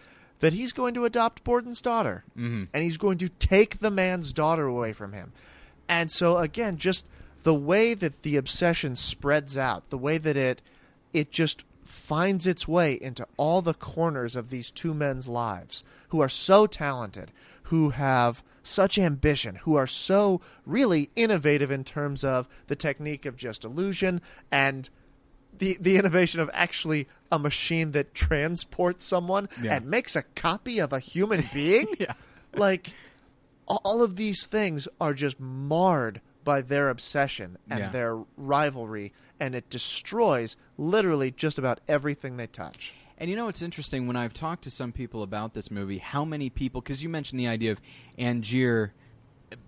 that 0.41 0.53
he's 0.53 0.73
going 0.73 0.93
to 0.95 1.05
adopt 1.05 1.45
Borden's 1.45 1.81
daughter. 1.81 2.25
Mhm. 2.37 2.69
And 2.75 2.83
he's 2.83 2.97
going 2.99 3.17
to 3.19 3.29
take 3.29 3.79
the 3.79 3.91
man's 3.93 4.33
daughter 4.33 4.67
away 4.67 4.93
from 4.93 5.13
him. 5.13 5.33
and 5.89 6.11
so 6.11 6.39
again, 6.39 6.77
just 6.79 7.07
the 7.45 7.55
way 7.55 7.95
that 7.95 8.23
the 8.23 8.37
obsession 8.37 8.97
spreads 8.97 9.57
out, 9.57 9.89
the 9.91 9.99
way 9.99 10.19
that 10.19 10.37
it 10.37 10.61
it 11.13 11.31
just 11.31 11.63
finds 12.05 12.47
its 12.47 12.69
way 12.69 12.93
into 13.01 13.27
all 13.39 13.63
the 13.63 13.73
corners 13.75 14.37
of 14.37 14.51
these 14.51 14.71
two 14.71 14.93
men's 14.93 15.27
lives 15.27 15.83
who 16.09 16.21
are 16.21 16.29
so 16.29 16.67
talented, 16.67 17.31
who 17.65 17.91
have 17.91 18.43
such 18.63 18.99
ambition, 18.99 19.55
who 19.57 19.75
are 19.75 19.87
so 19.87 20.41
really 20.67 21.09
innovative 21.17 21.71
in 21.71 21.83
terms 21.85 22.23
of 22.23 22.47
the 22.67 22.77
technique 22.77 23.25
of 23.25 23.37
just 23.37 23.65
illusion 23.65 24.21
and 24.53 24.91
the 25.57 25.77
the 25.81 25.97
innovation 25.97 26.41
of 26.41 26.51
actually 26.53 27.07
a 27.33 27.39
machine 27.39 27.93
that 27.93 28.15
transports 28.15 29.05
someone 29.05 29.49
Yeah. 29.63 29.77
and 29.77 29.87
makes 29.87 30.15
a 30.17 30.23
copy 30.35 30.79
of 30.81 30.93
a 30.93 30.99
human 30.99 31.45
being. 31.55 31.87
Yeah. 31.99 32.13
Like 32.55 32.91
all 33.67 34.03
of 34.03 34.17
these 34.17 34.45
things 34.47 34.89
are 35.01 35.15
just 35.15 35.41
marred 35.41 36.21
by 36.45 36.61
their 36.61 36.89
obsession 36.91 37.59
and 37.69 37.81
Yeah. 37.81 37.89
their 37.91 38.19
rivalry 38.37 39.13
and 39.41 39.55
it 39.55 39.69
destroys 39.71 40.57
literally 40.79 41.31
just 41.31 41.59
about 41.59 41.81
everything 41.89 42.37
they 42.37 42.47
touch. 42.47 42.93
And 43.19 43.31
you 43.31 43.37
know 43.37 43.47
what's 43.47 43.63
interesting 43.63 44.07
when 44.07 44.17
I've 44.17 44.35
talked 44.35 44.65
to 44.65 44.71
some 44.71 44.93
people 44.93 45.23
about 45.23 45.55
this 45.55 45.71
movie, 45.71 45.99
how 45.99 46.25
many 46.25 46.51
people 46.51 46.81
because 46.81 47.03
you 47.03 47.09
mentioned 47.09 47.39
the 47.41 47.49
idea 47.49 47.73
of 47.73 47.81
Angier 48.19 48.93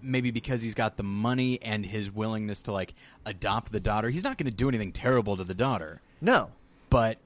maybe 0.02 0.30
because 0.32 0.62
he's 0.62 0.74
got 0.74 0.96
the 0.96 1.02
money 1.04 1.60
and 1.62 1.86
his 1.86 2.10
willingness 2.10 2.62
to 2.62 2.72
like 2.72 2.94
adopt 3.24 3.70
the 3.72 3.78
daughter. 3.80 4.10
He's 4.10 4.24
not 4.24 4.36
going 4.36 4.50
to 4.50 4.56
do 4.56 4.68
anything 4.68 4.90
terrible 4.92 5.36
to 5.36 5.44
the 5.44 5.54
daughter, 5.54 6.00
No. 6.20 6.50
but 6.90 7.18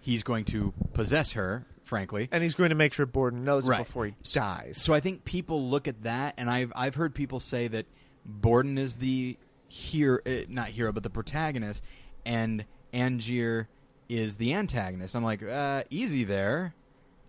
he's 0.00 0.22
going 0.22 0.44
to 0.46 0.74
possess 0.92 1.32
her, 1.32 1.64
frankly. 1.84 2.28
And 2.32 2.42
he's 2.42 2.54
going 2.54 2.68
to 2.68 2.74
make 2.76 2.92
sure 2.92 3.06
Borden 3.06 3.44
knows 3.44 3.66
Right. 3.66 3.80
it 3.80 3.86
before 3.86 4.06
he 4.06 4.14
dies. 4.32 4.76
So 4.82 4.92
I 4.92 5.00
think 5.00 5.24
people 5.24 5.70
look 5.70 5.88
at 5.88 6.02
that, 6.02 6.34
and 6.36 6.50
I've 6.50 6.70
I've 6.76 6.96
heard 6.96 7.14
people 7.14 7.40
say 7.40 7.66
that 7.68 7.86
Borden 8.26 8.78
is 8.78 8.96
the 8.96 9.36
hero, 9.68 10.18
uh, 10.26 10.42
not 10.48 10.68
hero, 10.68 10.92
but 10.92 11.02
the 11.02 11.10
protagonist, 11.10 11.82
and 12.24 12.64
Angier 12.92 13.68
is 14.08 14.36
the 14.36 14.54
antagonist. 14.54 15.14
I'm 15.14 15.24
like, 15.24 15.42
uh, 15.42 15.84
easy 15.90 16.24
there. 16.24 16.74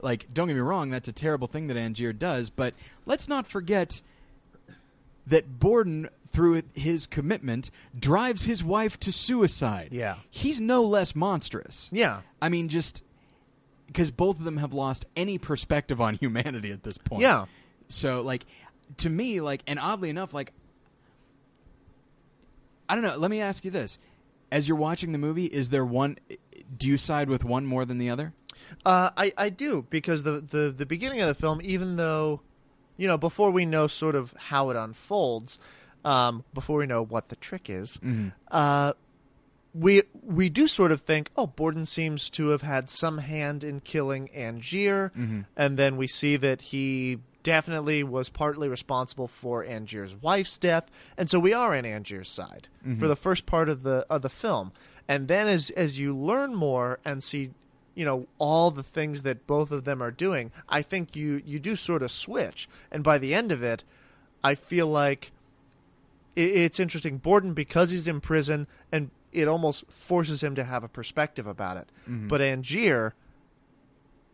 Like, 0.01 0.27
don't 0.33 0.47
get 0.47 0.53
me 0.53 0.59
wrong, 0.59 0.89
that's 0.89 1.07
a 1.07 1.13
terrible 1.13 1.47
thing 1.47 1.67
that 1.67 1.77
Angier 1.77 2.13
does, 2.13 2.49
but 2.49 2.73
let's 3.05 3.27
not 3.27 3.47
forget 3.47 4.01
that 5.25 5.59
Borden, 5.59 6.07
through 6.31 6.61
his 6.75 7.07
commitment, 7.07 7.71
drives 7.97 8.45
his 8.45 8.63
wife 8.63 8.99
to 9.01 9.11
suicide. 9.11 9.89
Yeah. 9.91 10.17
he's 10.29 10.59
no 10.59 10.83
less 10.83 11.15
monstrous. 11.15 11.89
yeah. 11.91 12.21
I 12.41 12.49
mean, 12.49 12.69
just 12.69 13.03
because 13.87 14.11
both 14.11 14.37
of 14.37 14.45
them 14.45 14.57
have 14.57 14.73
lost 14.73 15.05
any 15.15 15.37
perspective 15.37 15.99
on 15.99 16.13
humanity 16.15 16.71
at 16.71 16.83
this 16.83 16.97
point. 16.97 17.23
Yeah. 17.23 17.45
So, 17.89 18.21
like, 18.21 18.45
to 18.97 19.09
me, 19.09 19.41
like, 19.41 19.63
and 19.65 19.79
oddly 19.79 20.09
enough, 20.09 20.33
like, 20.33 20.53
I 22.89 22.95
don't 22.95 23.03
know. 23.03 23.17
Let 23.17 23.31
me 23.31 23.41
ask 23.41 23.65
you 23.65 23.71
this: 23.71 23.97
As 24.51 24.67
you're 24.67 24.77
watching 24.77 25.11
the 25.11 25.17
movie, 25.17 25.45
is 25.45 25.69
there 25.69 25.85
one? 25.85 26.17
Do 26.77 26.87
you 26.87 26.97
side 26.97 27.29
with 27.29 27.43
one 27.43 27.65
more 27.65 27.85
than 27.85 27.97
the 27.97 28.09
other? 28.09 28.33
Uh, 28.85 29.09
I 29.15 29.33
I 29.37 29.49
do 29.49 29.85
because 29.89 30.23
the, 30.23 30.41
the 30.41 30.73
the 30.75 30.85
beginning 30.85 31.21
of 31.21 31.27
the 31.27 31.35
film, 31.35 31.59
even 31.63 31.95
though, 31.95 32.41
you 32.97 33.07
know, 33.07 33.17
before 33.17 33.51
we 33.51 33.65
know 33.65 33.87
sort 33.87 34.15
of 34.15 34.33
how 34.37 34.69
it 34.69 34.75
unfolds, 34.75 35.59
um, 36.03 36.43
before 36.53 36.79
we 36.79 36.85
know 36.85 37.03
what 37.03 37.29
the 37.29 37.35
trick 37.35 37.69
is, 37.69 37.99
uh, 38.51 38.93
we 39.73 40.03
we 40.23 40.49
do 40.49 40.67
sort 40.67 40.91
of 40.91 41.01
think, 41.01 41.29
oh, 41.37 41.47
Borden 41.47 41.85
seems 41.85 42.29
to 42.31 42.49
have 42.49 42.61
had 42.63 42.89
some 42.89 43.19
hand 43.19 43.63
in 43.63 43.79
killing 43.79 44.29
Angier, 44.35 45.11
and 45.55 45.77
then 45.77 45.95
we 45.97 46.07
see 46.07 46.35
that 46.37 46.61
he 46.61 47.19
definitely 47.47 48.03
was 48.03 48.27
partly 48.27 48.67
responsible 48.67 49.29
for 49.29 49.63
Angier's 49.63 50.13
wife's 50.13 50.57
death, 50.57 50.91
and 51.17 51.29
so 51.29 51.39
we 51.39 51.53
are 51.53 51.77
on 51.77 51.85
Angier's 51.85 52.27
side 52.27 52.67
mm-hmm. 52.85 52.99
for 52.99 53.07
the 53.07 53.15
first 53.15 53.45
part 53.45 53.69
of 53.69 53.83
the 53.83 54.05
of 54.09 54.21
the 54.21 54.29
film, 54.29 54.73
and 55.07 55.29
then 55.29 55.47
as 55.47 55.69
as 55.69 55.97
you 55.97 56.15
learn 56.15 56.53
more 56.53 56.99
and 57.05 57.23
see. 57.23 57.51
You 57.95 58.05
know 58.05 58.27
all 58.37 58.69
the 58.69 58.83
things 58.83 59.23
that 59.23 59.47
both 59.47 59.71
of 59.71 59.83
them 59.83 60.03
are 60.03 60.11
doing. 60.11 60.51
I 60.69 60.83
think 60.83 61.15
you 61.15 61.41
you 61.43 61.57
do 61.57 61.75
sort 61.75 62.03
of 62.03 62.11
switch, 62.11 62.69
and 62.91 63.03
by 63.03 63.17
the 63.17 63.33
end 63.33 63.51
of 63.51 63.63
it, 63.63 63.83
I 64.43 64.53
feel 64.53 64.85
like 64.85 65.31
it, 66.35 66.41
it's 66.41 66.79
interesting. 66.79 67.17
Borden, 67.17 67.53
because 67.53 67.89
he's 67.89 68.07
in 68.07 68.21
prison, 68.21 68.67
and 68.91 69.09
it 69.31 69.47
almost 69.47 69.89
forces 69.89 70.43
him 70.43 70.53
to 70.53 70.63
have 70.63 70.83
a 70.83 70.87
perspective 70.87 71.47
about 71.47 71.77
it. 71.77 71.89
Mm-hmm. 72.07 72.27
But 72.27 72.39
Angier 72.41 73.13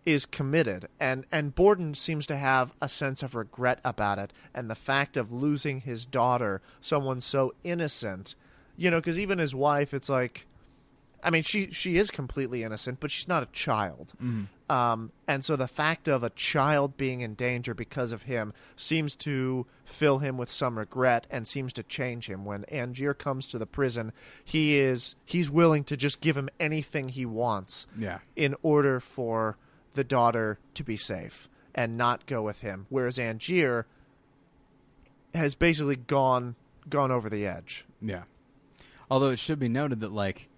is 0.06 0.26
committed, 0.26 0.88
and 1.00 1.26
and 1.32 1.56
Borden 1.56 1.94
seems 1.94 2.26
to 2.28 2.36
have 2.38 2.74
a 2.82 2.90
sense 2.90 3.24
of 3.24 3.36
regret 3.36 3.80
about 3.84 4.20
it, 4.20 4.34
and 4.54 4.70
the 4.70 4.76
fact 4.76 5.16
of 5.18 5.32
losing 5.32 5.82
his 5.82 6.06
daughter, 6.06 6.62
someone 6.82 7.22
so 7.22 7.54
innocent, 7.64 8.36
you 8.76 8.92
know, 8.92 8.98
because 8.98 9.18
even 9.20 9.40
his 9.40 9.56
wife, 9.56 9.94
it's 9.94 10.10
like. 10.10 10.46
I 11.26 11.30
mean, 11.30 11.44
she 11.44 11.72
she 11.72 11.96
is 11.96 12.12
completely 12.12 12.64
innocent, 12.64 13.00
but 13.00 13.10
she's 13.10 13.30
not 13.30 13.44
a 13.44 13.46
child. 13.54 14.12
Um, 14.70 15.14
and 15.26 15.46
so 15.46 15.56
the 15.56 15.70
fact 15.70 16.10
of 16.10 16.22
a 16.22 16.30
child 16.32 16.98
being 16.98 17.22
in 17.22 17.34
danger 17.36 17.74
because 17.74 18.12
of 18.12 18.24
him 18.24 18.52
seems 18.76 19.16
to 19.18 19.66
fill 19.86 20.18
him 20.20 20.38
with 20.38 20.52
some 20.52 20.78
regret 20.78 21.26
and 21.32 21.48
seems 21.48 21.72
to 21.74 21.84
change 21.84 22.28
him. 22.28 22.44
When 22.44 22.66
Angier 22.66 23.14
comes 23.14 23.48
to 23.48 23.58
the 23.58 23.66
prison, 23.66 24.12
he 24.44 24.78
is 24.78 25.16
he's 25.24 25.50
willing 25.50 25.86
to 25.86 25.96
just 25.96 26.20
give 26.20 26.36
him 26.36 26.50
anything 26.60 27.08
he 27.08 27.26
wants 27.26 27.88
Yeah. 27.98 28.20
in 28.36 28.54
order 28.62 29.00
for 29.00 29.56
the 29.94 30.04
daughter 30.04 30.60
to 30.74 30.84
be 30.84 30.98
safe 30.98 31.48
and 31.76 31.98
not 31.98 32.26
go 32.26 32.42
with 32.42 32.60
him. 32.60 32.86
Whereas 32.90 33.18
Angier 33.18 33.86
has 35.34 35.56
basically 35.56 35.96
gone 35.96 36.56
gone 36.90 37.12
over 37.12 37.30
the 37.30 37.46
edge. 37.48 37.86
Yeah. 38.02 38.24
Although 39.10 39.30
it 39.30 39.40
should 39.40 39.60
be 39.60 39.70
noted 39.70 40.00
that 40.02 40.12
like 40.12 40.50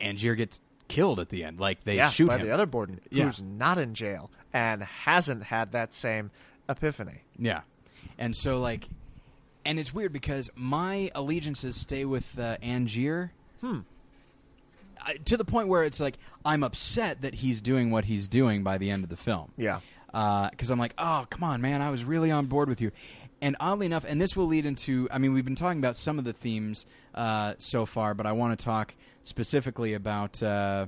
Angier 0.00 0.34
gets 0.34 0.60
killed 0.88 1.20
at 1.20 1.28
the 1.28 1.44
end. 1.44 1.60
Like 1.60 1.84
they 1.84 1.96
yeah, 1.96 2.08
shoot 2.10 2.28
by 2.28 2.38
him. 2.38 2.46
the 2.46 2.52
other 2.52 2.66
Borden, 2.66 3.00
Yeah. 3.10 3.24
who's 3.24 3.40
not 3.40 3.78
in 3.78 3.94
jail 3.94 4.30
and 4.52 4.82
hasn't 4.82 5.44
had 5.44 5.72
that 5.72 5.94
same 5.94 6.30
epiphany. 6.68 7.22
Yeah. 7.38 7.60
And 8.18 8.36
so 8.36 8.60
like 8.60 8.88
and 9.64 9.78
it's 9.78 9.94
weird 9.94 10.12
because 10.12 10.50
my 10.56 11.10
allegiances 11.14 11.76
stay 11.76 12.04
with 12.04 12.38
uh, 12.38 12.56
Angier. 12.62 13.30
Hmm. 13.60 13.80
I- 15.04 15.16
To 15.24 15.36
the 15.36 15.44
point 15.44 15.68
where 15.68 15.84
it's 15.84 16.00
like 16.00 16.18
I'm 16.44 16.62
upset 16.62 17.22
that 17.22 17.34
he's 17.34 17.60
doing 17.60 17.90
what 17.90 18.04
he's 18.06 18.28
doing 18.28 18.62
by 18.62 18.78
the 18.78 18.90
end 18.90 19.04
of 19.04 19.10
the 19.10 19.16
film. 19.16 19.52
Yeah. 19.56 19.80
because 20.12 20.70
I'm 20.70 20.78
like, 20.78 20.94
oh, 20.98 21.26
come 21.30 21.42
on, 21.44 21.60
man, 21.62 21.80
I 21.82 21.90
was 21.90 22.04
really 22.04 22.30
on 22.30 22.46
board 22.46 22.68
with 22.68 22.80
you. 22.80 22.90
And 23.40 23.56
oddly 23.58 23.86
enough, 23.86 24.04
and 24.06 24.20
this 24.20 24.36
will 24.36 24.46
lead 24.46 24.66
into, 24.66 25.08
I 25.10 25.18
mean, 25.18 25.32
we've 25.32 25.44
been 25.44 25.56
talking 25.56 25.78
about 25.78 25.96
some 25.96 26.18
of 26.18 26.24
the 26.24 26.32
themes 26.32 26.86
uh, 27.14 27.54
so 27.58 27.86
far, 27.86 28.14
but 28.14 28.24
I 28.26 28.32
want 28.32 28.56
to 28.58 28.62
talk 28.64 28.94
specifically 29.24 29.94
about. 29.94 30.40
Uh, 30.42 30.86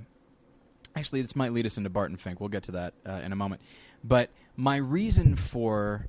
actually, 0.94 1.22
this 1.22 1.34
might 1.34 1.52
lead 1.52 1.66
us 1.66 1.76
into 1.78 1.90
Barton 1.90 2.16
Fink. 2.16 2.38
We'll 2.38 2.48
get 2.50 2.62
to 2.64 2.72
that 2.72 2.94
uh, 3.04 3.22
in 3.24 3.32
a 3.32 3.36
moment. 3.36 3.60
But 4.04 4.30
my 4.56 4.76
reason 4.76 5.34
for 5.36 6.06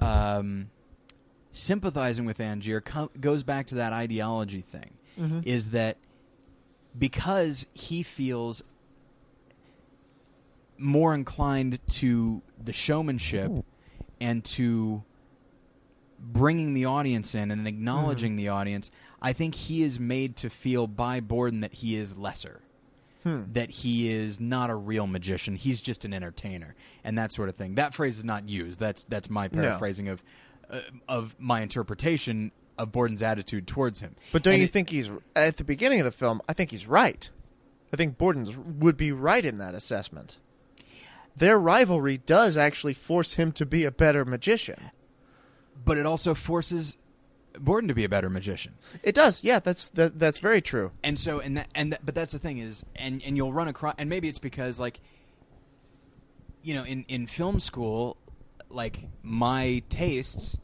um, 0.00 0.70
sympathizing 1.50 2.24
with 2.24 2.38
Angier 2.38 2.80
co- 2.80 3.10
goes 3.20 3.42
back 3.42 3.66
to 3.66 3.74
that 3.76 3.92
ideology 3.92 4.62
thing. 4.62 4.92
Mhm. 5.18 5.44
Is 5.46 5.70
that 5.70 5.98
because 6.98 7.66
he 7.74 8.02
feels 8.02 8.62
more 10.78 11.14
inclined 11.14 11.78
to 11.88 12.42
the 12.62 12.72
showmanship 12.72 13.50
and 14.20 14.44
to 14.44 15.02
bringing 16.18 16.74
the 16.74 16.84
audience 16.84 17.34
in 17.34 17.50
and 17.50 17.66
acknowledging 17.66 18.36
the 18.36 18.48
audience, 18.48 18.90
I 19.20 19.32
think 19.32 19.54
he 19.54 19.82
is 19.82 19.98
made 19.98 20.36
to 20.36 20.50
feel 20.50 20.86
by 20.86 21.20
Borden 21.20 21.60
that 21.60 21.74
he 21.74 21.96
is 21.96 22.16
lesser. 22.16 22.60
Hmm. 23.22 23.42
That 23.52 23.70
he 23.70 24.10
is 24.10 24.40
not 24.40 24.68
a 24.68 24.74
real 24.74 25.06
magician. 25.06 25.54
He's 25.54 25.80
just 25.80 26.04
an 26.04 26.12
entertainer, 26.12 26.74
and 27.04 27.16
that 27.18 27.30
sort 27.30 27.48
of 27.48 27.54
thing. 27.54 27.76
That 27.76 27.94
phrase 27.94 28.18
is 28.18 28.24
not 28.24 28.48
used. 28.48 28.80
That's 28.80 29.04
that's 29.04 29.30
my 29.30 29.48
No. 29.52 29.62
paraphrasing 29.62 30.08
of 30.08 30.24
uh, 30.68 30.80
of 31.08 31.36
my 31.38 31.60
interpretation 31.60 32.50
of 32.78 32.90
Borden's 32.92 33.22
attitude 33.22 33.66
towards 33.66 34.00
him. 34.00 34.14
But 34.32 34.42
don't 34.42 34.54
And 34.54 34.60
you 34.62 34.66
it- 34.66 34.72
think 34.72 34.90
he's 34.90 35.10
at 35.36 35.56
the 35.56 35.64
beginning 35.64 36.00
of 36.00 36.04
the 36.04 36.12
film? 36.12 36.40
I 36.48 36.52
think 36.52 36.70
he's 36.70 36.86
right. 36.86 37.28
I 37.92 37.96
think 37.96 38.16
Borden's 38.16 38.56
would 38.56 38.96
be 38.96 39.12
right 39.12 39.44
in 39.44 39.58
that 39.58 39.74
assessment. 39.74 40.38
Their 41.36 41.58
rivalry 41.58 42.18
does 42.18 42.56
actually 42.56 42.94
force 42.94 43.34
him 43.34 43.52
to 43.52 43.66
be 43.66 43.84
a 43.84 43.90
better 43.90 44.24
magician. 44.24 44.90
But 45.84 45.98
it 45.98 46.06
also 46.06 46.34
forces 46.34 46.96
Borden 47.58 47.88
to 47.88 47.94
be 47.94 48.04
a 48.04 48.08
better 48.08 48.30
magician. 48.30 48.74
It 49.02 49.14
does, 49.14 49.44
yeah. 49.44 49.58
That's 49.58 49.88
that, 49.90 50.18
that's 50.18 50.38
very 50.38 50.62
true. 50.62 50.92
and 51.02 51.18
so 51.18 51.38
and 51.40 51.56
that 51.58 51.68
and 51.74 51.92
that, 51.92 52.04
but 52.04 52.14
that's 52.14 52.32
the 52.32 52.38
thing 52.38 52.56
is 52.58 52.84
and 52.96 53.22
and 53.24 53.36
you'll 53.36 53.52
run 53.52 53.68
across 53.68 53.94
and 53.98 54.08
maybe 54.08 54.28
it's 54.28 54.38
because 54.38 54.80
like 54.80 55.00
you 56.62 56.74
know 56.74 56.84
in 56.84 57.04
in 57.08 57.26
film 57.26 57.60
school 57.60 58.16
like 58.70 59.00
my 59.22 59.82
tastes 59.90 60.56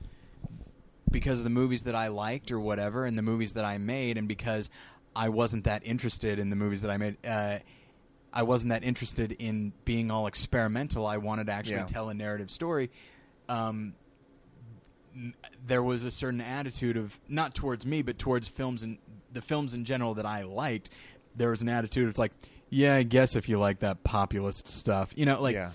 because 1.11 1.39
of 1.39 1.45
the 1.45 1.51
movies 1.51 1.83
that 1.85 1.95
I 1.95 2.09
liked 2.09 2.51
or 2.53 2.61
whatever 2.61 3.05
and 3.05 3.17
the 3.19 3.23
movies 3.23 3.55
that 3.55 3.65
I 3.65 3.79
made 3.79 4.17
and 4.19 4.29
because 4.29 4.69
I 5.17 5.29
wasn't 5.31 5.65
that 5.65 5.83
interested 5.85 6.39
in 6.39 6.51
the 6.51 6.57
movies 6.57 6.83
that 6.83 6.91
I 6.91 6.97
made 6.97 7.17
uh 7.27 7.59
I 8.33 8.43
wasn't 8.43 8.71
that 8.71 8.85
interested 8.85 9.33
in 9.39 9.73
being 9.87 10.11
all 10.11 10.27
experimental. 10.27 11.07
I 11.07 11.17
wanted 11.17 11.47
to 11.47 11.53
actually 11.55 11.77
Yeah. 11.77 11.87
tell 11.87 12.11
a 12.11 12.15
narrative 12.15 12.51
story. 12.51 12.91
Um, 13.49 13.95
there 15.67 15.83
was 15.83 16.05
a 16.05 16.11
certain 16.11 16.41
attitude 16.41 16.97
of 16.97 17.19
not 17.29 17.55
towards 17.55 17.85
me, 17.87 18.03
but 18.03 18.19
towards 18.19 18.47
films 18.49 18.83
and 18.83 18.99
the 19.33 19.43
films 19.43 19.75
in 19.75 19.85
general 19.85 20.15
that 20.15 20.27
I 20.27 20.43
liked. 20.43 20.91
There 21.35 21.51
was 21.51 21.63
an 21.63 21.69
attitude. 21.69 22.09
It's 22.09 22.19
like, 22.19 22.33
yeah, 22.71 22.95
I 22.97 23.03
guess 23.03 23.35
if 23.35 23.49
you 23.49 23.59
like 23.59 23.81
that 23.81 24.05
populist 24.05 24.69
stuff, 24.69 25.13
you 25.17 25.25
know, 25.27 25.41
like 25.41 25.55
Yeah. 25.55 25.73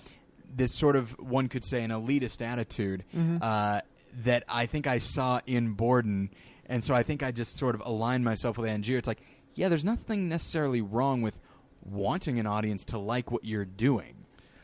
this 0.54 0.72
sort 0.74 0.96
of 0.96 1.10
one 1.18 1.48
could 1.48 1.64
say 1.64 1.82
an 1.82 1.90
elitist 1.90 2.40
attitude 2.40 3.04
Mm-hmm. 3.14 3.38
uh, 3.42 3.80
that 4.22 4.44
I 4.48 4.66
think 4.66 4.86
I 4.86 4.98
saw 4.98 5.40
in 5.46 5.72
Borden, 5.72 6.30
and 6.66 6.82
so 6.84 6.94
I 6.94 7.02
think 7.02 7.22
I 7.22 7.30
just 7.32 7.56
sort 7.56 7.74
of 7.74 7.82
aligned 7.84 8.24
myself 8.24 8.56
with 8.56 8.68
Angier. 8.70 8.98
It's 8.98 9.08
like, 9.08 9.20
yeah, 9.54 9.68
there's 9.68 9.84
nothing 9.84 10.28
necessarily 10.28 10.80
wrong 10.80 11.22
with 11.22 11.38
wanting 11.84 12.38
an 12.38 12.46
audience 12.46 12.84
to 12.86 12.98
like 12.98 13.30
what 13.30 13.44
you're 13.44 13.64
doing, 13.64 14.14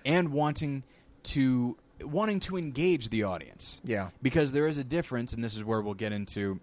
and 0.04 0.30
wanting 0.32 0.84
to 1.24 1.76
wanting 2.02 2.40
to 2.40 2.56
engage 2.56 3.10
the 3.10 3.24
audience. 3.24 3.80
Yeah. 3.84 4.10
because 4.22 4.52
there 4.52 4.66
is 4.66 4.78
a 4.78 4.84
difference, 4.84 5.32
and 5.32 5.44
this 5.44 5.54
is 5.56 5.64
where 5.64 5.80
we'll 5.82 5.94
get 5.94 6.12
into 6.12 6.60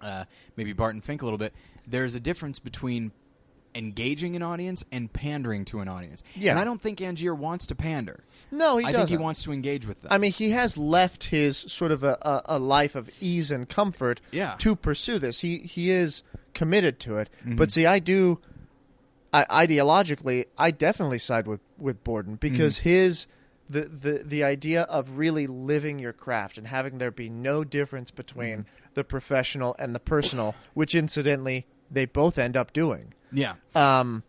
uh, 0.00 0.24
maybe 0.56 0.72
Barton 0.72 1.00
Fink 1.00 1.22
a 1.22 1.24
little 1.24 1.38
bit. 1.38 1.54
There's 1.86 2.14
a 2.14 2.20
difference 2.20 2.58
between 2.58 3.12
engaging 3.74 4.34
an 4.36 4.42
audience 4.42 4.84
and 4.90 5.12
pandering 5.12 5.64
to 5.66 5.80
an 5.80 5.88
audience. 5.88 6.22
Yeah. 6.34 6.50
and 6.52 6.58
I 6.60 6.64
don't 6.64 6.82
think 6.82 7.00
Angier 7.00 7.34
wants 7.34 7.66
to 7.68 7.74
pander. 7.74 8.24
No, 8.50 8.76
he 8.78 8.84
I 8.86 8.92
doesn't. 8.92 9.06
think 9.08 9.18
he 9.20 9.22
wants 9.22 9.42
to 9.44 9.52
engage 9.52 9.86
with 9.86 10.02
them. 10.02 10.08
I 10.12 10.18
mean, 10.18 10.32
he 10.32 10.50
has 10.50 10.76
left 10.76 11.24
his 11.24 11.56
sort 11.56 11.92
of 11.92 12.02
a, 12.02 12.18
a, 12.22 12.42
a 12.46 12.58
life 12.58 12.94
of 12.94 13.08
ease 13.20 13.50
and 13.50 13.68
comfort 13.68 14.20
Yeah. 14.32 14.54
to 14.58 14.74
pursue 14.74 15.18
this. 15.20 15.40
He 15.40 15.58
he 15.58 15.90
is 15.90 16.22
committed 16.52 16.98
to 17.00 17.16
it. 17.18 17.30
Mm-hmm. 17.40 17.56
But 17.56 17.70
see, 17.70 17.86
I 17.86 17.98
do. 18.00 18.40
I, 19.32 19.44
ideologically, 19.66 20.46
I 20.58 20.72
definitely 20.72 21.18
side 21.20 21.46
with 21.46 21.60
with 21.78 22.02
Borden 22.02 22.34
because 22.36 22.78
Mm-hmm. 22.80 22.88
his 22.88 23.26
the, 23.68 23.82
the 23.82 24.22
the 24.24 24.42
idea 24.42 24.82
of 24.82 25.16
really 25.16 25.46
living 25.46 26.00
your 26.00 26.12
craft 26.12 26.58
and 26.58 26.66
having 26.66 26.98
there 26.98 27.12
be 27.12 27.28
no 27.28 27.62
difference 27.62 28.10
between 28.10 28.50
Mm-hmm. 28.50 28.86
the 28.94 29.04
professional 29.04 29.76
and 29.78 29.94
the 29.94 30.00
personal, 30.00 30.56
which 30.74 30.96
incidentally 30.96 31.66
they 31.88 32.04
both 32.06 32.36
end 32.38 32.56
up 32.56 32.72
doing. 32.72 33.14
Yeah, 33.32 33.54
Um, 33.74 34.22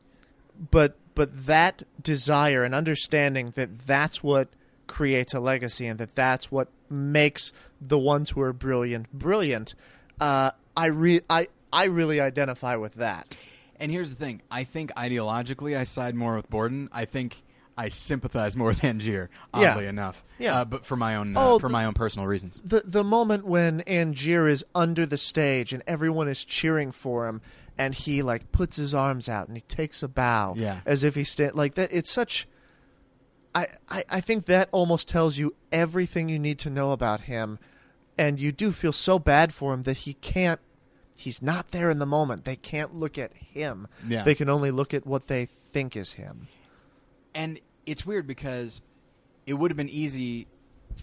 but 0.71 0.95
but 1.15 1.45
that 1.47 1.83
desire 2.01 2.63
and 2.63 2.73
understanding 2.73 3.51
that 3.55 3.85
that's 3.85 4.23
what 4.23 4.47
creates 4.87 5.33
a 5.33 5.39
legacy 5.39 5.87
and 5.87 5.99
that 5.99 6.15
that's 6.15 6.51
what 6.51 6.67
makes 6.89 7.51
the 7.79 7.97
ones 7.97 8.31
who 8.31 8.41
are 8.41 8.53
brilliant 8.53 9.11
brilliant. 9.13 9.73
Uh, 10.19 10.51
I 10.75 10.87
re- 10.87 11.21
I 11.29 11.47
I 11.73 11.85
really 11.85 12.19
identify 12.21 12.75
with 12.75 12.95
that. 12.95 13.35
and 13.79 13.91
here's 13.91 14.09
the 14.09 14.15
thing: 14.15 14.41
I 14.51 14.63
think 14.63 14.93
ideologically, 14.95 15.77
I 15.77 15.83
side 15.85 16.15
more 16.15 16.35
with 16.35 16.49
Borden. 16.49 16.89
I 16.91 17.05
think 17.05 17.41
I 17.77 17.89
sympathize 17.89 18.55
more 18.55 18.67
with 18.73 18.83
Angier. 18.83 19.29
Yeah. 19.57 19.71
Oddly 19.71 19.87
enough, 19.87 20.23
Yeah. 20.37 20.59
uh, 20.61 20.65
but 20.65 20.85
for 20.85 20.95
my 20.95 21.15
own 21.15 21.33
Oh, 21.37 21.55
uh, 21.55 21.59
for 21.59 21.67
the- 21.67 21.73
my 21.73 21.85
own 21.85 21.93
personal 21.93 22.27
reasons. 22.27 22.61
The 22.63 22.83
the 22.85 23.03
moment 23.03 23.45
when 23.45 23.81
Angier 23.87 24.47
is 24.47 24.63
under 24.75 25.05
the 25.05 25.17
stage 25.17 25.73
and 25.73 25.81
everyone 25.87 26.27
is 26.27 26.43
cheering 26.45 26.91
for 26.91 27.27
him 27.27 27.41
and 27.77 27.95
he 27.95 28.21
like 28.21 28.51
puts 28.51 28.75
his 28.75 28.93
arms 28.93 29.27
out 29.29 29.47
and 29.47 29.57
he 29.57 29.61
takes 29.63 30.03
a 30.03 30.07
bow 30.07 30.53
Yeah. 30.57 30.81
as 30.85 31.03
if 31.03 31.15
he's 31.15 31.29
sta- 31.31 31.51
like 31.53 31.75
that 31.75 31.89
it's 31.91 32.11
such 32.11 32.47
I, 33.53 33.67
I, 33.89 34.03
I 34.09 34.21
think 34.21 34.45
that 34.45 34.69
almost 34.71 35.09
tells 35.09 35.37
you 35.37 35.55
everything 35.71 36.29
you 36.29 36.39
need 36.39 36.57
to 36.59 36.69
know 36.69 36.91
about 36.91 37.21
him 37.21 37.59
and 38.17 38.39
you 38.39 38.51
do 38.51 38.71
feel 38.71 38.93
so 38.93 39.19
bad 39.19 39.53
for 39.53 39.73
him 39.73 39.83
that 39.83 39.97
he 39.97 40.13
can't 40.15 40.59
he's 41.15 41.41
not 41.41 41.71
there 41.71 41.89
in 41.91 41.99
the 41.99 42.05
moment 42.05 42.45
they 42.45 42.55
can't 42.55 42.95
look 42.95 43.17
at 43.17 43.33
him 43.33 43.87
Yeah. 44.07 44.23
they 44.23 44.35
can 44.35 44.49
only 44.49 44.71
look 44.71 44.93
at 44.93 45.05
what 45.05 45.27
they 45.27 45.47
think 45.73 45.95
is 45.95 46.13
him 46.13 46.47
And 47.35 47.59
it's 47.85 48.05
weird 48.05 48.27
because 48.27 48.81
it 49.45 49.55
would 49.55 49.71
have 49.71 49.77
been 49.77 49.89
easy 49.89 50.47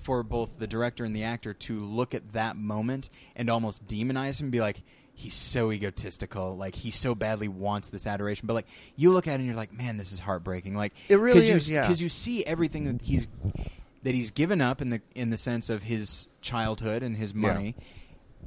for 0.03 0.23
both 0.23 0.59
the 0.59 0.67
director 0.67 1.05
and 1.05 1.15
the 1.17 1.25
actor 1.25 1.53
to 1.55 1.81
look 1.85 2.15
at 2.15 2.33
that 2.33 2.57
moment 2.57 3.09
and 3.35 3.49
almost 3.51 3.87
demonize 3.87 4.39
him 4.41 4.45
and 4.47 4.53
be 4.53 4.61
like, 4.61 4.83
he's 5.19 5.35
so 5.35 5.73
egotistical. 5.73 6.57
Like, 6.57 6.75
he 6.77 6.91
so 6.91 7.15
badly 7.15 7.49
wants 7.49 7.89
this 7.89 8.07
adoration. 8.07 8.47
But, 8.47 8.55
like, 8.55 8.67
you 8.97 9.11
look 9.13 9.27
at 9.27 9.33
it 9.33 9.35
and 9.37 9.47
you're 9.47 9.57
like, 9.57 9.73
man, 9.73 9.97
this 9.97 10.13
is 10.13 10.21
heartbreaking. 10.21 10.75
Like, 10.77 10.95
It 11.09 11.17
really 11.17 11.49
you, 11.49 11.55
is, 11.57 11.69
yeah. 11.71 11.83
Because 11.83 12.01
you 12.01 12.09
see 12.09 12.45
everything 12.45 12.85
that 12.85 13.03
he's 13.05 13.27
that 14.05 14.15
he's 14.15 14.31
given 14.31 14.61
up 14.61 14.81
in 14.81 14.91
the 14.91 15.01
in 15.17 15.31
the 15.31 15.37
sense 15.37 15.69
of 15.69 15.83
his 15.83 16.29
childhood 16.41 17.03
and 17.03 17.17
his 17.17 17.33
Yeah. 17.33 17.41
money 17.53 17.75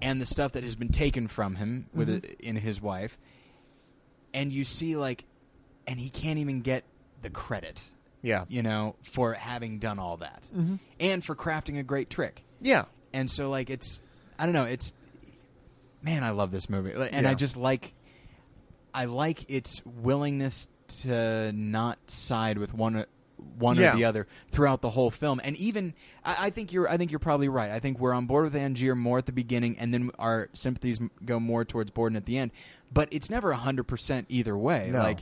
and 0.02 0.22
the 0.22 0.26
stuff 0.26 0.54
that 0.54 0.64
has 0.64 0.76
been 0.76 0.90
taken 0.94 1.28
from 1.28 1.56
him 1.56 1.88
with 1.94 2.08
Mhm. 2.08 2.24
it 2.24 2.40
in 2.40 2.56
his 2.56 2.82
wife 2.82 3.18
and 4.34 4.52
you 4.54 4.64
see 4.64 4.96
like 4.96 5.26
and 5.86 6.00
he 6.00 6.10
can't 6.10 6.40
even 6.40 6.62
get 6.62 6.84
the 7.22 7.30
credit 7.30 7.90
yeah 8.22 8.46
you 8.48 8.64
know, 8.64 8.96
for 9.04 9.34
having 9.34 9.78
done 9.80 10.00
all 10.00 10.18
that 10.18 10.48
Mhm. 10.56 10.80
and 11.00 11.24
for 11.24 11.36
crafting 11.36 11.78
a 11.80 11.84
great 11.84 12.10
trick. 12.10 12.44
yeah 12.62 12.86
And 13.14 13.30
so, 13.30 13.50
like, 13.50 13.70
it's 13.70 14.00
I 14.40 14.46
don't 14.46 14.54
know, 14.54 14.64
it's 14.64 14.94
man, 16.02 16.24
I 16.24 16.32
love 16.32 16.52
this 16.52 16.70
movie, 16.70 16.94
and 17.12 17.28
I 17.28 17.34
just 17.34 17.56
like 17.58 17.94
I 18.94 19.06
like 19.06 19.50
its 19.50 19.82
willingness 19.86 20.68
to 21.00 21.52
not 21.54 21.98
side 22.10 22.58
with 22.58 22.74
one 22.74 23.06
one 23.58 23.78
Yeah. 23.78 23.94
or 23.94 23.96
the 23.96 24.06
other 24.06 24.28
throughout 24.52 24.82
the 24.82 24.90
whole 24.92 25.10
film. 25.10 25.42
And 25.44 25.56
even 25.58 25.94
I, 26.24 26.48
I 26.48 26.50
think 26.50 26.74
you're 26.74 26.90
I 26.90 26.98
think 26.98 27.12
you're 27.12 27.20
probably 27.20 27.50
right. 27.50 27.72
I 27.72 27.80
think 27.80 28.00
we're 28.00 28.14
on 28.14 28.26
board 28.26 28.44
with 28.46 28.56
Angier 28.62 28.96
more 28.96 29.18
at 29.18 29.26
the 29.26 29.32
beginning, 29.32 29.78
and 29.80 29.94
then 29.94 30.12
our 30.20 30.50
sympathies 30.54 31.00
go 31.26 31.40
more 31.40 31.66
towards 31.66 31.92
Borden 31.92 32.16
at 32.18 32.26
the 32.26 32.38
end. 32.38 32.52
But 32.94 33.08
it's 33.12 33.30
never 33.30 33.54
hundred 33.54 33.86
percent 33.86 34.26
either 34.30 34.58
way. 34.58 34.90
No. 34.92 35.00
Like 35.00 35.20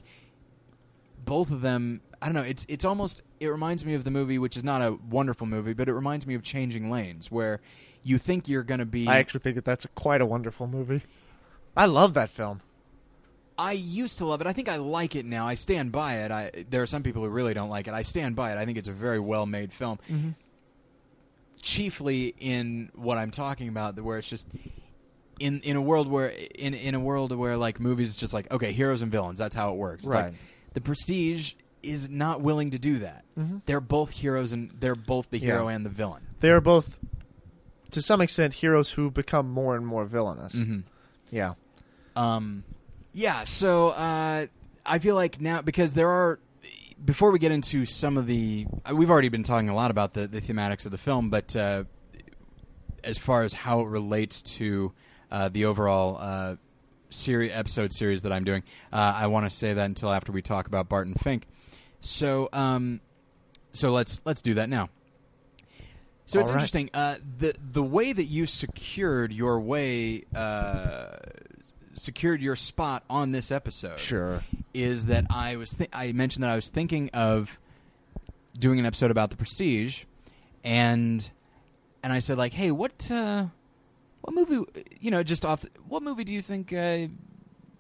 both 1.24 1.52
of 1.52 1.62
them 1.62 2.02
I 2.22 2.26
don't 2.26 2.36
know, 2.36 2.42
it's 2.42 2.66
it's 2.68 2.84
almost 2.84 3.22
it 3.40 3.48
reminds 3.48 3.86
me 3.86 3.94
of 3.94 4.04
the 4.04 4.12
movie 4.12 4.38
which 4.38 4.58
is 4.58 4.64
not 4.64 4.82
a 4.82 4.98
wonderful 5.10 5.48
movie, 5.48 5.74
but 5.74 5.88
it 5.88 5.94
reminds 5.94 6.26
me 6.28 6.34
of 6.36 6.44
Changing 6.44 6.90
Lanes 6.90 7.32
where 7.32 7.62
you 8.04 8.18
think 8.18 8.48
you're 8.48 8.64
going 8.64 8.80
to 8.80 8.86
be 8.86 9.08
I 9.08 9.18
actually 9.20 9.42
think 9.42 9.56
that 9.56 9.66
that's 9.66 9.86
quite 9.96 10.22
a 10.22 10.26
wonderful 10.26 10.68
movie 10.68 11.04
I 11.76 11.86
love 11.86 12.14
that 12.16 12.30
film 12.30 12.62
I 13.58 13.74
used 13.74 14.20
to 14.20 14.26
love 14.26 14.40
it. 14.40 14.48
I 14.48 14.54
think 14.54 14.70
I 14.70 14.78
like 14.78 15.18
it 15.18 15.26
now. 15.26 15.46
I 15.46 15.56
stand 15.56 15.92
by 15.92 16.20
it. 16.20 16.32
I 16.32 16.50
there 16.70 16.82
are 16.82 16.88
some 16.88 17.04
people 17.04 17.24
who 17.24 17.28
really 17.28 17.54
don't 17.54 17.68
like 17.70 17.90
it. 17.90 17.94
I 17.94 18.04
stand 18.04 18.34
by 18.38 18.54
it. 18.54 18.58
I 18.58 18.64
think 18.66 18.78
it's 18.78 18.88
a 18.88 18.94
very 18.94 19.20
well-made 19.20 19.74
film. 19.74 20.00
Mm-hmm. 20.10 20.30
Chiefly 21.62 22.34
in 22.40 22.90
what 22.96 23.18
I'm 23.18 23.32
talking 23.32 23.68
about 23.68 24.00
where 24.00 24.18
it's 24.18 24.30
just 24.30 24.48
in 25.42 25.60
in 25.62 25.76
a 25.76 25.82
world 25.82 26.08
where 26.08 26.30
in 26.56 26.74
in 26.74 26.96
a 26.96 27.02
world 27.02 27.36
where 27.36 27.58
like 27.58 27.82
movies 27.82 28.08
is 28.10 28.16
just 28.16 28.34
like 28.34 28.50
okay, 28.50 28.72
heroes 28.72 29.02
and 29.02 29.12
villains, 29.12 29.40
that's 29.40 29.56
how 29.56 29.74
it 29.74 29.76
works. 29.76 30.06
It's 30.06 30.14
like, 30.14 30.24
Right. 30.28 30.34
the 30.74 30.80
Prestige 30.80 31.56
is 31.84 32.10
not 32.10 32.40
willing 32.40 32.72
to 32.72 32.80
do 32.80 33.00
that. 33.00 33.26
Mhm. 33.38 33.62
They're 33.66 33.82
both 33.82 34.12
heroes 34.12 34.54
and 34.54 34.72
they're 34.80 34.96
both 34.96 35.30
the 35.32 35.38
hero 35.38 35.68
Yeah. 35.68 35.76
and 35.76 35.86
the 35.86 35.90
villain. 35.90 36.24
they 36.40 36.50
are 36.52 36.62
both 36.62 36.98
to 37.92 38.02
some 38.02 38.22
extent 38.22 38.54
heroes 38.56 38.92
who 38.92 39.10
become 39.12 39.50
more 39.50 39.76
and 39.76 39.86
more 39.86 40.06
villainous 40.06 40.54
Mhm. 40.56 40.84
yeah 41.32 41.54
Um, 42.16 42.64
yeah. 43.14 43.44
So 43.46 43.90
uh, 43.90 44.46
I 44.86 45.00
feel 45.00 45.16
like 45.16 45.40
now 45.42 45.62
because 45.62 45.94
there 45.94 46.10
are. 46.10 46.40
Before 47.04 47.32
we 47.32 47.40
get 47.40 47.52
into 47.54 47.86
some 47.86 48.18
of 48.18 48.28
the, 48.28 48.68
uh, 48.86 48.94
we've 48.94 49.10
already 49.10 49.30
been 49.30 49.44
talking 49.44 49.70
a 49.70 49.74
lot 49.74 49.90
about 49.90 50.14
the, 50.14 50.28
the 50.28 50.42
thematics 50.42 50.86
of 50.86 50.92
the 50.92 50.98
film, 50.98 51.30
but 51.30 51.56
uh, 51.56 51.86
as 53.06 53.18
far 53.18 53.44
as 53.44 53.54
how 53.54 53.80
it 53.80 53.88
relates 53.88 54.42
to 54.42 54.92
uh, 55.32 55.48
the 55.48 55.64
overall 55.64 56.18
uh, 56.20 56.56
series 57.10 57.52
episode 57.54 57.94
series 57.94 58.24
that 58.24 58.34
I'm 58.34 58.44
doing, 58.44 58.64
uh, 58.92 59.14
I 59.16 59.28
want 59.28 59.50
to 59.50 59.56
say 59.56 59.74
that 59.74 59.86
until 59.86 60.12
after 60.12 60.34
we 60.34 60.42
talk 60.42 60.68
about 60.68 60.90
Barton 60.90 61.14
Fink. 61.16 61.44
So, 62.02 62.50
um, 62.52 63.00
so 63.72 63.92
let's 63.92 64.20
let's 64.26 64.42
do 64.42 64.56
that 64.56 64.68
now. 64.68 64.90
So 66.30 66.40
it's 66.40 66.50
right. 66.52 66.58
interesting. 66.58 66.92
Uh, 66.94 67.16
the 67.40 67.56
the 67.72 67.82
way 67.82 68.14
that 68.14 68.26
you 68.26 68.46
secured 68.46 69.34
your 69.34 69.60
way, 69.60 70.26
uh, 70.36 71.18
secured 71.96 72.40
your 72.40 72.56
spot 72.56 73.04
on 73.10 73.32
this 73.32 73.50
episode, 73.52 74.00
Sure. 74.00 74.44
is 74.72 75.06
that 75.06 75.26
I 75.32 75.56
was 75.56 75.72
th- 75.72 75.90
I 75.92 76.12
mentioned 76.12 76.44
that 76.44 76.52
I 76.52 76.56
was 76.56 76.68
thinking 76.68 77.10
of 77.16 77.58
doing 78.56 78.78
an 78.78 78.86
episode 78.86 79.10
about 79.10 79.32
the 79.32 79.38
Prestige, 79.38 80.04
and 80.64 81.28
and 82.04 82.14
I 82.14 82.20
said 82.20 82.38
like, 82.38 82.54
hey, 82.54 82.70
what 82.70 83.10
uh, 83.10 83.46
what 84.22 84.36
movie? 84.36 84.84
You 85.02 85.10
know, 85.10 85.24
just 85.24 85.44
off. 85.44 85.66
What 85.88 86.04
movie 86.04 86.26
do 86.26 86.32
you 86.32 86.44
think 86.44 86.72
uh, 86.72 87.08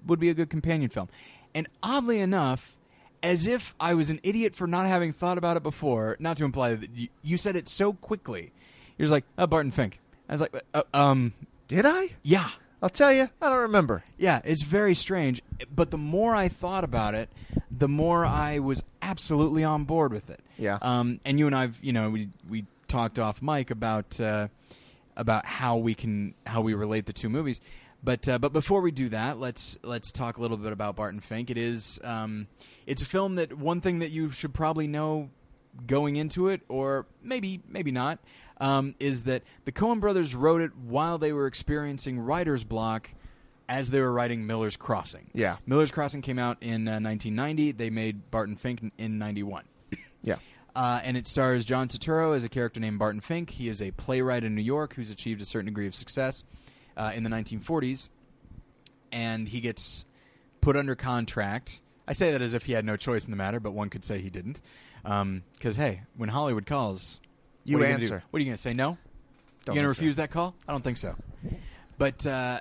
would 0.08 0.20
be 0.20 0.30
a 0.30 0.34
good 0.34 0.50
companion 0.50 0.90
film? 0.90 1.08
And 1.54 1.68
oddly 1.84 2.20
enough, 2.20 2.76
as 3.24 3.48
if 3.48 3.76
I 3.80 3.94
was 3.94 4.10
an 4.10 4.20
idiot 4.24 4.56
for 4.56 4.68
not 4.68 4.86
having 4.88 5.14
thought 5.14 5.38
about 5.38 5.58
it 5.58 5.64
before, 5.64 6.16
not 6.20 6.38
to 6.38 6.46
imply 6.46 6.76
that 6.76 6.90
you, 6.96 7.08
you 7.22 7.38
said 7.38 7.56
it 7.56 7.68
so 7.68 7.94
quickly. 7.94 8.52
You're 8.98 9.06
just 9.06 9.12
like, 9.12 9.26
oh, 9.38 9.48
Barton 9.48 9.72
Fink. 9.72 10.00
I 10.28 10.34
was 10.34 10.42
like, 10.42 10.56
uh, 10.74 10.84
um, 10.94 11.34
Did 11.68 11.86
I? 11.86 12.12
yeah. 12.24 12.50
I'll 12.82 12.90
tell 12.90 13.12
you, 13.12 13.30
I 13.42 13.50
don't 13.50 13.60
remember. 13.60 14.06
Yeah, 14.18 14.40
it's 14.46 14.64
very 14.64 14.96
strange. 14.96 15.42
But 15.74 15.92
the 15.92 15.98
more 15.98 16.34
I 16.34 16.48
thought 16.48 16.86
about 16.86 17.14
it, 17.14 17.30
the 17.70 17.90
more 17.90 18.26
I 18.26 18.60
was 18.60 18.84
absolutely 19.02 19.66
on 19.66 19.84
board 19.84 20.14
with 20.14 20.30
it. 20.30 20.40
Yeah. 20.58 20.78
Um, 20.82 21.20
and 21.26 21.38
you 21.38 21.48
and 21.48 21.56
I've, 21.56 21.78
you 21.82 21.92
know, 21.92 22.10
we 22.10 22.30
we 22.50 22.66
talked 22.88 23.20
off 23.20 23.42
mic 23.42 23.70
about 23.70 24.18
uh, 24.22 24.48
about 25.18 25.46
how 25.46 25.76
we 25.76 25.94
can 25.94 26.36
how 26.46 26.62
we 26.62 26.74
relate 26.74 27.06
the 27.06 27.12
two 27.12 27.28
movies. 27.28 27.60
But 28.02 28.30
uh, 28.30 28.40
but 28.40 28.54
before 28.54 28.80
we 28.80 28.92
do 28.92 29.10
that, 29.10 29.40
let's 29.40 29.78
let's 29.84 30.10
talk 30.12 30.38
a 30.38 30.42
little 30.42 30.56
bit 30.56 30.72
about 30.72 30.96
Barton 30.96 31.20
Fink. 31.20 31.50
It 31.50 31.58
is 31.58 32.00
um, 32.02 32.48
it's 32.90 33.02
a 33.02 33.06
film 33.06 33.36
that 33.36 33.54
one 33.58 33.80
thing 33.82 34.00
that 34.00 34.10
you 34.10 34.32
should 34.32 34.54
probably 34.54 34.88
know 34.88 35.30
going 35.86 36.16
into 36.16 36.50
it, 36.50 36.62
or 36.68 37.06
maybe 37.24 37.62
maybe 37.68 37.92
not, 37.92 38.20
um, 38.60 38.96
is 39.00 39.24
that 39.24 39.44
the 39.66 39.72
Coen 39.72 40.00
brothers 40.02 40.36
wrote 40.36 40.62
it 40.62 40.76
while 40.76 41.18
they 41.18 41.32
were 41.32 41.48
experiencing 41.48 42.20
writer's 42.20 42.64
block 42.64 43.12
as 43.70 43.92
they 43.92 44.02
were 44.02 44.12
writing 44.12 44.48
Miller's 44.48 44.76
Crossing. 44.76 45.30
Yeah. 45.34 45.58
Miller's 45.68 45.92
Crossing 45.92 46.22
came 46.24 46.40
out 46.40 46.58
in 46.62 46.88
uh, 46.88 46.98
1990. 47.00 47.74
They 47.74 47.92
made 47.92 48.32
Barton 48.32 48.56
Fink 48.56 48.82
in- 48.82 48.92
in 48.98 49.20
91. 49.20 49.66
Yeah. 50.24 50.36
Uh, 50.76 51.00
and 51.04 51.16
it 51.16 51.28
stars 51.28 51.66
John 51.66 51.88
Turturro 51.88 52.36
as 52.36 52.44
a 52.44 52.50
character 52.50 52.80
named 52.80 53.00
Barton 53.00 53.22
Fink. 53.22 53.52
He 53.52 53.70
is 53.70 53.82
a 53.82 53.92
playwright 53.92 54.44
in 54.44 54.54
New 54.56 54.62
York 54.62 54.96
who's 54.96 55.12
achieved 55.12 55.42
a 55.42 55.46
certain 55.46 55.66
degree 55.68 55.88
of 55.88 55.96
success 55.96 56.44
uh, 56.98 57.12
in 57.16 57.24
the 57.24 57.30
1940s, 57.30 58.10
and 59.12 59.48
he 59.50 59.62
gets 59.62 60.06
put 60.62 60.76
under 60.76 60.96
contract. 60.96 61.80
I 62.10 62.14
say 62.14 62.32
that 62.32 62.42
as 62.42 62.54
if 62.54 62.66
he 62.66 62.74
had 62.74 62.84
no 62.84 62.98
choice 62.98 63.24
in 63.26 63.32
the 63.32 63.38
matter, 63.38 63.60
but 63.62 63.72
one 63.72 63.90
could 63.90 64.04
say 64.04 64.20
he 64.20 64.30
didn't. 64.30 64.60
Because 65.04 65.76
hey, 65.78 66.02
when 66.18 66.28
Hollywood 66.30 66.66
calls, 66.66 67.22
You 67.64 67.78
what 67.78 67.86
are 67.88 67.90
answer. 67.90 68.24
What 68.32 68.40
are 68.40 68.42
you 68.42 68.46
going 68.48 68.58
to 68.58 68.62
say? 68.62 68.74
No. 68.74 68.98
Don't 69.66 69.76
you 69.76 69.82
going 69.82 69.84
to 69.84 69.88
think 69.90 69.96
so. 69.96 70.00
refuse 70.02 70.16
that 70.18 70.32
call? 70.32 70.56
I 70.68 70.72
don't 70.72 70.84
think 70.84 70.98
so. 70.98 71.16
But 71.98 72.26
uh, 72.26 72.60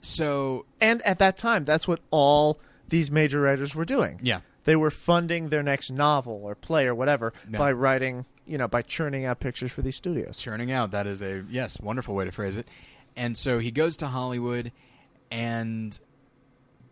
so 0.00 0.66
And 0.80 1.00
at 1.02 1.18
that 1.20 1.38
time, 1.38 1.64
that's 1.64 1.86
what 1.86 2.00
all 2.10 2.58
these 2.88 3.10
major 3.10 3.40
writers 3.40 3.74
were 3.74 3.84
doing. 3.84 4.18
yeah, 4.22 4.40
They 4.64 4.76
were 4.76 4.90
funding 4.90 5.48
their 5.50 5.62
next 5.62 5.90
novel 5.90 6.40
or 6.44 6.54
play 6.54 6.86
or 6.86 6.94
whatever 6.94 7.32
Yeah. 7.50 7.58
by 7.58 7.72
writing, 7.72 8.26
you 8.46 8.58
know, 8.58 8.68
by 8.68 8.82
churning 8.82 9.24
out 9.24 9.40
pictures 9.40 9.70
for 9.70 9.82
these 9.82 9.96
studios. 9.96 10.36
churning 10.38 10.72
out. 10.72 10.90
That 10.90 11.06
is 11.06 11.22
a 11.22 11.44
yes, 11.48 11.78
wonderful 11.80 12.14
way 12.14 12.24
to 12.24 12.32
phrase 12.32 12.58
it. 12.58 12.66
And 13.16 13.36
so 13.36 13.58
he 13.60 13.70
goes 13.70 13.96
to 13.98 14.08
Hollywood 14.08 14.72
and 15.30 15.98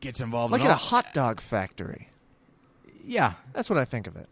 gets 0.01 0.21
involved. 0.21 0.53
Like 0.53 0.63
in 0.63 0.67
at 0.69 0.73
a 0.73 0.77
hot 0.77 1.13
dog 1.15 1.41
factory. 1.41 2.09
Yeah, 3.05 3.33
That's 3.53 3.69
what 3.71 3.79
I 3.79 3.85
think 3.85 4.07
of 4.07 4.17
it. 4.17 4.29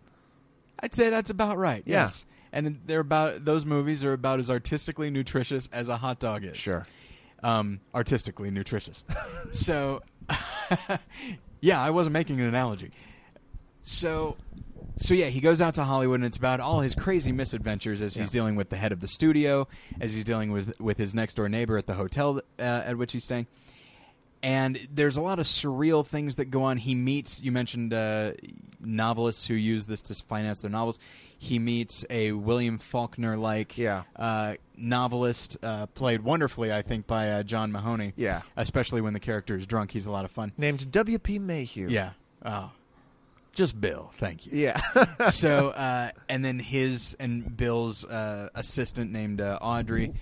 I'd 0.80 0.94
say 0.94 1.10
that's 1.10 1.30
about 1.30 1.58
right. 1.58 1.82
Yeah. 1.86 2.02
Yes, 2.02 2.24
and 2.52 2.78
they're 2.86 3.00
about 3.00 3.44
those 3.44 3.64
movies 3.66 4.04
are 4.04 4.12
about 4.12 4.38
as 4.38 4.50
artistically 4.50 5.10
nutritious 5.10 5.68
as 5.72 5.88
a 5.88 5.96
hot 5.96 6.20
dog 6.20 6.44
is. 6.44 6.56
Sure. 6.56 6.86
Um, 7.42 7.80
artistically 7.94 8.50
nutritious. 8.50 9.04
so, 9.52 10.02
yeah, 11.60 11.80
I 11.80 11.90
wasn't 11.90 12.12
making 12.14 12.40
an 12.40 12.46
analogy. 12.46 12.92
So, 13.82 14.36
so 14.96 15.14
yeah, 15.14 15.26
he 15.26 15.40
goes 15.40 15.60
out 15.60 15.74
to 15.74 15.84
Hollywood, 15.84 16.16
and 16.16 16.24
it's 16.24 16.36
about 16.36 16.60
all 16.60 16.80
his 16.80 16.94
crazy 16.94 17.32
misadventures 17.32 18.02
as 18.02 18.14
he's 18.14 18.26
Yeah. 18.26 18.30
dealing 18.32 18.56
with 18.56 18.68
the 18.70 18.76
head 18.76 18.92
of 18.92 19.00
the 19.00 19.08
studio, 19.08 19.66
as 20.00 20.12
he's 20.12 20.24
dealing 20.24 20.52
with 20.52 20.78
with 20.80 20.98
his 20.98 21.14
next 21.14 21.34
door 21.34 21.48
neighbor 21.48 21.76
at 21.78 21.86
the 21.86 21.94
hotel 21.94 22.40
uh, 22.58 22.62
at 22.62 22.96
which 22.98 23.12
he's 23.12 23.24
staying. 23.24 23.46
And 24.42 24.88
there's 24.92 25.16
a 25.16 25.20
lot 25.20 25.38
of 25.38 25.46
surreal 25.46 26.06
things 26.06 26.36
that 26.36 26.46
go 26.46 26.62
on. 26.64 26.76
He 26.76 26.94
meets, 26.94 27.42
you 27.42 27.50
mentioned 27.52 27.92
uh, 27.92 28.32
novelists 28.80 29.46
who 29.46 29.54
use 29.54 29.86
this 29.86 30.00
to 30.02 30.14
finance 30.14 30.60
their 30.60 30.70
novels. 30.70 30.98
He 31.40 31.58
meets 31.58 32.04
a 32.10 32.32
William 32.32 32.78
Faulkner 32.78 33.36
like 33.36 33.78
Yeah. 33.78 34.02
uh, 34.16 34.54
novelist, 34.76 35.56
uh, 35.62 35.86
played 35.86 36.22
wonderfully, 36.22 36.72
I 36.72 36.82
think, 36.82 37.06
by 37.06 37.30
uh, 37.30 37.42
John 37.42 37.70
Mahoney. 37.72 38.12
Yeah. 38.16 38.42
Especially 38.56 39.00
when 39.00 39.12
the 39.12 39.20
character 39.20 39.56
is 39.56 39.66
drunk. 39.66 39.90
He's 39.92 40.06
a 40.06 40.10
lot 40.10 40.24
of 40.24 40.30
fun. 40.30 40.52
Named 40.56 40.90
W.P. 40.90 41.38
Mayhew. 41.38 41.88
Yeah. 41.88 42.10
Oh. 42.44 42.70
Just 43.54 43.80
Bill. 43.80 44.12
Thank 44.18 44.46
you. 44.46 44.52
Yeah. 44.54 44.80
so, 45.30 45.68
uh, 45.76 46.10
and 46.28 46.44
then 46.44 46.60
his 46.60 47.16
and 47.18 47.56
Bill's 47.56 48.04
uh, 48.04 48.50
assistant 48.54 49.10
named 49.10 49.40
uh, 49.40 49.58
Audrey, 49.60 50.14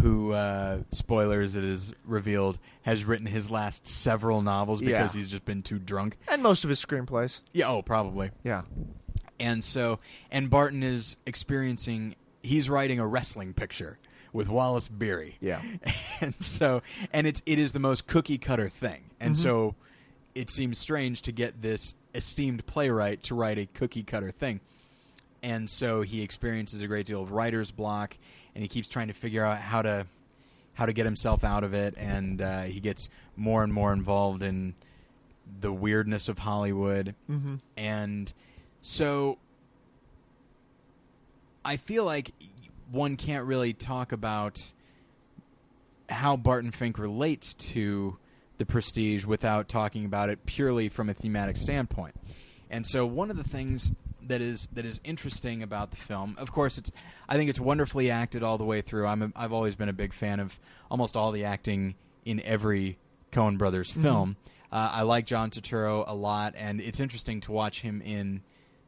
who, 0.00 0.32
uh, 0.32 0.80
spoilers, 0.92 1.54
it 1.56 1.64
is 1.64 1.92
revealed, 2.04 2.58
has 2.82 3.04
written 3.04 3.26
his 3.26 3.50
last 3.50 3.86
several 3.86 4.42
novels 4.42 4.80
because 4.80 5.14
Yeah. 5.14 5.20
he's 5.20 5.28
just 5.30 5.44
been 5.44 5.62
too 5.62 5.78
drunk. 5.78 6.16
and 6.28 6.42
most 6.42 6.64
of 6.64 6.70
his 6.70 6.82
screenplays. 6.84 7.40
Yeah, 7.52 7.68
oh, 7.68 7.82
probably. 7.82 8.30
Yeah. 8.42 8.62
And 9.38 9.62
so, 9.64 9.98
and 10.30 10.48
Barton 10.48 10.82
is 10.82 11.16
experiencing, 11.26 12.14
he's 12.42 12.70
writing 12.70 12.98
a 13.00 13.06
wrestling 13.06 13.54
picture 13.54 13.98
with 14.32 14.48
Wallace 14.48 14.88
Beery. 14.88 15.36
Yeah. 15.40 15.60
And 16.20 16.34
so, 16.40 16.82
and 17.12 17.26
it's, 17.26 17.42
it 17.46 17.58
is 17.58 17.72
the 17.72 17.80
most 17.80 18.06
cookie 18.06 18.38
cutter 18.38 18.68
thing. 18.68 19.10
And 19.18 19.34
Mhm. 19.34 19.38
so 19.38 19.74
it 20.36 20.48
seems 20.50 20.78
strange 20.78 21.20
to 21.22 21.32
get 21.32 21.60
this 21.62 21.94
esteemed 22.14 22.64
playwright 22.66 23.24
to 23.24 23.34
write 23.34 23.58
a 23.58 23.66
cookie 23.66 24.04
cutter 24.04 24.30
thing. 24.30 24.60
And 25.42 25.68
so 25.68 26.02
he 26.02 26.22
experiences 26.22 26.80
a 26.80 26.86
great 26.86 27.06
deal 27.06 27.20
of 27.22 27.32
writer's 27.32 27.72
block 27.72 28.16
and 28.54 28.62
he 28.62 28.68
keeps 28.68 28.88
trying 28.88 29.08
to 29.08 29.14
figure 29.14 29.44
out 29.44 29.58
how 29.58 29.82
to, 29.82 30.06
how 30.74 30.86
to 30.86 30.92
get 30.92 31.04
himself 31.04 31.44
out 31.44 31.64
of 31.64 31.74
it. 31.74 31.94
And 31.96 32.40
uh, 32.42 32.62
he 32.62 32.80
gets 32.80 33.08
more 33.36 33.62
and 33.62 33.72
more 33.72 33.92
involved 33.92 34.42
in 34.42 34.74
the 35.60 35.72
weirdness 35.72 36.28
of 36.28 36.38
Hollywood 36.38 37.14
Mm-hmm. 37.30 37.56
and 37.76 38.32
so 38.80 39.38
I 41.64 41.76
feel 41.76 42.04
like 42.04 42.32
one 42.90 43.16
can't 43.16 43.46
really 43.46 43.72
talk 43.72 44.12
about 44.12 44.72
how 46.08 46.36
Barton 46.36 46.70
Fink 46.72 46.98
relates 46.98 47.54
to 47.54 48.16
the 48.58 48.66
prestige 48.66 49.24
without 49.24 49.68
talking 49.68 50.04
about 50.04 50.28
it 50.28 50.44
purely 50.46 50.88
from 50.88 51.08
a 51.08 51.14
thematic 51.14 51.56
standpoint. 51.56 52.14
And 52.70 52.86
so 52.86 53.06
one 53.06 53.30
of 53.30 53.36
the 53.36 53.44
things 53.44 53.92
that 54.28 54.40
is 54.40 54.68
that 54.72 54.84
is 54.84 55.00
interesting 55.04 55.62
about 55.62 55.90
the 55.90 55.96
film, 55.96 56.36
of 56.38 56.52
course, 56.52 56.78
it's 56.78 56.92
I 57.28 57.36
think 57.36 57.50
it's 57.50 57.60
wonderfully 57.60 58.10
acted 58.10 58.42
all 58.42 58.58
the 58.58 58.64
way 58.64 58.80
through. 58.80 59.06
I'm 59.06 59.22
a, 59.22 59.32
I've 59.36 59.52
always 59.52 59.74
been 59.74 59.88
a 59.88 59.94
big 59.94 60.12
fan 60.12 60.40
of 60.40 60.58
almost 60.90 61.16
all 61.16 61.32
the 61.32 61.44
acting 61.44 61.94
in 62.24 62.40
every 62.42 62.98
Coen 63.32 63.58
Brothers 63.58 63.90
film. 63.90 64.36
Uh, 64.70 64.90
I 64.92 65.02
like 65.02 65.26
John 65.26 65.50
Turturro 65.50 66.04
a 66.06 66.14
lot, 66.14 66.54
and 66.56 66.80
it's 66.80 67.00
interesting 67.00 67.40
to 67.42 67.52
watch 67.52 67.82
him 67.82 68.00
in 68.00 68.42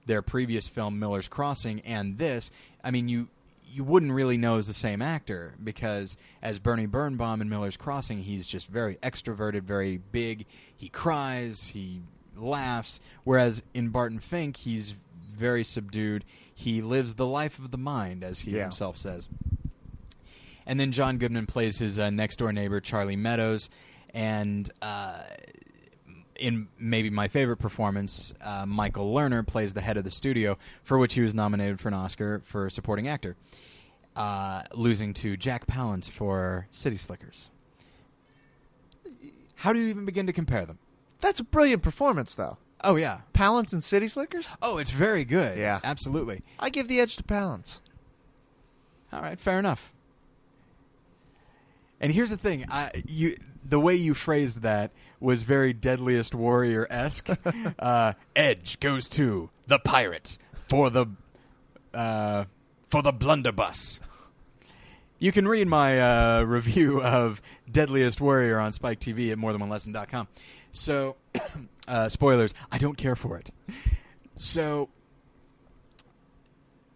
their 0.06 0.23
previous 0.23 0.69
film 0.69 0.98
Miller's 0.98 1.28
Crossing 1.28 1.81
and 1.81 2.19
this. 2.19 2.51
I 2.82 2.90
mean, 2.90 3.09
you 3.09 3.28
you 3.66 3.82
wouldn't 3.82 4.12
really 4.12 4.39
know 4.39 4.59
as 4.59 4.69
the 4.69 4.74
same 4.74 5.02
actor 5.02 5.55
because 5.62 6.16
as 6.40 6.59
Bernie 6.61 6.86
Birnbaum 6.86 7.40
in 7.40 7.48
Miller's 7.48 7.77
Crossing, 7.77 8.20
he's 8.20 8.47
just 8.47 8.69
very 8.69 8.97
extroverted, 9.02 9.62
very 9.62 9.98
big. 10.12 10.47
He 10.77 10.89
cries, 10.89 11.69
he 11.69 12.01
laughs, 12.36 13.01
whereas 13.24 13.62
in 13.74 13.89
Barton 13.89 14.20
Fink, 14.20 14.59
he's 14.59 14.94
very 15.35 15.65
subdued. 15.65 16.24
He 16.55 16.81
lives 16.81 17.15
the 17.15 17.27
life 17.27 17.59
of 17.59 17.70
the 17.70 17.78
mind, 17.78 18.23
as 18.24 18.40
he 18.40 18.52
Yeah. 18.52 18.62
himself 18.62 18.97
says. 18.97 19.28
And 20.66 20.81
then 20.81 20.93
John 20.93 21.19
Goodman 21.19 21.47
plays 21.47 21.78
his 21.78 21.98
uh, 21.98 22.11
next 22.11 22.36
door 22.36 22.52
neighbor, 22.52 22.81
Charlie 22.81 23.16
Meadows, 23.16 23.69
and 24.15 24.70
uh, 24.81 25.23
in 26.36 26.69
maybe 26.78 27.11
my 27.11 27.28
favorite 27.28 27.59
performance, 27.59 28.32
uh, 28.40 28.65
Michael 28.66 29.12
Lerner 29.15 29.47
plays 29.47 29.73
the 29.74 29.81
head 29.82 29.97
of 29.97 30.05
the 30.05 30.11
studio, 30.11 30.56
for 30.82 30.98
which 30.98 31.15
he 31.15 31.20
was 31.20 31.35
nominated 31.35 31.81
for 31.81 31.89
an 31.89 31.94
Oscar 31.94 32.40
for 32.44 32.70
supporting 32.70 33.09
actor, 33.09 33.36
uh, 34.16 34.62
losing 34.73 35.12
to 35.15 35.36
Jack 35.36 35.66
Palance 35.66 36.11
for 36.11 36.66
City 36.70 36.97
Slickers. 36.97 37.51
How 39.56 39.73
do 39.73 39.78
you 39.78 39.89
even 39.89 40.05
begin 40.05 40.27
to 40.27 40.32
compare 40.32 40.65
them? 40.66 40.78
That's 41.20 41.40
a 41.40 41.44
brilliant 41.44 41.82
performance, 41.82 42.35
though. 42.35 42.59
Oh 42.85 42.97
yeah. 42.97 43.20
Palance 43.32 43.73
and 43.73 43.82
City 43.82 44.09
Slickers? 44.09 44.55
Oh, 44.62 44.78
it's 44.78 44.90
very 44.90 45.24
good. 45.24 45.59
Yeah. 45.59 45.81
absolutely. 45.82 46.43
I 46.61 46.70
give 46.70 46.86
the 46.86 47.01
edge 47.01 47.16
to 47.16 47.23
Palance. 47.23 47.81
All 49.12 49.23
right, 49.23 49.40
fair 49.40 49.59
enough. 49.59 49.93
And 52.01 52.12
here's 52.12 52.31
the 52.31 52.36
thing: 52.36 52.66
I, 52.70 52.90
you, 53.06 53.36
the 53.65 53.81
way 53.81 53.94
you 53.94 54.15
phrased 54.15 54.62
that 54.62 54.90
was 55.20 55.43
very 55.43 55.73
Deadliest 55.73 56.35
Warrior 56.35 56.86
esque. 56.90 57.28
uh, 57.78 58.12
Edge 58.36 58.78
goes 58.81 59.09
to 59.11 59.51
the 59.66 59.78
pirate 59.78 60.36
for 60.52 60.90
the 60.90 61.06
uh, 61.94 62.44
for 62.90 63.02
the 63.02 63.12
blunderbuss. 63.12 64.01
You 65.19 65.32
can 65.32 65.48
read 65.48 65.69
my 65.69 66.01
uh, 66.01 66.43
review 66.43 67.01
of 67.01 67.40
Deadliest 67.70 68.20
Warrior 68.20 68.59
on 68.59 68.73
Spike 68.73 69.01
TV 69.01 69.32
at 69.32 69.39
morethanonelesson.com. 69.39 70.28
So, 70.73 71.16
uh, 71.86 72.09
spoilers. 72.09 72.55
I 72.70 72.78
don't 72.78 72.97
care 72.97 73.16
for 73.16 73.36
it. 73.39 73.51
So, 74.35 74.89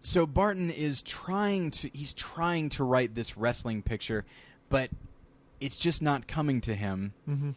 so 0.00 0.26
Barton 0.26 0.70
is 0.70 1.02
trying 1.02 1.70
to 1.72 1.90
he's 1.92 2.12
trying 2.12 2.68
to 2.70 2.84
write 2.84 3.14
this 3.14 3.36
wrestling 3.36 3.82
picture, 3.82 4.24
but 4.68 4.90
it's 5.60 5.78
just 5.78 6.02
not 6.02 6.26
coming 6.26 6.60
to 6.62 6.74
him. 6.74 7.12
Mm-hmm. 7.28 7.50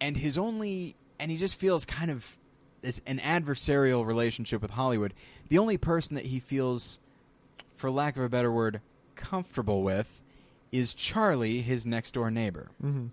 And 0.00 0.16
his 0.16 0.38
only 0.38 0.96
and 1.18 1.30
he 1.30 1.36
just 1.36 1.54
feels 1.54 1.84
kind 1.84 2.10
of 2.10 2.36
this 2.82 3.00
an 3.06 3.18
adversarial 3.18 4.06
relationship 4.06 4.62
with 4.62 4.72
Hollywood. 4.72 5.14
The 5.48 5.58
only 5.58 5.76
person 5.76 6.14
that 6.16 6.26
he 6.26 6.40
feels 6.40 6.98
for 7.76 7.90
lack 7.90 8.16
of 8.16 8.22
a 8.22 8.28
better 8.28 8.50
word 8.50 8.80
comfortable 9.16 9.82
with 9.82 10.20
is 10.72 10.94
Charlie, 10.94 11.60
his 11.60 11.84
next 11.84 12.14
door 12.14 12.30
neighbor. 12.30 12.70
Mm-hmm. 12.82 13.06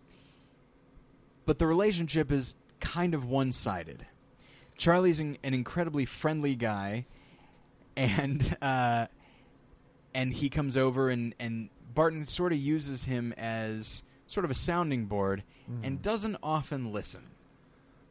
But 1.46 1.60
the 1.60 1.68
relationship 1.68 2.32
is 2.32 2.56
kind 2.80 3.14
of 3.14 3.26
one-sided. 3.26 4.06
Charlie's 4.78 5.20
an, 5.20 5.38
an 5.44 5.54
incredibly 5.54 6.06
friendly 6.06 6.56
guy, 6.56 7.06
and 7.96 8.56
uh, 8.62 9.08
and 10.14 10.34
he 10.34 10.50
comes 10.50 10.78
over 10.78 11.10
and 11.10 11.34
and 11.40 11.70
Barton 11.94 12.26
sort 12.28 12.54
of 12.54 12.60
uses 12.60 13.06
him 13.06 13.34
as 13.38 14.04
sort 14.28 14.44
of 14.46 14.52
a 14.52 14.56
sounding 14.56 15.06
board 15.06 15.44
and 15.84 16.02
doesn't 16.02 16.38
often 16.42 16.94
listen. 16.94 17.24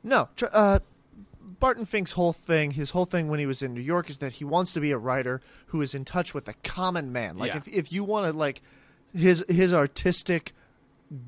No, 0.02 0.28
tr- 0.36 0.44
uh, 0.52 0.80
Barton 1.40 1.86
Fink's 1.86 2.12
whole 2.12 2.32
thing, 2.34 2.72
his 2.72 2.90
whole 2.90 3.06
thing 3.06 3.28
when 3.28 3.38
he 3.38 3.46
was 3.46 3.62
in 3.62 3.72
New 3.72 3.80
York, 3.80 4.10
is 4.10 4.18
that 4.18 4.34
he 4.34 4.44
wants 4.44 4.72
to 4.72 4.80
be 4.80 4.90
a 4.90 4.98
writer 4.98 5.40
who 5.68 5.80
is 5.80 5.94
in 5.94 6.04
touch 6.04 6.34
with 6.34 6.44
the 6.44 6.54
common 6.64 7.12
man. 7.12 7.38
Like 7.38 7.52
Yeah. 7.52 7.58
if 7.58 7.68
if 7.68 7.92
you 7.92 8.04
want 8.04 8.26
to 8.30 8.36
like 8.36 8.60
his 9.14 9.44
his 9.48 9.72
artistic 9.72 10.52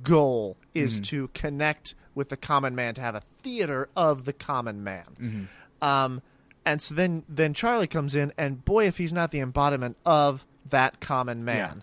goal 0.03 0.57
is 0.75 0.95
Mm-hmm. 0.95 1.03
to 1.03 1.29
connect 1.35 1.95
with 2.15 2.29
the 2.31 2.37
common 2.37 2.75
man, 2.75 2.95
to 2.95 3.01
have 3.01 3.15
a 3.15 3.23
theater 3.43 3.89
of 3.97 4.25
the 4.25 4.33
common 4.33 4.83
man. 4.83 5.05
Mm-hmm. 5.21 5.45
Um, 5.87 6.23
and 6.67 6.83
so 6.83 6.95
then 6.95 7.25
then 7.29 7.55
Charlie 7.55 7.87
comes 7.87 8.15
in, 8.15 8.33
and 8.37 8.65
boy, 8.65 8.87
if 8.87 8.97
he's 8.99 9.13
not 9.13 9.31
the 9.31 9.41
embodiment 9.41 9.97
of 10.05 10.45
that 10.69 11.01
common 11.01 11.45
man. 11.45 11.83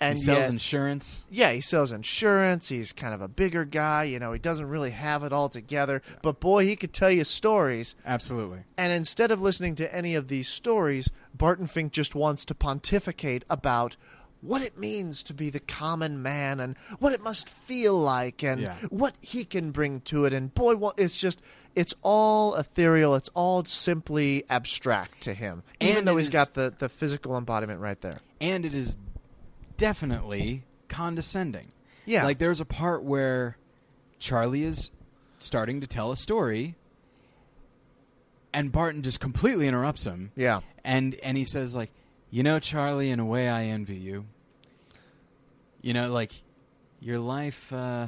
And 0.00 0.18
he 0.18 0.24
sells 0.24 0.38
yet- 0.40 0.50
insurance. 0.50 1.22
yeah, 1.30 1.52
he 1.52 1.60
sells 1.60 1.92
insurance. 1.92 2.68
He's 2.68 2.92
kind 2.92 3.14
of 3.14 3.20
a 3.22 3.28
bigger 3.28 3.64
guy. 3.64 4.02
You 4.04 4.18
know, 4.18 4.32
he 4.32 4.38
doesn't 4.40 4.68
really 4.68 4.90
have 4.90 5.22
it 5.22 5.32
all 5.32 5.48
together. 5.48 6.02
But 6.22 6.40
boy, 6.40 6.66
he 6.66 6.74
could 6.74 6.92
tell 6.92 7.10
you 7.10 7.22
stories. 7.22 7.94
Absolutely. 8.04 8.60
And 8.76 8.92
instead 8.92 9.30
of 9.30 9.40
listening 9.40 9.76
to 9.76 9.94
any 9.94 10.16
of 10.16 10.26
these 10.26 10.48
stories, 10.48 11.08
Barton 11.34 11.68
Fink 11.68 11.92
just 11.92 12.16
wants 12.16 12.44
to 12.46 12.54
pontificate 12.54 13.44
about 13.48 13.96
what 14.42 14.60
it 14.60 14.76
means 14.76 15.22
to 15.22 15.32
be 15.34 15.48
the 15.48 15.60
common 15.60 16.20
man 16.22 16.60
and 16.60 16.76
what 16.98 17.12
it 17.14 17.22
must 17.22 17.48
feel 17.48 17.98
like 17.98 18.42
and 18.44 18.60
Yeah. 18.60 18.76
what 18.90 19.14
he 19.22 19.44
can 19.44 19.70
bring 19.70 20.00
to 20.02 20.24
it. 20.26 20.32
And 20.34 20.52
boy, 20.52 20.76
well, 20.76 20.92
it's 20.98 21.18
just. 21.18 21.40
It's 21.74 21.94
all 22.02 22.54
ethereal. 22.56 23.14
It's 23.14 23.30
all 23.32 23.64
simply 23.64 24.44
abstract 24.50 25.22
to 25.22 25.32
him, 25.32 25.62
even 25.80 25.96
And 25.96 26.06
though 26.06 26.18
he's 26.18 26.26
is- 26.26 26.32
got 26.34 26.52
the, 26.52 26.74
the 26.78 26.90
physical 26.90 27.34
embodiment 27.34 27.80
right 27.80 27.98
there. 28.02 28.18
and 28.42 28.66
it 28.66 28.74
is 28.74 28.98
definitely 29.78 30.64
condescending. 30.88 31.72
Yeah. 32.04 32.24
Like 32.24 32.36
there's 32.38 32.60
a 32.60 32.66
part 32.66 33.04
where 33.04 33.56
Charlie 34.18 34.64
is 34.64 34.90
starting 35.38 35.80
to 35.80 35.86
tell 35.86 36.12
a 36.12 36.16
story 36.18 36.74
and 38.52 38.70
Barton 38.70 39.02
just 39.02 39.20
completely 39.20 39.66
interrupts 39.66 40.04
him. 40.04 40.30
Yeah. 40.36 40.60
And 40.84 41.14
and 41.22 41.36
he 41.38 41.44
says 41.44 41.74
like, 41.74 41.90
"You 42.32 42.42
know, 42.42 42.58
Charlie, 42.58 43.10
in 43.10 43.20
a 43.20 43.24
way 43.24 43.48
I 43.48 43.64
envy 43.66 43.94
you. 43.96 44.24
You 45.82 45.92
know, 45.94 46.10
like 46.10 46.32
your 47.00 47.18
life 47.20 47.72
uh 47.72 48.06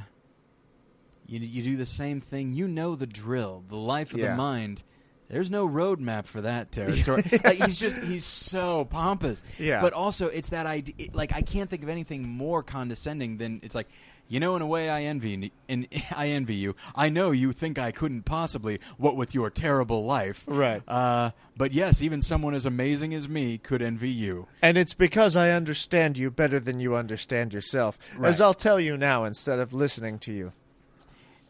you 1.27 1.39
you 1.41 1.63
do 1.63 1.77
the 1.77 1.87
same 1.87 2.21
thing. 2.21 2.53
You 2.53 2.67
know 2.67 2.97
the 2.97 3.07
drill, 3.07 3.63
the 3.69 3.77
life 3.77 4.13
of 4.15 4.19
Yeah. 4.21 4.31
the 4.33 4.37
mind. 4.37 4.83
There's 5.29 5.51
no 5.51 5.69
roadmap 5.69 6.27
for 6.27 6.41
that 6.43 6.71
territory. 6.73 7.23
like, 7.45 7.57
he's 7.59 7.79
just 7.79 7.99
he's 7.99 8.25
so 8.25 8.85
pompous. 8.87 9.43
Yeah. 9.59 9.81
But 9.81 9.93
also, 9.93 10.27
it's 10.29 10.49
that 10.51 10.67
idea. 10.67 10.95
It, 10.99 11.15
like 11.15 11.33
I 11.33 11.43
can't 11.43 11.69
think 11.71 11.83
of 11.83 11.89
anything 11.89 12.27
more 12.29 12.63
condescending 12.63 13.37
than 13.37 13.61
it's 13.63 13.75
like. 13.75 13.89
You 14.27 14.41
know, 14.41 14.57
in 14.57 14.63
a 14.63 14.67
way, 14.67 14.89
I 14.89 15.03
envy, 15.03 15.53
and 15.69 15.87
I 16.17 16.29
envy 16.29 16.55
you. 16.55 16.75
I 16.95 17.09
know 17.09 17.31
you 17.31 17.53
think 17.53 17.79
I 17.79 17.93
couldn't 17.93 18.23
possibly, 18.25 18.81
what 18.97 19.17
with 19.17 19.35
your 19.35 19.51
terrible 19.51 20.05
life, 20.05 20.45
Right. 20.47 20.83
Uh, 20.89 21.31
but 21.57 21.73
yes, 21.73 22.01
even 22.03 22.23
someone 22.23 22.55
as 22.55 22.67
amazing 22.67 23.15
as 23.15 23.29
me 23.29 23.59
could 23.59 23.83
envy 23.83 24.11
you. 24.11 24.47
And 24.63 24.77
it's 24.77 24.95
because 24.95 25.37
I 25.37 25.51
understand 25.51 26.17
you 26.19 26.31
better 26.31 26.59
than 26.59 26.81
you 26.81 26.97
understand 26.97 27.53
yourself, 27.53 27.99
as 28.23 28.41
I'll 28.41 28.55
tell 28.55 28.81
you 28.81 28.97
now 28.97 29.25
instead 29.25 29.59
of 29.59 29.73
listening 29.73 30.19
to 30.21 30.33
you. 30.33 30.53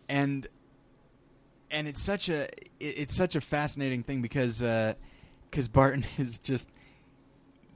and 0.09 0.47
and 1.71 1.89
it's 1.89 2.03
such 2.03 2.29
a 2.29 2.49
it's 2.79 3.15
such 3.15 3.35
a 3.35 3.41
fascinating 3.41 4.03
thing 4.03 4.21
because 4.23 4.63
because 5.51 5.69
Barton 5.69 6.05
is 6.19 6.39
just 6.39 6.69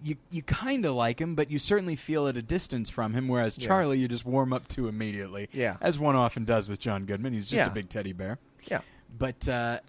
you 0.02 0.16
you 0.30 0.42
kind 0.42 0.84
of 0.84 0.94
like 0.94 1.20
him, 1.20 1.34
but 1.34 1.50
you 1.50 1.58
certainly 1.58 1.96
feel 1.96 2.26
at 2.28 2.36
a 2.36 2.42
distance 2.42 2.88
from 2.90 3.14
him. 3.14 3.28
Whereas 3.28 3.58
Yeah. 3.58 3.66
Charlie, 3.68 3.98
you 3.98 4.08
just 4.08 4.24
warm 4.24 4.52
up 4.52 4.68
to 4.68 4.88
immediately, 4.88 5.48
Yeah. 5.52 5.76
as 5.80 5.98
one 5.98 6.16
often 6.16 6.44
does 6.44 6.68
with 6.68 6.78
John 6.80 7.04
Goodman. 7.04 7.32
He's 7.32 7.48
just 7.50 7.54
Yeah. 7.58 7.66
a 7.66 7.74
big 7.74 7.88
teddy 7.88 8.12
bear. 8.12 8.38
Yeah. 8.70 8.80
But 9.16 9.48
uh, 9.48 9.80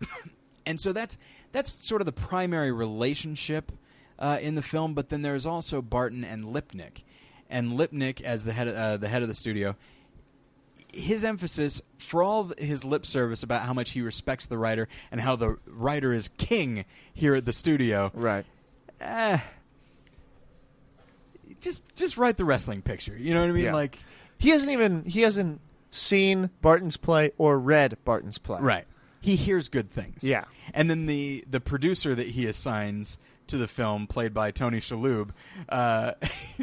and 0.66 0.80
so 0.80 0.92
that's 0.92 1.16
that's 1.52 1.70
sort 1.72 2.00
of 2.02 2.06
the 2.06 2.12
primary 2.12 2.72
relationship 2.72 3.72
uh, 4.18 4.38
in 4.40 4.54
the 4.54 4.62
film. 4.62 4.94
But 4.94 5.08
then 5.08 5.22
there's 5.22 5.46
also 5.46 5.80
Barton 5.82 6.24
and 6.24 6.44
Lipnick, 6.46 7.02
and 7.48 7.72
Lipnick 7.72 8.20
as 8.20 8.44
the 8.44 8.52
head 8.52 8.68
of, 8.68 8.74
uh, 8.76 8.96
the 8.96 9.08
head 9.08 9.22
of 9.22 9.28
the 9.28 9.34
studio. 9.34 9.76
His 10.92 11.24
emphasis, 11.24 11.82
for 11.98 12.22
all 12.22 12.52
his 12.56 12.84
lip 12.84 13.04
service 13.04 13.42
about 13.42 13.62
how 13.62 13.72
much 13.72 13.90
he 13.90 14.00
respects 14.00 14.46
the 14.46 14.56
writer 14.58 14.86
and 15.10 15.20
how 15.20 15.34
the 15.34 15.58
writer 15.66 16.12
is 16.12 16.28
king 16.38 16.84
here 17.12 17.34
at 17.34 17.46
the 17.46 17.52
studio, 17.52 18.12
Right. 18.14 18.46
Eh, 19.04 19.38
just 21.60 21.82
just 21.94 22.16
write 22.16 22.36
the 22.36 22.44
wrestling 22.44 22.82
picture. 22.82 23.16
You 23.16 23.34
know 23.34 23.40
what 23.40 23.50
I 23.50 23.52
mean? 23.52 23.64
Yeah. 23.64 23.72
Like, 23.72 23.98
He 24.38 24.50
hasn't 24.50 24.70
even 24.70 25.04
he 25.04 25.22
hasn't 25.22 25.60
seen 25.90 26.50
Barton's 26.60 26.96
play 26.96 27.32
or 27.38 27.58
read 27.58 27.96
Barton's 28.04 28.38
play. 28.38 28.60
Right. 28.60 28.86
He 29.20 29.36
hears 29.36 29.68
good 29.68 29.90
things. 29.90 30.22
Yeah. 30.22 30.44
And 30.72 30.90
then 30.90 31.06
the 31.06 31.44
the 31.48 31.60
producer 31.60 32.14
that 32.14 32.28
he 32.28 32.46
assigns 32.46 33.18
to 33.46 33.58
the 33.58 33.68
film, 33.68 34.06
played 34.06 34.32
by 34.32 34.50
Tony 34.50 34.80
Shalhoub, 34.80 35.30
uh, 35.68 36.12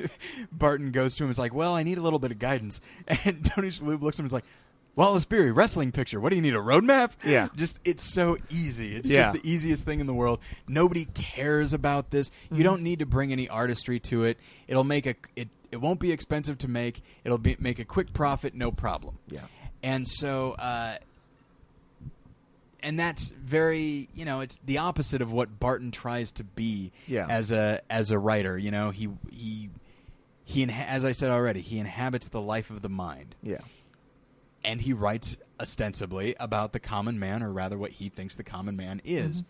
Barton 0.52 0.92
goes 0.92 1.16
to 1.16 1.24
him 1.24 1.28
and 1.28 1.32
is 1.32 1.40
like, 1.40 1.54
"Well, 1.54 1.76
I 1.76 1.84
need 1.84 2.00
a 2.00 2.02
little 2.02 2.20
bit 2.20 2.32
of 2.32 2.40
guidance." 2.40 2.82
And 3.26 3.46
Tony 3.46 3.68
Shalhoub 3.70 4.02
looks 4.02 4.16
at 4.16 4.20
him 4.22 4.26
and 4.26 4.30
is 4.30 4.34
like, 4.34 4.46
"Wallace 4.96 5.26
Beery, 5.26 5.52
wrestling 5.52 5.92
picture. 5.92 6.20
What 6.20 6.30
do 6.30 6.36
you 6.36 6.42
need? 6.42 6.54
A 6.56 6.60
roadmap?" 6.60 7.12
Yeah. 7.24 7.50
Just 7.56 7.80
it's 7.86 8.04
so 8.14 8.38
easy. 8.50 8.96
It's 8.96 9.10
Yeah. 9.10 9.24
just 9.32 9.42
the 9.44 9.50
easiest 9.50 9.86
thing 9.86 10.00
in 10.00 10.08
the 10.08 10.14
world. 10.14 10.40
Nobody 10.68 11.06
cares 11.06 11.74
about 11.74 12.12
this. 12.12 12.30
Mm-hmm. 12.30 12.56
You 12.56 12.64
don't 12.64 12.82
need 12.84 13.00
to 13.00 13.06
bring 13.06 13.32
any 13.32 13.48
artistry 13.50 14.00
to 14.02 14.24
it. 14.24 14.38
It'll 14.68 14.84
make 14.84 15.06
a 15.06 15.16
it. 15.36 15.50
It 15.72 15.80
won't 15.80 16.00
be 16.02 16.12
expensive 16.12 16.58
to 16.60 16.68
make. 16.68 17.02
It'll 17.24 17.38
be 17.38 17.56
make 17.60 17.80
a 17.80 17.86
quick 17.86 18.14
profit, 18.14 18.54
no 18.54 18.72
problem. 18.72 19.18
Yeah. 19.30 19.42
And 19.84 20.06
so, 20.08 20.52
uh, 20.54 20.98
and 22.84 23.00
that's 23.00 23.32
very, 23.32 24.10
you 24.16 24.26
know, 24.26 24.40
it's 24.42 24.60
the 24.66 24.80
opposite 24.80 25.22
of 25.22 25.32
what 25.32 25.60
Barton 25.60 25.92
tries 25.92 26.32
to 26.34 26.44
be 26.44 26.92
Yeah. 27.08 27.28
as 27.30 27.52
a 27.52 27.82
as 27.90 28.12
a 28.12 28.18
writer. 28.20 28.58
You 28.58 28.72
know, 28.72 28.90
he 28.90 29.10
he 29.32 29.70
he, 30.44 30.64
as 30.66 31.06
I 31.06 31.12
said 31.14 31.30
already, 31.30 31.62
he 31.62 31.78
inhabits 31.80 32.28
the 32.28 32.42
life 32.42 32.70
of 32.70 32.82
the 32.82 32.90
mind, 32.90 33.36
Yeah. 33.42 33.60
And 34.64 34.82
he 34.82 34.94
writes 34.94 35.38
ostensibly 35.60 36.36
about 36.40 36.74
the 36.74 36.80
common 36.80 37.20
man, 37.20 37.44
or 37.44 37.52
rather, 37.52 37.78
what 37.78 37.92
he 37.92 38.10
thinks 38.10 38.36
the 38.36 38.44
common 38.44 38.76
man 38.76 39.02
is. 39.04 39.44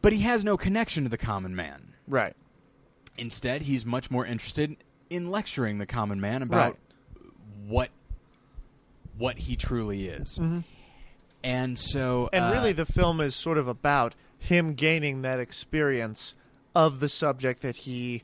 But 0.00 0.12
he 0.12 0.20
has 0.20 0.44
no 0.44 0.56
connection 0.56 1.04
to 1.04 1.08
the 1.08 1.18
common 1.18 1.56
man. 1.56 1.94
Right. 2.06 2.34
Instead, 3.16 3.62
he's 3.62 3.84
much 3.84 4.10
more 4.10 4.24
interested 4.24 4.76
in 5.10 5.30
lecturing 5.30 5.78
the 5.78 5.86
common 5.86 6.20
man 6.20 6.42
about 6.42 6.78
what 7.66 7.90
what 9.16 9.38
he 9.38 9.56
truly 9.56 10.08
is. 10.08 10.38
And 11.42 11.78
so, 11.78 12.30
And 12.32 12.44
uh, 12.44 12.52
really 12.52 12.72
the 12.72 12.86
film 12.86 13.20
is 13.20 13.34
sort 13.34 13.58
of 13.58 13.66
about 13.66 14.14
him 14.38 14.74
gaining 14.74 15.22
that 15.22 15.40
experience 15.40 16.34
of 16.74 17.00
the 17.00 17.08
subject 17.08 17.62
that 17.62 17.76
he 17.78 18.22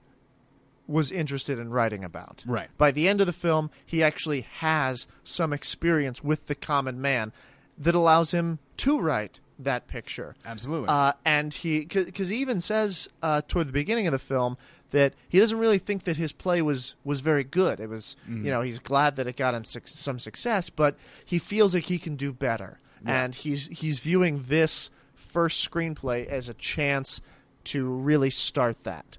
was 0.87 1.11
interested 1.11 1.59
in 1.59 1.71
writing 1.71 2.05
about. 2.05 2.43
Right. 2.47 2.69
By 2.77 2.91
the 2.91 3.09
end 3.09 3.21
of 3.21 3.27
the 3.27 3.33
film, 3.33 3.71
he 3.85 4.03
actually 4.03 4.43
has 4.43 5.07
some 5.25 5.53
experience 5.53 6.23
with 6.23 6.47
the 6.47 6.55
common 6.55 7.01
man 7.01 7.33
that 7.79 7.95
allows 7.95 8.33
him 8.33 8.59
to 8.79 9.01
write 9.01 9.41
that 9.59 9.87
picture. 9.87 10.35
absolutely, 10.45 10.89
Uh, 10.89 11.13
and 11.25 11.55
he, 11.55 11.81
because 11.87 12.29
he 12.29 12.37
even 12.37 12.61
says 12.61 13.09
uh, 13.23 13.41
toward 13.47 13.69
the 13.69 13.73
beginning 13.73 14.07
of 14.07 14.13
the 14.13 14.19
film 14.19 14.57
that 14.91 15.15
he 15.29 15.39
doesn't 15.39 15.59
really 15.59 15.79
think 15.79 16.05
that 16.05 16.17
his 16.17 16.33
play 16.33 16.61
was 16.61 16.95
was 17.05 17.21
very 17.21 17.45
good. 17.45 17.81
It 17.81 17.89
was, 17.89 18.17
Mm-hmm. 18.29 18.45
you 18.47 18.51
know, 18.51 18.63
he's 18.63 18.79
glad 18.81 19.17
that 19.17 19.27
it 19.27 19.37
got 19.37 19.55
him 19.55 19.65
suc 19.65 19.87
some 19.87 20.19
success, 20.19 20.71
but 20.71 20.97
he 21.25 21.39
feels 21.39 21.73
like 21.75 21.85
he 21.85 21.99
can 21.99 22.17
do 22.17 22.33
better. 22.33 22.79
Yeah. 23.05 23.25
And 23.25 23.35
he's 23.35 23.67
he's 23.69 23.99
viewing 24.01 24.45
this 24.49 24.91
first 25.15 25.69
screenplay 25.69 26.27
as 26.27 26.49
a 26.49 26.55
chance 26.55 27.21
to 27.65 27.87
really 27.89 28.31
start 28.31 28.83
that. 28.85 29.19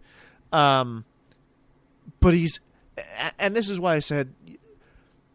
Um, 0.53 1.05
but 2.25 2.33
he's, 2.33 2.59
and 3.37 3.55
this 3.55 3.69
is 3.69 3.79
why 3.79 3.93
I 3.93 3.99
said 3.99 4.33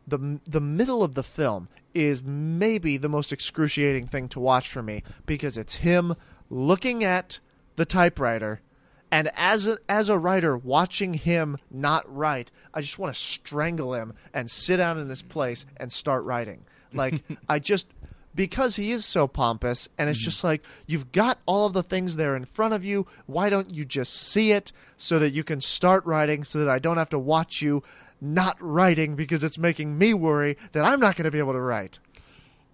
the 0.08 0.40
the 0.44 0.60
middle 0.60 1.04
of 1.04 1.14
the 1.14 1.22
film 1.22 1.68
is 1.94 2.20
maybe 2.24 2.96
the 2.96 3.08
most 3.08 3.32
excruciating 3.32 4.08
thing 4.08 4.28
to 4.30 4.40
watch 4.40 4.68
for 4.68 4.82
me 4.82 5.04
because 5.24 5.56
it's 5.56 5.74
him 5.74 6.16
looking 6.48 7.04
at 7.04 7.38
the 7.76 7.84
typewriter 7.84 8.60
and 9.08 9.30
as 9.36 9.68
a, 9.68 9.78
as 9.88 10.08
a 10.08 10.18
writer 10.18 10.56
watching 10.56 11.14
him 11.14 11.58
not 11.70 12.12
write 12.12 12.50
I 12.74 12.80
just 12.80 12.98
want 12.98 13.14
to 13.14 13.20
strangle 13.20 13.94
him 13.94 14.12
and 14.34 14.50
sit 14.50 14.78
down 14.78 14.98
in 14.98 15.06
this 15.06 15.22
place 15.22 15.66
and 15.76 15.92
start 15.92 16.24
writing. 16.24 16.64
Like 16.92 17.22
I 17.48 17.60
just 17.60 17.86
because 18.34 18.76
he 18.76 18.92
is 18.92 19.04
so 19.04 19.26
pompous 19.26 19.88
and 19.98 20.08
it's 20.08 20.18
mm-hmm. 20.18 20.24
just 20.24 20.44
like 20.44 20.62
you've 20.86 21.12
got 21.12 21.38
all 21.46 21.66
of 21.66 21.72
the 21.72 21.82
things 21.82 22.16
there 22.16 22.36
in 22.36 22.44
front 22.44 22.74
of 22.74 22.84
you 22.84 23.06
why 23.26 23.48
don't 23.50 23.70
you 23.70 23.84
just 23.84 24.14
see 24.14 24.52
it 24.52 24.72
so 24.96 25.18
that 25.18 25.32
you 25.32 25.42
can 25.42 25.60
start 25.60 26.04
writing 26.06 26.44
so 26.44 26.58
that 26.58 26.68
I 26.68 26.78
don't 26.78 26.96
have 26.96 27.10
to 27.10 27.18
watch 27.18 27.60
you 27.60 27.82
not 28.20 28.56
writing 28.60 29.16
because 29.16 29.42
it's 29.42 29.58
making 29.58 29.96
me 29.96 30.14
worry 30.14 30.56
that 30.72 30.84
I'm 30.84 31.00
not 31.00 31.16
going 31.16 31.24
to 31.24 31.30
be 31.30 31.38
able 31.38 31.54
to 31.54 31.60
write. 31.60 31.98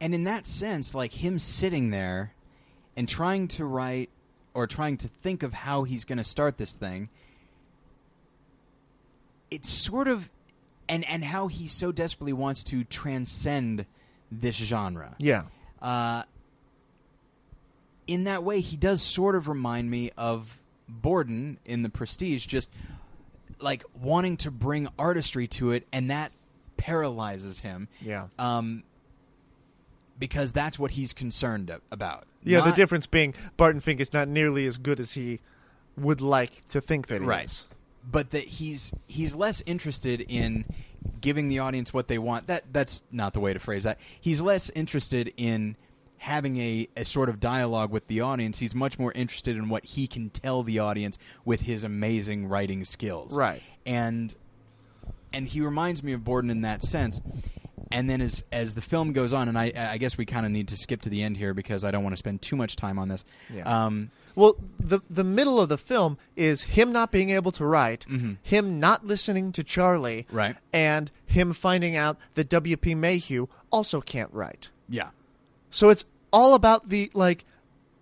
and 0.00 0.14
in 0.14 0.24
that 0.24 0.46
sense, 0.46 0.94
like 0.94 1.12
him 1.12 1.38
sitting 1.38 1.90
there 1.90 2.32
and 2.96 3.08
trying 3.08 3.48
to 3.48 3.64
write 3.64 4.10
or 4.54 4.66
trying 4.66 4.96
to 4.96 5.08
think 5.08 5.42
of 5.42 5.52
how 5.52 5.84
he's 5.84 6.04
going 6.04 6.18
to 6.18 6.24
start 6.24 6.56
this 6.56 6.72
thing, 6.72 7.08
it's 9.50 9.68
sort 9.68 10.08
of, 10.08 10.30
and 10.88 11.04
and 11.08 11.24
how 11.24 11.48
he 11.48 11.68
so 11.68 11.92
desperately 11.92 12.32
wants 12.32 12.62
to 12.64 12.84
transcend 12.84 13.86
this 14.30 14.56
genre. 14.56 15.14
Yeah. 15.18 15.44
uh, 15.82 16.22
in 18.06 18.24
that 18.24 18.44
way, 18.44 18.60
he 18.60 18.76
does 18.76 19.02
sort 19.02 19.34
of 19.34 19.48
remind 19.48 19.90
me 19.90 20.10
of 20.16 20.58
Borden 20.88 21.58
in 21.64 21.82
The 21.82 21.88
Prestige, 21.88 22.46
just 22.46 22.70
like 23.60 23.84
wanting 24.00 24.36
to 24.38 24.50
bring 24.50 24.88
artistry 24.98 25.48
to 25.48 25.72
it, 25.72 25.86
and 25.92 26.10
that 26.10 26.30
paralyzes 26.76 27.60
him. 27.60 27.88
Yeah. 28.00 28.28
Um, 28.38 28.84
because 30.18 30.52
that's 30.52 30.78
what 30.78 30.92
he's 30.92 31.12
concerned 31.12 31.70
about. 31.90 32.24
Yeah, 32.44 32.60
the 32.60 32.70
difference 32.70 33.06
being 33.08 33.34
Barton 33.56 33.80
Fink 33.80 34.00
is 34.00 34.12
not 34.12 34.28
nearly 34.28 34.66
as 34.66 34.76
good 34.78 35.00
as 35.00 35.12
he 35.12 35.40
would 35.96 36.20
like 36.20 36.66
to 36.68 36.80
think 36.80 37.08
that 37.08 37.20
he 37.22 37.26
Right. 37.26 37.46
is. 37.46 37.66
but 38.08 38.30
that 38.30 38.44
he's 38.44 38.92
he's 39.08 39.34
less 39.34 39.64
interested 39.66 40.20
in 40.28 40.64
giving 41.20 41.48
the 41.48 41.58
audience 41.58 41.92
what 41.92 42.08
they 42.08 42.18
want. 42.18 42.46
That 42.46 42.64
that's 42.72 43.02
not 43.10 43.32
the 43.32 43.40
way 43.40 43.52
to 43.52 43.58
phrase 43.58 43.84
that. 43.84 43.98
He's 44.20 44.40
less 44.40 44.70
interested 44.70 45.32
in 45.36 45.76
having 46.18 46.56
a, 46.56 46.88
a 46.96 47.04
sort 47.04 47.28
of 47.28 47.40
dialogue 47.40 47.90
with 47.90 48.06
the 48.08 48.20
audience. 48.20 48.58
He's 48.58 48.74
much 48.74 48.98
more 48.98 49.12
interested 49.12 49.56
in 49.56 49.68
what 49.68 49.84
he 49.84 50.06
can 50.06 50.30
tell 50.30 50.62
the 50.62 50.78
audience 50.78 51.18
with 51.44 51.60
his 51.60 51.84
amazing 51.84 52.48
writing 52.48 52.84
skills. 52.84 53.34
Right. 53.34 53.62
And 53.84 54.34
and 55.32 55.46
he 55.48 55.60
reminds 55.60 56.02
me 56.02 56.12
of 56.12 56.24
Borden 56.24 56.50
in 56.50 56.62
that 56.62 56.82
sense. 56.82 57.20
And 57.92 58.10
then 58.10 58.20
as 58.20 58.44
as 58.50 58.74
the 58.74 58.82
film 58.82 59.12
goes 59.12 59.32
on, 59.32 59.48
and 59.48 59.58
I 59.58 59.72
I 59.76 59.98
guess 59.98 60.18
we 60.18 60.26
kind 60.26 60.44
of 60.44 60.52
need 60.52 60.68
to 60.68 60.76
skip 60.76 61.02
to 61.02 61.08
the 61.08 61.22
end 61.22 61.36
here 61.36 61.54
because 61.54 61.84
I 61.84 61.90
don't 61.90 62.02
want 62.02 62.14
to 62.14 62.18
spend 62.18 62.42
too 62.42 62.56
much 62.56 62.76
time 62.76 62.98
on 62.98 63.08
this. 63.08 63.24
Yeah. 63.52 63.62
Um, 63.62 64.10
Well, 64.36 64.54
the 64.78 65.00
the 65.10 65.24
middle 65.24 65.60
of 65.60 65.68
the 65.68 65.78
film 65.78 66.18
is 66.36 66.62
him 66.62 66.92
not 66.92 67.10
being 67.10 67.30
able 67.30 67.50
to 67.52 67.64
write, 67.66 68.06
Mhm. 68.08 68.36
him 68.42 68.78
not 68.78 69.04
listening 69.04 69.50
to 69.52 69.64
Charlie, 69.64 70.26
Right. 70.30 70.54
and 70.72 71.10
him 71.26 71.52
finding 71.52 71.96
out 71.96 72.18
that 72.34 72.48
W.P. 72.48 72.94
Mayhew 72.94 73.46
also 73.72 74.00
can't 74.00 74.32
write. 74.32 74.68
yeah. 74.88 75.08
So 75.70 75.88
it's 75.88 76.04
all 76.32 76.54
about 76.54 76.88
the 76.90 77.10
like 77.14 77.44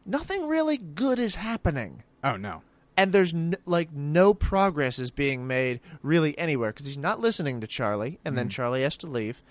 nothing 0.05 0.47
really 0.47 0.77
good 0.77 1.19
is 1.19 1.37
happening. 1.37 2.03
Oh 2.23 2.37
no. 2.37 2.63
And 2.97 3.13
there's 3.13 3.33
n- 3.35 3.57
like 3.67 3.93
no 3.93 4.35
progress 4.35 4.99
is 4.99 5.11
being 5.11 5.47
made 5.47 5.81
really 6.03 6.37
anywhere 6.39 6.71
because 6.73 6.87
he's 6.87 6.99
not 6.99 7.21
listening 7.21 7.61
to 7.61 7.67
Charlie, 7.67 8.19
and 8.25 8.37
then 8.39 8.49
Charlie 8.49 8.83
has 8.83 8.97
to 8.99 9.07
leave. 9.07 9.43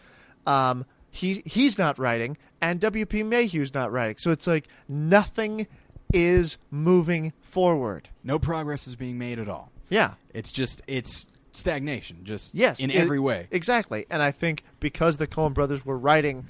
Um, 0.46 0.86
he 1.12 1.44
he's 1.46 1.78
not 1.78 1.98
writing, 2.00 2.38
and 2.62 2.80
W.P. 2.80 3.24
Mayhew's 3.24 3.74
not 3.74 3.92
writing. 3.92 4.18
So 4.18 4.32
it's 4.32 4.48
like 4.48 4.68
nothing 4.88 5.68
is 6.14 6.58
moving 6.72 7.34
forward. 7.42 8.08
No 8.24 8.40
progress 8.40 8.88
is 8.88 8.96
being 8.96 9.18
made 9.18 9.40
at 9.40 9.50
all. 9.50 9.72
Yeah. 9.90 10.14
It's 10.34 10.52
just 10.52 10.82
it's 10.88 11.28
stagnation, 11.52 12.24
just 12.24 12.54
Yes. 12.56 12.80
in 12.80 12.90
it- 12.90 12.96
every 12.96 13.20
way. 13.20 13.48
Exactly. 13.52 14.06
And 14.10 14.22
I 14.22 14.32
think 14.32 14.64
because 14.80 15.18
the 15.18 15.28
Coen 15.28 15.54
brothers 15.54 15.86
were 15.86 15.98
writing 15.98 16.46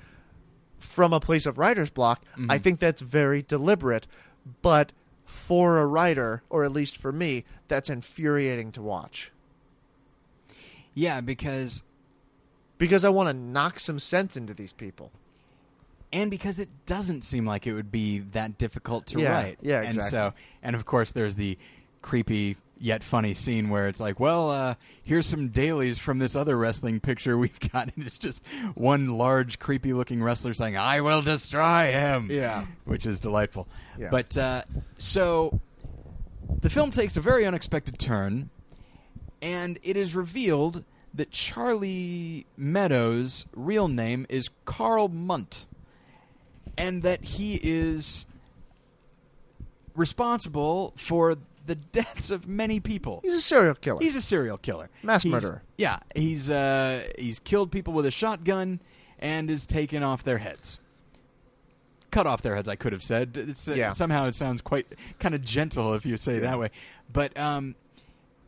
from 0.80 1.14
a 1.14 1.20
place 1.20 1.46
of 1.46 1.58
writer's 1.58 1.90
block, 1.90 2.24
Mm-hmm. 2.34 2.52
I 2.52 2.58
think 2.60 2.80
that's 2.80 3.02
very 3.02 3.42
deliberate. 3.42 4.06
But 4.62 4.92
for 5.26 5.80
a 5.80 5.86
writer, 5.86 6.44
or 6.50 6.64
at 6.64 6.72
least 6.72 6.98
for 6.98 7.12
me, 7.12 7.44
that's 7.68 7.90
infuriating 7.90 8.72
to 8.74 8.82
watch. 8.82 9.32
yeah, 10.94 11.22
because 11.22 11.84
Because 12.78 13.04
I 13.06 13.10
want 13.10 13.30
to 13.30 13.34
knock 13.34 13.80
some 13.80 14.00
sense 14.00 14.36
into 14.36 14.54
these 14.54 14.74
people. 14.74 15.12
And 16.14 16.30
because 16.32 16.60
it 16.60 16.70
doesn't 16.86 17.24
seem 17.24 17.46
like 17.46 17.68
it 17.68 17.74
would 17.74 17.92
be 17.92 18.20
that 18.20 18.58
difficult 18.58 19.08
to 19.08 19.20
Yeah, 19.20 19.34
write. 19.34 19.58
yeah, 19.62 19.80
And 19.80 19.88
exactly. 19.96 20.10
so, 20.12 20.34
and 20.62 20.76
of 20.76 20.86
course, 20.86 21.12
there's 21.12 21.36
the 21.36 21.58
creepy 22.02 22.56
yet 22.78 23.04
funny 23.04 23.34
scene 23.34 23.70
where 23.70 23.88
it's 23.88 24.00
like, 24.00 24.20
well, 24.20 24.52
uh, 24.52 24.76
here's 25.02 25.26
some 25.26 25.48
dailies 25.50 25.98
from 26.00 26.20
this 26.20 26.36
other 26.36 26.56
wrestling 26.58 27.00
picture 27.00 27.38
we've 27.38 27.60
got, 27.72 27.92
and 27.96 28.06
it's 28.06 28.18
just 28.20 28.44
one 28.76 29.10
large, 29.10 29.58
creepy-looking 29.58 30.22
wrestler 30.22 30.54
saying, 30.54 30.78
"I 30.78 31.02
will 31.02 31.22
destroy 31.22 31.92
him." 31.92 32.30
Yeah. 32.30 32.66
which 32.86 33.06
is 33.06 33.20
delightful. 33.20 33.68
Yeah. 33.98 34.10
But 34.12 34.38
uh, 34.38 34.64
so 34.98 35.60
the 36.62 36.70
film 36.70 36.92
takes 36.92 37.18
a 37.18 37.22
very 37.22 37.46
unexpected 37.46 37.98
turn, 37.98 38.50
and 39.42 39.80
it 39.82 39.98
is 39.98 40.14
revealed 40.14 40.84
that 41.14 41.32
Charlie 41.32 42.46
Meadows' 42.58 43.46
real 43.56 43.88
name 43.88 44.26
is 44.30 44.50
Karl 44.66 45.08
Mundt, 45.08 45.66
and 46.78 47.04
that 47.04 47.24
he 47.24 47.60
is 47.62 48.26
responsible 49.96 50.94
for 50.98 51.36
the 51.66 51.76
deaths 51.76 52.30
of 52.32 52.48
many 52.48 52.80
people. 52.80 53.22
He's 53.24 53.36
a 53.36 53.42
serial 53.42 53.76
killer. 53.76 54.00
He's 54.02 54.16
a 54.16 54.22
serial 54.22 54.58
killer, 54.58 54.90
Mass 55.02 55.24
He's- 55.24 55.32
murderer. 55.32 55.62
Yeah, 55.78 56.00
he's 56.16 56.50
uh, 56.50 57.04
he's 57.18 57.40
killed 57.40 57.72
people 57.72 57.94
with 57.94 58.06
a 58.06 58.12
shotgun 58.12 58.80
and 59.20 59.50
is 59.50 59.66
taken 59.66 60.04
off 60.04 60.24
their 60.24 60.40
heads. 60.40 60.80
Cut 62.12 62.28
off 62.28 62.42
their 62.42 62.56
heads, 62.56 62.68
I 62.68 62.76
could 62.76 62.92
have 62.94 63.02
said. 63.02 63.36
It's, 63.38 63.68
uh, 63.68 63.74
Yeah. 63.74 63.92
Somehow 63.94 64.28
it 64.28 64.36
sounds 64.36 64.62
quite 64.62 64.86
kind 65.20 65.34
of 65.34 65.44
gentle 65.44 65.94
if 65.96 66.06
you 66.06 66.16
say 66.18 66.36
it 66.36 66.42
that 66.42 66.60
way. 66.60 66.70
But 67.12 67.38
um, 67.40 67.76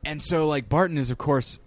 and 0.03 0.21
so 0.21 0.47
like 0.47 0.69
Barton 0.69 0.97
is 0.97 1.09
of 1.09 1.17
course 1.17 1.59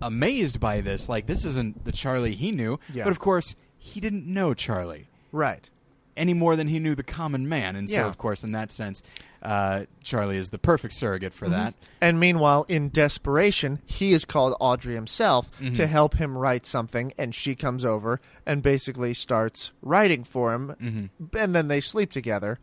amazed 0.00 0.60
by 0.60 0.80
this. 0.80 1.08
Like 1.08 1.26
this 1.26 1.44
isn't 1.44 1.84
the 1.84 1.92
Charlie 1.92 2.34
he 2.34 2.52
knew. 2.52 2.78
Yeah. 2.92 3.04
But 3.04 3.10
of 3.10 3.18
course 3.18 3.54
he 3.78 4.00
didn't 4.00 4.26
know 4.26 4.54
Charlie 4.54 5.08
right. 5.32 5.68
Any 6.16 6.34
more 6.34 6.56
than 6.56 6.68
he 6.68 6.78
knew 6.78 6.94
the 6.94 7.02
common 7.02 7.48
man. 7.48 7.74
And 7.76 7.88
so 7.88 7.96
Yeah. 7.96 8.06
of 8.06 8.18
course 8.18 8.44
in 8.44 8.52
that 8.52 8.70
sense, 8.72 9.02
uh, 9.42 9.86
Charlie 10.02 10.36
is 10.36 10.50
the 10.50 10.58
perfect 10.58 10.94
surrogate 10.94 11.32
for 11.34 11.48
that. 11.48 11.74
And 12.00 12.20
meanwhile, 12.20 12.64
in 12.68 12.90
desperation, 12.90 13.80
he 13.86 14.12
is 14.12 14.24
called 14.24 14.54
Audrey 14.60 14.94
himself 14.94 15.50
Mhm. 15.60 15.74
to 15.74 15.86
help 15.86 16.14
him 16.14 16.36
write 16.38 16.64
something, 16.66 17.12
and 17.18 17.34
she 17.34 17.54
comes 17.54 17.84
over 17.84 18.20
and 18.46 18.62
basically 18.62 19.14
starts 19.14 19.72
writing 19.82 20.22
for 20.22 20.52
him, 20.54 20.76
Mhm. 20.80 21.34
and 21.40 21.54
then 21.54 21.68
they 21.68 21.80
sleep 21.80 22.12
together, 22.12 22.58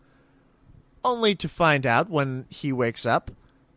only 1.03 1.35
to 1.35 1.47
find 1.49 1.85
out 1.85 2.09
when 2.09 2.45
he 2.49 2.71
wakes 2.71 3.05
up 3.05 3.31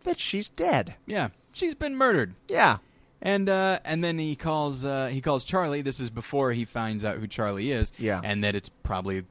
that 0.04 0.18
she's 0.20 0.48
dead. 0.48 0.94
Yeah, 1.06 1.28
she's 1.52 1.74
been 1.74 1.96
murdered. 1.96 2.34
Yeah. 2.48 2.78
And 3.24 3.48
uh, 3.48 3.78
and 3.84 4.02
then 4.02 4.18
he 4.18 4.34
calls 4.34 4.84
uh, 4.84 5.06
he 5.12 5.20
calls 5.20 5.44
Charlie. 5.44 5.80
This 5.82 6.00
is 6.00 6.10
before 6.10 6.52
he 6.52 6.64
finds 6.64 7.04
out 7.04 7.18
who 7.18 7.28
Charlie 7.28 7.70
is. 7.70 7.92
Yeah. 7.96 8.20
And 8.24 8.42
that 8.42 8.56
it's 8.56 8.68
probably 8.68 9.22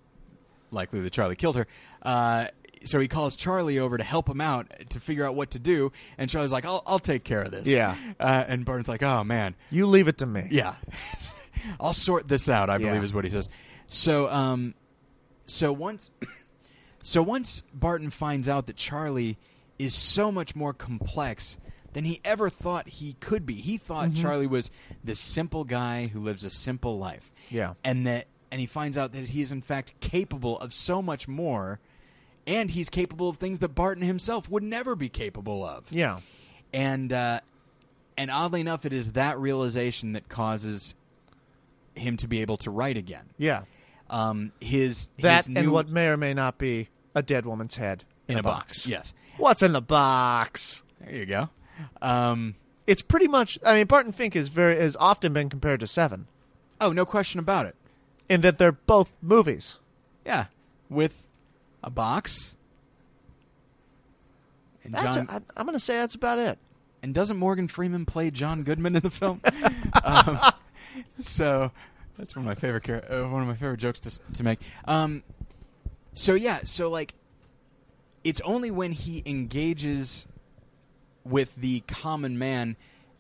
likely 0.72 1.02
that 1.02 1.12
Charlie 1.12 1.36
killed 1.36 1.56
her. 1.58 1.68
Uh, 2.02 2.48
so 2.84 3.00
he 3.00 3.08
calls 3.08 3.36
Charlie 3.36 3.78
over 3.78 3.98
to 3.98 4.04
help 4.04 4.28
him 4.28 4.42
out 4.42 4.72
to 4.90 5.00
figure 5.00 5.24
out 5.26 5.36
what 5.36 5.52
to 5.52 5.60
do. 5.60 5.92
And 6.18 6.30
Charlie's 6.30 6.52
like, 6.52 6.66
"I'll 6.66 6.82
I'll 6.88 6.98
take 7.00 7.24
care 7.24 7.42
of 7.42 7.52
this." 7.52 7.68
Yeah. 7.68 7.96
Uh, 8.20 8.44
and 8.48 8.66
Barton's 8.66 8.88
like, 8.88 9.04
"Oh 9.04 9.24
man, 9.24 9.56
You 9.70 9.86
leave 9.86 10.08
it 10.08 10.18
to 10.20 10.26
me. 10.26 10.48
yeah, 10.50 10.76
I'll 11.80 11.94
sort 11.94 12.28
this 12.28 12.50
out." 12.50 12.70
I 12.70 12.78
Yeah. 12.78 12.88
believe 12.88 13.04
is 13.04 13.14
what 13.14 13.24
he 13.26 13.30
says. 13.32 13.50
So 13.88 14.30
um, 14.32 14.74
so 15.46 15.72
once 15.72 16.10
so 17.04 17.22
once 17.22 17.64
Barton 17.74 18.10
finds 18.10 18.48
out 18.50 18.68
that 18.68 18.76
Charlie 18.78 19.38
is 19.78 19.94
so 19.96 20.32
much 20.32 20.56
more 20.56 20.74
complex 20.74 21.58
than 21.94 22.06
he 22.06 22.22
ever 22.24 22.50
thought 22.50 22.88
he 22.88 23.14
could 23.20 23.46
be. 23.46 23.56
He 23.56 23.78
thought 23.78 24.10
Mm-hmm. 24.10 24.22
Charlie 24.22 24.48
was 24.48 24.72
this 25.04 25.20
simple 25.20 25.64
guy 25.66 26.08
who 26.08 26.20
lives 26.20 26.44
a 26.44 26.50
simple 26.50 26.98
life. 26.98 27.32
Yeah. 27.50 27.74
And 27.84 28.08
that 28.08 28.28
and 28.52 28.60
he 28.60 28.68
finds 28.68 28.98
out 28.98 29.14
that 29.14 29.30
he 29.30 29.42
is 29.42 29.52
in 29.52 29.62
fact 29.62 29.94
capable 30.00 30.60
of 30.60 30.74
so 30.74 31.02
much 31.02 31.28
more 31.28 31.80
and 32.46 32.72
he's 32.72 32.90
capable 32.90 33.30
of 33.30 33.38
things 33.38 33.60
that 33.60 33.70
Barton 33.70 34.04
himself 34.04 34.50
would 34.50 34.64
never 34.64 34.96
be 34.96 35.10
capable 35.10 35.66
of. 35.66 35.86
Yeah. 35.92 36.20
And 36.74 37.14
uh, 37.14 37.42
and 38.18 38.30
oddly 38.30 38.62
enough 38.62 38.86
it 38.86 38.94
is 38.94 39.14
that 39.14 39.40
realization 39.40 40.14
that 40.14 40.30
causes 40.30 40.96
him 41.96 42.18
to 42.18 42.28
be 42.28 42.42
able 42.42 42.58
to 42.58 42.72
write 42.72 42.98
again. 42.98 43.30
Yeah. 43.38 43.64
Um 44.10 44.52
his 44.60 45.10
That 45.20 45.46
his 45.46 45.56
and 45.56 45.72
what 45.72 45.90
may 45.90 46.08
or 46.08 46.18
may 46.18 46.34
not 46.34 46.58
be 46.58 46.90
a 47.16 47.22
dead 47.22 47.46
woman's 47.46 47.76
head 47.76 48.04
in 48.28 48.38
a 48.38 48.44
box. 48.44 48.86
Yes. 48.88 49.14
What's 49.38 49.62
in 49.64 49.74
the 49.74 49.82
box? 49.82 50.84
There 51.00 51.16
you 51.16 51.26
go. 51.26 51.50
Um, 52.02 52.56
It's 52.86 53.02
pretty 53.02 53.28
much. 53.28 53.58
I 53.66 53.74
mean, 53.74 53.88
Barton 53.88 54.12
Fink 54.12 54.36
is 54.36 54.50
very 54.50 54.76
has 54.76 54.96
often 55.00 55.34
been 55.34 55.50
compared 55.50 55.80
to 55.80 55.88
Seven 55.88 56.28
oh, 56.82 56.92
no 56.92 57.06
question 57.06 57.40
about 57.40 57.68
it. 57.68 57.76
In 58.32 58.42
that 58.42 58.58
they're 58.58 58.72
both 58.72 59.12
movies. 59.22 59.78
Yeah, 60.26 60.46
with 60.90 61.28
a 61.84 61.90
box. 61.90 62.56
And 64.84 64.94
That's 64.94 65.16
John, 65.18 65.28
a, 65.30 65.34
I, 65.34 65.40
I'm 65.58 65.66
going 65.66 65.78
to 65.78 65.84
say 65.84 65.98
that's 65.98 66.16
about 66.16 66.40
it. 66.40 66.58
and 67.04 67.14
doesn't 67.14 67.38
Morgan 67.38 67.68
Freeman 67.68 68.06
play 68.06 68.32
John 68.32 68.64
Goodman 68.64 68.96
in 68.96 69.02
the 69.02 69.10
film? 69.12 69.42
um, 70.04 70.40
so 71.22 71.72
that's 72.18 72.36
one 72.36 72.46
of 72.46 72.48
my 72.48 72.56
favorite 72.56 72.88
uh, 72.90 73.24
one 73.28 73.42
of 73.42 73.48
my 73.48 73.54
favorite 73.56 73.80
jokes 73.80 74.00
to 74.02 74.20
to 74.34 74.44
make. 74.44 74.60
Um, 74.86 75.24
so 76.14 76.34
yeah, 76.34 76.62
so 76.64 76.90
like, 76.90 77.14
it's 78.24 78.42
only 78.42 78.72
when 78.72 78.92
he 78.94 79.22
engages 79.26 80.26
with 81.24 81.56
the 81.56 81.82
common 81.82 82.40
man, 82.40 82.76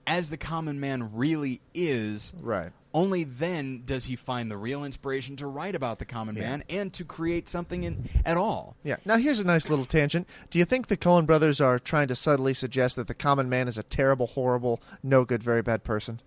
as 0.07 0.29
the 0.29 0.37
common 0.37 0.79
man 0.79 1.11
really 1.13 1.61
is, 1.73 2.33
Right. 2.41 2.71
Only 2.93 3.23
then 3.23 3.83
does 3.85 4.05
he 4.05 4.15
find 4.15 4.51
the 4.51 4.57
real 4.57 4.83
inspiration 4.83 5.35
to 5.37 5.47
write 5.47 5.75
about 5.75 5.99
the 5.99 6.05
common 6.05 6.35
Yeah. 6.35 6.41
man 6.41 6.63
and 6.69 6.91
to 6.93 7.05
create 7.05 7.47
something 7.47 7.83
in, 7.83 8.09
at 8.25 8.37
all. 8.37 8.75
Yeah. 8.83 8.97
Now 9.05 9.17
here's 9.17 9.39
a 9.39 9.45
nice 9.45 9.69
little 9.69 9.85
tangent. 9.85 10.27
Do 10.49 10.59
you 10.59 10.65
think 10.65 10.87
the 10.87 10.97
Coen 10.97 11.25
brothers 11.25 11.61
are 11.61 11.79
trying 11.79 12.07
to 12.09 12.15
subtly 12.15 12.53
suggest 12.53 12.95
that 12.97 13.07
the 13.07 13.13
common 13.13 13.49
man 13.49 13.67
is 13.67 13.77
a 13.77 13.83
terrible, 13.83 14.27
horrible, 14.27 14.81
no 15.01 15.23
good, 15.25 15.41
very 15.41 15.61
bad 15.61 15.83
person? 15.83 16.19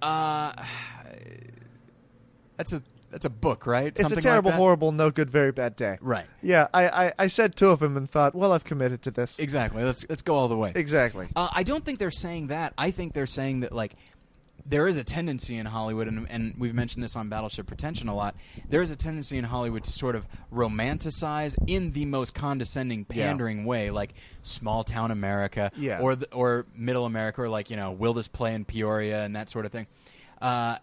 Uh, 0.00 0.52
that's 2.56 2.72
a 2.72 2.82
that's 3.10 3.24
a 3.26 3.30
book, 3.30 3.66
right? 3.66 3.88
It's 3.88 4.00
Something 4.00 4.16
a 4.16 4.20
like 4.20 4.22
terrible, 4.22 4.50
that? 4.52 4.56
horrible, 4.56 4.90
no 4.90 5.10
good, 5.10 5.28
very 5.30 5.52
bad 5.52 5.76
day. 5.76 5.98
Right. 6.00 6.24
Yeah, 6.40 6.68
I, 6.72 6.88
I, 7.08 7.12
I 7.18 7.26
said 7.26 7.56
two 7.56 7.68
of 7.68 7.80
them 7.80 7.94
and 7.98 8.10
thought, 8.10 8.34
well, 8.34 8.52
I've 8.52 8.64
committed 8.64 9.02
to 9.02 9.10
this. 9.10 9.38
Exactly. 9.38 9.84
Let's 9.84 10.06
let's 10.08 10.22
go 10.22 10.34
all 10.34 10.48
the 10.48 10.56
way. 10.56 10.72
Exactly. 10.74 11.28
Uh, 11.36 11.48
I 11.52 11.62
don't 11.62 11.84
think 11.84 11.98
they're 11.98 12.10
saying 12.10 12.46
that. 12.46 12.72
I 12.78 12.90
think 12.90 13.12
they're 13.12 13.26
saying 13.26 13.60
that 13.60 13.72
like 13.72 13.92
there 14.64 14.86
is 14.86 14.96
a 14.96 15.04
tendency 15.04 15.56
in 15.58 15.66
Hollywood, 15.66 16.06
and, 16.08 16.26
and 16.30 16.54
we've 16.58 16.74
mentioned 16.74 17.02
this 17.02 17.16
on 17.16 17.28
Battleship 17.28 17.66
Pretension 17.66 18.08
a 18.08 18.14
lot. 18.14 18.36
There 18.68 18.80
is 18.82 18.90
a 18.90 18.96
tendency 18.96 19.36
in 19.36 19.44
Hollywood 19.44 19.82
to 19.84 19.92
sort 19.92 20.14
of 20.14 20.26
romanticize 20.52 21.56
in 21.66 21.90
the 21.92 22.04
most 22.06 22.32
condescending, 22.34 23.04
Yeah. 23.12 23.26
pandering 23.26 23.64
way, 23.64 23.90
like 23.90 24.14
small 24.42 24.84
town 24.84 25.10
America, 25.10 25.72
Yeah. 25.76 25.98
or 26.00 26.14
the, 26.16 26.32
or 26.32 26.66
middle 26.76 27.06
America, 27.06 27.42
or 27.42 27.48
like 27.48 27.70
you 27.70 27.76
know, 27.76 27.90
will 27.90 28.14
this 28.14 28.28
play 28.28 28.54
in 28.54 28.64
Peoria 28.64 29.24
and 29.24 29.34
that 29.36 29.48
sort 29.48 29.66
of 29.66 29.72
thing. 29.72 29.86
Uh, 30.40 30.76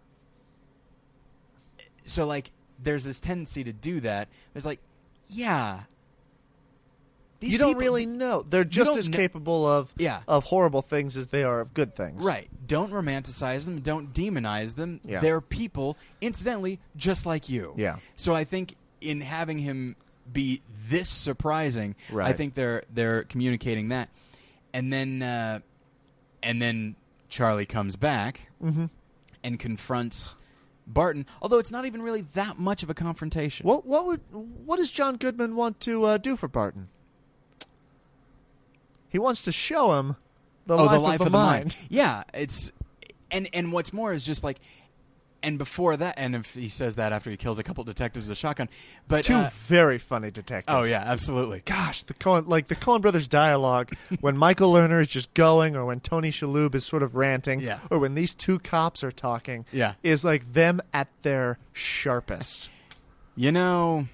so 2.04 2.26
like, 2.26 2.52
there's 2.82 3.04
this 3.04 3.20
tendency 3.20 3.64
to 3.64 3.74
do 3.74 4.00
that. 4.02 4.28
It's 4.56 4.66
like, 4.66 4.80
yeah. 5.28 5.82
These 7.40 7.54
you 7.54 7.58
don't 7.58 7.70
people- 7.70 7.82
really 7.82 8.06
know. 8.06 8.46
They're 8.50 8.64
just 8.64 8.98
as 8.98 9.08
kn- 9.08 9.18
capable 9.22 9.66
of 9.68 9.94
Yeah. 9.98 10.22
of 10.28 10.46
horrible 10.46 10.82
things 10.82 11.16
as 11.18 11.28
they 11.28 11.44
are 11.44 11.60
of 11.62 11.74
good 11.74 11.96
things. 11.96 12.24
Right. 12.24 12.50
Don't 12.68 12.92
romanticize 12.92 13.66
them. 13.66 13.80
Don't 13.82 14.14
demonize 14.14 14.76
them. 14.76 15.00
Yeah. 15.04 15.20
They're 15.22 15.42
people, 15.42 15.98
incidentally, 16.22 16.80
just 16.98 17.26
like 17.26 17.50
you. 17.50 17.74
Yeah. 17.78 17.98
So 18.16 18.34
I 18.34 18.44
think 18.44 18.76
in 19.02 19.22
having 19.22 19.60
him 19.60 19.96
be 20.32 20.62
this 20.90 21.10
surprising, 21.10 21.96
I 22.16 22.34
think 22.34 22.54
they're 22.56 22.84
they're 22.94 23.24
communicating 23.24 23.90
that, 23.90 24.10
and 24.74 24.92
then 24.94 25.22
uh, 25.24 25.60
and 26.44 26.62
then 26.62 26.96
Charlie 27.30 27.66
comes 27.66 27.96
back 27.96 28.42
Mm-hmm. 28.64 28.86
and 29.44 29.58
confronts 29.60 30.36
Barton. 30.86 31.26
Although 31.42 31.60
it's 31.60 31.72
not 31.72 31.86
even 31.86 32.02
really 32.02 32.22
that 32.34 32.60
much 32.60 32.84
of 32.84 32.90
a 32.90 32.94
confrontation. 32.94 33.66
What 33.66 33.86
what 33.86 34.06
would 34.06 34.22
what 34.32 34.78
does 34.78 34.92
John 34.92 35.16
Goodman 35.18 35.56
want 35.56 35.80
to 35.82 36.04
uh, 36.04 36.18
do 36.18 36.36
for 36.36 36.48
Barton? 36.48 36.90
He 39.10 39.20
wants 39.20 39.42
to 39.44 39.52
show 39.52 39.98
him 40.00 40.16
the 40.66 40.78
oh, 40.78 40.84
life, 40.86 40.92
the 40.94 41.00
life 41.00 41.20
of 41.22 41.26
the, 41.26 41.32
mind. 41.32 41.76
Yeah, 41.90 42.24
it's 42.34 42.72
and 43.32 43.50
and 43.54 43.74
what's 43.74 43.92
more 43.92 44.14
is 44.14 44.26
just 44.26 44.44
like, 44.44 44.60
and 45.42 45.58
before 45.58 45.98
that, 45.98 46.16
and 46.18 46.36
if 46.36 46.54
he 46.54 46.70
says 46.70 46.96
that 46.98 47.12
after 47.12 47.30
he 47.32 47.38
kills 47.38 47.58
a 47.60 47.64
couple 47.64 47.84
detectives 47.84 48.28
with 48.28 48.38
a 48.38 48.40
shotgun, 48.40 48.70
but 49.08 49.26
Two 49.26 49.34
uh, 49.36 49.50
very 49.68 49.98
funny 49.98 50.30
detectives. 50.32 50.76
oh 50.76 50.84
yeah, 50.84 51.04
absolutely. 51.06 51.62
Gosh, 51.66 52.04
the 52.04 52.14
Coen 52.14 52.48
like 52.48 52.68
the 52.68 52.76
Coen 52.76 53.02
brothers 53.02 53.28
dialogue 53.28 53.92
when 54.22 54.38
Michael 54.38 54.74
Lerner 54.74 55.02
is 55.02 55.08
just 55.08 55.34
going, 55.34 55.76
or 55.76 55.86
when 55.86 56.00
Tony 56.02 56.30
Shalhoub 56.32 56.76
is 56.76 56.86
sort 56.86 57.02
of 57.04 57.16
ranting, 57.16 57.60
Yeah. 57.62 57.80
or 57.90 57.98
when 58.00 58.14
these 58.16 58.34
two 58.36 58.60
cops 58.60 59.04
are 59.04 59.12
talking, 59.12 59.66
Yeah. 59.72 59.94
is 60.04 60.24
like 60.24 60.54
them 60.54 60.82
at 60.94 61.08
their 61.24 61.58
sharpest. 61.74 62.70
You 63.36 63.52
know, 63.52 64.08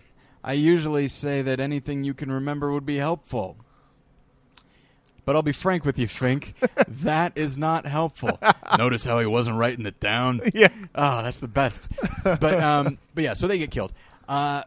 I 0.44 0.54
usually 0.54 1.08
say 1.08 1.42
that 1.42 1.60
anything 1.60 2.04
you 2.04 2.14
can 2.14 2.32
remember 2.32 2.72
would 2.72 2.86
be 2.86 2.98
helpful. 2.98 3.58
But 5.26 5.36
I'll 5.36 5.42
be 5.42 5.52
frank 5.52 5.86
with 5.86 5.98
you, 5.98 6.08
Fink. 6.08 6.54
that 6.88 7.34
is 7.36 7.58
not 7.58 7.86
helpful. 7.86 8.40
Notice 8.78 9.06
how 9.06 9.20
he 9.20 9.26
wasn't 9.26 9.58
writing 9.58 9.86
it 9.86 10.00
down. 10.00 10.42
Yeah. 10.54 10.70
Oh, 10.94 11.22
that's 11.24 11.40
the 11.40 11.48
best. 11.48 11.90
But 12.24 12.44
um, 12.62 12.98
but 13.14 13.24
yeah, 13.24 13.34
so 13.34 13.48
they 13.48 13.58
get 13.58 13.72
killed. 13.72 13.92
Uh, 14.30 14.64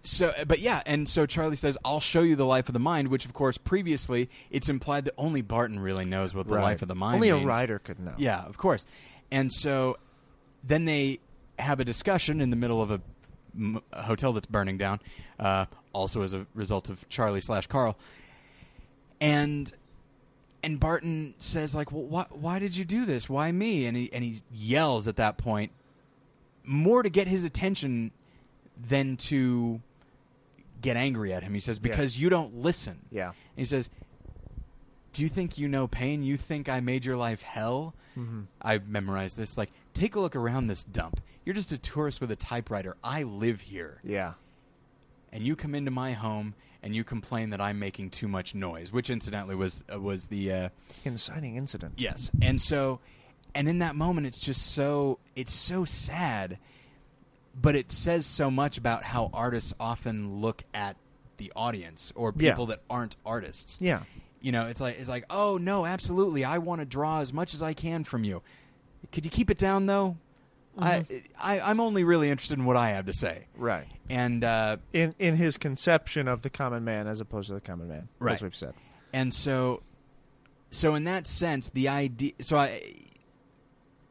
so 0.00 0.32
but 0.46 0.60
yeah, 0.60 0.82
and 0.86 1.08
so 1.08 1.26
Charlie 1.26 1.56
says, 1.56 1.76
"I'll 1.84 2.00
show 2.00 2.22
you 2.22 2.36
the 2.36 2.46
life 2.46 2.68
of 2.68 2.72
the 2.72 2.78
mind," 2.78 3.08
which 3.08 3.24
of 3.24 3.34
course 3.34 3.58
previously 3.58 4.30
it's 4.50 4.68
implied 4.68 5.04
that 5.06 5.14
only 5.18 5.42
Barton 5.42 5.80
really 5.80 6.04
knows 6.04 6.34
what 6.34 6.46
the 6.46 6.54
life 6.54 6.80
of 6.82 6.88
the 6.88 6.94
mind. 6.94 7.22
Is. 7.24 7.30
Only 7.32 7.42
a 7.42 7.46
writer 7.46 7.78
could 7.78 7.98
know. 7.98 8.14
Yeah, 8.16 8.42
of 8.44 8.56
course. 8.56 8.86
And 9.30 9.52
so 9.52 9.98
then 10.62 10.84
they 10.84 11.18
have 11.58 11.80
a 11.80 11.84
discussion 11.84 12.40
in 12.40 12.50
the 12.50 12.56
middle 12.56 12.80
of 12.82 12.90
a, 12.90 13.00
m- 13.54 13.80
a 13.92 14.02
hotel 14.02 14.32
that's 14.32 14.46
burning 14.46 14.78
down, 14.78 15.00
uh, 15.38 15.66
also 15.92 16.22
as 16.22 16.32
a 16.34 16.46
result 16.54 16.88
of 16.88 17.06
Charlie 17.08 17.40
slash 17.40 17.66
Carl. 17.66 17.96
And 19.20 19.72
and 20.62 20.80
Barton 20.80 21.34
says 21.38 21.74
like, 21.74 21.92
"Well, 21.92 22.02
why, 22.04 22.26
why 22.30 22.58
did 22.58 22.76
you 22.76 22.84
do 22.84 23.04
this? 23.04 23.28
Why 23.28 23.52
me?" 23.52 23.86
And 23.86 23.96
he 23.96 24.12
and 24.12 24.24
he 24.24 24.40
yells 24.52 25.06
at 25.08 25.16
that 25.16 25.36
point, 25.38 25.72
more 26.64 27.02
to 27.02 27.10
get 27.10 27.26
his 27.28 27.44
attention 27.44 28.10
than 28.88 29.16
to 29.16 29.80
get 30.80 30.96
angry 30.96 31.32
at 31.32 31.42
him. 31.42 31.54
He 31.54 31.60
says, 31.60 31.78
"Because 31.78 32.18
you 32.18 32.28
don't 32.28 32.56
listen." 32.56 33.00
Yeah. 33.10 33.28
And 33.28 33.34
he 33.56 33.64
says, 33.64 33.88
"Do 35.12 35.22
you 35.22 35.28
think 35.28 35.58
you 35.58 35.68
know 35.68 35.86
pain? 35.86 36.22
You 36.22 36.36
think 36.36 36.68
I 36.68 36.80
made 36.80 37.04
your 37.04 37.16
life 37.16 37.42
hell?" 37.42 37.94
Mm-hmm. 38.16 38.42
I 38.62 38.78
memorized 38.78 39.36
this. 39.36 39.58
Like, 39.58 39.70
take 39.92 40.14
a 40.14 40.20
look 40.20 40.36
around 40.36 40.68
this 40.68 40.84
dump. 40.84 41.20
You're 41.44 41.54
just 41.54 41.72
a 41.72 41.78
tourist 41.78 42.20
with 42.20 42.30
a 42.30 42.36
typewriter. 42.36 42.96
I 43.02 43.24
live 43.24 43.60
here, 43.62 44.00
Yeah. 44.04 44.34
and 45.32 45.42
you 45.44 45.56
come 45.56 45.74
into 45.74 45.90
my 45.90 46.12
home 46.12 46.54
and 46.84 46.94
you 46.94 47.02
complain 47.02 47.50
that 47.50 47.60
I'm 47.60 47.80
making 47.80 48.10
too 48.10 48.28
much 48.28 48.54
noise, 48.54 48.92
which 48.92 49.10
incidentally 49.10 49.56
was 49.56 49.82
uh, 49.92 49.98
was 50.00 50.26
the 50.28 50.52
uh, 50.52 50.68
Inciting 51.04 51.56
incident. 51.56 51.94
yes. 51.96 52.30
And 52.40 52.60
so, 52.60 53.00
and 53.56 53.68
in 53.68 53.80
that 53.80 53.96
moment, 53.96 54.28
it's 54.28 54.38
just 54.38 54.72
so 54.72 55.18
it's 55.34 55.52
so 55.52 55.84
sad, 55.84 56.58
but 57.60 57.74
it 57.74 57.90
says 57.90 58.26
so 58.26 58.50
much 58.50 58.78
about 58.78 59.02
how 59.02 59.30
artists 59.32 59.72
often 59.80 60.40
look 60.40 60.62
at 60.72 60.96
the 61.38 61.52
audience 61.56 62.12
or 62.14 62.32
Yeah. 62.36 62.52
people 62.52 62.66
that 62.66 62.80
aren't 62.88 63.16
artists 63.26 63.78
Yeah. 63.80 64.02
you 64.40 64.52
know 64.52 64.66
it's 64.68 64.80
like 64.80 65.00
it's 65.00 65.08
like 65.08 65.24
oh 65.30 65.56
no 65.58 65.84
absolutely 65.84 66.44
i 66.44 66.58
want 66.58 66.80
to 66.80 66.84
draw 66.84 67.18
as 67.20 67.32
much 67.32 67.54
as 67.54 67.62
i 67.62 67.72
can 67.74 68.04
from 68.04 68.22
you 68.22 68.40
could 69.10 69.24
you 69.24 69.32
keep 69.32 69.50
it 69.50 69.58
down 69.58 69.86
though 69.86 70.16
I, 70.78 71.04
I 71.42 71.58
i'm 71.60 71.80
only 71.80 72.04
really 72.04 72.30
interested 72.30 72.56
in 72.58 72.64
what 72.66 72.76
i 72.76 72.90
have 72.90 73.06
to 73.06 73.12
say 73.14 73.46
Right. 73.56 73.86
And 74.10 74.44
uh 74.44 74.76
In 74.92 75.14
in 75.18 75.36
his 75.36 75.56
conception 75.56 76.28
of 76.28 76.42
the 76.42 76.50
common 76.50 76.84
man 76.84 77.06
as 77.06 77.20
opposed 77.20 77.48
to 77.48 77.54
the 77.54 77.60
common 77.60 77.88
man. 77.88 78.08
Right. 78.18 78.34
As 78.34 78.42
we've 78.42 78.54
said. 78.54 78.74
and 79.12 79.32
so 79.32 79.82
so 80.70 80.94
in 80.94 81.04
that 81.04 81.26
sense 81.26 81.68
the 81.70 81.88
idea 81.88 82.32
so 82.40 82.56
i 82.56 82.80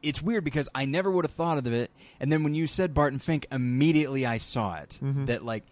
it's 0.02 0.20
weird 0.22 0.44
because 0.44 0.68
i 0.74 0.84
never 0.84 1.10
would 1.10 1.24
have 1.24 1.32
thought 1.32 1.58
of 1.58 1.66
it 1.66 1.90
and 2.20 2.32
then 2.32 2.42
when 2.42 2.54
you 2.54 2.66
said 2.66 2.94
barton 2.94 3.18
fink 3.18 3.46
immediately 3.52 4.24
i 4.26 4.38
saw 4.38 4.76
it 4.76 4.98
Mhm. 5.02 5.26
that 5.26 5.44
like 5.44 5.64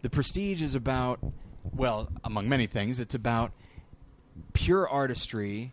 the 0.00 0.08
prestige 0.10 0.62
is 0.62 0.74
about 0.74 1.20
well 1.74 2.08
among 2.24 2.48
many 2.48 2.66
things 2.66 2.98
it's 2.98 3.14
about 3.14 3.52
pure 4.54 4.88
artistry 4.88 5.72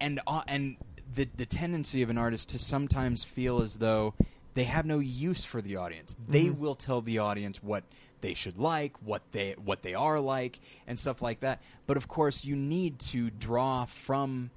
and 0.00 0.20
uh, 0.26 0.42
and 0.48 0.76
the 1.14 1.28
the 1.36 1.46
tendency 1.46 2.02
of 2.02 2.10
an 2.10 2.18
artist 2.18 2.48
to 2.50 2.58
sometimes 2.58 3.24
feel 3.24 3.62
as 3.62 3.76
though 3.76 4.14
they 4.54 4.64
have 4.64 4.86
no 4.86 4.98
use 5.00 5.44
for 5.44 5.60
the 5.60 5.76
audience. 5.76 6.16
They 6.28 6.46
Mhm. 6.46 6.58
will 6.58 6.74
tell 6.74 7.00
the 7.02 7.18
audience 7.18 7.62
what 7.62 7.84
they 8.20 8.34
should 8.34 8.56
like, 8.56 9.00
what 9.02 9.22
they 9.32 9.52
what 9.62 9.82
they 9.82 9.94
are 9.94 10.20
like, 10.20 10.60
and 10.86 10.98
stuff 10.98 11.20
like 11.20 11.40
that. 11.40 11.60
But 11.86 11.96
of 11.96 12.08
course, 12.08 12.44
you 12.44 12.56
need 12.56 12.98
to 13.00 13.30
draw 13.30 13.84
from 13.84 14.50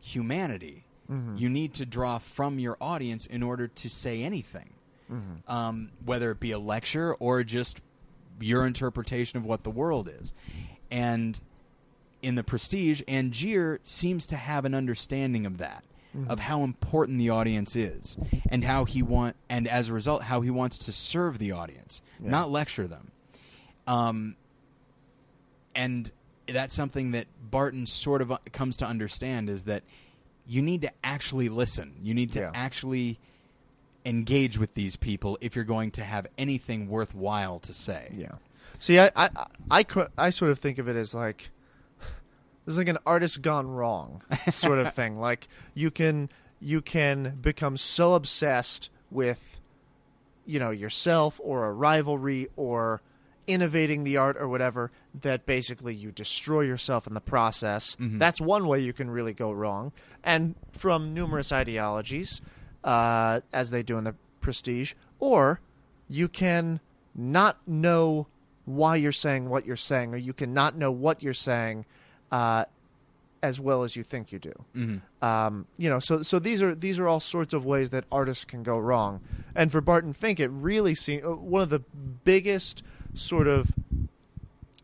humanity. 0.00 0.84
Mhm. 1.10 1.38
You 1.38 1.48
need 1.48 1.74
to 1.74 1.86
draw 1.86 2.18
from 2.18 2.58
your 2.58 2.76
audience 2.80 3.26
in 3.26 3.42
order 3.42 3.68
to 3.68 3.88
say 3.88 4.22
anything, 4.22 4.70
Mhm. 5.10 5.48
um, 5.48 5.90
whether 6.04 6.30
it 6.30 6.40
be 6.40 6.50
a 6.50 6.58
lecture 6.58 7.14
or 7.14 7.42
just 7.44 7.80
your 8.40 8.66
interpretation 8.66 9.38
of 9.38 9.44
what 9.44 9.62
the 9.62 9.70
world 9.70 10.08
is. 10.08 10.32
And 10.90 11.38
in 12.22 12.34
the 12.34 12.44
Prestige, 12.44 13.02
Angier 13.06 13.80
seems 13.84 14.26
to 14.28 14.36
have 14.36 14.64
an 14.64 14.74
understanding 14.74 15.46
of 15.46 15.58
that, 15.58 15.84
Mhm. 16.16 16.28
of 16.28 16.38
how 16.40 16.62
important 16.62 17.18
the 17.18 17.30
audience 17.30 17.74
is, 17.76 18.16
and 18.48 18.64
how 18.64 18.84
he 18.84 19.02
want, 19.02 19.36
and 19.48 19.66
as 19.66 19.88
a 19.88 19.92
result, 19.92 20.24
how 20.24 20.40
he 20.42 20.50
wants 20.50 20.78
to 20.78 20.92
serve 20.92 21.38
the 21.38 21.50
audience, 21.52 22.00
Yeah. 22.22 22.30
not 22.30 22.50
lecture 22.50 22.86
them. 22.86 23.10
Um, 23.86 24.36
and 25.74 26.10
that's 26.46 26.74
something 26.74 27.10
that 27.12 27.26
Barton 27.50 27.86
sort 27.86 28.22
of 28.22 28.30
uh, 28.32 28.38
comes 28.52 28.76
to 28.78 28.86
understand 28.86 29.48
is 29.50 29.64
that 29.64 29.82
you 30.46 30.62
need 30.62 30.82
to 30.82 30.92
actually 31.02 31.48
listen. 31.48 31.94
You 32.02 32.14
need 32.14 32.32
to 32.32 32.40
Yeah. 32.40 32.50
actually 32.54 33.18
engage 34.04 34.58
with 34.58 34.74
these 34.74 34.96
people 34.96 35.38
if 35.40 35.56
you're 35.56 35.64
going 35.64 35.90
to 35.92 36.04
have 36.04 36.26
anything 36.36 36.88
worthwhile 36.88 37.58
to 37.60 37.72
say. 37.72 38.12
Yeah. 38.14 38.32
See, 38.78 38.98
I, 38.98 39.10
I, 39.16 39.30
I, 39.70 39.84
I, 39.96 40.06
I 40.18 40.30
sort 40.30 40.50
of 40.50 40.58
think 40.58 40.78
of 40.78 40.88
it 40.88 40.96
as 40.96 41.14
like 41.14 41.50
this 42.64 42.72
is 42.74 42.78
like 42.78 42.88
an 42.88 42.98
artist 43.06 43.42
gone 43.42 43.66
wrong 43.68 44.22
sort 44.50 44.78
of 44.78 44.94
thing. 44.94 45.18
Like 45.20 45.48
you 45.74 45.90
can 45.90 46.30
you 46.60 46.80
can 46.80 47.38
become 47.40 47.76
so 47.76 48.14
obsessed 48.14 48.90
with 49.10 49.60
you 50.46 50.58
know 50.58 50.70
yourself 50.70 51.40
or 51.42 51.66
a 51.66 51.72
rivalry 51.72 52.48
or 52.56 53.00
innovating 53.46 54.04
the 54.04 54.16
art 54.16 54.36
or 54.38 54.48
whatever 54.48 54.90
that 55.20 55.44
basically 55.44 55.94
you 55.94 56.10
destroy 56.10 56.62
yourself 56.62 57.06
in 57.06 57.12
the 57.14 57.20
process. 57.20 57.94
Mhm. 58.00 58.18
That's 58.18 58.40
one 58.40 58.66
way 58.66 58.80
you 58.80 58.94
can 58.94 59.10
really 59.10 59.34
go 59.34 59.52
wrong. 59.52 59.92
And 60.22 60.54
from 60.72 61.12
numerous 61.12 61.52
ideologies, 61.52 62.40
uh, 62.82 63.40
as 63.52 63.70
they 63.70 63.82
do 63.82 63.98
in 63.98 64.04
the 64.04 64.14
Prestige, 64.40 64.94
or 65.18 65.60
you 66.08 66.28
can 66.28 66.80
not 67.14 67.58
know 67.66 68.26
why 68.64 68.96
you're 68.96 69.12
saying 69.12 69.50
what 69.50 69.66
you're 69.66 69.76
saying, 69.76 70.14
or 70.14 70.16
you 70.16 70.32
can 70.32 70.54
not 70.54 70.74
know 70.76 70.90
what 70.90 71.22
you're 71.22 71.34
saying, 71.34 71.84
uh, 72.34 72.64
as 73.44 73.60
well 73.60 73.84
as 73.84 73.94
you 73.94 74.02
think 74.02 74.32
you 74.32 74.38
do. 74.38 74.52
Mhm. 74.74 75.00
Um, 75.22 75.66
you 75.76 75.88
know, 75.88 76.00
so 76.00 76.22
so 76.22 76.38
these 76.38 76.60
are 76.62 76.74
these 76.74 76.98
are 76.98 77.06
all 77.06 77.20
sorts 77.20 77.54
of 77.54 77.64
ways 77.64 77.90
that 77.90 78.04
artists 78.10 78.44
can 78.44 78.62
go 78.62 78.76
wrong. 78.78 79.20
And 79.54 79.70
for 79.70 79.80
Barton 79.80 80.12
Fink, 80.14 80.40
it 80.40 80.48
really 80.48 80.94
seemed 80.94 81.24
one 81.24 81.62
of 81.62 81.70
the 81.70 81.82
biggest 82.24 82.82
sort 83.14 83.46
of 83.46 83.72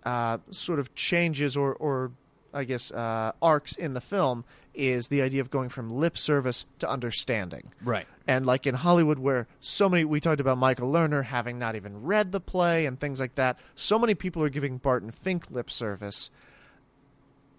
uh, 0.04 0.38
sort 0.50 0.78
of 0.78 0.94
changes 0.94 1.56
or 1.56 1.74
or 1.74 2.12
I 2.52 2.64
guess 2.64 2.92
uh, 2.92 3.32
arcs 3.42 3.74
in 3.74 3.94
the 3.94 4.00
film 4.00 4.44
is 4.74 5.08
the 5.08 5.22
idea 5.22 5.40
of 5.40 5.50
going 5.50 5.68
from 5.68 5.88
lip 5.88 6.16
service 6.16 6.64
to 6.78 6.88
understanding. 6.88 7.72
Right. 7.82 8.06
And 8.26 8.46
like 8.46 8.66
in 8.66 8.76
Hollywood, 8.76 9.18
where 9.18 9.48
so 9.60 9.88
many, 9.88 10.04
we 10.04 10.20
talked 10.20 10.40
about 10.40 10.58
Michael 10.58 10.92
Lerner 10.92 11.24
having 11.24 11.58
not 11.58 11.74
even 11.74 12.04
read 12.04 12.30
the 12.30 12.40
play 12.40 12.86
and 12.86 12.98
things 12.98 13.18
like 13.18 13.34
that. 13.34 13.58
So 13.74 13.98
many 13.98 14.14
people 14.14 14.42
are 14.44 14.48
giving 14.48 14.78
Barton 14.78 15.10
Fink 15.10 15.50
lip 15.50 15.70
service. 15.70 16.30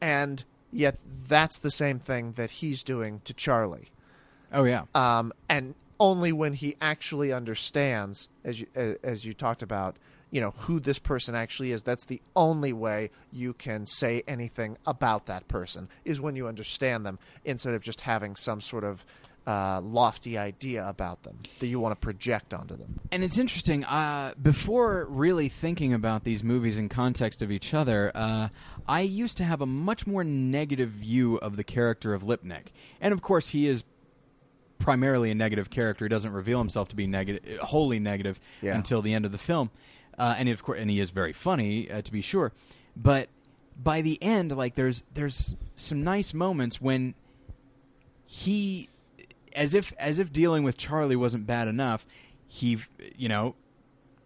And 0.02 0.44
yet 0.72 0.98
that's 1.28 1.60
the 1.60 1.72
same 1.72 2.00
thing 2.00 2.34
that 2.34 2.52
he's 2.52 2.84
doing 2.84 3.22
to 3.26 3.34
Charlie. 3.34 3.90
Oh 4.52 4.64
yeah. 4.64 4.84
Um, 4.96 5.32
and 5.48 5.76
only 6.00 6.32
when 6.32 6.54
he 6.54 6.76
actually 6.82 7.32
understands, 7.32 8.28
as 8.44 8.60
you, 8.60 8.68
as 9.04 9.24
you 9.24 9.34
talked 9.34 9.62
about, 9.62 9.98
you 10.32 10.42
know, 10.42 10.52
who 10.60 10.80
this 10.80 10.98
person 10.98 11.36
actually 11.36 11.72
is, 11.72 11.84
that's 11.84 12.06
the 12.06 12.22
only 12.36 12.74
way 12.74 13.12
you 13.32 13.54
can 13.54 13.86
say 13.86 14.24
anything 14.28 14.78
about 14.88 15.26
that 15.28 15.48
person, 15.48 15.90
is 16.06 16.20
when 16.20 16.36
you 16.36 16.48
understand 16.48 17.06
them 17.06 17.20
instead 17.46 17.74
of 17.74 17.84
just 17.84 18.02
having 18.02 18.36
some 18.36 18.62
sort 18.62 18.84
of 18.84 19.06
uh, 19.48 19.82
lofty 19.82 20.38
idea 20.38 20.88
about 20.88 21.24
them 21.24 21.40
that 21.60 21.68
you 21.68 21.80
want 21.80 21.92
to 21.94 21.96
project 22.00 22.54
onto 22.54 22.76
them. 22.78 23.00
And 23.12 23.24
it's 23.24 23.38
interesting. 23.40 23.84
Uh, 23.86 24.34
before 24.42 25.06
really 25.10 25.50
thinking 25.50 25.94
about 25.94 26.24
these 26.24 26.44
movies 26.44 26.78
in 26.78 26.90
context 26.90 27.42
of 27.42 27.52
each 27.52 27.74
other, 27.74 28.12
uh, 28.14 28.50
I 28.88 29.02
used 29.02 29.38
to 29.38 29.44
have 29.44 29.60
a 29.62 29.66
much 29.66 30.06
more 30.06 30.24
negative 30.24 30.90
view 30.90 31.38
of 31.38 31.56
the 31.58 31.64
character 31.64 32.14
of 32.14 32.22
Lipnick. 32.24 32.68
And 33.02 33.14
of 33.14 33.22
course, 33.22 33.50
he 33.50 33.68
is 33.68 33.84
primarily 34.78 35.32
a 35.32 35.36
negative 35.36 35.70
character. 35.70 36.06
He 36.06 36.10
doesn't 36.10 36.34
reveal 36.34 36.60
himself 36.60 36.90
to 36.90 36.96
be 36.96 37.08
negative, 37.08 37.60
wholly 37.60 38.00
negative, 38.00 38.40
Yeah. 38.62 38.76
until 38.76 39.02
the 39.02 39.14
end 39.14 39.26
of 39.26 39.32
the 39.32 39.38
film. 39.38 39.70
Uh, 40.18 40.36
and 40.38 40.50
of 40.50 40.62
course, 40.64 40.80
and 40.80 40.90
he 40.90 41.00
is 41.00 41.10
very 41.10 41.34
funny, 41.34 41.90
uh, 41.90 42.02
to 42.02 42.12
be 42.12 42.22
sure. 42.22 42.52
But 42.96 43.30
by 43.82 44.02
the 44.02 44.22
end, 44.22 44.56
like 44.56 44.76
there's 44.76 45.04
there's 45.14 45.56
some 45.76 46.04
nice 46.04 46.34
moments 46.34 46.80
when 46.82 47.16
he 48.26 48.88
as 49.54 49.74
if 49.74 49.94
as 50.00 50.20
if 50.20 50.32
dealing 50.32 50.64
with 50.64 50.78
Charlie 50.78 51.16
wasn't 51.16 51.46
bad 51.46 51.68
enough, 51.68 52.06
he 52.48 52.80
you 53.16 53.30
know 53.30 53.56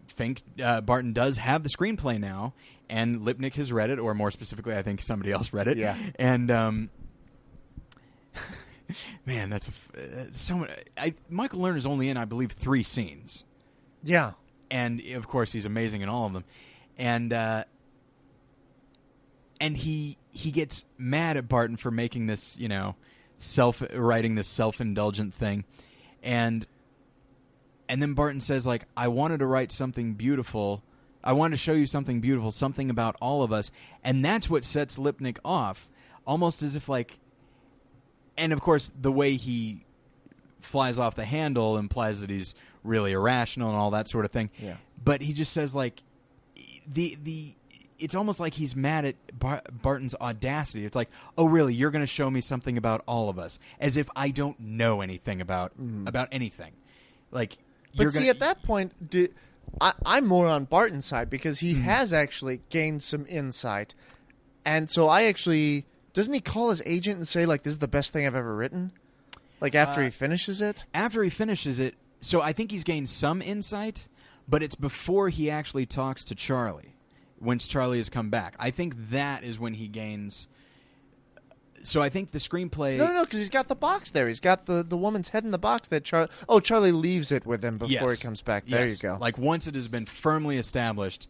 think 0.08 0.42
uh, 0.62 0.80
Barton 0.80 1.12
does 1.12 1.38
have 1.38 1.62
the 1.62 1.68
screenplay 1.68 2.18
now, 2.18 2.54
and 2.88 3.20
Lipnick 3.20 3.54
has 3.56 3.70
read 3.72 3.90
it, 3.90 3.98
or 3.98 4.14
more 4.14 4.30
specifically, 4.30 4.74
I 4.74 4.82
think 4.82 5.02
somebody 5.02 5.30
else 5.32 5.52
read 5.52 5.68
it. 5.68 5.76
Yeah. 5.76 5.96
and 6.18 6.50
um, 6.50 6.90
man, 9.26 9.50
that's 9.50 9.68
a 9.68 9.70
uh, 10.00 10.24
so. 10.34 10.56
much- 10.58 10.70
I 10.96 11.14
Michael 11.28 11.60
Lerner's 11.60 11.86
only 11.86 12.08
in, 12.08 12.16
I 12.16 12.24
believe, 12.24 12.52
three 12.52 12.82
scenes, 12.82 13.44
Yeah. 14.02 14.32
and 14.70 15.00
of 15.14 15.26
course, 15.28 15.52
he's 15.52 15.66
amazing 15.66 16.00
in 16.02 16.08
all 16.08 16.26
of 16.26 16.32
them, 16.32 16.44
and 16.96 17.32
uh, 17.32 17.64
and 19.60 19.76
he 19.78 20.16
he 20.30 20.50
gets 20.50 20.84
mad 20.98 21.36
at 21.36 21.48
Barton 21.48 21.76
for 21.76 21.90
making 21.90 22.26
this, 22.26 22.56
you 22.58 22.68
know, 22.68 22.94
self 23.38 23.82
writing 23.94 24.34
this 24.34 24.48
self 24.48 24.80
indulgent 24.80 25.34
thing, 25.34 25.64
and 26.22 26.66
and 27.88 28.02
then 28.02 28.14
Barton 28.14 28.40
says 28.40 28.66
like, 28.66 28.84
I 28.96 29.08
wanted 29.08 29.38
to 29.38 29.46
write 29.46 29.72
something 29.72 30.14
beautiful. 30.14 30.82
I 31.22 31.32
wanted 31.32 31.56
to 31.56 31.62
show 31.62 31.72
you 31.72 31.86
something 31.86 32.20
beautiful, 32.20 32.52
something 32.52 32.90
about 32.90 33.16
all 33.20 33.42
of 33.42 33.52
us, 33.52 33.70
and 34.04 34.24
that's 34.24 34.48
what 34.48 34.64
sets 34.64 34.96
Lipnick 34.96 35.38
off, 35.44 35.88
almost 36.26 36.62
as 36.62 36.76
if 36.76 36.88
like, 36.88 37.18
and 38.36 38.52
of 38.52 38.60
course 38.60 38.92
the 39.00 39.12
way 39.12 39.34
he 39.34 39.84
flies 40.60 40.98
off 40.98 41.14
the 41.14 41.24
handle 41.24 41.78
implies 41.78 42.20
that 42.20 42.30
he's 42.30 42.54
really 42.84 43.12
irrational 43.12 43.70
and 43.70 43.78
all 43.78 43.90
that 43.90 44.08
sort 44.08 44.24
of 44.24 44.30
thing. 44.30 44.50
Yeah. 44.58 44.76
But 45.02 45.20
he 45.20 45.32
just 45.32 45.52
says 45.52 45.74
like, 45.74 46.02
the 46.86 47.18
the 47.22 47.55
it's 47.98 48.14
almost 48.14 48.40
like 48.40 48.54
he's 48.54 48.76
mad 48.76 49.04
at 49.04 49.16
Bar- 49.38 49.62
Barton's 49.70 50.14
audacity. 50.20 50.84
It's 50.84 50.96
like, 50.96 51.08
oh, 51.38 51.46
really? 51.46 51.74
You're 51.74 51.90
going 51.90 52.02
to 52.02 52.06
show 52.06 52.30
me 52.30 52.40
something 52.40 52.76
about 52.76 53.02
all 53.06 53.28
of 53.28 53.38
us, 53.38 53.58
as 53.80 53.96
if 53.96 54.08
I 54.14 54.30
don't 54.30 54.58
know 54.60 55.00
anything 55.00 55.40
about 55.40 55.72
about 56.06 56.28
anything. 56.32 56.72
Like, 57.30 57.58
But 57.94 58.02
you're 58.02 58.10
see, 58.12 58.18
gonna, 58.20 58.30
at 58.30 58.38
that 58.40 58.62
point, 58.62 59.10
do, 59.10 59.28
I, 59.80 59.92
I'm 60.04 60.26
more 60.26 60.46
on 60.46 60.64
Barton's 60.64 61.06
side 61.06 61.28
because 61.30 61.58
he 61.60 61.74
has 61.74 62.12
actually 62.12 62.60
gained 62.70 63.02
some 63.02 63.26
insight, 63.28 63.94
and 64.64 64.88
so 64.90 65.08
I 65.08 65.24
actually 65.24 65.86
doesn't 66.12 66.32
he 66.32 66.40
call 66.40 66.70
his 66.70 66.82
agent 66.86 67.16
and 67.18 67.28
say 67.28 67.46
like, 67.46 67.62
"This 67.62 67.72
is 67.72 67.78
the 67.78 67.88
best 67.88 68.12
thing 68.12 68.26
I've 68.26 68.34
ever 68.34 68.54
written," 68.54 68.92
like 69.60 69.74
after 69.74 70.00
Uh, 70.00 70.04
he 70.04 70.10
finishes 70.10 70.60
it. 70.62 70.84
after 70.94 71.22
he 71.22 71.30
finishes 71.30 71.78
it, 71.78 71.94
so 72.20 72.40
I 72.42 72.52
think 72.52 72.70
he's 72.70 72.84
gained 72.84 73.08
some 73.08 73.40
insight, 73.42 74.08
but 74.48 74.62
it's 74.62 74.74
before 74.76 75.28
he 75.28 75.50
actually 75.50 75.86
talks 75.86 76.24
to 76.24 76.34
Charlie. 76.34 76.94
Once 77.40 77.68
Charlie 77.68 77.98
has 77.98 78.08
come 78.08 78.30
back, 78.30 78.54
I 78.58 78.70
think 78.70 78.94
that 79.10 79.44
is 79.44 79.58
when 79.58 79.74
he 79.74 79.88
gains. 79.88 80.48
So 81.82 82.02
I 82.02 82.08
think 82.08 82.32
the 82.32 82.38
screenplay. 82.38 82.96
No, 82.96 83.06
no, 83.06 83.12
no, 83.14 83.24
because 83.24 83.38
he's 83.38 83.50
got 83.50 83.68
the 83.68 83.76
box 83.76 84.10
there. 84.10 84.26
He's 84.26 84.40
got 84.40 84.66
the, 84.66 84.82
the 84.82 84.96
woman's 84.96 85.28
head 85.28 85.44
in 85.44 85.50
the 85.52 85.58
box 85.58 85.88
that 85.88 86.04
Charlie. 86.04 86.30
Oh, 86.48 86.58
Charlie 86.58 86.90
leaves 86.92 87.30
it 87.30 87.46
with 87.46 87.64
him 87.64 87.78
before 87.78 87.92
Yes. 88.08 88.18
he 88.18 88.22
comes 88.22 88.42
back. 88.42 88.66
There 88.66 88.84
Yes. 88.86 89.02
you 89.02 89.08
go. 89.10 89.18
Like 89.20 89.38
once 89.38 89.66
it 89.68 89.74
has 89.76 89.86
been 89.88 90.06
firmly 90.06 90.56
established 90.56 91.28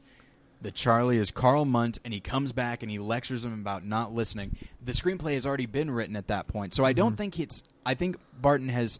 that 0.62 0.74
Charlie 0.74 1.18
is 1.18 1.30
Karl 1.30 1.66
Mundt 1.66 1.98
and 2.04 2.14
he 2.14 2.20
comes 2.20 2.52
back 2.52 2.82
and 2.82 2.90
he 2.90 2.98
lectures 2.98 3.44
him 3.44 3.52
about 3.52 3.84
not 3.84 4.14
listening, 4.14 4.56
the 4.82 4.92
screenplay 4.92 5.34
has 5.34 5.44
already 5.44 5.66
been 5.66 5.90
written 5.90 6.16
at 6.16 6.28
that 6.28 6.46
point. 6.46 6.72
So 6.72 6.84
I 6.84 6.92
Mm-hmm. 6.92 6.96
don't 6.96 7.16
think 7.16 7.38
it's 7.38 7.62
I 7.84 7.92
think 7.94 8.16
Barton 8.40 8.70
has 8.70 8.98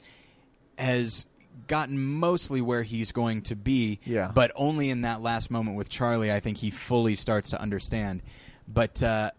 has 0.76 1.24
gotten 1.66 1.98
mostly 1.98 2.60
where 2.60 2.82
he's 2.82 3.12
going 3.12 3.42
to 3.42 3.56
be. 3.56 4.00
Yeah. 4.04 4.30
But 4.34 4.52
only 4.56 4.90
in 4.90 5.02
that 5.02 5.22
last 5.22 5.50
moment 5.50 5.76
with 5.76 5.88
Charlie 5.88 6.32
I 6.32 6.40
think 6.40 6.58
he 6.58 6.70
fully 6.70 7.16
starts 7.16 7.50
to 7.50 7.60
understand. 7.60 8.22
But 8.68 9.02
uh 9.02 9.30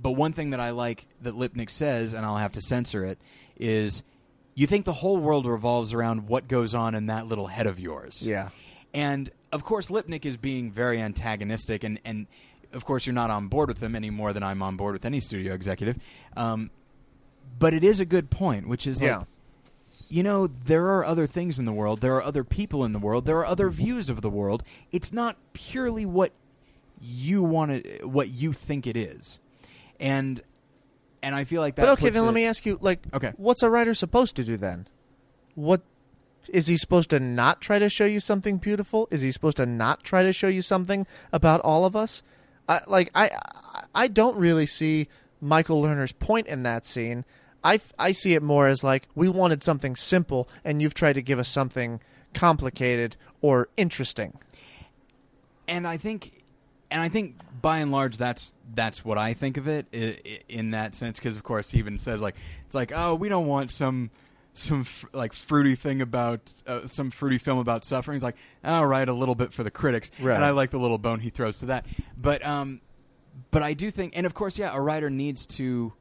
but 0.00 0.12
one 0.12 0.32
thing 0.32 0.50
that 0.50 0.60
I 0.60 0.70
like 0.70 1.06
that 1.22 1.34
Lipnick 1.34 1.70
says, 1.70 2.14
and 2.14 2.24
I'll 2.24 2.36
have 2.36 2.52
to 2.52 2.60
censor 2.60 3.04
it, 3.04 3.18
is 3.56 4.02
you 4.54 4.66
think 4.66 4.84
the 4.84 4.92
whole 4.92 5.16
world 5.16 5.46
revolves 5.46 5.92
around 5.92 6.28
what 6.28 6.48
goes 6.48 6.74
on 6.74 6.94
in 6.94 7.06
that 7.06 7.26
little 7.26 7.46
head 7.46 7.66
of 7.66 7.78
yours. 7.80 8.24
Yeah. 8.24 8.50
And 8.94 9.30
of 9.52 9.64
course, 9.64 9.88
Lipnick 9.88 10.24
is 10.24 10.36
being 10.36 10.70
very 10.70 11.00
antagonistic, 11.00 11.84
and, 11.84 12.00
and 12.04 12.26
of 12.72 12.84
course, 12.84 13.06
you're 13.06 13.14
not 13.14 13.30
on 13.30 13.48
board 13.48 13.68
with 13.68 13.82
him 13.82 13.94
any 13.94 14.10
more 14.10 14.32
than 14.32 14.42
I'm 14.42 14.62
on 14.62 14.76
board 14.76 14.92
with 14.94 15.04
any 15.04 15.20
studio 15.20 15.54
executive. 15.54 15.96
Um, 16.36 16.70
but 17.58 17.74
it 17.74 17.82
is 17.82 18.00
a 18.00 18.04
good 18.04 18.30
point, 18.30 18.68
which 18.68 18.86
is 18.86 19.00
like, 19.00 19.08
Yeah. 19.08 19.24
You 20.08 20.22
know, 20.22 20.46
there 20.46 20.86
are 20.86 21.04
other 21.04 21.26
things 21.26 21.58
in 21.58 21.64
the 21.64 21.72
world, 21.72 22.00
there 22.00 22.14
are 22.14 22.22
other 22.22 22.44
people 22.44 22.84
in 22.84 22.92
the 22.92 22.98
world, 22.98 23.26
there 23.26 23.38
are 23.38 23.46
other 23.46 23.68
mm-hmm. 23.68 23.82
views 23.82 24.08
of 24.08 24.22
the 24.22 24.30
world. 24.30 24.62
It's 24.90 25.12
not 25.12 25.36
purely 25.52 26.06
what 26.06 26.32
you 27.00 27.42
want 27.42 27.84
to, 27.84 28.06
what 28.06 28.28
you 28.28 28.52
think 28.52 28.86
it 28.86 28.96
is, 28.96 29.40
and 30.00 30.42
and 31.22 31.34
I 31.34 31.44
feel 31.44 31.60
like 31.60 31.74
that. 31.76 31.82
But 31.82 31.92
okay, 31.92 32.10
then 32.10 32.24
let 32.24 32.34
me 32.34 32.44
ask 32.44 32.64
you, 32.64 32.78
like, 32.80 33.00
Okay. 33.12 33.32
what's 33.36 33.62
a 33.62 33.70
writer 33.70 33.94
supposed 33.94 34.36
to 34.36 34.44
do 34.44 34.56
then? 34.56 34.86
What 35.54 35.82
is 36.48 36.68
he 36.68 36.76
supposed 36.76 37.10
to 37.10 37.20
not 37.20 37.60
try 37.60 37.78
to 37.78 37.88
show 37.88 38.06
you 38.06 38.20
something 38.20 38.58
beautiful? 38.58 39.08
Is 39.10 39.20
he 39.20 39.32
supposed 39.32 39.58
to 39.58 39.66
not 39.66 40.02
try 40.02 40.22
to 40.22 40.32
show 40.32 40.48
you 40.48 40.62
something 40.62 41.06
about 41.32 41.60
all 41.60 41.84
of 41.84 41.94
us? 41.94 42.22
I, 42.68 42.80
like, 42.86 43.10
I, 43.14 43.30
I- 43.30 43.58
I 43.94 44.08
don't 44.08 44.36
really 44.36 44.66
see 44.66 45.08
Michael 45.40 45.82
Lerner's 45.82 46.12
point 46.12 46.46
in 46.46 46.62
that 46.62 46.86
scene. 46.86 47.24
I, 47.64 47.80
I 47.98 48.12
see 48.12 48.34
it 48.34 48.42
more 48.42 48.68
as 48.68 48.84
like 48.84 49.08
we 49.14 49.28
wanted 49.28 49.62
something 49.64 49.96
simple, 49.96 50.48
and 50.64 50.80
you've 50.80 50.94
tried 50.94 51.14
to 51.14 51.22
give 51.22 51.38
us 51.38 51.48
something 51.48 52.00
complicated 52.34 53.16
or 53.40 53.68
interesting. 53.76 54.38
and 55.66 55.86
I 55.86 55.96
think, 55.96 56.42
and 56.90 57.02
I 57.02 57.08
think 57.08 57.36
by 57.60 57.78
and 57.78 57.90
large 57.90 58.16
that's 58.16 58.52
that's 58.74 59.04
what 59.04 59.18
I 59.18 59.34
think 59.34 59.56
of 59.56 59.66
it 59.66 59.86
in 60.48 60.70
that 60.70 60.94
sense 60.94 61.18
because 61.18 61.36
of 61.36 61.42
course 61.42 61.70
he 61.70 61.78
even 61.80 61.98
says 61.98 62.20
like 62.20 62.36
it's 62.64 62.74
like 62.74 62.92
oh 62.94 63.16
we 63.16 63.28
don't 63.28 63.48
want 63.48 63.72
some 63.72 64.10
some 64.54 64.86
like 65.12 65.32
fruity 65.32 65.74
thing 65.74 66.00
about 66.00 66.52
uh, 66.68 66.86
some 66.86 67.10
fruity 67.10 67.38
film 67.38 67.58
about 67.58 67.84
suffering. 67.84 68.16
It's 68.16 68.24
like 68.24 68.36
all 68.64 68.86
right 68.86 69.08
a 69.08 69.12
little 69.12 69.34
bit 69.34 69.52
for 69.52 69.62
the 69.64 69.70
critics, 69.72 70.10
Right. 70.20 70.34
and 70.36 70.44
I 70.44 70.50
like 70.50 70.70
the 70.70 70.78
little 70.78 70.98
bone 70.98 71.18
he 71.20 71.30
throws 71.30 71.58
to 71.58 71.66
that. 71.66 71.86
But 72.16 72.44
um, 72.46 72.80
but 73.50 73.62
I 73.62 73.72
do 73.74 73.90
think, 73.90 74.14
and 74.16 74.24
of 74.26 74.34
course, 74.34 74.58
yeah, 74.58 74.70
a 74.74 74.80
writer 74.80 75.10
needs 75.10 75.46
to, 75.46 75.92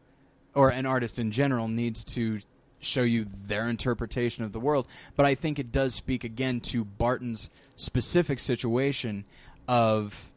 or 0.58 0.70
an 0.70 0.88
artist 0.88 1.20
in 1.20 1.32
general 1.32 1.68
needs 1.68 2.04
to 2.04 2.40
show 2.80 3.04
you 3.04 3.28
their 3.46 3.68
interpretation 3.68 4.44
of 4.44 4.54
the 4.54 4.60
world. 4.60 4.88
But 5.16 5.28
I 5.28 5.36
think 5.36 5.60
it 5.60 5.72
does 5.72 5.94
speak 5.94 6.24
again 6.24 6.62
to 6.62 6.84
Barton's 6.84 7.52
specific 7.76 8.40
situation 8.40 9.26
of, 9.68 10.32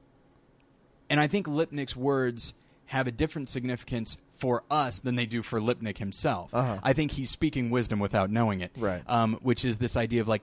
and 1.09 1.19
I 1.19 1.27
think 1.27 1.47
Lipnick's 1.47 1.97
words 1.97 2.53
have 2.87 3.07
a 3.07 3.11
different 3.11 3.49
significance 3.49 4.19
for 4.37 4.63
us 4.71 5.01
than 5.01 5.17
they 5.17 5.27
do 5.27 5.43
for 5.43 5.59
Lipnick 5.59 5.97
himself. 5.97 6.53
Uh-huh. 6.53 6.79
I 6.83 6.93
think 6.93 7.13
he's 7.13 7.31
speaking 7.31 7.71
wisdom 7.71 7.99
without 7.99 8.31
knowing 8.31 8.61
it. 8.61 8.73
Right. 8.77 9.03
Um, 9.07 9.39
which 9.43 9.65
is 9.65 9.79
this 9.79 9.97
idea 9.97 10.21
of 10.21 10.29
like 10.29 10.43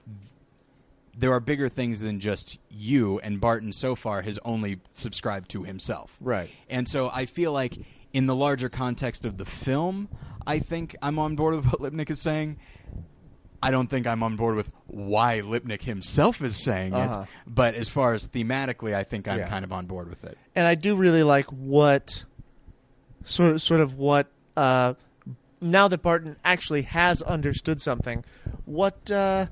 there 1.16 1.32
are 1.32 1.40
bigger 1.40 1.68
things 1.68 2.00
than 2.00 2.18
just 2.18 2.58
you, 2.68 3.20
and 3.20 3.40
Barton 3.40 3.72
so 3.72 3.94
far 3.94 4.22
has 4.22 4.40
only 4.44 4.80
subscribed 4.94 5.50
to 5.50 5.62
himself. 5.62 6.16
Right. 6.20 6.48
And 6.68 6.88
so 6.88 7.10
I 7.12 7.26
feel 7.26 7.52
like 7.52 7.76
in 8.12 8.26
the 8.26 8.34
larger 8.34 8.68
context 8.68 9.24
of 9.24 9.36
the 9.36 9.44
film, 9.44 10.08
I 10.46 10.58
think 10.58 10.96
I'm 11.02 11.18
on 11.18 11.36
board 11.36 11.54
with 11.56 11.66
what 11.66 11.80
Lipnick 11.92 12.10
is 12.10 12.20
saying. 12.20 12.58
I 13.62 13.70
don't 13.72 13.88
think 13.88 14.06
I'm 14.06 14.22
on 14.22 14.36
board 14.36 14.54
with 14.56 14.70
why 14.86 15.40
Lipnick 15.40 15.82
himself 15.82 16.40
is 16.42 16.62
saying 16.62 16.94
Uh-huh. 16.94 17.22
it, 17.22 17.28
but 17.46 17.74
as 17.74 17.88
far 17.88 18.14
as 18.14 18.26
thematically, 18.26 18.94
I 18.94 19.02
think 19.04 19.26
I'm 19.26 19.38
Yeah. 19.40 19.48
kind 19.48 19.64
of 19.64 19.72
on 19.72 19.86
board 19.86 20.08
with 20.08 20.24
it. 20.24 20.38
and 20.54 20.66
I 20.66 20.74
do 20.74 20.94
really 20.96 21.22
like 21.22 21.46
what 21.52 22.24
sort 23.24 23.52
of 23.52 23.60
sort 23.62 23.80
of 23.80 23.94
what 23.94 24.28
uh, 24.56 24.94
now 25.60 25.88
that 25.88 26.02
Barton 26.02 26.36
actually 26.44 26.82
has 26.82 27.20
understood 27.22 27.80
something, 27.82 28.24
what 28.64 29.10
uh, 29.10 29.46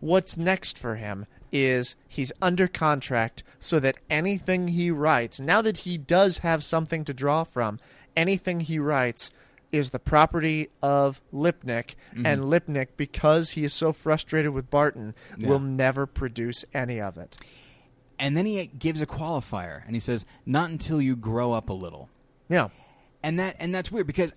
what's 0.00 0.36
next 0.36 0.78
for 0.78 0.96
him 0.96 1.26
is 1.52 1.94
he's 2.06 2.32
under 2.40 2.68
contract 2.68 3.42
so 3.60 3.80
that 3.80 3.96
anything 4.10 4.68
he 4.68 4.90
writes, 4.90 5.40
now 5.40 5.62
that 5.62 5.78
he 5.78 5.98
does 5.98 6.38
have 6.38 6.62
something 6.62 7.04
to 7.04 7.14
draw 7.14 7.44
from, 7.44 7.78
anything 8.16 8.60
he 8.60 8.78
writes 8.78 9.30
is 9.70 9.90
the 9.90 9.98
property 9.98 10.68
of 10.82 11.20
Lipnick, 11.32 11.94
mm-hmm. 12.14 12.24
and 12.24 12.44
Lipnick, 12.44 12.88
because 12.96 13.50
he 13.50 13.64
is 13.64 13.72
so 13.72 13.92
frustrated 13.92 14.52
with 14.52 14.70
Barton, 14.70 15.14
Yeah. 15.36 15.48
will 15.48 15.60
never 15.60 16.06
produce 16.06 16.64
any 16.72 17.00
of 17.00 17.18
it. 17.18 17.36
And 18.18 18.36
then 18.36 18.46
he 18.46 18.66
gives 18.66 19.00
a 19.00 19.06
qualifier, 19.06 19.84
and 19.86 19.94
he 19.94 20.00
says, 20.00 20.24
"Not 20.46 20.70
until 20.70 21.00
you 21.00 21.14
grow 21.16 21.52
up 21.52 21.68
a 21.68 21.74
little." 21.74 22.08
Yeah. 22.48 22.68
and 23.22 23.38
that 23.38 23.56
and 23.58 23.74
that's 23.74 23.90
weird 23.90 24.06
because 24.06 24.32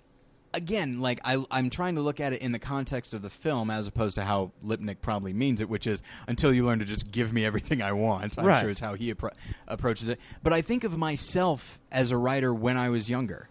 again 0.53 0.99
like 1.01 1.19
I, 1.23 1.43
i'm 1.49 1.69
trying 1.69 1.95
to 1.95 2.01
look 2.01 2.19
at 2.19 2.33
it 2.33 2.41
in 2.41 2.51
the 2.51 2.59
context 2.59 3.13
of 3.13 3.21
the 3.21 3.29
film 3.29 3.69
as 3.71 3.87
opposed 3.87 4.15
to 4.15 4.23
how 4.23 4.51
lipnick 4.65 4.97
probably 5.01 5.31
means 5.33 5.61
it 5.61 5.69
which 5.69 5.87
is 5.87 6.01
until 6.27 6.53
you 6.53 6.65
learn 6.65 6.79
to 6.79 6.85
just 6.85 7.09
give 7.11 7.31
me 7.31 7.45
everything 7.45 7.81
i 7.81 7.91
want 7.93 8.37
i'm 8.37 8.45
Right. 8.45 8.61
sure 8.61 8.69
is 8.69 8.79
how 8.79 8.93
he 8.95 9.13
appro- 9.13 9.33
approaches 9.67 10.09
it 10.09 10.19
but 10.43 10.51
i 10.53 10.61
think 10.61 10.83
of 10.83 10.97
myself 10.97 11.79
as 11.91 12.11
a 12.11 12.17
writer 12.17 12.53
when 12.53 12.75
i 12.77 12.89
was 12.89 13.09
younger 13.09 13.47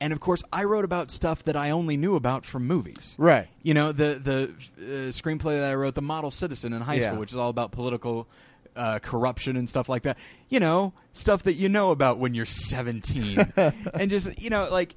and 0.00 0.12
of 0.12 0.20
course 0.20 0.42
i 0.52 0.62
wrote 0.62 0.84
about 0.84 1.10
stuff 1.10 1.42
that 1.44 1.56
i 1.56 1.70
only 1.70 1.96
knew 1.96 2.14
about 2.14 2.46
from 2.46 2.66
movies 2.66 3.16
Right. 3.18 3.48
you 3.62 3.74
know 3.74 3.90
the 3.92 4.20
the 4.22 4.54
uh, 4.78 5.10
screenplay 5.10 5.58
that 5.58 5.70
I 5.70 5.74
wrote, 5.74 5.94
The 5.94 6.02
Model 6.02 6.30
Citizen 6.30 6.72
in 6.72 6.82
high 6.82 6.94
Yeah. 6.96 7.08
school, 7.08 7.18
which 7.20 7.30
is 7.32 7.36
all 7.36 7.48
about 7.48 7.72
political 7.72 8.28
uh, 8.76 8.98
corruption 8.98 9.56
and 9.56 9.68
stuff 9.68 9.88
like 9.88 10.02
that. 10.02 10.18
You 10.48 10.58
know, 10.60 10.92
stuff 11.12 11.44
that 11.44 11.54
you 11.54 11.68
know 11.68 11.90
about 11.92 12.18
when 12.18 12.34
you're 12.34 12.44
17, 12.44 13.52
and 13.56 14.10
just 14.10 14.42
you 14.42 14.50
know 14.50 14.68
like. 14.70 14.94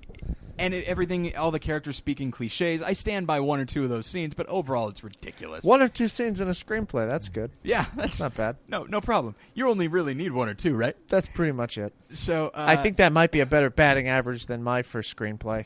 And 0.60 0.74
it, 0.74 0.88
everything, 0.88 1.36
all 1.36 1.52
the 1.52 1.60
characters 1.60 1.98
speaking 1.98 2.32
cliches. 2.32 2.82
I 2.82 2.94
stand 2.94 3.28
by 3.28 3.40
one 3.40 3.60
or 3.60 3.66
two 3.66 3.84
of 3.84 3.90
those 3.90 4.08
scenes, 4.08 4.34
but 4.34 4.48
overall, 4.48 4.88
it's 4.90 5.04
ridiculous. 5.04 5.64
One 5.64 5.82
or 5.82 5.88
two 5.88 6.08
scenes 6.08 6.42
in 6.42 6.48
a 6.48 6.52
screenplay. 6.52 7.08
That's 7.08 7.30
good. 7.30 7.52
Yeah, 7.64 7.86
that's 7.96 8.20
Not 8.20 8.36
bad. 8.36 8.56
No, 8.68 8.84
no 8.84 9.00
problem. 9.00 9.36
You 9.54 9.70
only 9.70 9.88
really 9.88 10.14
need 10.16 10.32
one 10.32 10.50
or 10.50 10.54
two, 10.56 10.76
right? 10.76 10.96
That's 11.10 11.28
pretty 11.28 11.52
much 11.52 11.78
it. 11.78 11.94
So 12.10 12.48
uh, 12.54 12.66
I 12.68 12.76
think 12.76 12.98
that 12.98 13.12
might 13.14 13.32
be 13.32 13.40
a 13.40 13.46
better 13.46 13.70
batting 13.70 14.08
average 14.08 14.48
than 14.48 14.64
my 14.64 14.82
first 14.82 15.16
screenplay. 15.16 15.66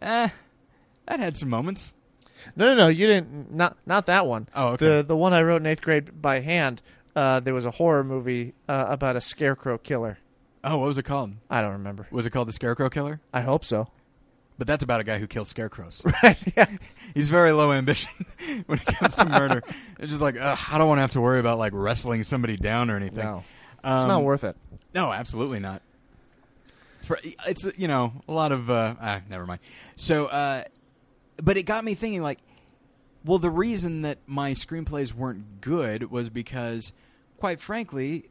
eh, 0.00 0.28
that 1.06 1.20
had 1.20 1.36
some 1.36 1.50
moments. 1.50 1.92
No, 2.56 2.66
no, 2.66 2.74
no. 2.74 2.88
You 2.88 3.06
didn't. 3.06 3.52
Not 3.54 3.76
not 3.86 4.06
that 4.06 4.26
one. 4.26 4.48
Oh, 4.54 4.68
okay. 4.68 4.86
The 4.86 5.02
the 5.02 5.16
one 5.16 5.32
I 5.32 5.42
wrote 5.42 5.62
in 5.62 5.66
eighth 5.66 5.82
grade 5.82 6.20
by 6.20 6.40
hand. 6.40 6.82
Uh, 7.16 7.40
there 7.40 7.54
was 7.54 7.64
a 7.64 7.70
horror 7.70 8.02
movie 8.02 8.54
uh, 8.68 8.86
about 8.88 9.16
a 9.16 9.20
scarecrow 9.20 9.78
killer. 9.78 10.18
Oh, 10.64 10.78
what 10.78 10.88
was 10.88 10.98
it 10.98 11.02
called? 11.04 11.32
I 11.50 11.60
don't 11.60 11.72
remember. 11.72 12.06
Was 12.10 12.24
it 12.26 12.30
called 12.30 12.48
The 12.48 12.52
Scarecrow 12.52 12.88
Killer? 12.88 13.20
I 13.32 13.42
hope 13.42 13.64
so. 13.64 13.88
But 14.56 14.66
that's 14.66 14.82
about 14.84 15.00
a 15.00 15.04
guy 15.04 15.18
who 15.18 15.26
kills 15.26 15.48
scarecrows. 15.48 16.02
Right? 16.22 16.42
Yeah. 16.56 16.66
He's 17.12 17.28
very 17.28 17.52
low 17.52 17.72
ambition 17.72 18.10
when 18.66 18.78
it 18.78 18.86
comes 18.86 19.16
to 19.16 19.24
murder. 19.26 19.62
It's 19.98 20.10
just 20.10 20.22
like, 20.22 20.36
ugh, 20.40 20.58
I 20.70 20.78
don't 20.78 20.88
want 20.88 20.98
to 20.98 21.02
have 21.02 21.12
to 21.12 21.20
worry 21.20 21.38
about 21.40 21.58
like 21.58 21.72
wrestling 21.74 22.22
somebody 22.24 22.56
down 22.56 22.90
or 22.90 22.96
anything. 22.96 23.24
No, 23.24 23.44
Um, 23.84 23.98
it's 24.00 24.08
not 24.08 24.22
worth 24.22 24.44
it. 24.44 24.56
No, 24.94 25.12
absolutely 25.12 25.60
not. 25.60 25.82
For 27.04 27.18
it's 27.46 27.66
you 27.76 27.86
know 27.88 28.12
a 28.28 28.32
lot 28.32 28.50
of 28.52 28.70
uh, 28.70 28.94
ah, 29.00 29.20
never 29.28 29.44
mind. 29.46 29.60
So, 29.96 30.26
uh, 30.26 30.64
but 31.36 31.56
it 31.56 31.64
got 31.64 31.84
me 31.84 31.94
thinking 31.94 32.22
like, 32.22 32.38
well, 33.24 33.38
the 33.38 33.50
reason 33.50 34.02
that 34.02 34.18
my 34.26 34.52
screenplays 34.52 35.12
weren't 35.12 35.60
good 35.60 36.10
was 36.10 36.28
because, 36.30 36.92
quite 37.38 37.60
frankly, 37.60 38.30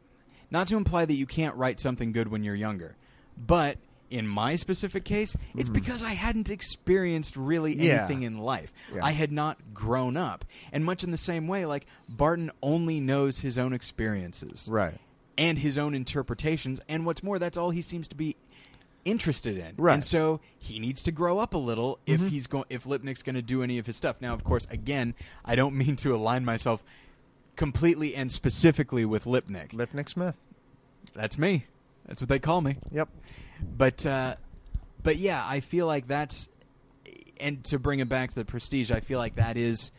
not 0.54 0.68
to 0.68 0.76
imply 0.78 1.04
that 1.04 1.12
you 1.14 1.26
can't 1.26 1.54
write 1.56 1.78
something 1.80 2.12
good 2.12 2.28
when 2.28 2.42
you're 2.42 2.54
younger, 2.54 2.96
but 3.36 3.76
in 4.10 4.28
my 4.28 4.54
specific 4.54 5.04
case, 5.04 5.36
it's 5.56 5.68
because 5.68 6.02
I 6.02 6.10
hadn't 6.12 6.50
experienced 6.50 7.36
really 7.36 7.74
Mm-hmm. 7.74 7.82
Yeah. 7.82 8.04
anything 8.04 8.22
in 8.22 8.38
life. 8.38 8.72
Yeah. 8.94 9.04
I 9.04 9.10
had 9.12 9.32
not 9.32 9.58
grown 9.74 10.16
up, 10.16 10.44
and 10.72 10.84
much 10.84 11.02
in 11.02 11.10
the 11.10 11.18
same 11.18 11.48
way, 11.48 11.66
like 11.66 11.86
Barton 12.08 12.50
only 12.62 13.00
knows 13.00 13.40
his 13.40 13.58
own 13.58 13.72
experiences 13.72 14.68
Right. 14.70 14.94
and 15.36 15.58
his 15.58 15.76
own 15.78 15.94
interpretations. 15.94 16.80
And 16.88 17.04
what's 17.04 17.22
more, 17.24 17.38
that's 17.40 17.56
all 17.56 17.70
he 17.70 17.82
seems 17.82 18.06
to 18.08 18.14
be 18.14 18.36
interested 19.04 19.58
in. 19.58 19.74
Right. 19.76 19.94
And 19.94 20.04
so 20.04 20.40
he 20.58 20.78
needs 20.78 21.02
to 21.02 21.10
grow 21.12 21.38
up 21.40 21.52
a 21.52 21.58
little 21.58 21.98
if 22.06 22.20
Mhm. 22.20 22.28
he's 22.28 22.46
going 22.46 22.64
if 22.70 22.84
Lipnick's 22.84 23.22
going 23.22 23.34
to 23.34 23.42
do 23.42 23.62
any 23.62 23.78
of 23.78 23.86
his 23.86 23.96
stuff. 23.96 24.16
Now, 24.20 24.32
of 24.32 24.44
course, 24.44 24.66
again, 24.70 25.14
I 25.44 25.56
don't 25.56 25.74
mean 25.74 25.96
to 25.96 26.14
align 26.14 26.44
myself 26.44 26.84
completely 27.56 28.14
and 28.14 28.30
specifically 28.32 29.04
with 29.04 29.24
Lipnick. 29.24 29.72
Lipnick 29.72 30.08
Smith. 30.08 30.36
That's 31.14 31.38
me. 31.38 31.66
That's 32.06 32.20
what 32.20 32.28
they 32.28 32.38
call 32.38 32.60
me. 32.60 32.76
Yep. 32.92 33.08
But 33.76 34.04
uh, 34.04 34.36
but 35.02 35.16
yeah, 35.16 35.42
I 35.46 35.60
feel 35.60 35.86
like 35.86 36.06
that's 36.06 36.48
and 37.40 37.62
to 37.64 37.78
bring 37.78 38.00
it 38.00 38.08
back 38.08 38.30
to 38.30 38.36
the 38.36 38.44
prestige, 38.44 38.90
I 38.90 39.00
feel 39.00 39.18
like 39.18 39.36
that 39.36 39.56
is 39.56 39.90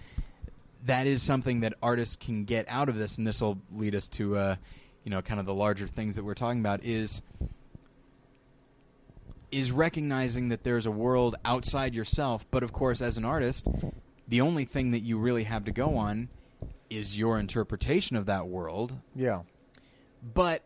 that 0.85 1.07
is 1.07 1.23
something 1.23 1.61
that 1.61 1.73
artists 1.81 2.15
can 2.15 2.45
get 2.45 2.65
out 2.69 2.89
of 2.89 2.97
this, 2.97 3.17
and 3.17 3.25
this 3.25 3.41
will 3.41 3.57
lead 3.73 3.95
us 3.95 4.07
to 4.09 4.37
uh, 4.37 4.55
you 5.03 5.09
know 5.11 5.21
kind 5.21 5.39
of 5.39 5.45
the 5.45 5.53
larger 5.53 5.87
things 5.87 6.15
that 6.15 6.23
we're 6.23 6.33
talking 6.35 6.59
about 6.59 6.83
is 6.83 7.21
is 9.51 9.71
recognizing 9.71 10.49
that 10.49 10.63
there's 10.63 10.85
a 10.85 10.91
world 10.91 11.35
outside 11.45 11.93
yourself, 11.95 12.45
but 12.51 12.61
of 12.63 12.73
course, 12.73 13.01
as 13.01 13.17
an 13.17 13.23
artist, 13.25 13.67
the 14.27 14.41
only 14.41 14.65
thing 14.65 14.91
that 14.91 15.01
you 15.01 15.17
really 15.17 15.43
have 15.45 15.63
to 15.65 15.71
go 15.71 15.97
on 15.97 16.27
is 16.89 17.17
your 17.17 17.39
interpretation 17.39 18.15
of 18.15 18.25
that 18.25 18.47
world 18.47 18.95
Yeah. 19.15 19.41
but 20.33 20.61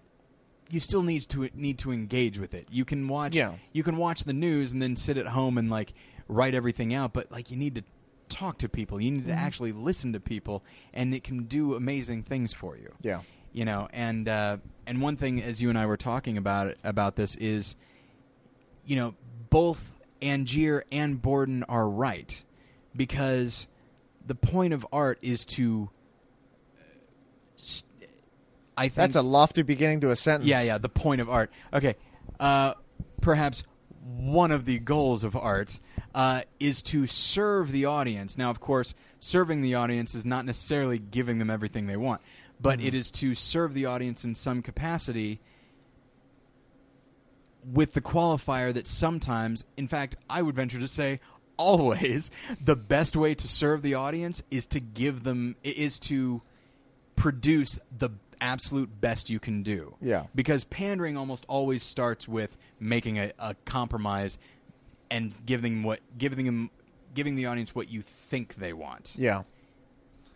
you 0.70 0.80
still 0.80 1.02
need 1.04 1.28
to 1.30 1.50
need 1.54 1.78
to 1.80 1.92
engage 1.92 2.38
with 2.40 2.54
it. 2.54 2.68
You 2.70 2.86
can 2.86 3.08
watch 3.08 3.36
Yeah. 3.36 3.56
you 3.74 3.84
can 3.84 3.98
watch 3.98 4.24
the 4.24 4.34
news 4.34 4.72
and 4.72 4.82
then 4.82 4.96
sit 4.96 5.18
at 5.18 5.28
home 5.28 5.58
and 5.58 5.70
like 5.70 5.94
write 6.28 6.54
everything 6.54 6.94
out, 6.94 7.12
but 7.14 7.32
like 7.32 7.50
you 7.52 7.58
need 7.58 7.76
to 7.76 7.84
talk 8.30 8.60
to 8.60 8.70
people. 8.70 9.02
You 9.02 9.10
need 9.12 9.26
to 9.26 9.34
actually 9.34 9.72
listen 9.72 10.14
to 10.14 10.20
people 10.20 10.64
and 10.94 11.14
it 11.16 11.24
can 11.24 11.46
do 11.46 11.74
amazing 11.76 12.24
things 12.24 12.54
for 12.54 12.78
you. 12.78 12.94
Yeah. 13.02 13.22
You 13.52 13.66
know, 13.66 13.88
and 13.92 14.30
uh, 14.30 14.58
and 14.86 15.02
one 15.02 15.18
thing 15.18 15.42
as 15.42 15.60
you 15.62 15.70
and 15.70 15.78
I 15.78 15.88
were 15.88 15.98
talking 15.98 16.38
about 16.38 16.76
about 16.84 17.16
this 17.16 17.36
is 17.36 17.76
you 18.86 18.96
know, 18.96 19.16
both 19.50 19.92
Angier 20.22 20.84
and 20.92 21.22
Borden 21.22 21.64
are 21.64 21.88
right 21.88 22.44
because 22.96 23.68
the 24.26 24.36
point 24.36 24.74
of 24.74 24.86
art 24.92 25.18
is 25.22 25.46
to 25.46 25.90
I 28.80 28.84
think 28.84 28.96
That's 28.96 29.18
a 29.18 29.22
lofty 29.22 29.62
beginning 29.62 30.00
to 30.02 30.12
a 30.12 30.16
sentence. 30.16 30.50
yeah, 30.50 30.62
yeah. 30.62 30.78
The 30.78 30.88
point 30.88 31.20
of 31.20 31.30
art. 31.30 31.52
Okay, 31.74 31.96
uh, 32.40 32.76
perhaps 33.22 33.64
one 34.02 34.52
of 34.52 34.64
the 34.64 34.80
goals 34.80 35.26
of 35.26 35.36
art 35.36 35.82
uh, 36.16 36.44
is 36.62 36.82
to 36.84 37.06
serve 37.06 37.74
the 37.74 37.84
audience. 37.84 38.38
Now, 38.38 38.50
of 38.50 38.62
course, 38.62 38.94
serving 39.20 39.62
the 39.64 39.76
audience 39.76 40.16
is 40.16 40.26
not 40.26 40.46
necessarily 40.46 40.98
giving 40.98 41.40
them 41.40 41.50
everything 41.50 41.88
they 41.88 41.98
want, 41.98 42.22
but 42.62 42.80
it 42.80 42.94
is 42.94 43.12
to 43.12 43.36
serve 43.36 43.74
the 43.74 43.86
audience 43.86 44.24
in 44.24 44.34
some 44.34 44.62
capacity. 44.62 45.42
With 47.70 47.92
the 47.92 48.02
qualifier 48.02 48.74
that 48.74 48.88
sometimes, 48.88 49.66
in 49.76 49.90
fact, 49.90 50.16
I 50.30 50.42
would 50.42 50.56
venture 50.56 50.80
to 50.80 50.88
say 50.88 51.20
always, 51.58 52.32
the 52.64 52.78
best 52.78 53.18
way 53.18 53.36
to 53.36 53.48
serve 53.50 53.82
the 53.82 53.96
audience 53.96 54.42
is 54.50 54.66
to 54.68 54.80
give 54.80 55.26
them 55.26 55.58
is 55.66 56.00
to 56.00 56.42
produce 57.18 57.78
the 57.96 58.12
absolute 58.42 59.02
best 59.02 59.30
you 59.30 59.40
can 59.40 59.64
do. 59.64 59.96
Yeah. 60.02 60.26
Because 60.34 60.64
pandering 60.64 61.18
almost 61.18 61.46
always 61.48 61.84
starts 61.84 62.28
with 62.28 62.58
making 62.80 63.18
a, 63.18 63.32
a 63.40 63.56
compromise 63.66 64.38
and 65.12 65.34
giving 65.46 65.84
what 65.84 66.00
giving 66.18 66.46
them 66.46 66.70
giving 67.14 67.36
the 67.36 67.46
audience 67.46 67.74
what 67.74 67.90
you 67.90 68.02
think 68.02 68.56
they 68.56 68.74
want. 68.74 69.16
Yeah. 69.18 69.44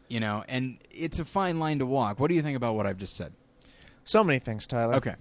You 0.08 0.20
know, 0.20 0.44
and 0.48 0.78
it's 0.92 1.20
a 1.20 1.26
fine 1.26 1.60
line 1.60 1.80
to 1.80 1.86
walk. 1.86 2.20
What 2.20 2.28
do 2.28 2.36
you 2.36 2.42
think 2.42 2.58
about 2.58 2.76
what 2.76 2.86
I've 2.86 2.98
just 2.98 3.16
said? 3.16 3.34
So 4.06 4.24
many 4.24 4.40
things, 4.40 4.68
Tyler. 4.68 4.96
Okay. 4.96 5.16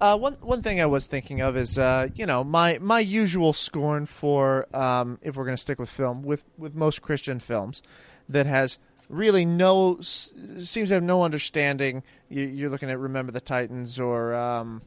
Uh, 0.00 0.18
one 0.18 0.34
one 0.40 0.62
thing 0.62 0.80
I 0.80 0.86
was 0.86 1.06
thinking 1.06 1.40
of 1.40 1.56
is 1.56 1.78
uh, 1.78 2.08
you 2.14 2.26
know 2.26 2.42
my 2.42 2.78
my 2.80 3.00
usual 3.00 3.52
scorn 3.52 4.06
for 4.06 4.66
um, 4.76 5.18
if 5.22 5.36
we're 5.36 5.44
going 5.44 5.56
to 5.56 5.62
stick 5.62 5.78
with 5.78 5.88
film 5.88 6.22
with 6.22 6.44
with 6.58 6.74
most 6.74 7.00
Christian 7.00 7.38
films 7.38 7.80
that 8.28 8.46
has 8.46 8.78
really 9.08 9.44
no 9.44 9.98
seems 10.00 10.88
to 10.88 10.94
have 10.94 11.02
no 11.02 11.22
understanding. 11.22 12.02
You, 12.28 12.44
you're 12.44 12.70
looking 12.70 12.90
at 12.90 12.98
Remember 12.98 13.32
the 13.32 13.40
Titans 13.40 13.98
or 14.00 14.34
um, 14.34 14.82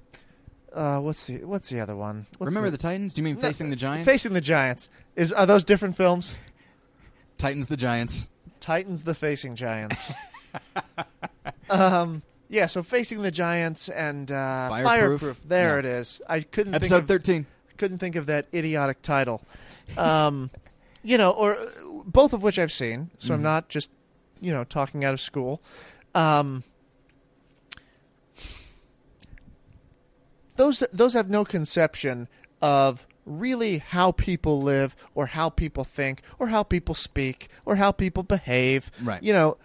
uh, 0.74 1.00
what's 1.00 1.26
the 1.26 1.44
what's 1.46 1.70
the 1.70 1.80
other 1.80 1.96
one? 1.96 2.26
What's 2.38 2.48
Remember 2.50 2.70
the 2.70 2.78
Titans? 2.78 3.14
Do 3.14 3.22
you 3.22 3.24
mean 3.24 3.36
No, 3.36 3.42
Facing 3.42 3.70
the 3.70 3.76
Giants? 3.76 4.06
Facing 4.06 4.34
the 4.34 4.42
Giants 4.42 4.90
is 5.16 5.32
are 5.34 5.46
those 5.46 5.64
different 5.64 5.96
films? 5.98 6.36
Titans 7.38 7.68
the 7.68 7.78
Giants. 7.78 8.30
Titans 8.60 9.04
the 9.04 9.14
Facing 9.16 9.56
Giants. 9.56 10.12
um, 11.70 12.22
Yeah, 12.50 12.66
so 12.68 12.82
facing 12.82 13.22
the 13.22 13.32
giants 13.32 13.90
and 13.90 14.32
uh, 14.32 14.70
Fireproof? 14.70 15.42
There 15.46 15.74
Yeah. 15.74 15.80
it 15.80 15.86
is. 15.86 16.22
I 16.30 16.40
couldn't 16.42 16.72
think 16.74 16.84
Episode 16.84 17.04
of, 17.04 17.08
thirteen. 17.08 17.46
couldn't 17.78 17.98
think 18.00 18.16
of 18.16 18.26
that 18.28 18.48
idiotic 18.54 19.02
title. 19.02 19.42
Um, 19.98 20.50
you 21.04 21.18
know, 21.18 21.32
or 21.32 21.56
uh, 21.58 21.66
both 22.06 22.32
of 22.34 22.42
which 22.44 22.58
I've 22.58 22.72
seen, 22.72 23.12
so 23.18 23.34
I'm 23.34 23.42
Mhm. 23.42 23.44
not 23.44 23.70
just 23.70 23.90
you 24.42 24.52
know 24.54 24.64
talking 24.64 25.04
out 25.04 25.14
of 25.14 25.22
school. 25.22 25.62
Um, 26.16 26.64
those 30.56 30.84
those 30.92 31.14
have 31.14 31.30
no 31.30 31.46
conception 31.46 32.28
of 32.62 33.06
really 33.26 33.80
how 33.80 34.12
people 34.12 34.62
live 34.62 34.96
or 35.14 35.28
how 35.28 35.50
people 35.50 35.84
think 35.84 36.22
or 36.40 36.48
how 36.48 36.64
people 36.64 36.96
speak 36.96 37.50
or 37.66 37.76
how 37.76 37.92
people 37.92 38.24
behave. 38.24 38.90
Right. 39.02 39.22
You 39.22 39.34
know, 39.34 39.58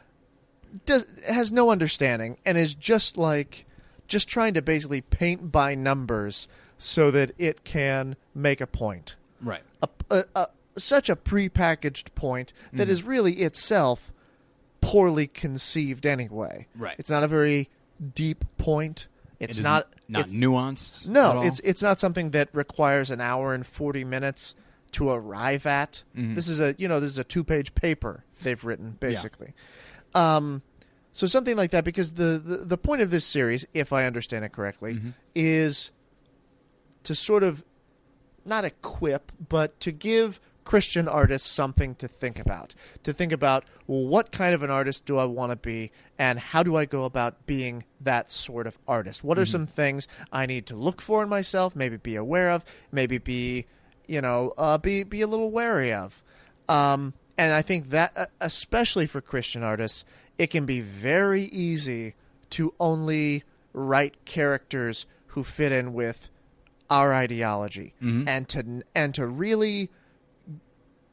does 0.85 1.07
has 1.29 1.51
no 1.53 1.71
understanding 1.71 2.37
and 2.45 2.59
is 2.59 2.75
just 2.75 3.17
like 3.17 3.65
just 4.09 4.29
trying 4.29 4.53
to 4.55 4.63
basically 4.63 5.01
paint 5.01 5.51
by 5.53 5.75
numbers 5.75 6.49
so 6.77 7.11
that 7.13 7.31
it 7.39 7.65
can 7.65 8.17
make 8.35 8.61
a 8.61 8.67
point. 8.67 9.15
Right. 9.41 9.63
A, 9.81 9.89
a, 10.11 10.25
a, 10.35 10.47
such 10.77 11.09
a 11.09 11.17
prepackaged 11.17 12.15
point 12.15 12.53
that 12.73 12.89
Mhm. 12.89 12.91
is 12.91 13.03
really 13.05 13.35
itself 13.35 14.13
poorly 14.83 15.27
conceived 15.27 16.05
anyway. 16.05 16.67
Right. 16.77 16.95
It's 16.99 17.09
not 17.09 17.25
a 17.25 17.29
very 17.29 17.71
deep 18.15 18.45
point. 18.59 19.07
It's 19.41 19.59
It 19.59 19.63
not 19.63 19.89
not 20.09 20.29
it's- 20.29 20.35
nuanced. 20.35 21.07
no, 21.09 21.41
it's 21.43 21.61
it's 21.65 21.81
not 21.83 21.99
something 21.99 22.33
that 22.33 22.51
requires 22.53 23.09
an 23.11 23.21
hour 23.23 23.55
and 23.55 23.67
forty 23.67 24.05
minutes 24.05 24.55
to 24.93 25.09
arrive 25.09 25.65
at. 25.65 26.03
Mhm. 26.15 26.35
This 26.35 26.49
is 26.49 26.61
a 26.61 26.75
you 26.77 26.87
know 26.87 27.01
this 27.01 27.11
is 27.11 27.19
a 27.19 27.25
two 27.25 27.43
page 27.43 27.75
paper 27.75 28.25
they've 28.43 28.63
written 28.63 28.97
basically. 29.01 29.55
Um, 30.15 30.61
so 31.15 31.27
something 31.27 31.57
like 31.57 31.71
that 31.71 31.85
because 31.85 32.13
the, 32.13 32.39
the 32.45 32.57
the 32.59 32.79
point 32.79 33.01
of 33.03 33.11
this 33.11 33.25
series, 33.25 33.65
if 33.75 33.93
I 33.93 34.05
understand 34.05 34.45
it 34.45 34.53
correctly, 34.53 34.95
Mhm. 34.95 35.15
is 35.35 35.91
to 37.05 37.15
sort 37.15 37.43
of 37.43 37.65
not 38.45 38.65
equip, 38.65 39.33
but 39.49 39.79
to 39.81 39.91
give 39.93 40.41
Christian 40.65 41.09
artists 41.09 41.49
something 41.51 41.95
to 41.97 42.07
think 42.09 42.39
about. 42.39 42.75
To 43.03 43.13
think 43.13 43.33
about, 43.33 43.65
well, 43.87 44.07
what 44.07 44.31
kind 44.33 44.55
of 44.55 44.63
an 44.63 44.71
artist 44.71 45.05
do 45.05 45.19
I 45.19 45.25
want 45.25 45.51
to 45.53 45.57
be, 45.57 45.91
and 46.19 46.39
how 46.39 46.63
do 46.63 46.77
I 46.77 46.85
go 46.85 47.05
about 47.05 47.47
being 47.47 47.85
that 48.01 48.31
sort 48.31 48.67
of 48.67 48.79
artist? 48.87 49.25
What 49.25 49.39
are 49.39 49.47
some 49.47 49.67
things 49.67 50.07
I 50.33 50.47
need 50.47 50.67
to 50.67 50.77
look 50.77 51.01
for 51.03 51.23
in 51.23 51.29
myself, 51.29 51.75
maybe 51.75 51.97
be 51.97 52.15
aware 52.17 52.51
of, 52.51 52.65
maybe 52.91 53.19
be, 53.19 53.67
you 54.07 54.21
know, 54.21 54.53
uh, 54.57 54.79
be 54.79 55.03
be 55.03 55.21
a 55.21 55.27
little 55.27 55.51
wary 55.51 55.93
of. 55.93 56.23
Um, 56.69 57.15
and 57.37 57.53
I 57.53 57.63
think 57.63 57.91
that, 57.91 58.13
uh, 58.17 58.27
especially 58.41 59.07
for 59.07 59.21
Christian 59.21 59.63
artists, 59.63 60.05
it 60.39 60.49
can 60.49 60.65
be 60.67 60.81
very 60.81 61.45
easy 61.45 62.15
to 62.51 62.75
only 62.79 63.43
write 63.73 64.25
characters 64.25 65.07
who 65.29 65.43
fit 65.43 65.73
in 65.73 65.93
with 65.95 66.29
our 66.91 67.15
ideology 67.15 67.95
Mhm. 68.03 68.29
and 68.29 68.49
to 68.51 68.83
and 68.95 69.15
to 69.15 69.27
really 69.27 69.89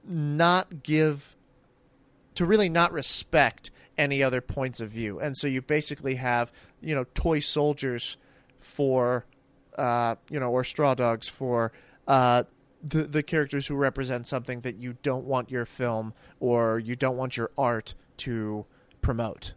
not 0.06 0.84
give 0.84 1.36
to 2.36 2.46
really 2.46 2.70
not 2.70 2.92
respect 2.92 3.72
any 3.98 4.24
other 4.24 4.40
points 4.42 4.80
of 4.80 4.90
view 4.90 5.20
and 5.20 5.36
so 5.36 5.46
you 5.48 5.62
basically 5.62 6.16
have 6.16 6.52
you 6.82 6.96
know 6.96 7.06
toy 7.14 7.40
soldiers 7.40 8.16
for 8.60 9.26
uh, 9.78 10.16
you 10.30 10.40
know 10.40 10.50
or 10.52 10.64
straw 10.64 10.94
dogs 10.94 11.28
for 11.28 11.72
uh, 12.08 12.44
the 12.82 13.04
the 13.04 13.22
characters 13.24 13.68
who 13.68 13.76
represent 13.76 14.26
something 14.26 14.62
that 14.62 14.78
you 14.78 14.96
don't 15.04 15.26
want 15.26 15.52
your 15.52 15.66
film 15.66 16.14
or 16.40 16.80
you 16.80 16.96
don't 16.96 17.18
want 17.18 17.36
your 17.36 17.52
art 17.58 17.94
to 18.18 18.66
promote 19.02 19.54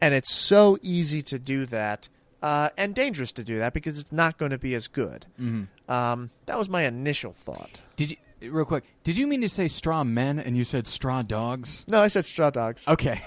and 0.00 0.14
it's 0.14 0.32
so 0.34 0.78
easy 0.82 1.22
to 1.22 1.38
do 1.38 1.64
that 1.66 2.08
uh, 2.42 2.70
and 2.76 2.94
dangerous 2.94 3.30
to 3.32 3.44
do 3.44 3.58
that 3.58 3.72
because 3.74 3.98
it's 3.98 4.10
not 4.12 4.38
going 4.38 4.50
to 4.50 4.56
be 4.56 4.74
as 4.74 4.88
good. 4.88 5.26
Mhm. 5.38 5.68
Um, 5.90 6.30
that 6.46 6.56
was 6.56 6.70
my 6.70 6.84
initial 6.86 7.34
thought. 7.34 7.82
Did 7.96 8.12
you 8.12 8.16
real 8.42 8.64
quick? 8.64 8.84
Did 9.04 9.16
you 9.18 9.26
mean 9.26 9.40
to 9.42 9.48
say 9.48 9.68
straw 9.68 10.04
men 10.04 10.38
and 10.38 10.56
you 10.56 10.64
said 10.64 10.86
straw 10.86 11.22
dogs? 11.22 11.84
No, 11.88 12.00
I 12.00 12.08
said 12.08 12.24
straw 12.26 12.50
dogs. 12.50 12.86
Okay. 12.88 13.20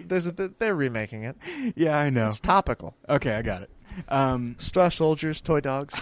There's 0.00 0.26
a, 0.26 0.32
they're 0.32 0.74
remaking 0.74 1.24
it. 1.24 1.36
yeah, 1.76 1.98
I 1.98 2.10
know. 2.10 2.28
It's 2.28 2.40
topical. 2.40 2.94
Okay, 3.08 3.34
I 3.34 3.42
got 3.42 3.62
it. 3.62 3.70
Um, 4.08 4.56
Straw 4.58 4.90
soldiers, 4.90 5.40
toy 5.40 5.60
dogs. 5.60 5.98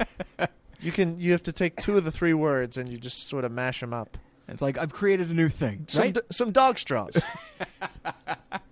you 0.80 0.92
can 0.92 1.18
you 1.18 1.32
have 1.32 1.42
to 1.44 1.52
take 1.52 1.76
two 1.82 1.96
of 1.96 2.04
the 2.04 2.12
three 2.12 2.32
words 2.34 2.76
and 2.76 2.88
you 2.88 2.96
just 2.96 3.28
sort 3.28 3.44
of 3.44 3.50
mash 3.50 3.80
them 3.80 3.92
up. 3.92 4.16
it's 4.46 4.62
like 4.62 4.78
I've 4.78 4.92
created 4.92 5.28
a 5.28 5.34
new 5.34 5.48
thing, 5.48 5.84
Some 5.88 6.02
right? 6.04 6.14
d- 6.14 6.20
some 6.30 6.52
dog 6.52 6.78
straws. 6.78 7.20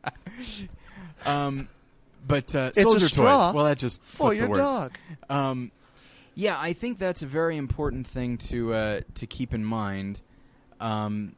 um, 1.26 1.68
but 2.26 2.54
uh, 2.54 2.72
soldier 2.72 3.08
straw 3.08 3.46
toys. 3.48 3.54
Well, 3.54 3.64
that 3.64 3.78
just 3.78 4.02
for 4.02 4.32
your 4.32 4.44
the 4.44 4.50
words. 4.50 4.62
dog. 4.62 4.98
Um, 5.28 5.72
yeah, 6.36 6.56
I 6.60 6.74
think 6.74 6.98
that's 6.98 7.22
a 7.22 7.26
very 7.26 7.56
important 7.56 8.06
thing 8.06 8.36
to 8.38 8.72
uh, 8.74 9.00
to 9.14 9.26
keep 9.26 9.52
in 9.54 9.64
mind. 9.64 10.20
Um, 10.78 11.34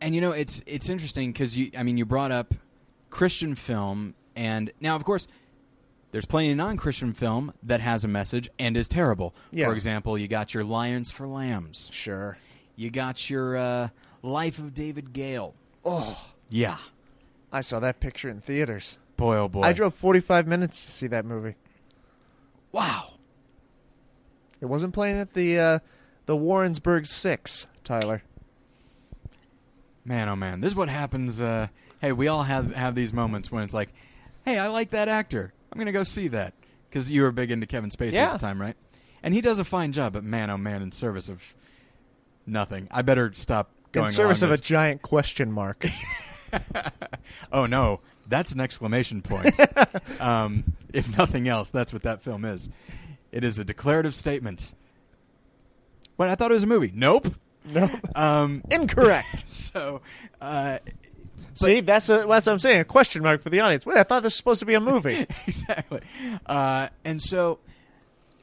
and 0.00 0.14
you 0.14 0.20
know, 0.20 0.32
it's 0.32 0.62
it's 0.66 0.88
interesting 0.90 1.32
because 1.32 1.56
you, 1.56 1.70
I 1.78 1.84
mean, 1.84 1.96
you 1.96 2.04
brought 2.04 2.32
up 2.32 2.54
Christian 3.08 3.54
film, 3.54 4.14
and 4.34 4.72
now, 4.80 4.96
of 4.96 5.04
course, 5.04 5.28
there's 6.10 6.26
plenty 6.26 6.50
of 6.50 6.56
non-Christian 6.56 7.12
film 7.12 7.54
that 7.62 7.80
has 7.80 8.04
a 8.04 8.08
message 8.08 8.50
and 8.58 8.76
is 8.76 8.88
terrible. 8.88 9.32
Yeah. 9.52 9.66
For 9.68 9.74
example, 9.74 10.18
you 10.18 10.26
got 10.26 10.52
your 10.52 10.64
Lions 10.64 11.12
for 11.12 11.26
Lambs. 11.28 11.88
Sure. 11.92 12.36
You 12.74 12.90
got 12.90 13.30
your 13.30 13.56
uh, 13.56 13.88
Life 14.22 14.58
of 14.58 14.74
David 14.74 15.12
Gale. 15.12 15.54
Oh, 15.84 16.32
Yeah, 16.48 16.78
I 17.52 17.60
saw 17.60 17.78
that 17.78 18.00
picture 18.00 18.28
in 18.28 18.40
theaters. 18.40 18.98
boy, 19.16 19.36
oh 19.36 19.48
boy. 19.48 19.60
I 19.62 19.72
drove 19.72 19.94
45 19.94 20.48
minutes 20.48 20.84
to 20.84 20.90
see 20.90 21.06
that 21.06 21.24
movie. 21.24 21.54
Wow. 22.72 23.13
It 24.64 24.68
wasn't 24.68 24.94
playing 24.94 25.18
at 25.18 25.34
the 25.34 25.58
uh, 25.58 25.78
the 26.24 26.34
Warrensburg 26.34 27.04
Six, 27.04 27.66
Tyler. 27.84 28.22
Man, 30.06 30.26
oh 30.30 30.36
man, 30.36 30.62
this 30.62 30.68
is 30.68 30.74
what 30.74 30.88
happens. 30.88 31.38
Uh, 31.38 31.68
hey, 32.00 32.12
we 32.12 32.28
all 32.28 32.44
have 32.44 32.74
have 32.74 32.94
these 32.94 33.12
moments 33.12 33.52
when 33.52 33.62
it's 33.62 33.74
like, 33.74 33.90
hey, 34.46 34.58
I 34.58 34.68
like 34.68 34.88
that 34.92 35.06
actor. 35.06 35.52
I'm 35.70 35.78
gonna 35.78 35.92
go 35.92 36.02
see 36.02 36.28
that 36.28 36.54
because 36.88 37.10
you 37.10 37.20
were 37.20 37.30
big 37.30 37.50
into 37.50 37.66
Kevin 37.66 37.90
Spacey 37.90 38.12
Yeah. 38.12 38.28
at 38.28 38.32
the 38.32 38.38
time, 38.38 38.58
right? 38.58 38.74
And 39.22 39.34
he 39.34 39.42
does 39.42 39.58
a 39.58 39.66
fine 39.66 39.92
job. 39.92 40.14
But 40.14 40.24
man, 40.24 40.48
oh 40.48 40.56
man, 40.56 40.80
in 40.80 40.92
service 40.92 41.28
of 41.28 41.42
nothing, 42.46 42.88
I 42.90 43.02
better 43.02 43.34
stop 43.34 43.68
going. 43.92 44.06
in 44.06 44.12
service 44.12 44.40
of 44.40 44.50
a 44.50 44.56
giant 44.56 45.02
question 45.02 45.52
mark. 45.52 45.84
oh 47.52 47.66
no, 47.66 48.00
that's 48.28 48.52
an 48.52 48.60
exclamation 48.60 49.20
point. 49.20 49.60
um, 50.22 50.64
if 50.94 51.14
nothing 51.18 51.48
else, 51.48 51.68
that's 51.68 51.92
what 51.92 52.04
that 52.04 52.22
film 52.22 52.46
is. 52.46 52.70
It 53.34 53.42
is 53.42 53.58
a 53.58 53.64
declarative 53.64 54.14
statement. 54.14 54.72
But 56.16 56.28
I 56.28 56.36
thought 56.36 56.52
it 56.52 56.54
was 56.54 56.62
a 56.62 56.68
movie. 56.68 56.92
Nope. 56.94 57.34
no, 57.64 57.90
Um, 58.14 58.62
incorrect. 58.70 59.44
so, 59.48 60.02
uh, 60.40 60.78
See, 61.56 61.80
that's 61.80 62.08
a, 62.08 62.26
that's 62.28 62.46
what 62.46 62.48
I'm 62.48 62.58
saying. 62.60 62.80
A 62.80 62.84
question 62.84 63.22
mark 63.22 63.42
for 63.42 63.50
the 63.50 63.58
audience. 63.60 63.84
Wait, 63.84 63.96
I 63.96 64.04
thought 64.04 64.22
this 64.22 64.32
was 64.32 64.36
supposed 64.36 64.60
to 64.60 64.66
be 64.66 64.74
a 64.74 64.80
movie. 64.80 65.26
exactly. 65.46 66.00
Uh, 66.46 66.88
and 67.04 67.20
so, 67.20 67.58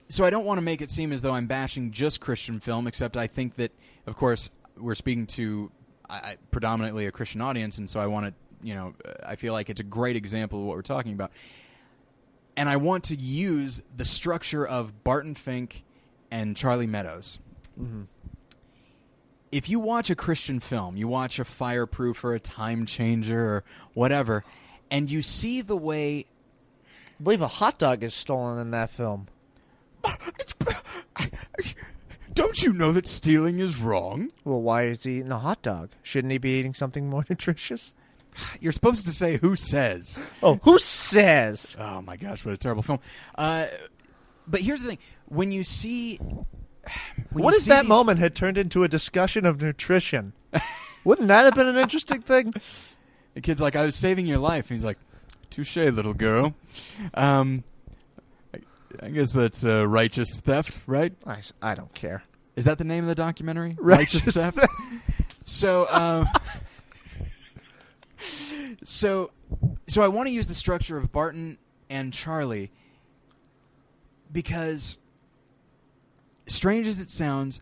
so 0.09 0.25
I 0.25 0.29
don't 0.29 0.45
want 0.45 0.57
to 0.57 0.61
make 0.61 0.81
it 0.81 0.91
seem 0.91 1.13
as 1.13 1.21
though 1.21 1.33
I'm 1.33 1.47
bashing 1.47 1.91
just 1.91 2.19
Christian 2.19 2.59
film, 2.59 2.85
except 2.85 3.15
I 3.15 3.27
think 3.27 3.55
that, 3.55 3.71
of 4.07 4.17
course, 4.17 4.49
we're 4.77 4.95
speaking 4.95 5.25
to 5.27 5.71
I, 6.09 6.35
predominantly 6.51 7.05
a 7.05 7.11
Christian 7.11 7.39
audience, 7.39 7.77
and 7.77 7.89
so 7.89 7.99
I 8.01 8.07
want 8.07 8.27
to, 8.27 8.33
you 8.67 8.75
know, 8.75 8.93
I 9.25 9.35
feel 9.37 9.53
like 9.53 9.69
it's 9.69 9.81
a 9.81 9.85
great 9.85 10.17
example 10.17 10.59
of 10.59 10.65
what 10.65 10.75
we're 10.75 10.81
talking 10.81 11.13
about. 11.13 11.31
And 12.57 12.69
I 12.69 12.77
want 12.77 13.05
to 13.05 13.15
use 13.15 13.81
the 13.95 14.05
structure 14.05 14.65
of 14.65 15.03
Barton 15.03 15.35
Fink 15.35 15.83
and 16.29 16.55
Charlie 16.55 16.87
Meadows. 16.87 17.39
mm-hmm. 17.79 18.03
If 19.51 19.67
you 19.67 19.81
watch 19.81 20.09
a 20.09 20.15
Christian 20.15 20.61
film, 20.61 20.95
you 20.95 21.09
watch 21.09 21.37
a 21.37 21.43
Fireproof 21.43 22.23
or 22.23 22.33
a 22.33 22.39
Time 22.39 22.85
Changer 22.85 23.37
or 23.37 23.63
whatever, 23.93 24.45
and 24.89 25.11
you 25.11 25.21
see 25.21 25.59
the 25.59 25.75
way 25.75 26.25
I 27.19 27.23
believe 27.23 27.41
a 27.41 27.47
hot 27.47 27.77
dog 27.77 28.01
is 28.01 28.13
stolen 28.13 28.59
in 28.59 28.71
that 28.71 28.89
film. 28.89 29.27
Don't 32.33 32.63
you 32.63 32.73
know 32.73 32.91
that 32.93 33.07
stealing 33.07 33.59
is 33.59 33.77
wrong? 33.77 34.31
Well, 34.45 34.61
why 34.61 34.85
is 34.85 35.03
he 35.03 35.17
eating 35.17 35.31
a 35.31 35.39
hot 35.39 35.61
dog? 35.61 35.89
Shouldn't 36.01 36.31
he 36.31 36.37
be 36.37 36.57
eating 36.57 36.73
something 36.73 37.09
more 37.09 37.25
nutritious? 37.29 37.91
You're 38.59 38.71
supposed 38.71 39.05
to 39.05 39.13
say 39.13 39.37
who 39.37 39.55
says. 39.55 40.19
Oh, 40.41 40.59
who 40.63 40.79
says? 40.79 41.75
Oh 41.79 42.01
my 42.01 42.17
gosh, 42.17 42.43
what 42.45 42.53
a 42.53 42.57
terrible 42.57 42.83
film. 42.83 42.99
Uh, 43.35 43.67
but 44.47 44.61
here's 44.61 44.81
the 44.81 44.87
thing: 44.87 44.97
when 45.27 45.51
you 45.51 45.63
see, 45.63 46.17
when 46.17 46.45
what 47.31 47.51
you 47.51 47.57
if 47.57 47.63
see 47.63 47.69
that 47.69 47.81
these- 47.83 47.89
moment 47.89 48.19
had 48.19 48.35
turned 48.35 48.57
into 48.57 48.83
a 48.83 48.87
discussion 48.87 49.45
of 49.45 49.61
nutrition? 49.61 50.33
Wouldn't 51.03 51.27
that 51.29 51.45
have 51.45 51.55
been 51.55 51.67
an 51.67 51.77
interesting 51.77 52.21
thing? 52.21 52.53
The 53.33 53.41
kid's 53.41 53.61
like, 53.61 53.75
"I 53.75 53.83
was 53.85 53.95
saving 53.95 54.25
your 54.27 54.37
life," 54.39 54.69
and 54.69 54.75
he's 54.77 54.85
like, 54.85 54.97
"Touche, 55.49 55.75
little 55.77 56.13
girl." 56.13 56.53
Um, 57.13 57.63
I, 58.53 58.59
I 59.01 59.09
guess 59.09 59.33
that's 59.33 59.65
uh, 59.65 59.87
righteous 59.87 60.39
theft, 60.39 60.79
right? 60.85 61.13
I, 61.25 61.37
s- 61.37 61.53
I 61.61 61.75
don't 61.75 61.93
care. 61.93 62.23
Is 62.55 62.65
that 62.65 62.77
the 62.77 62.83
name 62.83 63.03
of 63.03 63.07
the 63.07 63.15
documentary? 63.15 63.75
Righteous 63.79 64.25
theft. 64.35 64.59
so, 65.45 65.87
um, 65.89 66.27
so, 68.83 69.31
so 69.87 70.01
I 70.01 70.07
want 70.07 70.27
to 70.27 70.33
use 70.33 70.47
the 70.47 70.55
structure 70.55 70.97
of 70.97 71.11
Barton 71.11 71.57
and 71.89 72.13
Charlie 72.13 72.71
because, 74.31 74.97
strange 76.47 76.87
as 76.87 77.01
it 77.01 77.09
sounds, 77.09 77.61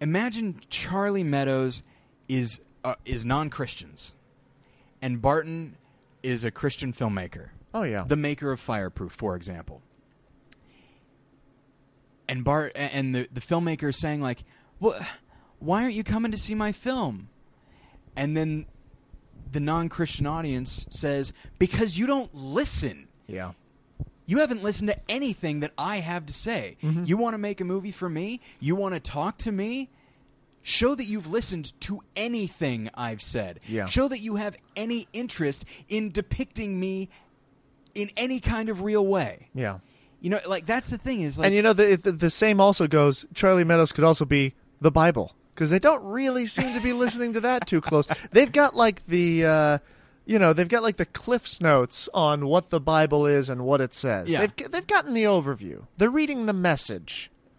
imagine 0.00 0.60
Charlie 0.68 1.24
Meadows 1.24 1.82
is 2.28 2.60
uh, 2.84 2.94
is 3.04 3.24
non 3.24 3.48
Christians, 3.50 4.14
and 5.00 5.22
Barton 5.22 5.76
is 6.22 6.44
a 6.44 6.50
Christian 6.50 6.92
filmmaker, 6.92 7.50
Oh 7.74 7.82
yeah. 7.84 8.04
the 8.06 8.16
maker 8.16 8.52
of 8.52 8.60
Fireproof, 8.60 9.12
for 9.12 9.34
example. 9.36 9.82
And 12.28 12.44
Bart 12.44 12.72
and 12.74 13.14
the 13.14 13.28
the 13.32 13.40
filmmaker 13.40 13.90
is 13.90 13.98
saying 13.98 14.20
like, 14.20 14.44
"What? 14.78 15.00
Why 15.58 15.82
aren't 15.82 15.94
you 15.94 16.04
coming 16.04 16.32
to 16.32 16.38
see 16.38 16.54
my 16.54 16.72
film?" 16.72 17.28
And 18.16 18.36
then 18.36 18.66
the 19.52 19.60
non-Christian 19.60 20.26
audience 20.26 20.86
says, 20.90 21.32
"Because 21.58 21.98
you 21.98 22.06
don't 22.06 22.34
listen." 22.34 23.08
yeah. 23.26 23.52
You 24.24 24.38
haven't 24.38 24.62
listened 24.62 24.88
to 24.88 24.98
anything 25.10 25.60
that 25.60 25.72
I 25.76 25.96
have 25.96 26.26
to 26.26 26.32
say. 26.32 26.76
Mhm. 26.82 27.06
You 27.08 27.16
want 27.16 27.34
to 27.34 27.38
make 27.38 27.60
a 27.60 27.64
movie 27.64 27.90
for 27.90 28.08
me? 28.08 28.40
You 28.60 28.76
want 28.76 28.94
to 28.94 29.00
talk 29.00 29.36
to 29.38 29.52
me? 29.52 29.90
Show 30.62 30.94
that 30.94 31.04
you've 31.04 31.26
listened 31.28 31.72
to 31.80 32.02
anything 32.14 32.88
I've 32.94 33.20
said. 33.20 33.58
Yeah. 33.68 33.86
Show 33.86 34.06
that 34.08 34.20
you 34.20 34.36
have 34.36 34.56
any 34.76 35.06
interest 35.12 35.64
in 35.88 36.12
depicting 36.12 36.78
me 36.78 37.08
in 37.96 38.10
any 38.16 38.38
kind 38.38 38.68
of 38.68 38.80
real 38.82 39.04
way. 39.04 39.48
Yeah. 39.54 39.78
You 40.20 40.30
know, 40.30 40.40
like 40.46 40.66
that's 40.66 40.88
the 40.88 40.98
thing 40.98 41.22
is 41.22 41.36
like 41.36 41.46
and 41.46 41.54
you 41.54 41.60
know 41.62 41.72
the, 41.72 41.96
the 41.96 42.12
the 42.12 42.30
same 42.30 42.60
also 42.60 42.86
goes. 42.86 43.26
Charlie 43.34 43.64
Meadows 43.64 43.90
could 43.92 44.04
also 44.04 44.24
be 44.24 44.54
the 44.80 44.92
Bible 44.92 45.34
because 45.54 45.70
they 45.70 45.78
don't 45.78 46.02
really 46.04 46.46
seem 46.46 46.74
to 46.74 46.80
be 46.80 46.92
listening 46.92 47.32
to 47.34 47.40
that 47.40 47.66
too 47.66 47.80
close. 47.80 48.06
They've 48.32 48.50
got 48.52 48.74
like 48.76 49.06
the. 49.06 49.44
Uh, 49.44 49.78
you 50.24 50.38
know 50.38 50.52
they've 50.52 50.68
got 50.68 50.84
like 50.84 50.98
the 50.98 51.04
cliffs 51.06 51.60
notes 51.60 52.08
on 52.14 52.46
what 52.46 52.70
the 52.70 52.78
bible 52.78 53.26
is 53.26 53.50
and 53.50 53.64
what 53.64 53.80
it 53.80 53.92
says 53.92 54.30
Yeah. 54.30 54.46
they've, 54.46 54.70
they've 54.70 54.86
gotten 54.86 55.14
the 55.14 55.24
overview 55.24 55.86
they're 55.98 56.10
reading 56.10 56.46
the 56.46 56.52
message 56.52 57.28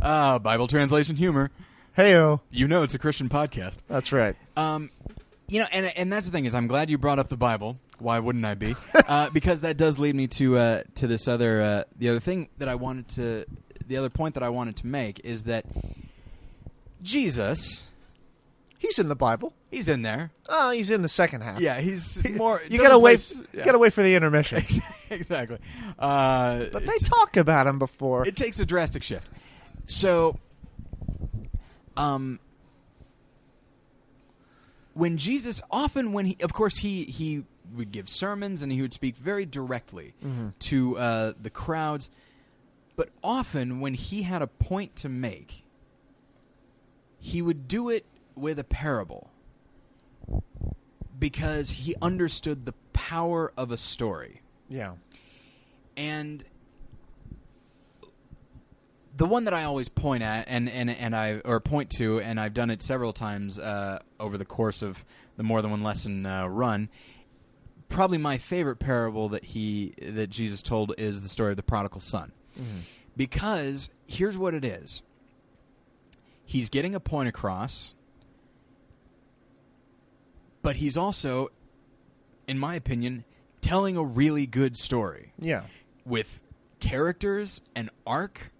uh, 0.00 0.38
Bible 0.38 0.66
translation 0.68 1.16
humor. 1.16 1.50
heyo 1.98 2.40
You 2.50 2.68
know, 2.68 2.82
it's 2.84 2.94
a 2.94 2.98
Christian 2.98 3.28
podcast. 3.28 3.78
that's 3.88 4.12
right 4.12 4.36
Um, 4.56 4.90
you 5.48 5.58
know, 5.60 5.66
and 5.72 5.86
and 5.96 6.12
that's 6.12 6.26
the 6.26 6.32
thing 6.32 6.44
is, 6.46 6.54
I'm 6.54 6.66
glad 6.66 6.88
you 6.88 6.96
brought 6.98 7.18
up 7.18 7.28
the 7.28 7.36
Bible. 7.36 7.78
Why 7.98 8.18
wouldn't 8.18 8.44
I 8.44 8.54
be? 8.54 8.74
uh, 8.94 9.28
because 9.30 9.60
that 9.60 9.76
does 9.76 9.98
lead 9.98 10.14
me 10.14 10.26
to 10.28 10.56
uh, 10.56 10.82
to 10.94 11.06
this 11.06 11.28
other 11.28 11.60
uh, 11.60 11.84
the 11.98 12.08
other 12.08 12.20
thing 12.20 12.48
that 12.58 12.68
I 12.68 12.74
wanted 12.76 13.08
to 13.16 13.44
the 13.86 13.96
other 13.98 14.08
point 14.08 14.34
that 14.34 14.42
I 14.42 14.48
wanted 14.48 14.76
to 14.76 14.86
make 14.86 15.20
is 15.24 15.44
that 15.44 15.66
Jesus, 17.02 17.88
he's 18.78 18.98
in 18.98 19.08
the 19.08 19.16
bible 19.16 19.52
he's 19.70 19.88
in 19.88 20.02
there. 20.02 20.30
oh 20.48 20.70
he's 20.70 20.90
in 20.90 21.02
the 21.02 21.08
second 21.08 21.40
half 21.42 21.60
Yeah, 21.60 21.80
he's 21.80 22.22
more. 22.34 22.60
you 22.68 22.78
gotta 22.78 22.98
wait 22.98 23.12
place- 23.14 23.34
you 23.36 23.46
yeah. 23.54 23.64
gotta 23.64 23.78
wait 23.78 23.92
for 23.92 24.02
the 24.02 24.14
intermission 24.14 24.64
exactly. 25.10 25.58
Uh, 25.98 26.64
but 26.72 26.84
they 26.86 26.98
talk 26.98 27.36
about 27.36 27.66
him 27.66 27.78
before 27.78 28.26
it 28.26 28.36
takes 28.36 28.58
a 28.60 28.66
drastic 28.66 29.02
shift. 29.02 29.28
So, 29.86 30.38
um, 31.96 32.38
when 34.94 35.16
Jesus, 35.16 35.60
often 35.70 36.12
when 36.12 36.26
he, 36.26 36.36
of 36.42 36.52
course, 36.52 36.78
he 36.78 37.04
he 37.04 37.44
would 37.74 37.90
give 37.92 38.08
sermons 38.08 38.62
and 38.62 38.70
he 38.70 38.82
would 38.82 38.92
speak 38.92 39.16
very 39.16 39.46
directly 39.46 40.14
Mhm. 40.24 40.52
to 40.60 40.98
uh, 40.98 41.32
the 41.40 41.48
crowds, 41.50 42.10
but 42.96 43.08
often 43.24 43.80
when 43.80 43.94
he 43.94 44.22
had 44.22 44.42
a 44.42 44.46
point 44.46 44.94
to 44.96 45.08
make, 45.08 45.61
he 47.24 47.40
would 47.40 47.68
do 47.68 47.88
it 47.88 48.04
with 48.34 48.58
a 48.58 48.64
parable 48.64 49.30
because 51.18 51.70
he 51.70 51.94
understood 52.02 52.66
the 52.66 52.74
power 52.92 53.52
of 53.56 53.70
a 53.70 53.76
story. 53.78 54.42
yeah 54.68 54.94
And 55.96 56.44
the 59.16 59.26
one 59.26 59.44
that 59.44 59.54
I 59.54 59.62
always 59.64 59.88
point 59.88 60.22
at 60.24 60.46
and, 60.48 60.68
and, 60.68 60.90
and 60.90 61.14
I 61.14 61.40
or 61.44 61.60
point 61.60 61.90
to, 61.90 62.18
and 62.20 62.40
I've 62.40 62.54
done 62.54 62.70
it 62.70 62.82
several 62.82 63.12
times 63.12 63.56
uh, 63.58 64.00
over 64.18 64.36
the 64.36 64.44
course 64.44 64.82
of 64.82 65.04
the 65.36 65.44
more 65.44 65.62
than 65.62 65.70
one 65.70 65.82
lesson 65.84 66.26
uh, 66.26 66.46
run. 66.48 66.88
Probably 67.88 68.18
my 68.18 68.38
favorite 68.38 68.76
parable 68.76 69.28
that 69.28 69.44
he 69.44 69.94
that 70.02 70.30
Jesus 70.30 70.60
told 70.62 70.94
is 70.98 71.22
the 71.22 71.28
story 71.28 71.50
of 71.50 71.56
the 71.56 71.62
prodigal 71.62 72.00
son, 72.00 72.32
because 73.16 73.90
here's 74.06 74.36
what 74.38 74.54
it 74.54 74.64
is. 74.64 75.02
He's 76.52 76.68
getting 76.68 76.94
a 76.94 77.00
point 77.00 77.30
across, 77.30 77.94
but 80.60 80.76
he's 80.76 80.98
also, 80.98 81.48
in 82.46 82.58
my 82.58 82.74
opinion, 82.74 83.24
telling 83.62 83.96
a 83.96 84.04
really 84.04 84.46
good 84.46 84.76
story. 84.76 85.32
Yeah. 85.38 85.62
With 86.04 86.42
characters 86.78 87.62
and 87.74 87.88
arc 88.06 88.52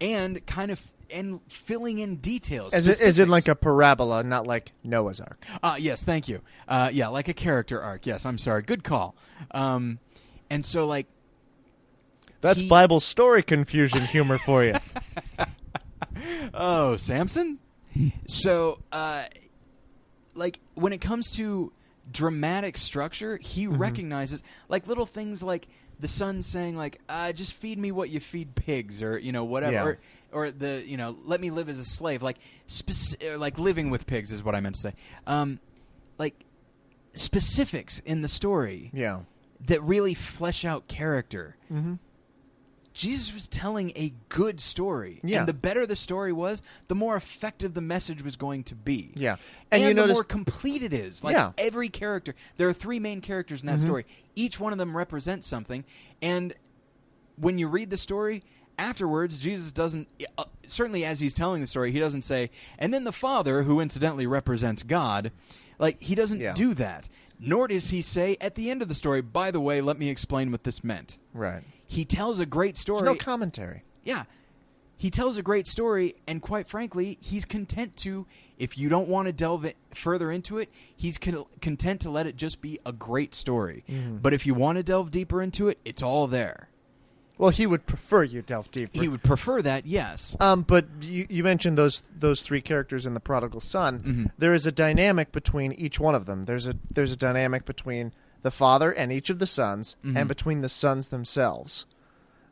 and 0.00 0.46
kind 0.46 0.70
of 0.70 0.80
and 1.10 1.40
filling 1.46 1.98
in 1.98 2.16
details. 2.16 2.72
As, 2.72 2.86
it, 2.86 3.02
as 3.02 3.18
in 3.18 3.28
like 3.28 3.48
a 3.48 3.54
parabola 3.54 4.24
not 4.24 4.46
like 4.46 4.72
noah's 4.82 5.20
ark 5.20 5.44
uh, 5.62 5.76
yes 5.78 6.02
thank 6.02 6.28
you. 6.28 6.40
Uh, 6.66 6.88
yeah 6.90 7.08
like 7.08 7.28
a 7.28 7.34
character 7.34 7.82
arc. 7.82 8.06
Yes 8.06 8.24
i'm 8.24 8.38
sorry. 8.38 8.62
Good 8.62 8.82
call. 8.82 9.14
Um, 9.50 9.98
and 10.48 10.64
so 10.64 10.86
like 10.86 11.06
that's 12.40 12.60
He- 12.60 12.68
bible 12.68 13.00
story 13.00 13.42
confusion 13.42 14.00
humor 14.06 14.38
for 14.38 14.64
you 14.64 14.76
oh 16.54 16.96
samson 16.96 17.58
so 18.26 18.78
uh, 18.92 19.24
like 20.34 20.60
when 20.74 20.92
it 20.92 21.00
comes 21.00 21.30
to 21.36 21.72
dramatic 22.12 22.76
structure 22.78 23.38
he 23.38 23.66
recognizes 23.66 24.42
like 24.68 24.86
little 24.86 25.06
things 25.06 25.42
like 25.42 25.66
the 25.98 26.06
son 26.08 26.42
saying 26.42 26.76
like 26.76 27.00
uh, 27.08 27.32
just 27.32 27.54
feed 27.54 27.78
me 27.78 27.90
what 27.90 28.10
you 28.10 28.20
feed 28.20 28.54
pigs 28.54 29.00
or 29.02 29.18
you 29.18 29.32
know 29.32 29.44
whatever 29.44 29.72
Yeah. 29.72 29.84
or, 29.84 29.98
or 30.46 30.50
the 30.50 30.82
you 30.86 30.96
know 30.98 31.16
let 31.24 31.40
me 31.40 31.50
live 31.50 31.68
as 31.68 31.78
a 31.78 31.84
slave 31.84 32.22
like 32.22 32.36
speci- 32.68 33.38
like 33.38 33.58
living 33.58 33.90
with 33.90 34.06
pigs 34.06 34.30
is 34.30 34.42
what 34.42 34.54
i 34.54 34.60
meant 34.60 34.74
to 34.76 34.80
say 34.82 34.92
um, 35.26 35.58
like 36.18 36.44
specifics 37.14 38.00
in 38.00 38.20
the 38.22 38.28
story 38.28 38.90
yeah 38.92 39.20
that 39.66 39.82
really 39.82 40.12
flesh 40.14 40.64
out 40.64 40.86
character 40.86 41.56
mm-hmm. 41.72 41.94
Jesus 42.96 43.34
was 43.34 43.46
telling 43.46 43.92
a 43.94 44.12
good 44.30 44.58
story. 44.58 45.20
Yeah. 45.22 45.40
And 45.40 45.48
the 45.48 45.52
better 45.52 45.84
the 45.84 45.94
story 45.96 46.32
was, 46.32 46.62
the 46.88 46.94
more 46.94 47.14
effective 47.14 47.74
the 47.74 47.82
message 47.82 48.22
was 48.22 48.36
going 48.36 48.64
to 48.64 48.74
be. 48.74 49.12
yeah 49.14 49.32
And, 49.70 49.82
and, 49.82 49.82
you 49.82 49.88
the 49.88 49.94
notice 49.94 50.14
more 50.14 50.24
complete 50.24 50.82
it 50.82 50.94
is. 50.94 51.22
Like 51.22 51.34
Yeah. 51.34 51.52
every 51.58 51.90
character. 51.90 52.34
There 52.56 52.68
are 52.70 52.72
three 52.72 52.98
main 52.98 53.20
characters 53.20 53.60
in 53.60 53.66
that 53.66 53.80
Mhm. 53.80 53.82
story. 53.84 54.06
Each 54.34 54.58
one 54.58 54.72
of 54.72 54.78
them 54.78 54.96
represents 54.96 55.46
something. 55.46 55.84
And 56.22 56.54
when 57.36 57.58
you 57.58 57.68
read 57.68 57.90
the 57.90 57.98
story, 57.98 58.42
afterwards, 58.78 59.36
Jesus 59.36 59.72
doesn't, 59.72 60.08
uh, 60.38 60.44
certainly 60.66 61.04
as 61.04 61.20
he's 61.20 61.34
telling 61.34 61.60
the 61.60 61.66
story, 61.66 61.92
he 61.92 61.98
doesn't 61.98 62.22
say, 62.22 62.50
and 62.78 62.94
then 62.94 63.04
the 63.04 63.12
Father, 63.12 63.64
who 63.64 63.78
incidentally 63.78 64.26
represents 64.26 64.82
God, 64.82 65.32
like, 65.78 66.02
he 66.02 66.14
doesn't 66.14 66.40
Yeah. 66.40 66.54
do 66.54 66.72
that. 66.72 67.10
Nor 67.38 67.68
does 67.68 67.90
he 67.90 68.00
say 68.00 68.38
at 68.40 68.54
the 68.54 68.70
end 68.70 68.80
of 68.80 68.88
the 68.88 68.94
story, 68.94 69.20
by 69.20 69.50
the 69.50 69.60
way, 69.60 69.82
let 69.82 69.98
me 69.98 70.08
explain 70.08 70.50
what 70.50 70.64
this 70.64 70.82
meant. 70.82 71.18
right 71.34 71.62
He 71.86 72.04
tells 72.04 72.40
a 72.40 72.46
great 72.46 72.76
story. 72.76 73.02
there's 73.02 73.14
no 73.16 73.18
commentary 73.24 73.82
Yeah. 74.04 74.24
He 74.98 75.10
tells 75.10 75.36
a 75.36 75.42
great 75.42 75.66
story, 75.66 76.14
and 76.26 76.40
quite 76.40 76.68
frankly, 76.70 77.18
he's 77.20 77.44
content 77.44 77.98
to, 77.98 78.26
if 78.58 78.78
you 78.78 78.88
don't 78.88 79.08
want 79.08 79.26
to 79.26 79.32
delve 79.32 79.66
it 79.66 79.76
further 79.94 80.32
into 80.32 80.56
it, 80.58 80.70
he's 80.96 81.18
con- 81.18 81.44
content 81.60 82.00
to 82.00 82.10
let 82.10 82.26
it 82.26 82.36
just 82.36 82.62
be 82.62 82.80
a 82.86 82.92
great 82.94 83.34
story. 83.34 83.84
Mhm. 83.90 84.22
But 84.22 84.32
if 84.32 84.46
you 84.46 84.54
want 84.54 84.76
to 84.76 84.82
delve 84.82 85.10
deeper 85.10 85.42
into 85.42 85.68
it, 85.68 85.78
it's 85.84 86.02
all 86.02 86.26
there. 86.26 86.70
well 87.38 87.50
he 87.50 87.66
would 87.66 87.84
prefer 87.84 88.22
you 88.22 88.40
delve 88.40 88.70
deeper 88.70 88.98
He 88.98 89.08
would 89.08 89.22
prefer 89.22 89.60
that, 89.60 89.84
yes. 89.84 90.34
Um, 90.40 90.62
but 90.62 90.86
you, 91.02 91.26
you 91.28 91.44
mentioned 91.44 91.76
those 91.76 92.02
those 92.18 92.40
three 92.40 92.62
characters 92.62 93.04
in 93.04 93.12
the 93.12 93.20
prodigal 93.20 93.60
son. 93.60 94.00
Mhm. 94.00 94.30
There 94.38 94.54
is 94.54 94.64
a 94.64 94.72
dynamic 94.72 95.32
between 95.32 95.72
each 95.72 96.00
one 96.00 96.14
of 96.14 96.24
them. 96.24 96.44
There's 96.44 96.66
a 96.66 96.76
there's 96.90 97.12
a 97.12 97.16
dynamic 97.18 97.66
between 97.66 98.14
the 98.42 98.50
father 98.50 98.90
and 98.92 99.12
each 99.12 99.30
of 99.30 99.38
the 99.38 99.46
sons, 99.46 99.96
Mhm. 100.04 100.16
and 100.16 100.28
between 100.28 100.60
the 100.60 100.68
sons 100.68 101.08
themselves, 101.08 101.86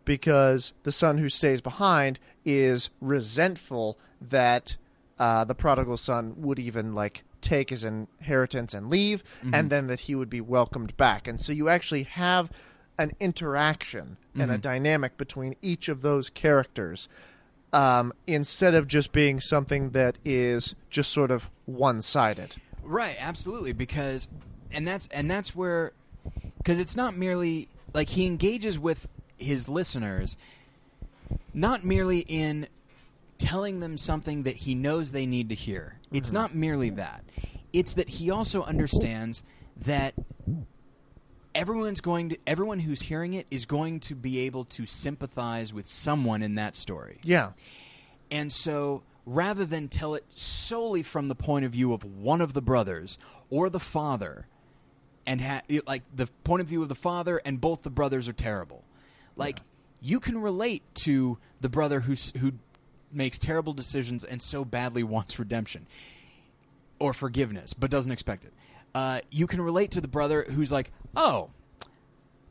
because 0.04 0.72
the 0.82 0.92
son 0.92 1.18
who 1.18 1.28
stays 1.28 1.60
behind 1.60 2.18
is 2.44 2.90
resentful 3.00 3.98
that 4.20 4.76
uh, 5.16 5.44
the 5.44 5.54
prodigal 5.54 5.96
son 5.96 6.34
would 6.38 6.58
even 6.58 6.92
like 6.92 7.22
take 7.40 7.70
his 7.70 7.84
inheritance 7.84 8.74
and 8.74 8.90
leave, 8.90 9.22
Mhm. 9.44 9.54
and 9.54 9.70
then 9.70 9.86
that 9.86 10.00
he 10.00 10.14
would 10.16 10.28
be 10.28 10.40
welcomed 10.40 10.96
back. 10.96 11.28
And 11.28 11.40
so 11.40 11.52
you 11.52 11.68
actually 11.68 12.02
have 12.02 12.50
an 12.98 13.12
interaction 13.20 14.16
and 14.34 14.50
a 14.50 14.58
Mhm. 14.58 14.62
dynamic 14.62 15.16
between 15.16 15.54
each 15.62 15.88
of 15.88 16.02
those 16.02 16.30
characters 16.30 17.08
um, 17.72 18.12
instead 18.28 18.72
of 18.74 18.86
just 18.86 19.10
being 19.12 19.40
something 19.40 19.90
that 19.90 20.16
is 20.24 20.74
just 20.90 21.10
sort 21.12 21.30
of 21.32 21.50
one-sided. 21.66 22.54
Right, 22.84 23.16
absolutely, 23.18 23.72
because 23.72 24.28
and 24.74 24.86
that's 24.86 25.08
and 25.12 25.30
that's 25.30 25.54
where 25.54 25.92
because 26.58 26.78
it's 26.78 26.96
not 26.96 27.16
merely 27.16 27.68
like 27.94 28.10
he 28.10 28.26
engages 28.26 28.78
with 28.78 29.08
his 29.36 29.68
listeners 29.68 30.36
not 31.52 31.84
merely 31.84 32.20
in 32.20 32.66
telling 33.38 33.80
them 33.80 33.96
something 33.98 34.42
that 34.44 34.56
he 34.56 34.74
knows 34.74 35.10
they 35.10 35.26
need 35.26 35.48
to 35.48 35.54
hear. 35.54 35.98
It's 36.12 36.30
Mhm. 36.30 36.34
not 36.34 36.54
merely 36.54 36.90
that. 36.90 37.24
It's 37.72 37.94
that 37.94 38.08
he 38.08 38.30
also 38.30 38.62
understands 38.62 39.42
that 39.76 40.14
everyone's 41.54 42.00
going 42.00 42.28
to 42.30 42.38
everyone 42.46 42.80
who's 42.80 43.02
hearing 43.02 43.34
it 43.34 43.46
is 43.50 43.66
going 43.66 44.00
to 44.00 44.14
be 44.14 44.40
able 44.40 44.64
to 44.64 44.86
sympathize 44.86 45.72
with 45.72 45.86
someone 45.86 46.42
in 46.42 46.54
that 46.56 46.76
story. 46.76 47.18
Yeah. 47.22 47.52
And 48.30 48.52
so 48.52 49.02
rather 49.26 49.64
than 49.64 49.88
tell 49.88 50.14
it 50.14 50.24
solely 50.28 51.02
from 51.02 51.28
the 51.28 51.34
point 51.34 51.64
of 51.64 51.72
view 51.72 51.92
of 51.92 52.04
one 52.04 52.40
of 52.40 52.52
the 52.52 52.62
brothers 52.62 53.16
or 53.50 53.70
the 53.70 53.80
father 53.80 54.46
and 55.26 55.40
ha- 55.40 55.62
like 55.86 56.02
the 56.14 56.26
point 56.44 56.60
of 56.60 56.66
view 56.66 56.82
of 56.82 56.88
the 56.88 56.94
father 56.94 57.40
and 57.44 57.60
both 57.60 57.82
the 57.82 57.90
brothers 57.90 58.28
are 58.28 58.32
terrible. 58.32 58.84
Like 59.36 59.60
you 60.00 60.20
can 60.20 60.38
relate 60.38 60.82
to 60.94 61.38
the 61.60 61.68
brother 61.68 62.00
who's 62.00 62.32
who 62.38 62.52
makes 63.12 63.38
terrible 63.38 63.72
decisions 63.72 64.24
and 64.24 64.42
so 64.42 64.64
badly 64.64 65.02
wants 65.02 65.38
redemption 65.38 65.86
or 66.98 67.12
forgiveness 67.12 67.72
but 67.72 67.90
doesn't 67.90 68.12
expect 68.12 68.44
it. 68.44 68.52
Uh, 68.94 69.20
you 69.30 69.46
can 69.46 69.60
relate 69.60 69.90
to 69.92 70.00
the 70.00 70.08
brother 70.08 70.46
who's 70.50 70.70
like, 70.70 70.92
"Oh, 71.16 71.50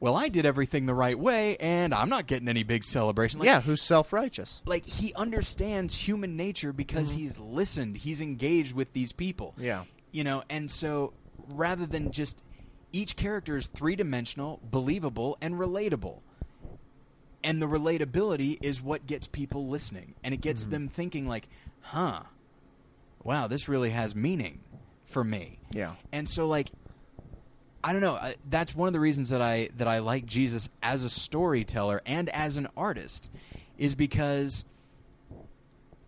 well, 0.01 0.17
I 0.17 0.27
did 0.27 0.45
everything 0.45 0.85
the 0.85 0.93
right 0.93 1.17
way, 1.17 1.55
and 1.57 1.93
I'm 1.93 2.09
not 2.09 2.27
getting 2.27 2.49
any 2.49 2.63
big 2.63 2.83
celebration." 2.83 3.39
Like, 3.39 3.45
yeah, 3.45 3.61
who's 3.61 3.81
self-righteous. 3.81 4.61
like 4.65 4.85
he 4.85 5.13
understands 5.13 5.95
human 5.95 6.35
nature 6.35 6.73
because 6.73 7.11
he's 7.11 7.37
listened, 7.37 7.97
he's 7.97 8.19
engaged 8.19 8.75
with 8.75 8.91
these 8.91 9.13
people. 9.13 9.53
Yeah. 9.57 9.85
You 10.11 10.25
know, 10.25 10.43
and 10.49 10.69
so 10.69 11.13
rather 11.47 11.85
than 11.85 12.11
just 12.11 12.43
each 12.94 13.15
character 13.18 13.57
is 13.57 13.68
three-dimensional, 13.68 14.61
believable, 14.72 15.38
and 15.41 15.56
relatable. 15.56 16.20
And 17.44 17.61
the 17.61 17.65
relatability 17.65 18.57
is 18.61 18.82
what 18.82 19.06
gets 19.06 19.28
people 19.28 19.68
listening, 19.68 20.14
and 20.24 20.34
it 20.34 20.40
gets 20.40 20.65
them 20.68 20.88
thinking 20.88 21.28
like, 21.28 21.49
"Huh. 21.82 22.22
Wow, 23.24 23.48
this 23.48 23.68
really 23.68 23.90
has 23.90 24.15
meaning 24.15 24.60
for 25.07 25.26
me." 25.26 25.60
Yeah. 25.72 25.95
And 26.14 26.30
so 26.30 26.48
like 26.48 26.70
I 27.84 27.91
don't 27.91 28.02
know, 28.02 28.14
I, 28.15 28.36
that's 28.49 28.74
one 28.74 28.88
of 28.88 28.94
the 28.94 28.99
reasons 29.02 29.28
that 29.30 29.41
I 29.41 29.68
that 29.78 29.90
I 29.90 29.99
like 29.99 30.26
Jesus 30.26 30.70
as 30.82 31.03
a 31.03 31.10
storyteller 31.10 32.02
and 32.06 32.30
as 32.30 32.56
an 32.56 32.70
artist 32.78 33.30
is 33.78 33.94
because 33.94 34.64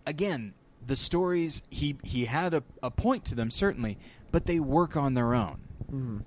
again, 0.05 0.53
the 0.87 0.95
stories 0.95 1.61
he 1.69 1.97
he 2.03 2.25
had 2.25 2.53
a, 2.53 2.63
a 2.81 2.89
point 2.91 3.25
to 3.25 3.35
them 3.35 3.51
certainly, 3.51 3.97
but 4.31 4.45
they 4.45 4.59
work 4.61 4.95
on 4.95 5.15
their 5.15 5.33
own. 5.33 5.59
Mhm. 5.91 6.23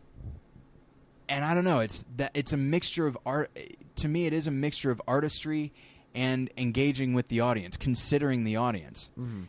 And 1.29 1.45
I 1.45 1.55
don't 1.55 1.65
know, 1.65 1.81
it's 1.81 2.05
that 2.17 2.31
it's 2.35 2.53
a 2.53 2.57
mixture 2.57 3.07
of 3.07 3.17
art 3.27 3.51
to 3.97 4.09
me 4.09 4.27
it 4.27 4.33
is 4.33 4.47
a 4.47 4.51
mixture 4.51 4.91
of 4.91 5.01
artistry 5.07 5.73
and 6.15 6.51
engaging 6.57 7.13
with 7.15 7.29
the 7.29 7.41
audience, 7.41 7.77
considering 7.77 8.45
the 8.45 8.57
audience. 8.57 9.11
Mhm. 9.19 9.47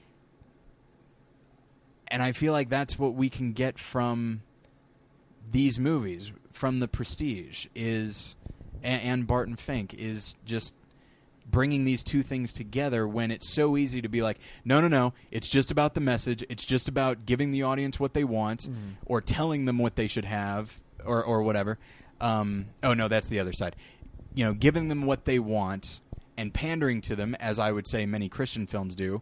and 2.11 2.23
I 2.23 2.31
feel 2.31 2.53
like 2.53 2.69
that's 2.69 2.97
what 2.97 3.13
we 3.13 3.29
can 3.29 3.53
get 3.53 3.77
from 3.77 4.41
these 5.51 5.77
movies, 5.79 6.31
from 6.51 6.79
the 6.79 6.87
Prestige, 6.87 7.67
is 7.75 8.35
and, 8.83 9.01
and 9.03 9.27
Barton 9.27 9.55
Fink 9.55 9.93
is 9.93 10.35
just 10.45 10.73
bringing 11.49 11.83
these 11.85 12.03
two 12.03 12.21
things 12.23 12.51
together 12.53 13.07
when 13.07 13.29
it's 13.31 13.47
so 13.53 13.77
easy 13.77 14.01
to 14.01 14.09
be 14.09 14.21
like, 14.23 14.39
no, 14.65 14.81
no, 14.81 14.87
no, 14.87 15.13
it's 15.31 15.49
just 15.49 15.69
about 15.71 15.93
the 15.93 15.99
message. 16.01 16.43
It's 16.49 16.65
just 16.65 16.87
about 16.87 17.25
giving 17.27 17.51
the 17.51 17.61
audience 17.63 17.99
what 17.99 18.13
they 18.13 18.23
want 18.23 18.67
or 19.05 19.21
telling 19.21 19.65
them 19.65 19.77
what 19.77 19.95
they 19.95 20.07
should 20.07 20.25
have 20.25 20.79
or 21.05 21.23
or 21.23 21.43
whatever. 21.43 21.77
Um, 22.21 22.67
oh 22.83 22.93
no, 22.93 23.07
that's 23.07 23.27
the 23.27 23.39
other 23.39 23.53
side. 23.53 23.75
You 24.33 24.45
know, 24.45 24.53
giving 24.53 24.89
them 24.89 25.05
what 25.05 25.25
they 25.25 25.39
want 25.39 26.01
and 26.37 26.53
pandering 26.53 27.01
to 27.01 27.15
them, 27.15 27.35
as 27.35 27.59
I 27.59 27.71
would 27.71 27.87
say 27.87 28.05
many 28.05 28.29
Christian 28.29 28.67
films 28.67 28.95
do. 28.95 29.21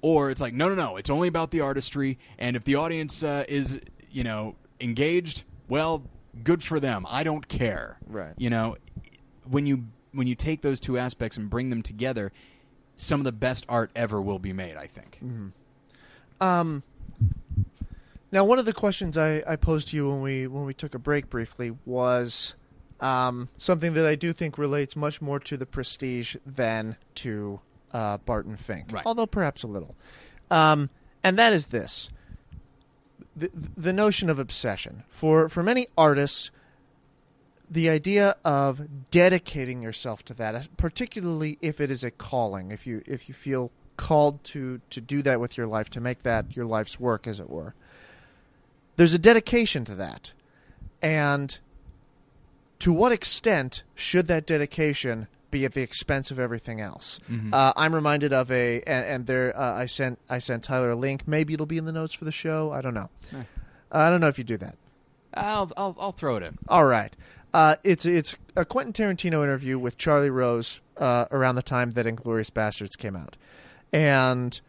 Or 0.00 0.30
it's 0.30 0.40
like 0.40 0.52
no 0.54 0.68
no 0.68 0.74
no 0.74 0.96
it's 0.96 1.10
only 1.10 1.28
about 1.28 1.50
the 1.50 1.60
artistry. 1.60 2.18
And 2.38 2.56
if 2.56 2.64
the 2.64 2.74
audience 2.74 3.22
uh, 3.22 3.44
is 3.48 3.80
you 4.10 4.24
know 4.24 4.56
engaged 4.80 5.44
well 5.68 6.02
good 6.42 6.62
for 6.62 6.80
them. 6.80 7.06
I 7.08 7.22
don't 7.24 7.46
care. 7.46 7.98
Right. 8.06 8.32
you 8.36 8.50
know 8.50 8.76
when 9.48 9.66
you 9.66 9.84
when 10.12 10.26
you 10.26 10.34
take 10.34 10.60
those 10.62 10.80
two 10.80 10.98
aspects 10.98 11.36
and 11.36 11.48
bring 11.48 11.70
them 11.70 11.82
together 11.82 12.32
some 12.96 13.20
of 13.20 13.24
the 13.24 13.32
best 13.32 13.64
art 13.68 13.90
ever 13.96 14.20
will 14.20 14.38
be 14.38 14.52
made 14.52 14.76
i 14.76 14.86
think. 14.86 15.18
Um, 16.40 16.82
now, 18.32 18.44
one 18.44 18.58
of 18.58 18.64
the 18.64 18.72
questions 18.72 19.16
I, 19.18 19.42
I 19.46 19.56
posed 19.56 19.88
to 19.88 19.96
you 19.96 20.08
when 20.08 20.22
we 20.22 20.46
when 20.46 20.64
we 20.64 20.74
took 20.74 20.94
a 20.94 20.98
break 20.98 21.28
briefly 21.30 21.72
was 21.84 22.54
um, 23.00 23.48
something 23.56 23.92
that 23.94 24.06
I 24.06 24.14
do 24.14 24.32
think 24.32 24.56
relates 24.58 24.96
much 24.96 25.20
more 25.20 25.38
to 25.40 25.56
the 25.56 25.66
Prestige 25.66 26.36
than 26.46 26.96
to 27.16 27.60
uh, 27.92 28.18
Barton 28.18 28.56
Fink, 28.56 28.90
Right. 28.90 29.04
although 29.04 29.26
perhaps 29.26 29.62
a 29.62 29.66
little. 29.66 29.94
Um, 30.50 30.88
and 31.22 31.38
that 31.38 31.52
is 31.52 31.68
this: 31.68 32.10
the, 33.36 33.50
the 33.76 33.92
notion 33.92 34.30
of 34.30 34.38
obsession 34.38 35.04
for 35.08 35.48
for 35.48 35.62
many 35.62 35.86
artists. 35.96 36.50
The 37.70 37.88
idea 37.88 38.36
of 38.44 39.10
dedicating 39.10 39.80
yourself 39.80 40.22
to 40.26 40.34
that, 40.34 40.68
particularly 40.76 41.56
if 41.62 41.80
it 41.80 41.90
is 41.90 42.04
a 42.04 42.10
calling, 42.10 42.70
if 42.70 42.86
you 42.86 43.02
if 43.06 43.28
you 43.28 43.34
feel 43.34 43.70
called 43.96 44.44
to 44.44 44.82
to 44.90 45.00
do 45.00 45.22
that 45.22 45.40
with 45.40 45.56
your 45.56 45.66
life, 45.66 45.88
to 45.90 46.00
make 46.00 46.22
that 46.22 46.54
your 46.54 46.66
life's 46.66 47.00
work, 47.00 47.26
as 47.26 47.40
it 47.40 47.48
were. 47.48 47.74
There's 49.02 49.14
a 49.14 49.18
dedication 49.18 49.84
to 49.86 49.96
that, 49.96 50.30
and 51.02 51.58
to 52.78 52.92
what 52.92 53.10
extent 53.10 53.82
should 53.96 54.28
that 54.28 54.46
dedication 54.46 55.26
be 55.50 55.64
at 55.64 55.72
the 55.72 55.82
expense 55.82 56.30
of 56.30 56.38
everything 56.38 56.80
else? 56.80 57.18
Mhm. 57.28 57.52
Uh, 57.52 57.72
I'm 57.74 57.96
reminded 57.96 58.32
of 58.32 58.52
a, 58.52 58.80
and, 58.82 59.04
and 59.04 59.26
there 59.26 59.58
uh, 59.58 59.74
I 59.74 59.86
sent 59.86 60.20
I 60.30 60.38
sent 60.38 60.62
Tyler 60.62 60.92
a 60.92 60.94
link. 60.94 61.26
Maybe 61.26 61.52
it'll 61.52 61.66
be 61.66 61.78
in 61.78 61.84
the 61.84 61.90
notes 61.90 62.14
for 62.14 62.24
the 62.24 62.30
show. 62.30 62.70
I 62.70 62.80
don't 62.80 62.94
know. 62.94 63.10
Eh. 63.34 63.42
I 63.90 64.08
don't 64.08 64.20
know 64.20 64.28
if 64.28 64.38
you 64.38 64.44
do 64.44 64.56
that. 64.58 64.76
I'll, 65.34 65.72
I'll 65.76 65.96
i'll 65.98 66.12
throw 66.12 66.36
it 66.36 66.44
in 66.44 66.56
All 66.68 66.84
right. 66.84 67.12
Uh, 67.52 67.74
it's 67.82 68.06
it's 68.06 68.36
a 68.54 68.64
Quentin 68.64 68.92
Tarantino 68.92 69.42
interview 69.42 69.80
with 69.80 69.98
Charlie 69.98 70.30
Rose 70.30 70.80
uh, 70.96 71.24
around 71.32 71.56
the 71.56 71.62
time 71.62 71.90
that 71.90 72.06
Inglourious 72.06 72.52
Basterds 72.52 72.96
came 72.96 73.16
out, 73.16 73.36
and 73.92 74.60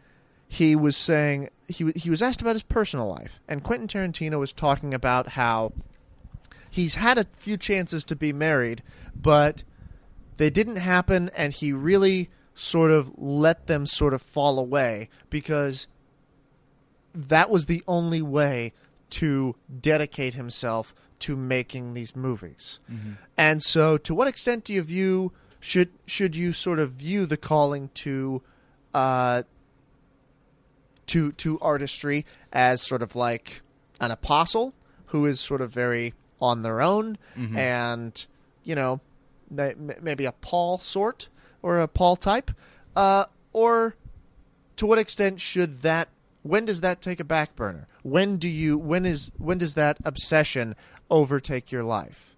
he 0.54 0.76
was 0.76 0.96
saying 0.96 1.48
he 1.66 1.90
he 1.96 2.10
was 2.10 2.22
asked 2.22 2.40
about 2.40 2.54
his 2.54 2.62
personal 2.62 3.08
life, 3.08 3.40
and 3.48 3.64
Quentin 3.64 3.88
Tarantino 3.88 4.38
was 4.38 4.52
talking 4.52 4.94
about 4.94 5.30
how 5.30 5.72
he's 6.70 6.94
had 6.94 7.18
a 7.18 7.26
few 7.36 7.56
chances 7.56 8.04
to 8.04 8.14
be 8.14 8.32
married, 8.32 8.80
but 9.20 9.64
they 10.36 10.50
didn't 10.50 10.76
happen, 10.76 11.28
and 11.36 11.52
he 11.52 11.72
really 11.72 12.30
sort 12.54 12.92
of 12.92 13.10
let 13.18 13.66
them 13.66 13.84
sort 13.84 14.14
of 14.14 14.22
fall 14.22 14.60
away 14.60 15.08
because 15.28 15.88
that 17.12 17.50
was 17.50 17.66
the 17.66 17.82
only 17.88 18.22
way 18.22 18.72
to 19.10 19.56
dedicate 19.80 20.34
himself 20.34 20.94
to 21.18 21.34
making 21.34 21.94
these 21.94 22.14
movies. 22.14 22.78
And 23.36 23.60
so, 23.60 23.98
to 23.98 24.14
what 24.14 24.28
extent 24.28 24.62
do 24.64 24.72
you 24.72 24.82
view 24.82 25.32
should 25.58 25.90
should 26.06 26.36
you 26.36 26.52
sort 26.52 26.78
of 26.78 26.92
view 26.92 27.26
the 27.26 27.36
calling 27.36 27.90
to 27.94 28.40
uh, 28.92 29.42
to 31.06 31.32
to 31.32 31.58
artistry 31.60 32.24
as 32.52 32.80
sort 32.82 33.02
of 33.02 33.14
like 33.16 33.60
an 34.00 34.10
apostle 34.10 34.74
who 35.06 35.26
is 35.26 35.38
sort 35.40 35.60
of 35.60 35.70
very 35.70 36.14
on 36.40 36.62
their 36.62 36.80
own 36.80 37.16
Mhm. 37.36 37.56
and 37.56 38.26
you 38.64 38.74
know 38.74 39.00
maybe 39.50 40.24
a 40.24 40.32
Paul 40.32 40.78
sort 40.78 41.28
or 41.62 41.78
a 41.78 41.86
Paul 41.88 42.16
type, 42.16 42.50
uh, 42.96 43.26
or 43.52 43.94
to 44.76 44.86
what 44.86 44.98
extent 44.98 45.40
should 45.40 45.82
that 45.82 46.08
when 46.42 46.64
does 46.64 46.80
that 46.80 47.00
take 47.00 47.20
a 47.20 47.24
back 47.24 47.54
burner 47.56 47.86
when 48.02 48.36
do 48.36 48.48
you 48.48 48.76
when 48.76 49.06
is 49.06 49.30
when 49.38 49.56
does 49.58 49.74
that 49.74 49.96
obsession 50.04 50.74
overtake 51.10 51.70
your 51.72 51.82
life 51.84 52.34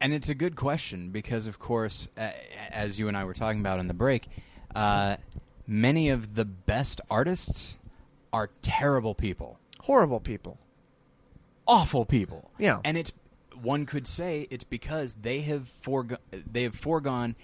And 0.00 0.12
it's 0.12 0.28
a 0.28 0.34
good 0.34 0.56
question 0.56 1.10
because, 1.12 1.46
of 1.46 1.60
course, 1.60 2.08
uh, 2.18 2.30
as 2.70 2.98
you 2.98 3.06
and 3.06 3.16
I 3.16 3.22
were 3.24 3.34
talking 3.34 3.60
about 3.60 3.78
in 3.78 3.86
the 3.86 3.94
break, 3.94 4.26
uh, 4.74 5.16
many 5.66 6.08
of 6.08 6.34
the 6.34 6.44
best 6.44 7.00
artists 7.10 7.76
are 8.32 8.50
terrible 8.62 9.14
people, 9.14 9.58
horrible 9.80 10.20
people 10.20 10.58
awful 11.66 12.04
people. 12.04 12.50
Yeah. 12.58 12.80
and 12.84 12.98
it's 12.98 13.12
one 13.60 13.86
could 13.86 14.06
say 14.06 14.48
it's 14.50 14.64
because 14.64 15.14
they 15.22 15.42
have 15.42 15.68
forego- 15.80 16.16
they 16.32 16.64
have 16.64 16.74
foregone 16.74 17.36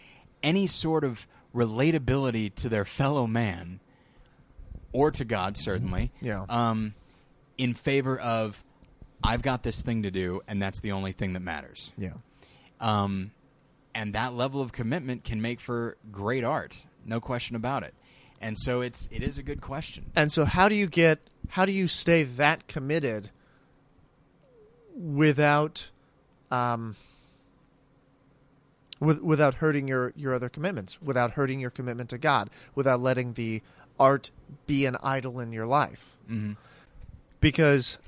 any 0.43 0.66
sort 0.66 1.05
of 1.05 1.27
relatability 1.55 2.53
to 2.57 2.69
their 2.69 2.85
fellow 2.85 3.27
man 3.28 3.78
or 4.93 5.11
to 5.12 5.24
God, 5.24 5.57
certainly. 5.57 6.11
Yeah. 6.20 6.45
Um, 6.49 6.95
in 7.57 7.74
favor 7.74 8.19
of, 8.19 8.62
I've 9.23 9.43
got 9.43 9.62
this 9.62 9.81
thing 9.81 10.03
to 10.03 10.11
do, 10.11 10.43
and 10.49 10.61
that's 10.61 10.81
the 10.81 10.93
only 10.93 11.12
thing 11.12 11.35
that 11.35 11.40
matters. 11.40 11.93
yeah 11.97 12.15
Um, 12.81 13.31
and 13.95 14.15
that 14.15 14.35
level 14.35 14.61
of 14.61 14.73
commitment 14.73 15.23
can 15.24 15.40
make 15.40 15.61
for 15.61 15.97
great 16.11 16.43
art, 16.45 16.82
no 17.05 17.20
question 17.20 17.55
about 17.55 17.82
it. 17.85 17.95
And 18.40 18.56
so 18.59 18.81
it's 18.81 19.09
it 19.10 19.23
is 19.23 19.39
a 19.39 19.43
good 19.43 19.60
question. 19.60 20.10
and 20.15 20.31
so 20.32 20.44
how 20.44 20.69
do 20.69 20.74
you 20.74 20.86
get 20.86 21.19
how 21.51 21.65
do 21.66 21.73
you 21.73 21.89
stay 21.89 22.23
that 22.24 22.66
committed 22.69 23.31
without 24.94 25.89
um 26.51 26.97
with, 29.01 29.20
without 29.23 29.55
hurting 29.55 29.86
your, 29.86 30.12
your 30.16 30.35
other 30.35 30.48
commitments, 30.48 31.01
without 31.01 31.32
hurting 31.32 31.60
your 31.60 31.70
commitment 31.70 32.10
to 32.10 32.19
God, 32.19 32.51
without 32.74 33.01
letting 33.01 33.35
the 33.35 33.62
art 33.98 34.32
be 34.66 34.86
an 34.86 34.97
idol 35.05 35.39
in 35.39 35.52
your 35.52 35.66
life. 35.66 36.16
hmm 36.27 36.52
Because 37.40 37.98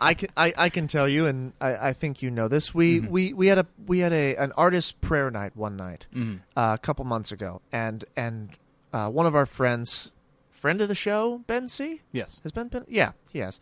I 0.00 0.14
can 0.14 0.28
I, 0.36 0.54
I 0.56 0.68
can 0.68 0.86
tell 0.88 1.08
you, 1.08 1.26
and 1.26 1.52
I, 1.60 1.88
I 1.88 1.92
think 1.92 2.22
you 2.22 2.30
know 2.30 2.46
this. 2.48 2.72
We, 2.72 3.00
Mhm. 3.00 3.08
we 3.08 3.32
we 3.34 3.46
had 3.48 3.58
a 3.58 3.66
we 3.86 3.98
had 3.98 4.12
a 4.12 4.36
an 4.36 4.52
artist 4.56 5.00
prayer 5.00 5.30
night 5.30 5.56
one 5.56 5.76
night 5.76 6.06
Mhm. 6.14 6.40
uh, 6.56 6.72
a 6.74 6.78
couple 6.78 7.04
months 7.04 7.32
ago, 7.32 7.60
and 7.72 8.04
and 8.16 8.50
uh, 8.94 9.10
one 9.10 9.26
of 9.26 9.34
our 9.34 9.44
friends, 9.46 10.10
friend 10.50 10.80
of 10.80 10.88
the 10.88 10.94
show, 10.94 11.42
Ben 11.46 11.68
C, 11.68 12.00
Yes. 12.12 12.40
has 12.44 12.52
Ben 12.52 12.68
been? 12.68 12.84
Yeah, 12.88 13.12
he 13.30 13.40
has. 13.40 13.60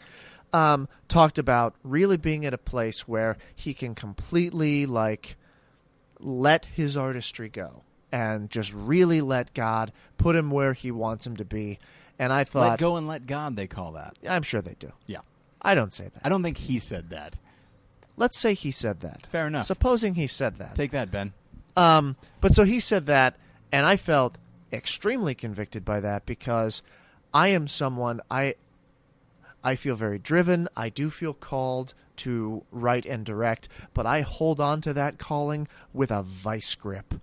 Um, 0.53 0.89
talked 1.09 1.39
about 1.39 1.75
really 1.83 2.19
being 2.19 2.45
at 2.45 2.53
a 2.53 2.59
place 2.59 3.09
where 3.09 3.39
he 3.55 3.73
can 3.73 3.95
completely 3.95 4.85
like 4.85 5.37
let 6.21 6.67
his 6.67 6.97
artistry 6.97 7.49
go 7.49 7.83
and 8.13 8.51
just 8.51 8.73
really 8.75 9.23
let 9.23 9.55
God 9.55 9.93
put 10.19 10.37
him 10.37 10.51
where 10.51 10.75
He 10.75 10.91
wants 10.91 11.27
him 11.27 11.37
to 11.39 11.45
be. 11.45 11.79
And 12.19 12.33
I 12.33 12.45
thought, 12.45 12.69
Let 12.71 12.79
go 12.79 12.97
and 12.97 13.09
let 13.09 13.27
God. 13.27 13.57
They 13.57 13.67
call 13.67 13.93
that. 13.93 14.19
I'm 14.29 14.43
sure 14.43 14.61
they 14.61 14.77
do. 14.79 14.93
Yeah. 15.07 15.21
I 15.63 15.75
don't 15.75 15.93
say 15.95 16.05
that. 16.05 16.21
I 16.23 16.29
don't 16.29 16.43
think 16.43 16.59
he 16.59 16.79
said 16.79 17.09
that. 17.11 17.39
Let's 18.17 18.39
say 18.39 18.53
he 18.53 18.71
said 18.71 19.01
that. 19.01 19.27
Fair 19.33 19.47
enough. 19.47 19.67
Supposing 19.67 20.15
he 20.15 20.27
said 20.27 20.59
that. 20.59 20.75
Take 20.75 20.91
that, 20.91 21.11
Ben. 21.11 21.33
Um, 21.77 22.17
but 22.43 22.53
so 22.53 22.65
he 22.65 22.79
said 22.81 23.07
that, 23.07 23.37
and 23.73 23.87
I 23.87 23.97
felt 23.97 24.37
extremely 24.73 25.35
convicted 25.35 25.85
by 25.85 26.01
that 26.01 26.27
because 26.27 26.83
I 27.33 27.49
am 27.49 27.69
someone 27.69 28.21
I 28.31 28.55
I 29.65 29.77
feel 29.77 29.95
very 29.95 30.19
driven. 30.19 30.69
I 30.77 30.89
do 30.89 31.09
feel 31.11 31.35
called 31.35 31.95
to 32.17 32.65
write 32.71 33.07
and 33.07 33.25
direct, 33.25 33.69
but 33.95 34.07
I 34.07 34.23
hold 34.23 34.61
on 34.61 34.81
to 34.83 34.93
that 34.93 35.19
calling 35.19 35.69
with 35.93 36.11
a 36.11 36.23
vice 36.23 36.75
grip. 36.75 37.15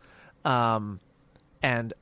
Um, 0.46 1.00
and 1.62 1.94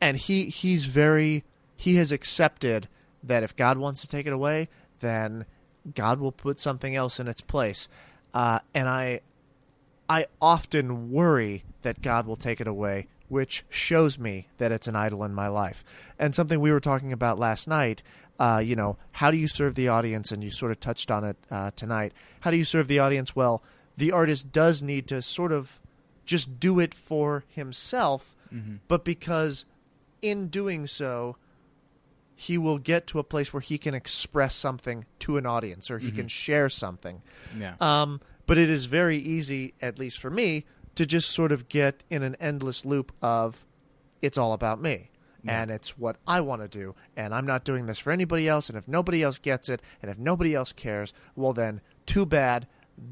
and 0.00 0.16
he 0.16 0.46
he's 0.46 0.84
very 0.84 1.44
he 1.76 1.96
has 1.96 2.12
accepted 2.12 2.88
that 3.22 3.42
if 3.42 3.56
God 3.56 3.78
wants 3.78 4.00
to 4.00 4.08
take 4.08 4.26
it 4.26 4.32
away, 4.32 4.68
then 5.00 5.46
God 5.94 6.20
will 6.20 6.32
put 6.32 6.60
something 6.60 6.94
else 6.94 7.18
in 7.18 7.28
its 7.28 7.40
place. 7.40 7.88
Uh, 8.32 8.60
and 8.74 8.88
I 8.88 9.20
I 10.08 10.26
often 10.40 11.10
worry 11.10 11.64
that 11.82 12.02
God 12.02 12.26
will 12.26 12.36
take 12.36 12.60
it 12.60 12.68
away, 12.68 13.08
which 13.32 13.64
shows 13.70 14.18
me 14.18 14.46
that 14.58 14.70
it's 14.70 14.86
an 14.86 14.94
idol 14.94 15.24
in 15.24 15.32
my 15.34 15.48
life. 15.48 15.82
And 16.18 16.34
something 16.34 16.60
we 16.60 16.70
were 16.70 16.80
talking 16.80 17.12
about 17.14 17.38
last 17.38 17.66
night, 17.66 18.02
uh, 18.38 18.60
you 18.62 18.76
know, 18.76 18.98
how 19.12 19.30
do 19.30 19.38
you 19.38 19.48
serve 19.48 19.74
the 19.74 19.88
audience? 19.88 20.30
And 20.30 20.44
you 20.44 20.50
sort 20.50 20.70
of 20.70 20.80
touched 20.80 21.10
on 21.10 21.24
it 21.24 21.36
uh, 21.50 21.70
tonight. 21.74 22.12
How 22.40 22.50
do 22.50 22.58
you 22.58 22.64
serve 22.66 22.88
the 22.88 22.98
audience? 22.98 23.34
Well, 23.34 23.62
the 23.96 24.12
artist 24.12 24.52
does 24.52 24.82
need 24.82 25.06
to 25.08 25.22
sort 25.22 25.50
of 25.50 25.80
just 26.26 26.60
do 26.60 26.78
it 26.78 26.94
for 26.94 27.44
himself, 27.48 28.36
Mm-hmm. 28.54 28.76
but 28.86 29.02
because 29.02 29.64
in 30.20 30.48
doing 30.48 30.86
so, 30.86 31.36
he 32.34 32.58
will 32.58 32.76
get 32.78 33.06
to 33.06 33.18
a 33.18 33.24
place 33.24 33.50
where 33.50 33.62
he 33.62 33.78
can 33.78 33.94
express 33.94 34.54
something 34.54 35.06
to 35.20 35.38
an 35.38 35.46
audience 35.46 35.90
or 35.90 35.98
he 35.98 36.10
Mhm. 36.10 36.16
can 36.16 36.28
share 36.28 36.68
something. 36.68 37.22
Yeah. 37.58 37.76
Um, 37.80 38.20
but 38.46 38.58
it 38.58 38.68
is 38.68 38.84
very 38.86 39.16
easy, 39.16 39.72
at 39.80 39.98
least 39.98 40.18
for 40.18 40.28
me, 40.30 40.66
to 40.94 41.06
just 41.06 41.30
sort 41.30 41.52
of 41.52 41.68
get 41.68 42.04
in 42.10 42.22
an 42.22 42.36
endless 42.40 42.84
loop 42.84 43.12
of 43.22 43.64
it's 44.20 44.38
all 44.38 44.52
about 44.52 44.80
me. 44.80 45.10
Yeah. 45.44 45.62
And 45.62 45.70
it's 45.72 45.98
what 45.98 46.16
I 46.26 46.40
want 46.40 46.62
to 46.62 46.68
do. 46.68 46.94
And 47.16 47.34
I'm 47.34 47.46
not 47.46 47.64
doing 47.64 47.86
this 47.86 47.98
for 47.98 48.12
anybody 48.12 48.46
else. 48.46 48.68
And 48.68 48.78
if 48.78 48.86
nobody 48.86 49.22
else 49.24 49.38
gets 49.38 49.68
it, 49.68 49.82
and 50.00 50.10
if 50.10 50.16
nobody 50.16 50.54
else 50.54 50.72
cares, 50.72 51.12
well, 51.34 51.52
then 51.52 51.80
too 52.06 52.24
bad. 52.24 52.68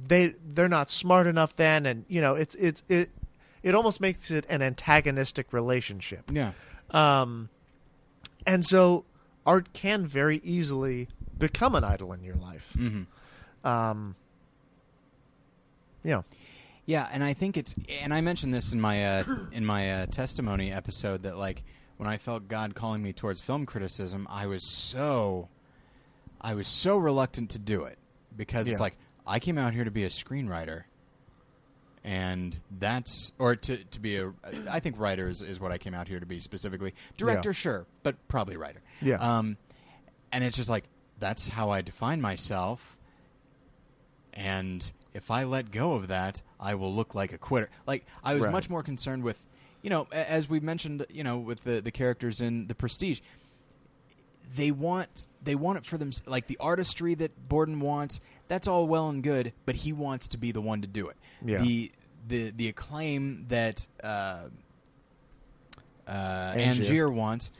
They 0.06 0.34
they're 0.46 0.68
not 0.68 0.90
smart 0.90 1.26
enough 1.26 1.56
then. 1.56 1.86
And 1.86 2.04
you 2.08 2.20
know, 2.20 2.36
it's 2.36 2.54
it's 2.54 2.82
it 2.88 3.10
it 3.62 3.74
almost 3.74 4.00
makes 4.00 4.30
it 4.30 4.46
an 4.48 4.62
antagonistic 4.62 5.52
relationship. 5.52 6.30
yeah. 6.30 6.52
Um, 6.90 7.50
and 8.46 8.64
so 8.64 9.04
art 9.46 9.72
can 9.72 10.06
very 10.06 10.40
easily 10.44 11.08
become 11.38 11.74
an 11.74 11.84
idol 11.84 12.12
in 12.12 12.22
your 12.22 12.34
life. 12.36 12.72
Mm-hmm. 12.76 13.66
Um, 13.66 14.16
you 16.02 16.10
know, 16.12 16.24
Yeah, 16.86 17.08
and 17.12 17.22
I 17.22 17.34
think 17.34 17.56
it's 17.56 17.74
and 18.02 18.12
I 18.12 18.20
mentioned 18.20 18.52
this 18.54 18.72
in 18.72 18.80
my 18.80 19.18
uh, 19.20 19.24
in 19.52 19.64
my 19.64 19.90
uh, 20.02 20.06
testimony 20.06 20.72
episode 20.72 21.22
that 21.22 21.36
like 21.36 21.62
when 21.98 22.08
I 22.08 22.16
felt 22.16 22.48
God 22.48 22.74
calling 22.74 23.02
me 23.02 23.12
towards 23.12 23.40
film 23.40 23.66
criticism, 23.66 24.26
I 24.30 24.46
was 24.46 24.64
so 24.64 25.48
I 26.40 26.54
was 26.54 26.66
so 26.68 26.96
reluctant 26.96 27.50
to 27.50 27.58
do 27.58 27.84
it 27.84 27.98
because 28.36 28.66
Yeah. 28.66 28.72
it's 28.72 28.80
like 28.80 28.96
I 29.26 29.38
came 29.38 29.58
out 29.58 29.72
here 29.74 29.84
to 29.84 29.90
be 29.90 30.04
a 30.04 30.08
screenwriter. 30.08 30.84
And 32.02 32.58
that's 32.78 33.32
or 33.38 33.54
to 33.56 33.84
to 33.84 34.00
be 34.00 34.16
a 34.16 34.32
I 34.70 34.80
think 34.80 34.98
writer 34.98 35.28
is, 35.28 35.42
is 35.42 35.60
what 35.60 35.70
I 35.70 35.76
came 35.78 35.92
out 35.94 36.08
here 36.08 36.18
to 36.18 36.24
be 36.26 36.40
specifically. 36.40 36.94
Director 37.18 37.50
Yeah. 37.50 37.54
sure, 37.54 37.86
but 38.02 38.16
probably 38.26 38.56
writer. 38.56 38.80
Yeah. 39.02 39.16
Um 39.16 39.58
and 40.32 40.42
it's 40.42 40.56
just 40.56 40.70
like 40.70 40.84
that's 41.18 41.48
how 41.48 41.68
I 41.70 41.82
define 41.82 42.20
myself 42.22 42.96
and 44.32 44.90
if 45.12 45.30
I 45.30 45.44
let 45.44 45.70
go 45.70 45.92
of 45.92 46.08
that, 46.08 46.40
I 46.60 46.74
will 46.74 46.94
look 46.94 47.14
like 47.14 47.32
a 47.32 47.38
quitter. 47.38 47.70
Like 47.86 48.04
I 48.22 48.34
was 48.34 48.44
Right. 48.44 48.52
much 48.52 48.68
more 48.70 48.82
concerned 48.82 49.24
with, 49.24 49.44
you 49.82 49.90
know, 49.90 50.06
as 50.12 50.48
we 50.48 50.60
mentioned, 50.60 51.06
you 51.08 51.24
know, 51.24 51.38
with 51.38 51.64
the 51.64 51.80
the 51.80 51.90
characters 51.90 52.40
in 52.40 52.66
the 52.66 52.74
Prestige. 52.74 53.20
They 54.56 54.70
want 54.72 55.28
they 55.42 55.54
want 55.54 55.78
it 55.78 55.86
for 55.86 55.96
them, 55.96 56.10
like 56.26 56.48
the 56.48 56.56
artistry 56.58 57.14
that 57.14 57.48
Borden 57.48 57.78
wants. 57.80 58.20
That's 58.48 58.66
all 58.66 58.86
well 58.88 59.08
and 59.08 59.22
good, 59.22 59.52
but 59.64 59.76
he 59.76 59.92
wants 59.92 60.26
to 60.28 60.38
be 60.38 60.50
the 60.52 60.60
one 60.60 60.80
to 60.82 60.88
do 60.88 61.08
it. 61.08 61.16
Yeah. 61.44 61.58
The 61.62 61.92
the 62.28 62.50
the 62.50 62.68
acclaim 62.68 63.46
that 63.48 63.86
uh, 64.02 64.48
uh, 66.06 66.54
Angier. 66.56 66.84
Angier 66.84 67.10
wants. 67.10 67.50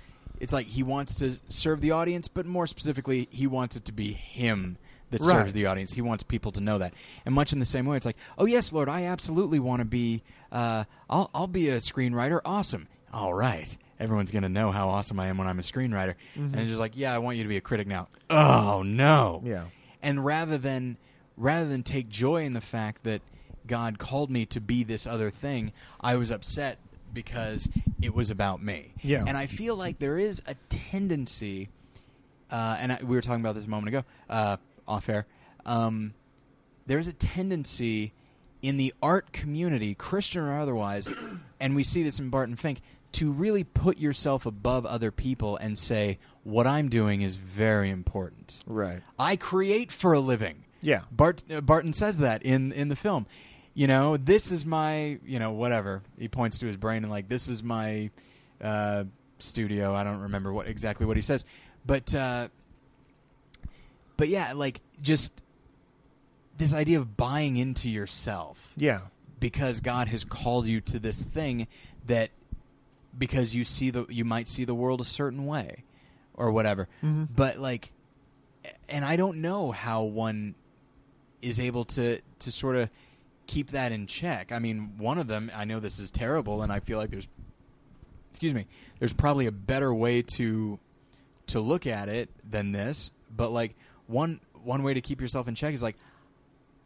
It's 0.40 0.52
like 0.52 0.66
he 0.66 0.82
wants 0.82 1.14
to 1.16 1.38
serve 1.48 1.80
the 1.80 1.92
audience, 1.92 2.26
but 2.28 2.46
more 2.46 2.66
specifically, 2.66 3.28
he 3.30 3.46
wants 3.46 3.76
it 3.76 3.84
to 3.84 3.92
be 3.92 4.12
him 4.12 4.76
that 5.10 5.20
Right. 5.20 5.30
serves 5.36 5.52
the 5.52 5.66
audience. 5.66 5.92
He 5.92 6.02
wants 6.02 6.22
people 6.22 6.52
to 6.52 6.60
know 6.60 6.78
that. 6.78 6.94
And 7.26 7.34
much 7.34 7.52
in 7.52 7.58
the 7.58 7.64
same 7.64 7.86
way, 7.86 7.96
it's 7.96 8.06
like, 8.06 8.16
oh 8.38 8.46
yes, 8.46 8.72
Lord, 8.72 8.88
I 8.88 9.04
absolutely 9.04 9.58
want 9.58 9.80
to 9.80 9.84
be. 9.84 10.22
Uh, 10.52 10.84
I'll 11.08 11.30
I'll 11.34 11.46
be 11.46 11.68
a 11.68 11.78
screenwriter. 11.78 12.40
Awesome. 12.44 12.88
All 13.12 13.34
right. 13.34 13.76
Everyone's 13.98 14.30
gonna 14.30 14.48
know 14.48 14.70
how 14.70 14.88
awesome 14.88 15.20
I 15.20 15.26
am 15.26 15.36
when 15.36 15.46
I'm 15.46 15.58
a 15.58 15.62
screenwriter. 15.62 16.14
And 16.34 16.54
it's 16.56 16.68
just 16.68 16.80
like, 16.80 16.96
yeah, 16.96 17.14
I 17.14 17.18
want 17.18 17.36
you 17.36 17.42
to 17.42 17.48
be 17.48 17.56
a 17.56 17.60
critic 17.60 17.86
now. 17.86 18.08
Oh 18.30 18.82
no. 18.84 19.42
Yeah. 19.44 19.64
And 20.02 20.24
rather 20.24 20.56
than 20.58 20.96
rather 21.36 21.68
than 21.68 21.82
take 21.82 22.08
joy 22.08 22.44
in 22.44 22.52
the 22.54 22.60
fact 22.60 23.04
that 23.04 23.20
God 23.66 23.98
called 23.98 24.30
me 24.30 24.46
to 24.46 24.60
be 24.60 24.84
this 24.84 25.06
other 25.06 25.30
thing, 25.30 25.72
I 26.00 26.16
was 26.16 26.30
upset 26.30 26.78
because 27.12 27.68
it 28.00 28.14
was 28.14 28.30
about 28.30 28.62
me. 28.62 28.94
Yeah. 29.02 29.24
And 29.26 29.36
I 29.36 29.46
feel 29.46 29.74
like 29.76 29.98
there 29.98 30.16
is 30.18 30.40
a 30.46 30.54
tendency, 30.68 31.68
uh, 32.50 32.76
and 32.80 32.92
I, 32.92 32.98
we 33.02 33.14
were 33.16 33.20
talking 33.20 33.40
about 33.40 33.54
this 33.54 33.64
a 33.64 33.68
moment 33.68 33.88
ago, 33.88 34.04
uh, 34.28 34.56
off 34.90 35.08
air. 35.08 35.26
Um, 35.64 36.14
there's 36.86 37.08
a 37.08 37.12
tendency 37.12 38.12
in 38.62 38.76
the 38.76 38.92
art 39.02 39.32
community, 39.32 39.94
Christian 39.94 40.42
or 40.42 40.58
otherwise, 40.58 41.08
and 41.60 41.74
we 41.74 41.84
see 41.84 42.02
this 42.02 42.18
in 42.18 42.30
Barton 42.30 42.56
Fink, 42.56 42.80
to 43.12 43.32
really 43.32 43.64
put 43.64 43.98
yourself 43.98 44.46
above 44.46 44.86
other 44.86 45.10
people 45.10 45.56
and 45.56 45.78
say, 45.78 46.18
what 46.44 46.66
I'm 46.66 46.88
doing 46.88 47.22
is 47.22 47.36
very 47.36 47.90
important. 47.90 48.60
right. 48.66 49.02
I 49.18 49.36
create 49.36 49.90
for 49.92 50.12
a 50.12 50.20
living. 50.20 50.64
Yeah. 50.80 51.02
Bart 51.10 51.44
uh, 51.50 51.60
Barton 51.60 51.92
says 51.92 52.18
that 52.18 52.42
in 52.42 52.72
in 52.72 52.88
the 52.88 52.96
film. 52.96 53.26
You 53.74 53.86
know, 53.86 54.16
this 54.16 54.50
is 54.50 54.66
my, 54.66 55.18
you 55.24 55.38
know, 55.38 55.52
whatever. 55.52 56.02
He 56.18 56.28
points 56.28 56.58
to 56.58 56.66
his 56.66 56.76
brain 56.76 57.04
and 57.04 57.10
like, 57.10 57.28
this 57.28 57.48
is 57.48 57.62
my 57.62 58.10
uh, 58.60 59.04
studio. 59.38 59.94
I 59.94 60.02
don't 60.02 60.20
remember 60.20 60.52
what 60.52 60.66
exactly 60.66 61.06
what 61.06 61.16
he 61.16 61.22
says, 61.22 61.44
but 61.86 62.14
uh, 62.14 62.48
but 64.20 64.28
yeah, 64.28 64.52
like 64.52 64.80
just 65.02 65.32
this 66.58 66.74
idea 66.74 66.98
of 66.98 67.16
buying 67.16 67.56
into 67.56 67.88
yourself 67.88 68.72
Yeah. 68.76 69.00
because 69.40 69.80
God 69.80 70.08
has 70.08 70.24
called 70.24 70.66
you 70.66 70.80
to 70.82 70.98
this 70.98 71.22
thing 71.22 71.66
that 72.06 72.30
because 73.18 73.54
you 73.54 73.64
see 73.64 73.88
the 73.90 74.04
you 74.10 74.24
might 74.24 74.46
see 74.48 74.64
the 74.64 74.74
world 74.74 75.00
a 75.00 75.04
certain 75.04 75.46
way 75.46 75.84
or 76.34 76.52
whatever. 76.52 76.86
Mhm. 77.02 77.28
But 77.34 77.58
like 77.58 77.92
and 78.90 79.04
I 79.04 79.16
don't 79.16 79.38
know 79.40 79.70
how 79.72 80.02
one 80.02 80.54
is 81.40 81.58
able 81.58 81.84
to 81.86 82.20
to 82.40 82.52
sort 82.52 82.76
of 82.76 82.90
keep 83.46 83.70
that 83.70 83.90
in 83.90 84.06
check. 84.06 84.52
I 84.52 84.58
mean, 84.58 84.92
one 84.98 85.18
of 85.18 85.26
them 85.28 85.50
I 85.54 85.64
know 85.64 85.80
this 85.80 85.98
is 85.98 86.10
terrible 86.10 86.62
and 86.62 86.70
I 86.72 86.80
feel 86.80 86.98
like 86.98 87.10
there's 87.10 87.26
excuse 88.30 88.52
me, 88.54 88.66
there's 88.98 89.12
probably 89.14 89.46
a 89.46 89.52
better 89.52 89.92
way 89.94 90.22
to 90.36 90.78
to 91.48 91.58
look 91.60 91.86
at 91.86 92.08
it 92.08 92.28
than 92.48 92.72
this, 92.72 93.10
but 93.34 93.50
like 93.50 93.74
one 94.10 94.40
one 94.62 94.82
way 94.82 94.94
to 94.94 95.00
keep 95.00 95.20
yourself 95.20 95.48
in 95.48 95.54
check 95.54 95.74
is 95.74 95.82
like 95.82 95.96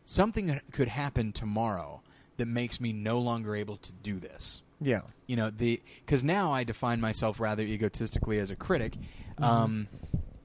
something 0.04 0.60
could 0.72 0.88
happen 0.88 1.32
tomorrow 1.32 2.02
that 2.36 2.46
makes 2.46 2.80
me 2.80 2.92
no 2.92 3.18
longer 3.18 3.54
able 3.54 3.76
to 3.78 3.92
do 3.92 4.18
this. 4.18 4.62
Yeah. 4.80 5.02
You 5.26 5.36
know, 5.36 5.50
the 5.50 5.80
because 6.04 6.22
now 6.22 6.52
I 6.52 6.64
define 6.64 7.00
myself 7.00 7.40
rather 7.40 7.62
egotistically 7.62 8.38
as 8.38 8.50
a 8.50 8.56
critic, 8.56 8.96
um, 9.38 9.88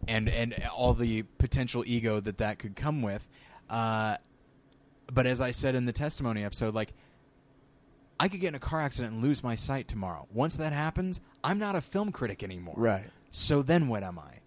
and 0.07 0.29
and 0.29 0.55
all 0.75 0.93
the 0.93 1.23
potential 1.37 1.83
ego 1.85 2.19
that 2.19 2.37
that 2.37 2.59
could 2.59 2.75
come 2.75 3.01
with. 3.01 3.27
Uh, 3.69 4.17
but 5.11 5.25
as 5.25 5.41
I 5.41 5.51
said 5.51 5.75
in 5.75 5.85
the 5.85 5.93
testimony 5.93 6.43
episode, 6.43 6.73
like 6.73 6.93
I 8.19 8.27
could 8.27 8.39
get 8.39 8.49
in 8.49 8.55
a 8.55 8.59
car 8.59 8.81
accident 8.81 9.13
and 9.13 9.23
lose 9.23 9.43
my 9.43 9.55
sight 9.55 9.87
tomorrow. 9.87 10.27
Once 10.31 10.55
that 10.57 10.73
happens, 10.73 11.21
I'm 11.43 11.57
not 11.57 11.75
a 11.75 11.81
film 11.81 12.11
critic 12.11 12.43
anymore. 12.43 12.75
Right. 12.77 13.07
So 13.31 13.61
then 13.61 13.87
what 13.87 14.03
am 14.03 14.19
I? 14.19 14.39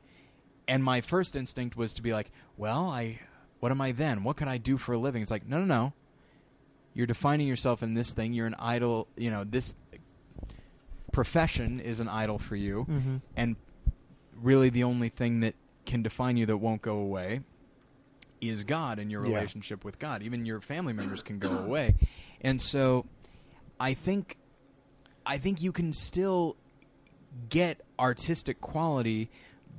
And 0.73 0.83
my 0.83 1.03
first 1.03 1.37
instinct 1.37 1.77
was 1.77 1.93
to 1.95 2.03
be 2.03 2.13
like, 2.15 2.31
well, 2.57 2.89
I 2.89 3.19
what 3.61 3.71
am 3.73 3.81
I 3.81 3.93
then? 3.93 4.25
What 4.25 4.37
can 4.37 4.49
I 4.49 4.57
do 4.59 4.79
for 4.79 4.93
a 4.95 4.99
living? 4.99 5.21
It's 5.23 5.31
like, 5.31 5.47
no, 5.47 5.59
no, 5.59 5.67
no. 5.67 5.93
You're 6.95 7.07
defining 7.07 7.47
yourself 7.47 7.83
in 7.83 7.95
this 7.95 8.13
thing. 8.13 8.33
You're 8.33 8.47
an 8.47 8.57
idol. 8.59 9.07
You 9.17 9.31
know, 9.31 9.45
this 9.45 9.75
profession 11.13 11.79
is 11.81 12.01
an 12.01 12.09
idol 12.09 12.39
for 12.39 12.57
you, 12.57 12.87
Mm-hmm. 12.89 13.17
and 13.37 13.57
really 14.41 14.71
the 14.71 14.85
only 14.85 15.09
thing 15.09 15.41
that 15.41 15.55
can 15.85 16.03
define 16.03 16.37
you 16.37 16.47
that 16.47 16.57
won't 16.57 16.83
go 16.83 16.97
away 16.97 17.41
is 18.41 18.65
God 18.65 18.99
and 18.99 19.11
your 19.11 19.25
Yeah. 19.27 19.35
relationship 19.37 19.85
with 19.85 19.99
God. 19.99 20.23
Even 20.23 20.45
your 20.47 20.61
family 20.61 20.93
members 20.93 21.23
can 21.23 21.39
go 21.39 21.51
away, 21.67 21.95
and 22.41 22.61
so 22.61 23.05
I 23.79 23.95
think 23.95 24.37
I 25.25 25.39
think 25.39 25.63
you 25.63 25.71
can 25.71 25.93
still 25.93 26.57
get 27.49 27.81
artistic 27.99 28.61
quality 28.61 29.31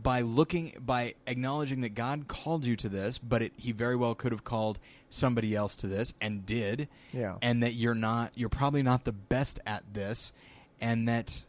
by 0.03 0.21
looking 0.21 0.73
by 0.85 1.15
acknowledging 1.25 1.81
that 1.81 1.95
God 1.95 2.27
called 2.27 2.65
you 2.65 2.75
to 2.75 2.89
this, 2.89 3.17
but 3.17 3.41
it, 3.41 3.53
he 3.57 3.71
very 3.71 3.95
well 3.95 4.13
could 4.13 4.31
have 4.33 4.43
called 4.43 4.77
somebody 5.09 5.55
else 5.55 5.75
to 5.77 5.87
this 5.87 6.13
and 6.19 6.45
did, 6.45 6.87
Yeah. 7.13 7.37
and 7.41 7.63
that 7.63 7.73
you're 7.73 7.95
not 7.95 8.31
you're 8.35 8.49
probably 8.49 8.83
not 8.83 9.05
the 9.05 9.13
best 9.13 9.59
at 9.65 9.83
this, 9.93 10.33
and 10.81 11.07
that 11.07 11.43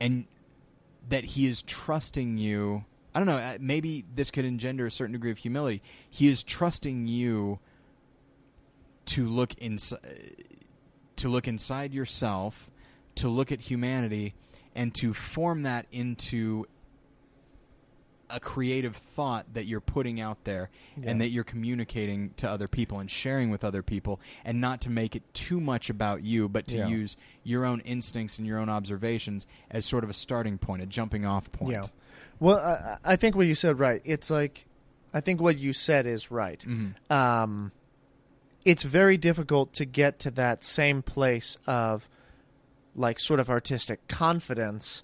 and 0.00 0.26
that 1.08 1.24
he 1.24 1.46
is 1.46 1.62
trusting 1.62 2.38
you. 2.38 2.84
I 3.14 3.18
don't 3.18 3.26
know. 3.26 3.36
uh, 3.36 3.58
Maybe 3.60 4.04
this 4.14 4.30
could 4.30 4.44
engender 4.44 4.86
a 4.86 4.90
certain 4.90 5.12
degree 5.12 5.30
of 5.32 5.38
humility. 5.38 5.82
He 6.08 6.28
is 6.28 6.42
trusting 6.42 7.06
you 7.08 7.58
to 9.06 9.26
look 9.28 9.54
inside 9.54 9.98
to 11.16 11.28
look 11.28 11.46
inside 11.46 11.92
yourself, 11.92 12.70
to 13.16 13.28
look 13.28 13.52
at 13.52 13.60
humanity, 13.60 14.34
and 14.74 14.94
to 14.94 15.12
form 15.12 15.62
that 15.64 15.86
into 15.92 16.66
a 18.32 18.40
creative 18.40 18.96
thought 18.96 19.44
that 19.54 19.66
you're 19.66 19.80
putting 19.80 20.20
out 20.20 20.42
there 20.44 20.70
Yeah. 20.96 21.10
and 21.10 21.20
that 21.20 21.28
you're 21.28 21.44
communicating 21.44 22.30
to 22.38 22.48
other 22.48 22.66
people 22.66 22.98
and 22.98 23.10
sharing 23.10 23.50
with 23.50 23.62
other 23.62 23.82
people 23.82 24.20
and 24.44 24.60
not 24.60 24.80
to 24.80 24.90
make 24.90 25.14
it 25.14 25.22
too 25.34 25.60
much 25.60 25.90
about 25.90 26.22
you 26.24 26.48
but 26.48 26.66
to 26.68 26.76
Yeah. 26.76 26.86
use 26.88 27.16
your 27.44 27.64
own 27.66 27.80
instincts 27.80 28.38
and 28.38 28.46
your 28.46 28.58
own 28.58 28.68
observations 28.70 29.46
as 29.70 29.84
sort 29.84 30.02
of 30.02 30.08
a 30.10 30.14
starting 30.14 30.56
point 30.58 30.80
a 30.82 30.86
jumping 30.86 31.26
off 31.26 31.52
point 31.52 31.72
Yeah. 31.72 31.82
Well, 32.40 32.58
I, 32.58 33.12
I 33.12 33.16
think 33.16 33.36
what 33.36 33.46
you 33.46 33.54
said 33.54 33.78
right. 33.78 34.00
It's 34.04 34.30
like, 34.30 34.64
I 35.14 35.20
think 35.20 35.40
what 35.40 35.58
you 35.58 35.72
said 35.72 36.06
is 36.06 36.30
right. 36.30 36.60
Mhm. 36.66 36.94
Um, 37.10 37.70
it's 38.64 38.82
very 38.82 39.16
difficult 39.16 39.72
to 39.74 39.84
get 39.84 40.18
to 40.20 40.30
that 40.32 40.64
same 40.64 41.02
place 41.02 41.56
of, 41.66 42.08
like, 42.96 43.20
sort 43.20 43.40
of 43.40 43.50
artistic 43.50 44.06
confidence 44.08 45.02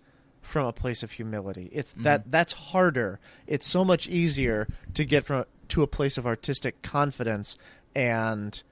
from 0.48 0.66
a 0.66 0.72
place 0.72 1.02
of 1.02 1.12
humility. 1.12 1.68
It's 1.72 1.92
that 1.98 2.30
that's 2.30 2.52
harder. 2.52 3.20
It's 3.46 3.66
so 3.66 3.84
much 3.84 4.08
easier 4.08 4.66
to 4.94 5.04
get 5.04 5.24
from 5.26 5.44
to 5.68 5.82
a 5.82 5.86
place 5.86 6.16
of 6.18 6.26
artistic 6.26 6.80
confidence 6.82 7.56
and 7.94 8.62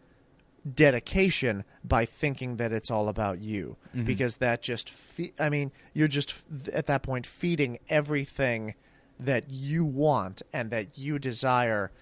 dedication 0.74 1.64
by 1.84 2.04
thinking 2.04 2.56
that 2.56 2.72
it's 2.72 2.90
all 2.90 3.08
about 3.08 3.40
you 3.40 3.76
Mhm. 3.94 4.04
because 4.04 4.38
that 4.38 4.62
just 4.62 4.90
fe- 4.90 5.32
I 5.38 5.48
mean 5.48 5.70
you're 5.92 6.08
just 6.08 6.30
f- 6.30 6.44
at 6.72 6.86
that 6.86 7.02
point 7.02 7.24
feeding 7.24 7.78
everything 7.88 8.74
that 9.20 9.48
you 9.48 9.84
want 9.84 10.42
and 10.52 10.70
that 10.70 10.98
you 10.98 11.18
desire 11.20 11.92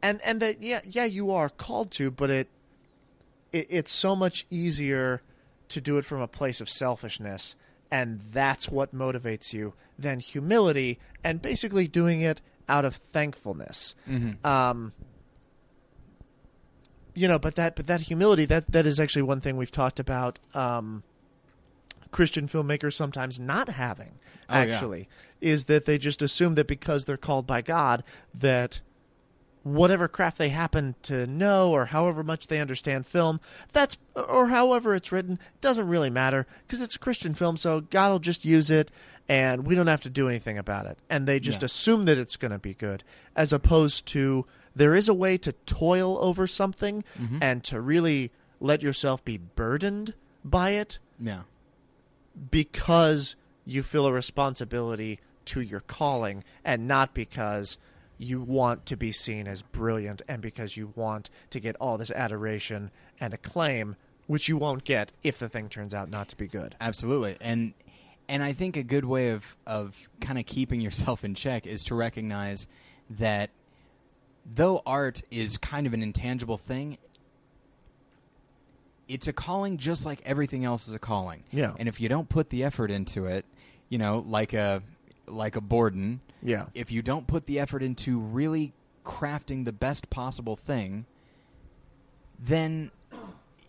and 0.00 0.20
and 0.22 0.40
that 0.40 0.62
yeah 0.62 0.80
yeah 0.84 1.04
you 1.06 1.32
are 1.32 1.48
called 1.48 1.90
to 1.92 2.10
but 2.10 2.30
it, 2.30 2.48
it 3.52 3.66
it's 3.68 3.90
so 3.90 4.14
much 4.14 4.46
easier 4.48 5.20
to 5.68 5.80
do 5.80 5.98
it 5.98 6.04
from 6.04 6.20
a 6.20 6.28
place 6.28 6.60
of 6.60 6.68
selfishness 6.70 7.56
and 7.90 8.20
that's 8.32 8.68
what 8.68 8.94
motivates 8.94 9.52
you 9.52 9.74
than 9.98 10.20
humility 10.20 10.98
and 11.24 11.40
basically 11.42 11.88
doing 11.88 12.20
it 12.20 12.40
out 12.68 12.84
of 12.84 12.96
thankfulness 13.12 13.94
Mhm. 14.08 14.44
um, 14.44 14.92
you 17.14 17.26
know, 17.26 17.38
but 17.38 17.56
that 17.56 17.74
but 17.74 17.86
that 17.88 18.02
humility 18.02 18.44
that 18.44 18.70
that 18.70 18.86
is 18.86 19.00
actually 19.00 19.22
one 19.22 19.40
thing 19.40 19.56
we've 19.56 19.72
talked 19.72 19.98
about. 19.98 20.38
Um, 20.54 21.02
Christian 22.12 22.48
filmmakers 22.48 22.94
sometimes 22.94 23.38
not 23.40 23.68
having 23.70 24.18
Oh, 24.48 24.54
yeah. 24.54 24.60
actually 24.74 25.08
is 25.40 25.64
that 25.66 25.84
they 25.84 25.98
just 25.98 26.22
assume 26.22 26.54
that 26.54 26.66
because 26.66 27.04
they're 27.04 27.16
called 27.18 27.46
by 27.46 27.60
God 27.60 28.02
that 28.32 28.80
whatever 29.62 30.08
craft 30.08 30.38
they 30.38 30.48
happen 30.50 30.94
to 31.02 31.26
know 31.26 31.70
or 31.72 31.86
however 31.86 32.22
much 32.22 32.46
they 32.46 32.60
understand 32.60 33.06
film 33.06 33.40
that's 33.72 33.98
or 34.14 34.48
however 34.48 34.94
it's 34.94 35.12
written 35.12 35.38
doesn't 35.60 35.88
really 35.88 36.10
matter 36.10 36.46
because 36.66 36.80
it's 36.80 36.94
a 36.96 36.98
Christian 36.98 37.34
film 37.34 37.56
so 37.56 37.80
God 37.82 38.10
will 38.10 38.18
just 38.18 38.44
use 38.44 38.70
it 38.70 38.90
and 39.28 39.66
we 39.66 39.74
don't 39.74 39.88
have 39.88 40.00
to 40.02 40.10
do 40.10 40.28
anything 40.28 40.56
about 40.56 40.86
it 40.86 40.96
and 41.10 41.26
they 41.26 41.38
just 41.40 41.60
Yeah. 41.62 41.66
assume 41.66 42.04
that 42.06 42.16
it's 42.18 42.36
going 42.36 42.52
to 42.52 42.58
be 42.58 42.74
good 42.74 43.04
as 43.36 43.52
opposed 43.52 44.06
to 44.06 44.46
there 44.74 44.94
is 44.94 45.08
a 45.08 45.14
way 45.14 45.36
to 45.38 45.52
toil 45.66 46.16
over 46.20 46.46
something 46.46 47.02
Mhm. 47.18 47.38
and 47.42 47.64
to 47.64 47.80
really 47.80 48.30
let 48.60 48.80
yourself 48.82 49.24
be 49.24 49.36
burdened 49.36 50.14
by 50.44 50.70
it 50.70 50.98
yeah 51.18 51.42
because 52.50 53.36
you 53.64 53.82
feel 53.82 54.06
a 54.06 54.12
responsibility 54.12 55.20
to 55.44 55.60
your 55.60 55.80
calling 55.80 56.44
and 56.64 56.86
not 56.86 57.14
because 57.14 57.78
you 58.18 58.40
want 58.40 58.84
to 58.86 58.96
be 58.96 59.12
seen 59.12 59.46
as 59.46 59.62
brilliant 59.62 60.22
and 60.28 60.42
because 60.42 60.76
you 60.76 60.92
want 60.96 61.30
to 61.50 61.60
get 61.60 61.76
all 61.76 61.96
this 61.96 62.10
adoration 62.10 62.90
and 63.20 63.32
acclaim 63.32 63.96
which 64.26 64.48
you 64.48 64.56
won't 64.56 64.84
get 64.84 65.10
if 65.22 65.38
the 65.38 65.48
thing 65.48 65.68
turns 65.68 65.94
out 65.94 66.10
not 66.10 66.28
to 66.28 66.36
be 66.36 66.46
good. 66.46 66.76
Absolutely, 66.80 67.36
and 67.40 67.72
and 68.28 68.42
I 68.42 68.52
think 68.52 68.76
a 68.76 68.82
good 68.82 69.04
way 69.04 69.30
of 69.30 69.56
of 69.66 69.96
kind 70.20 70.38
of 70.38 70.46
keeping 70.46 70.80
yourself 70.82 71.24
in 71.24 71.34
check 71.34 71.66
is 71.66 71.82
to 71.84 71.94
recognize 71.94 72.66
that 73.10 73.50
though 74.54 74.82
art 74.86 75.22
is 75.30 75.56
kind 75.56 75.86
of 75.86 75.94
an 75.94 76.02
intangible 76.02 76.58
thing, 76.58 76.98
it's 79.08 79.26
a 79.26 79.32
calling 79.32 79.78
just 79.78 80.04
like 80.04 80.20
everything 80.24 80.64
else 80.64 80.86
is 80.86 80.94
a 80.94 80.98
calling. 80.98 81.44
Yeah. 81.50 81.74
And 81.78 81.88
if 81.88 82.00
you 82.00 82.08
don't 82.08 82.28
put 82.28 82.50
the 82.50 82.64
effort 82.64 82.90
into 82.90 83.26
it, 83.26 83.46
you 83.88 83.98
know, 83.98 84.24
like 84.26 84.52
a 84.52 84.82
like 85.26 85.56
a 85.56 85.60
Borden, 85.60 86.20
Yeah. 86.42 86.66
if 86.74 86.90
you 86.92 87.02
don't 87.02 87.26
put 87.26 87.46
the 87.46 87.58
effort 87.58 87.82
into 87.82 88.18
really 88.18 88.72
crafting 89.04 89.64
the 89.64 89.72
best 89.72 90.10
possible 90.10 90.56
thing, 90.56 91.06
then 92.38 92.90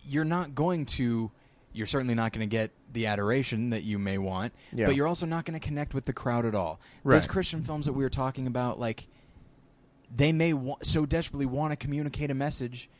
you're 0.04 0.24
not 0.24 0.54
going 0.54 0.86
to 0.86 1.30
you're 1.72 1.86
certainly 1.86 2.14
not 2.16 2.32
going 2.32 2.40
to 2.40 2.50
get 2.50 2.72
the 2.92 3.06
adoration 3.06 3.70
that 3.70 3.84
you 3.84 3.96
may 3.96 4.18
want, 4.18 4.52
Yeah. 4.72 4.86
but 4.86 4.96
you're 4.96 5.06
also 5.06 5.24
not 5.24 5.44
going 5.44 5.58
to 5.58 5.64
connect 5.64 5.94
with 5.94 6.04
the 6.04 6.12
crowd 6.12 6.44
at 6.44 6.52
all. 6.54 6.80
Right. 7.04 7.14
Those 7.14 7.26
Christian 7.28 7.62
films 7.62 7.86
that 7.86 7.92
we 7.92 8.02
were 8.02 8.10
talking 8.10 8.48
about 8.48 8.80
like 8.80 9.06
they 10.14 10.32
may 10.32 10.52
wa- 10.52 10.78
so 10.82 11.06
desperately 11.06 11.46
want 11.46 11.70
to 11.72 11.76
communicate 11.76 12.28
a 12.30 12.34
message, 12.34 12.90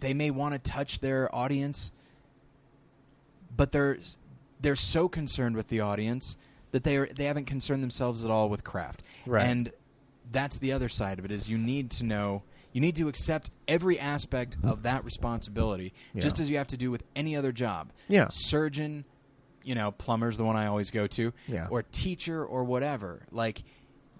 they 0.00 0.12
may 0.12 0.32
want 0.32 0.54
to 0.54 0.58
touch 0.70 0.98
their 0.98 1.32
audience, 1.34 1.92
but 3.56 3.70
they're 3.72 3.98
they're 4.60 4.76
so 4.76 5.08
concerned 5.08 5.54
with 5.56 5.68
the 5.68 5.80
audience 5.80 6.36
that 6.72 6.84
they 6.84 6.96
are 6.96 7.06
they 7.06 7.24
haven't 7.24 7.46
concerned 7.46 7.82
themselves 7.82 8.24
at 8.24 8.30
all 8.30 8.48
with 8.48 8.64
craft. 8.64 9.02
Right. 9.26 9.46
And 9.46 9.72
that's 10.32 10.58
the 10.58 10.72
other 10.72 10.88
side 10.88 11.18
of 11.18 11.24
it 11.24 11.32
is 11.32 11.48
you 11.48 11.58
need 11.58 11.90
to 11.92 12.04
know 12.04 12.42
you 12.72 12.80
need 12.80 12.94
to 12.96 13.08
accept 13.08 13.50
every 13.66 13.98
aspect 13.98 14.56
of 14.62 14.84
that 14.84 15.04
responsibility 15.04 15.92
Yeah. 16.14 16.22
just 16.22 16.38
as 16.38 16.48
you 16.48 16.56
have 16.58 16.68
to 16.68 16.76
do 16.76 16.90
with 16.90 17.02
any 17.16 17.34
other 17.36 17.50
job. 17.50 17.92
Yeah. 18.08 18.28
Surgeon, 18.30 19.04
you 19.64 19.74
know, 19.74 19.90
plumber's 19.90 20.36
the 20.36 20.44
one 20.44 20.56
I 20.56 20.66
always 20.66 20.90
go 20.92 21.06
to. 21.08 21.32
Yeah. 21.48 21.66
Or 21.70 21.82
teacher 21.82 22.44
or 22.44 22.62
whatever. 22.62 23.22
Like 23.32 23.64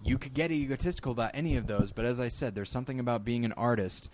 you 0.02 0.18
could 0.18 0.34
get 0.34 0.50
egotistical 0.50 1.12
about 1.12 1.30
any 1.34 1.56
of 1.56 1.66
those, 1.68 1.92
but 1.92 2.04
as 2.04 2.18
I 2.18 2.28
said, 2.28 2.54
there's 2.56 2.70
something 2.72 2.98
about 2.98 3.24
being 3.24 3.44
an 3.44 3.52
artist 3.52 4.10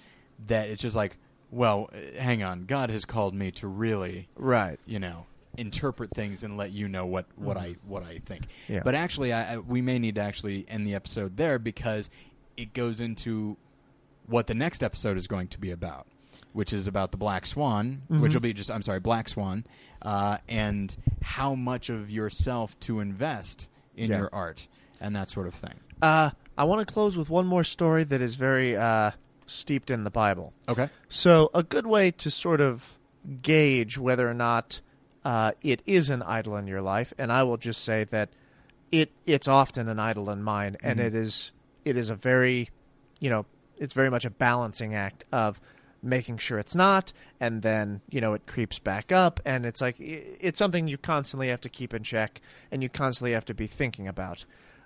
that 0.49 0.69
it's 0.69 0.83
just 0.83 0.97
like, 0.97 1.17
well, 1.51 1.89
hang 2.19 2.43
on, 2.43 2.67
God 2.67 2.91
has 2.91 3.05
called 3.07 3.35
me 3.35 3.51
to 3.53 3.67
really 3.69 4.29
Right. 4.37 4.79
you 4.85 4.99
know 4.99 5.25
interpret 5.57 6.11
things 6.11 6.43
and 6.45 6.57
let 6.57 6.71
you 6.73 6.89
know 6.89 7.07
what 7.07 7.27
what 7.37 7.57
I 7.57 7.77
what 7.87 8.03
I 8.03 8.19
think. 8.25 8.45
Mm-hmm. 8.47 8.73
Yeah. 8.75 8.83
But 8.85 8.95
actually, 8.95 9.33
I, 9.33 9.55
I, 9.55 9.59
we 9.59 9.81
may 9.83 9.99
need 9.99 10.15
to 10.17 10.21
actually 10.21 10.65
end 10.69 10.87
the 10.87 10.95
episode 10.95 11.37
there 11.37 11.59
because 11.59 12.11
it 12.57 12.73
goes 12.73 13.01
into 13.01 13.57
what 14.27 14.47
the 14.47 14.55
next 14.55 14.83
episode 14.83 15.17
is 15.17 15.27
going 15.27 15.49
to 15.49 15.59
be 15.61 15.71
about, 15.71 16.07
which 16.53 16.73
is 16.73 16.89
about 16.89 17.11
the 17.13 17.17
Black 17.17 17.47
Swan, 17.47 18.03
which 18.09 18.33
Mhm. 18.33 18.35
will 18.35 18.41
be 18.41 18.53
just 18.53 18.71
I'm 18.71 18.83
sorry, 18.83 19.01
Black 19.01 19.29
Swan, 19.29 19.65
uh, 20.03 20.39
and 20.49 20.97
how 21.23 21.55
much 21.55 21.89
of 21.91 22.11
yourself 22.11 22.79
to 22.81 23.01
invest 23.01 23.69
in 23.97 24.11
Yeah. 24.11 24.19
your 24.19 24.31
art 24.33 24.69
and 25.01 25.15
that 25.17 25.29
sort 25.31 25.47
of 25.47 25.55
thing. 25.55 25.75
Uh 26.03 26.31
I 26.59 26.65
want 26.65 26.87
to 26.87 26.91
close 26.93 27.17
with 27.19 27.29
one 27.29 27.47
more 27.47 27.65
story 27.65 28.03
that 28.05 28.21
is 28.21 28.35
very 28.35 28.77
uh 28.77 29.11
steeped 29.47 29.91
in 29.91 30.03
the 30.05 30.11
Bible. 30.11 30.53
Okay. 30.69 30.89
So, 31.09 31.51
a 31.55 31.63
good 31.63 31.87
way 31.87 32.11
to 32.11 32.31
sort 32.31 32.61
of 32.61 32.99
gauge 33.43 33.97
whether 33.99 34.29
or 34.29 34.35
not 34.35 34.81
uh, 35.27 35.51
it 35.63 35.83
is 35.87 36.09
an 36.09 36.23
idol 36.23 36.57
in 36.57 36.67
your 36.69 36.81
life, 36.81 37.13
and 37.19 37.33
I 37.33 37.43
will 37.43 37.57
just 37.57 37.83
say 37.83 38.05
that 38.05 38.29
it 38.93 39.11
it's 39.25 39.49
often 39.49 39.89
an 39.89 39.99
idol 39.99 40.31
in 40.31 40.43
mine, 40.43 40.77
and 40.83 41.01
Mhm. 41.01 41.05
it 41.07 41.15
is 41.15 41.53
it 41.85 41.97
is 41.97 42.11
a 42.11 42.15
very, 42.15 42.71
you 43.21 43.29
know, 43.31 43.45
it's 43.77 43.93
very 43.95 44.11
much 44.11 44.25
a 44.25 44.31
balancing 44.31 44.95
act 44.95 45.25
of 45.33 45.61
making 46.03 46.39
sure 46.39 46.59
it's 46.59 46.75
not, 46.77 47.13
and 47.41 47.63
then 47.63 48.01
you 48.09 48.21
know 48.21 48.35
it 48.35 48.47
creeps 48.47 48.79
back 48.79 49.11
up, 49.11 49.41
and 49.45 49.67
it's 49.67 49.81
like 49.81 49.97
it's 49.99 50.59
something 50.59 50.87
you 50.87 50.97
constantly 50.99 51.49
have 51.49 51.61
to 51.63 51.69
keep 51.69 51.93
in 51.93 52.03
check, 52.05 52.41
and 52.71 52.83
you 52.83 52.89
constantly 52.89 53.33
have 53.33 53.45
to 53.47 53.55
be 53.55 53.67
thinking 53.67 54.07
about. 54.07 54.45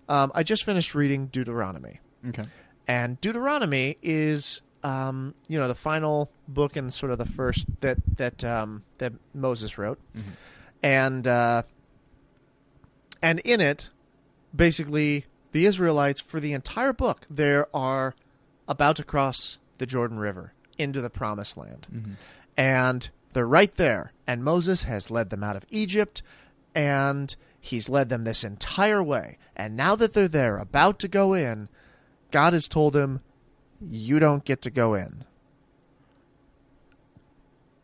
Um, 0.09 0.33
I 0.35 0.43
just 0.43 0.65
finished 0.65 0.95
reading 0.95 1.27
Deuteronomy. 1.27 2.01
Okay. 2.29 2.45
And 2.89 3.21
Deuteronomy 3.21 3.99
is, 4.03 4.63
um, 4.83 5.35
you 5.49 5.59
know, 5.59 5.69
the 5.69 5.75
final 5.75 6.31
book 6.49 6.77
and 6.77 6.93
sort 6.93 7.13
of 7.13 7.19
the 7.19 7.27
first 7.27 7.67
that 7.81 7.99
that 8.17 8.43
um, 8.45 8.83
that 8.99 9.13
Moses 9.35 9.77
wrote, 9.79 9.99
and 10.83 11.27
uh, 11.27 11.63
and 13.23 13.41
in 13.41 13.61
it, 13.61 13.91
basically, 14.55 15.27
the 15.53 15.67
Israelites 15.67 16.21
for 16.21 16.41
the 16.41 16.53
entire 16.53 16.93
book 16.93 17.27
there 17.29 17.67
are 17.75 18.15
about 18.69 18.97
to 18.97 19.05
cross 19.05 19.59
the 19.79 19.87
Jordan 19.87 20.19
River 20.19 20.53
into 20.79 21.01
the 21.01 21.11
Promised 21.11 21.57
Land, 21.57 21.87
and 22.57 23.11
they're 23.33 23.47
right 23.47 23.75
there. 23.77 24.13
And 24.27 24.45
Moses 24.45 24.85
has 24.85 25.11
led 25.11 25.31
them 25.31 25.43
out 25.43 25.57
of 25.57 25.67
Egypt, 25.71 26.23
and 26.75 27.35
he's 27.61 27.89
led 27.89 28.09
them 28.09 28.25
this 28.25 28.45
entire 28.45 29.03
way. 29.03 29.39
And 29.57 29.77
now 29.77 29.97
that 29.97 30.13
they're 30.13 30.29
there, 30.29 30.57
about 30.57 30.99
to 31.01 31.09
go 31.09 31.35
in, 31.35 31.69
God 32.31 32.53
has 32.53 32.69
told 32.69 32.95
him, 32.95 33.21
You 33.81 34.19
don't 34.19 34.45
get 34.45 34.63
to 34.63 34.71
go 34.71 34.95
in. 34.95 35.25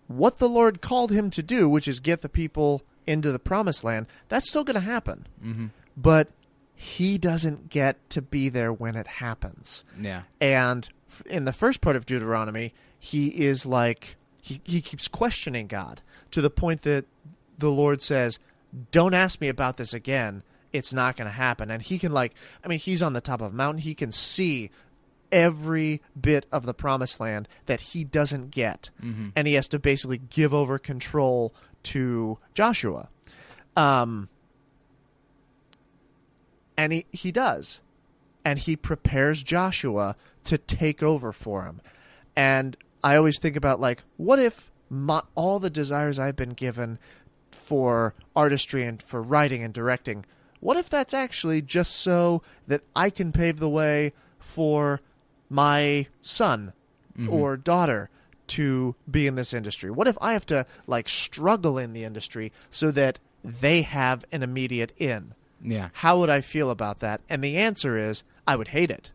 What 0.09 0.39
the 0.39 0.49
Lord 0.49 0.81
called 0.81 1.11
him 1.11 1.31
to 1.31 1.43
do, 1.43 1.69
which 1.69 1.89
is 1.89 2.01
get 2.01 2.23
the 2.23 2.29
people 2.29 2.83
into 3.07 3.33
the 3.33 3.39
promised 3.39 3.83
land, 3.83 4.07
that's 4.29 4.49
still 4.49 4.65
going 4.65 4.75
to 4.75 4.81
happen. 4.81 5.27
Mm-hmm. 5.43 5.67
But 5.97 6.29
he 6.75 7.17
doesn't 7.17 7.71
get 7.71 8.09
to 8.11 8.21
be 8.21 8.49
there 8.49 8.73
when 8.73 8.97
it 8.97 9.07
happens. 9.07 9.85
Yeah. 9.99 10.23
And 10.41 10.89
in 11.25 11.47
the 11.47 11.53
first 11.53 11.81
part 11.81 11.97
of 11.97 12.05
Deuteronomy, 12.05 12.75
he 12.99 13.29
is 13.29 13.65
like 13.65 14.17
he, 14.43 14.61
he 14.65 14.81
keeps 14.81 15.09
questioning 15.09 15.67
God 15.67 16.03
to 16.31 16.43
the 16.43 16.51
point 16.51 16.83
that 16.83 17.07
the 17.59 17.71
Lord 17.71 18.03
says, 18.03 18.39
"Don't 18.91 19.15
ask 19.15 19.41
me 19.41 19.49
about 19.49 19.79
this 19.79 19.95
again. 19.95 20.43
It's 20.73 20.93
not 20.93 21.17
going 21.17 21.27
to 21.27 21.33
happen." 21.33 21.71
And 21.71 21.83
he 21.83 21.99
can 21.99 22.13
like, 22.13 22.35
I 22.63 22.69
mean, 22.69 22.79
he's 22.79 23.03
on 23.03 23.15
the 23.15 23.23
top 23.23 23.41
of 23.41 23.53
a 23.53 23.57
mountain. 23.57 23.83
He 23.83 23.95
can 23.95 24.13
see 24.13 24.71
every 25.33 26.01
bit 26.21 26.47
of 26.53 26.67
the 26.67 26.75
promised 26.75 27.21
land 27.21 27.49
that 27.67 27.81
he 27.81 28.05
doesn't 28.05 28.51
get, 28.51 28.91
Mm-hmm. 29.03 29.29
and 29.37 29.47
he 29.49 29.55
has 29.55 29.69
to 29.69 29.79
basically 29.79 30.19
give 30.19 30.53
over 30.55 30.79
control 30.79 31.55
to 31.85 32.39
Joshua. 32.55 33.09
Um, 33.77 34.29
and 36.77 36.93
he, 36.93 37.07
he 37.11 37.33
does 37.33 37.81
and 38.45 38.59
he 38.59 38.77
prepares 38.77 39.43
Joshua 39.43 40.17
to 40.45 40.59
take 40.59 41.03
over 41.03 41.33
for 41.33 41.63
him. 41.65 41.81
And 42.37 42.77
I 43.03 43.17
always 43.17 43.39
think 43.41 43.57
about 43.57 43.81
like, 43.81 44.05
what 44.17 44.39
if 44.39 44.71
my, 44.89 45.23
all 45.35 45.59
the 45.59 45.71
desires 45.71 46.19
I've 46.19 46.37
been 46.37 46.51
given 46.51 46.99
for 47.51 48.15
artistry 48.35 48.85
and 48.85 49.03
for 49.03 49.23
writing 49.23 49.63
and 49.63 49.75
directing, 49.75 50.25
what 50.61 50.77
if 50.77 50.89
that's 50.89 51.15
actually 51.15 51.63
just 51.63 51.97
so 51.97 52.43
that 52.67 52.83
I 52.95 53.11
can 53.11 53.33
pave 53.33 53.59
the 53.59 53.69
way 53.69 54.13
for 54.39 55.01
my 55.49 56.07
son 56.23 56.73
Mhm. 57.19 57.33
or 57.33 57.57
daughter 57.57 58.11
to 58.49 58.95
be 59.11 59.27
in 59.27 59.35
this 59.35 59.53
industry? 59.55 59.91
What 59.91 60.09
if 60.09 60.17
I 60.21 60.33
have 60.33 60.47
to 60.47 60.67
like 60.87 61.09
struggle 61.09 61.79
in 61.79 61.93
the 61.93 62.05
industry 62.05 62.53
so 62.71 62.91
that 62.93 63.19
they 63.43 63.83
have 63.83 64.25
an 64.33 64.43
immediate 64.43 64.93
in? 64.99 65.35
Yeah. 65.63 65.89
How 65.95 66.19
would 66.19 66.31
I 66.31 66.41
feel 66.43 66.71
about 66.71 67.01
that? 67.01 67.21
And 67.29 67.43
the 67.43 67.57
answer 67.57 67.97
is 67.97 68.23
I 68.47 68.57
would 68.57 68.69
hate 68.69 68.91
it. 68.91 69.11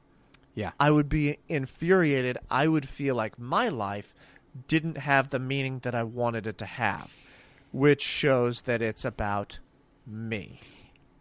Yeah. 0.56 0.72
I 0.80 0.92
would 0.92 1.08
be 1.08 1.38
infuriated. 1.48 2.38
I 2.50 2.68
would 2.68 2.90
feel 2.90 3.16
like 3.16 3.40
my 3.40 3.70
life 3.70 4.14
didn't 4.68 4.98
have 4.98 5.30
the 5.30 5.40
meaning 5.40 5.80
that 5.80 5.96
I 5.96 6.04
wanted 6.04 6.46
it 6.46 6.58
to 6.58 6.66
have, 6.66 7.12
which 7.72 8.02
shows 8.02 8.62
that 8.62 8.82
it's 8.82 9.06
about 9.06 9.60
me. 10.06 10.60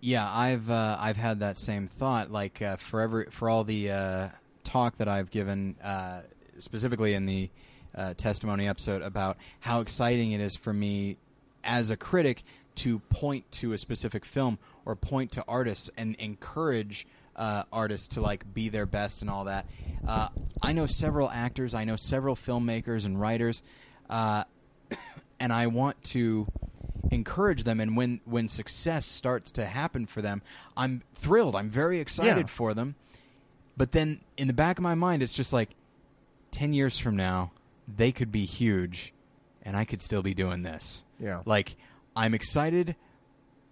Yeah, 0.01 0.28
I've 0.32 0.69
uh, 0.70 0.97
I've 0.99 1.19
had 1.19 1.39
that 1.41 1.59
same 1.59 1.87
thought. 1.87 2.32
Like 2.32 2.61
uh, 2.62 2.77
for 2.77 3.01
every 3.03 3.27
for 3.31 3.49
all 3.49 3.62
the 3.65 3.91
uh, 3.91 4.28
talk 4.65 4.97
that 4.99 5.09
I've 5.09 5.31
given, 5.31 5.77
uh, 5.82 6.23
specifically 6.59 7.15
in 7.15 7.27
the 7.27 7.51
uh, 7.95 8.15
testimony 8.15 8.69
episode 8.69 9.03
about 9.03 9.37
how 9.61 9.81
exciting 9.81 10.32
it 10.32 10.41
is 10.41 10.57
for 10.57 10.73
me 10.73 11.16
as 11.65 11.91
a 11.91 11.97
critic 11.97 12.43
to 12.77 13.01
point 13.11 13.51
to 13.53 13.73
a 13.73 13.78
specific 13.78 14.24
film 14.24 14.59
or 14.87 14.95
point 14.95 15.32
to 15.32 15.45
artists 15.49 15.91
and 15.97 16.15
encourage 16.16 17.07
uh, 17.37 17.65
artists 17.73 18.09
to 18.09 18.20
like 18.20 18.53
be 18.55 18.69
their 18.69 18.87
best 18.87 19.23
and 19.23 19.31
all 19.31 19.45
that. 19.45 19.66
Uh, 20.07 20.28
I 20.62 20.73
know 20.73 20.87
several 20.87 21.28
actors, 21.31 21.74
I 21.74 21.85
know 21.85 21.97
several 21.97 22.37
filmmakers 22.37 23.05
and 23.05 23.20
writers, 23.20 23.62
uh, 24.09 24.45
and 25.41 25.53
I 25.53 25.66
want 25.66 26.03
to 26.05 26.47
encourage 27.11 27.65
them. 27.65 27.81
And 27.81 27.97
when 27.97 28.20
when 28.24 28.49
success 28.49 29.05
starts 29.07 29.51
to 29.53 29.65
happen 29.66 30.07
for 30.07 30.23
them, 30.23 30.43
I'm 30.77 31.03
thrilled. 31.15 31.57
I'm 31.57 31.69
very 31.70 31.99
excited 32.01 32.37
Yeah. 32.37 32.47
for 32.47 32.73
them. 32.74 32.95
But 33.81 33.93
then 33.93 34.20
in 34.36 34.47
the 34.47 34.52
back 34.52 34.77
of 34.77 34.82
my 34.82 34.94
mind, 34.94 35.23
it's 35.23 35.32
just 35.32 35.55
like 35.55 35.70
ten 36.51 36.74
years 36.74 36.98
from 36.98 37.16
now, 37.16 37.51
they 37.89 38.12
could 38.12 38.31
be 38.31 38.44
huge, 38.44 39.15
and 39.62 39.74
I 39.74 39.86
could 39.86 40.02
still 40.02 40.20
be 40.20 40.35
doing 40.35 40.65
this. 40.65 41.02
Yeah. 41.19 41.40
Like 41.47 41.77
I'm 42.15 42.35
excited 42.35 42.94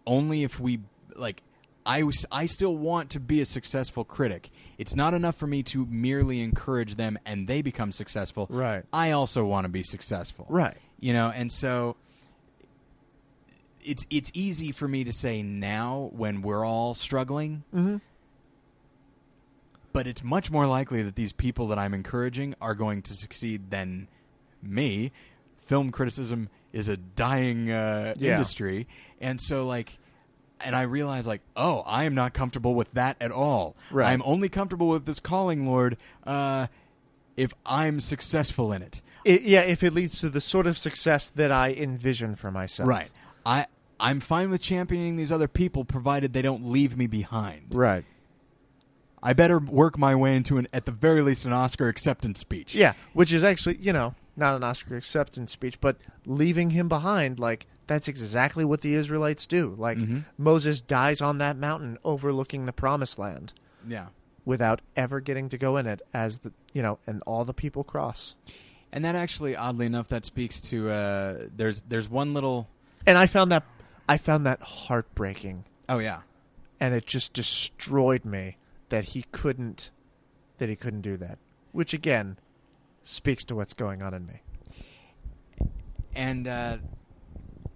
only 0.07 0.45
if 0.45 0.59
we 0.59 0.81
like 1.15 1.43
I 1.85 2.05
was 2.05 2.25
I 2.33 2.47
still 2.47 2.75
want 2.75 3.11
to 3.11 3.21
be 3.21 3.43
a 3.43 3.45
successful 3.45 4.03
critic. 4.03 4.49
It's 4.79 4.97
not 4.97 5.13
enough 5.13 5.37
for 5.37 5.47
me 5.47 5.63
to 5.65 5.85
merely 5.91 6.41
encourage 6.41 6.95
them 6.95 7.19
and 7.27 7.47
they 7.47 7.61
become 7.61 7.93
successful. 7.93 8.47
Right. 8.49 8.85
I 8.95 9.11
also 9.11 9.45
want 9.45 9.67
to 9.67 9.69
be 9.69 9.83
successful. 9.83 10.47
Right. 10.49 10.79
You 11.01 11.13
know, 11.13 11.31
and 11.35 11.53
so 11.53 11.97
it's 13.85 14.07
it's 14.09 14.31
easy 14.33 14.73
for 14.73 14.89
me 14.89 15.05
to 15.05 15.13
say 15.13 15.43
now 15.43 16.09
when 16.15 16.41
we're 16.41 16.65
all 16.65 16.95
struggling, 16.95 17.65
Mm-hmm. 17.75 17.97
But 19.99 20.07
it's 20.07 20.23
much 20.23 20.49
more 20.49 20.65
likely 20.65 21.03
that 21.03 21.17
these 21.17 21.33
people 21.33 21.67
that 21.67 21.77
I'm 21.77 21.93
encouraging 21.93 22.55
are 22.61 22.77
going 22.77 23.03
to 23.03 23.15
succeed 23.15 23.73
than 23.73 24.07
me. 24.63 25.11
Film 25.67 25.91
criticism 25.91 26.51
is 26.73 26.89
a 26.89 26.97
dying 26.97 27.69
uh, 27.73 28.15
Yeah. 28.17 28.35
industry, 28.35 28.87
and 29.21 29.41
so 29.41 29.67
like, 29.67 29.99
and 30.61 30.77
I 30.77 30.83
realize 30.83 31.27
like, 31.27 31.41
oh, 31.57 31.81
I 31.85 32.05
am 32.05 32.15
not 32.15 32.33
comfortable 32.33 32.77
with 32.77 32.93
that 32.93 33.17
at 33.21 33.33
all. 33.33 33.75
Right. 33.91 34.07
I'm 34.13 34.23
only 34.25 34.49
comfortable 34.49 34.87
with 34.87 35.05
this 35.05 35.19
calling, 35.19 35.67
Lord, 35.67 35.97
uh, 36.25 36.69
if 37.37 37.53
I'm 37.67 37.99
successful 37.99 38.73
in 38.73 38.83
it. 38.83 39.03
It, 39.25 39.43
yeah, 39.43 39.63
if 39.63 39.83
it 39.83 39.93
leads 39.93 40.21
to 40.21 40.31
the 40.31 40.41
sort 40.41 40.69
of 40.69 40.79
success 40.79 41.29
that 41.35 41.51
I 41.51 41.73
envision 41.73 42.37
for 42.37 42.53
myself. 42.53 42.89
Right. 42.89 43.11
I 43.45 43.67
I'm 43.99 44.21
fine 44.21 44.49
with 44.51 44.61
championing 44.63 45.17
these 45.17 45.33
other 45.33 45.49
people, 45.49 45.85
provided 45.85 46.35
they 46.35 46.43
don't 46.43 46.67
leave 46.71 46.97
me 46.97 47.09
behind. 47.09 47.75
Right. 47.75 48.05
I 49.23 49.33
better 49.33 49.59
work 49.59 49.99
my 49.99 50.15
way 50.15 50.37
into 50.37 50.59
an, 50.59 50.69
at 50.73 50.85
the 50.87 50.93
very 50.93 51.23
least, 51.23 51.45
an 51.45 51.53
Oscar 51.53 51.89
acceptance 51.89 52.39
speech. 52.39 52.75
Yeah, 52.75 52.95
which 53.13 53.33
is 53.33 53.43
actually, 53.43 53.79
you 53.79 53.93
know, 53.93 54.15
not 54.37 54.55
an 54.55 54.63
Oscar 54.65 54.97
acceptance 54.97 55.51
speech, 55.53 55.81
but 55.81 55.97
leaving 56.27 56.71
him 56.71 56.89
behind, 56.89 57.39
like, 57.39 57.67
that's 57.87 58.07
exactly 58.07 58.65
what 58.65 58.83
the 58.83 58.95
Israelites 58.95 59.47
do. 59.47 59.75
Like, 59.79 59.99
Mhm. 59.99 60.25
Moses 60.37 60.81
dies 60.81 61.21
on 61.21 61.39
that 61.39 61.57
mountain 61.57 61.99
overlooking 62.05 62.67
the 62.67 62.73
promised 62.73 63.19
land 63.19 63.53
Yeah. 63.87 64.09
without 64.45 64.81
ever 64.97 65.21
getting 65.21 65.49
to 65.49 65.59
go 65.59 65.77
in 65.77 65.87
it 65.87 66.01
as 66.15 66.39
the, 66.39 66.53
you 66.73 66.83
know, 66.83 66.99
and 67.07 67.23
all 67.27 67.45
the 67.45 67.55
people 67.55 67.83
cross. 67.85 68.35
And 68.93 69.05
that 69.05 69.15
actually, 69.17 69.57
oddly 69.57 69.87
enough, 69.87 70.09
that 70.09 70.25
speaks 70.25 70.61
to 70.63 70.91
uh, 70.91 71.39
there's 71.55 71.83
there's 71.89 72.09
one 72.09 72.33
little. 72.35 72.69
And 73.07 73.19
I 73.19 73.27
found 73.27 73.51
that, 73.53 73.65
I 74.09 74.17
found 74.17 74.47
that 74.47 74.61
heartbreaking. 74.63 75.65
Oh 75.89 75.99
yeah. 75.99 76.21
And 76.81 76.95
it 76.95 77.07
just 77.07 77.33
destroyed 77.33 78.25
me 78.25 78.57
that 78.89 79.05
he 79.05 79.25
couldn't, 79.33 79.91
that 80.59 80.69
he 80.69 80.77
couldn't 80.77 81.03
do 81.03 81.17
that. 81.17 81.39
Which, 81.73 81.93
again, 81.93 82.39
speaks 83.03 83.45
to 83.45 83.55
what's 83.55 83.75
going 83.75 84.03
on 84.03 84.15
in 84.15 84.27
me. 84.27 84.43
And 86.15 86.49
uh, 86.49 86.79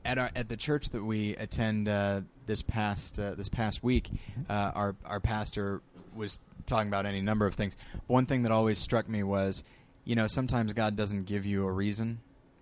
at 0.04 0.18
our 0.18 0.30
at 0.34 0.48
the 0.48 0.56
church 0.56 0.90
that 0.90 1.04
we 1.04 1.36
attend 1.36 1.88
uh, 1.88 2.22
this 2.46 2.62
past 2.62 3.18
uh, 3.18 3.34
this 3.34 3.48
past 3.48 3.82
week, 3.84 4.10
uh, 4.48 4.72
our 4.74 4.96
our 5.04 5.20
pastor 5.20 5.82
was 6.14 6.40
talking 6.66 6.88
about 6.88 7.06
any 7.06 7.20
number 7.20 7.46
of 7.46 7.54
things. 7.54 7.76
One 8.06 8.26
thing 8.26 8.42
that 8.42 8.52
always 8.52 8.78
struck 8.78 9.08
me 9.08 9.22
was, 9.22 9.62
you 10.04 10.16
know, 10.16 10.26
sometimes 10.26 10.72
God 10.72 10.96
doesn't 10.96 11.26
give 11.26 11.46
you 11.46 11.66
a 11.66 11.70
reason. 11.70 12.20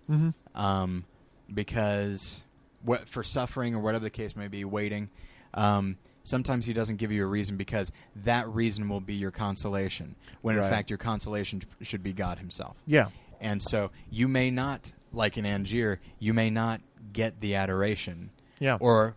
Mm-hmm. 0.09 0.59
um, 0.61 1.05
because 1.53 2.43
what 2.83 3.07
for 3.07 3.23
suffering 3.23 3.75
or 3.75 3.79
whatever 3.79 4.03
the 4.03 4.09
case 4.09 4.35
may 4.35 4.47
be, 4.47 4.65
waiting. 4.65 5.09
Um, 5.53 5.97
sometimes 6.23 6.65
he 6.65 6.73
doesn't 6.73 6.97
give 6.97 7.11
you 7.11 7.23
a 7.23 7.27
reason 7.27 7.57
because 7.57 7.91
that 8.23 8.47
reason 8.49 8.87
will 8.89 9.01
be 9.01 9.15
your 9.15 9.31
consolation. 9.31 10.15
When 10.41 10.57
in 10.57 10.63
fact 10.63 10.89
your 10.89 10.97
consolation 10.97 11.61
should 11.81 12.03
be 12.03 12.13
God 12.13 12.37
Himself. 12.39 12.77
Yeah. 12.87 13.09
And 13.39 13.61
so 13.61 13.91
you 14.09 14.27
may 14.27 14.51
not, 14.51 14.91
like 15.11 15.37
in 15.37 15.45
Angier, 15.45 15.99
you 16.19 16.33
may 16.33 16.49
not 16.49 16.81
get 17.13 17.41
the 17.41 17.55
adoration. 17.55 18.29
Yeah. 18.59 18.77
Or, 18.79 19.15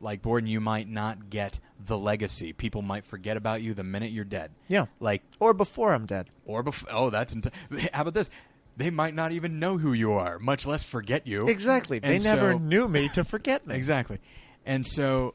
like 0.00 0.20
Borden, 0.20 0.48
you 0.48 0.60
might 0.60 0.88
not 0.88 1.30
get 1.30 1.58
the 1.84 1.96
legacy. 1.96 2.52
People 2.52 2.82
might 2.82 3.04
forget 3.06 3.36
about 3.36 3.62
you 3.62 3.72
the 3.72 3.84
minute 3.84 4.10
you're 4.12 4.24
dead. 4.24 4.50
Yeah. 4.68 4.86
Like 5.00 5.22
Or 5.40 5.54
before 5.54 5.94
I'm 5.94 6.06
dead. 6.06 6.28
or 6.44 6.62
before. 6.62 6.88
Oh, 6.92 7.08
that's 7.10 7.34
enti- 7.34 7.52
how 7.94 8.02
about 8.02 8.14
this? 8.14 8.28
They 8.76 8.90
might 8.90 9.14
not 9.14 9.32
even 9.32 9.58
know 9.58 9.78
who 9.78 9.92
you 9.92 10.12
are, 10.12 10.38
much 10.38 10.66
less 10.66 10.82
forget 10.82 11.26
you. 11.26 11.46
Exactly. 11.46 11.98
They 11.98 12.16
And 12.16 12.24
never 12.24 12.58
knew 12.58 12.88
me 12.88 13.08
to 13.10 13.22
forget 13.24 13.66
me. 13.66 13.74
Exactly. 13.82 14.18
And 14.66 14.86
so 14.86 15.34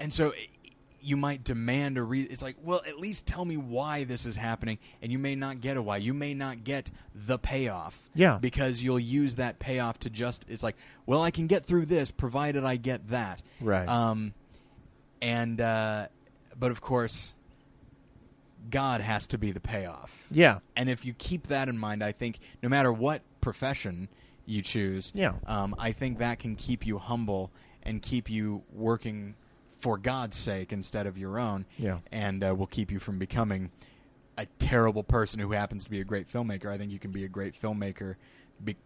and 0.00 0.12
so 0.12 0.32
you 1.00 1.16
might 1.16 1.44
demand 1.44 1.96
a 1.98 2.02
reason. 2.02 2.32
It's 2.32 2.42
like, 2.42 2.56
well, 2.64 2.82
at 2.84 2.98
least 2.98 3.26
tell 3.26 3.44
me 3.44 3.56
why 3.56 4.02
this 4.04 4.26
is 4.26 4.34
happening, 4.36 4.78
and 5.00 5.12
you 5.12 5.18
may 5.20 5.36
not 5.36 5.60
get 5.60 5.76
a 5.76 5.82
why. 5.82 5.98
You 5.98 6.12
may 6.12 6.34
not 6.34 6.64
get 6.64 6.90
the 7.14 7.38
payoff. 7.38 7.96
Yeah. 8.14 8.38
Because 8.40 8.82
you'll 8.82 8.98
use 8.98 9.36
that 9.36 9.58
payoff 9.60 10.00
to 10.00 10.10
just. 10.10 10.44
It's 10.48 10.64
like, 10.64 10.76
well, 11.06 11.22
I 11.22 11.30
can 11.30 11.46
get 11.46 11.64
through 11.64 11.86
this 11.86 12.10
provided 12.10 12.64
I 12.64 12.76
get 12.76 13.08
that. 13.10 13.42
Right. 13.60 13.88
Um, 13.88 14.34
and 15.22 15.60
uh, 15.60 16.08
but 16.58 16.72
of 16.72 16.80
course, 16.80 17.34
God 18.68 19.00
has 19.00 19.26
to 19.28 19.38
be 19.38 19.52
the 19.52 19.60
payoff. 19.60 20.24
Yeah. 20.30 20.58
And 20.74 20.90
if 20.90 21.04
you 21.04 21.14
keep 21.14 21.46
that 21.48 21.68
in 21.68 21.78
mind, 21.78 22.02
I 22.02 22.12
think 22.12 22.38
no 22.62 22.68
matter 22.68 22.92
what 22.92 23.22
profession 23.40 24.08
you 24.44 24.62
choose, 24.62 25.12
Yeah. 25.14 25.34
um, 25.46 25.74
I 25.78 25.92
think 25.92 26.18
that 26.18 26.38
can 26.40 26.56
keep 26.56 26.84
you 26.86 26.98
humble 26.98 27.52
and 27.84 28.02
keep 28.02 28.28
you 28.28 28.62
working 28.72 29.34
for 29.86 29.96
God's 29.96 30.36
sake 30.36 30.72
instead 30.72 31.06
of 31.06 31.16
your 31.16 31.38
own. 31.38 31.64
Yeah. 31.78 31.98
And 32.10 32.42
uh, 32.42 32.56
will 32.56 32.66
keep 32.66 32.90
you 32.90 32.98
from 32.98 33.20
becoming 33.20 33.70
a 34.36 34.46
terrible 34.58 35.04
person 35.04 35.38
who 35.38 35.52
happens 35.52 35.84
to 35.84 35.90
be 35.90 36.00
a 36.00 36.04
great 36.04 36.28
filmmaker. 36.28 36.66
I 36.66 36.76
think 36.76 36.90
you 36.90 36.98
can 36.98 37.12
be 37.12 37.22
a 37.22 37.28
great 37.28 37.54
filmmaker, 37.54 38.16
be- 38.64 38.76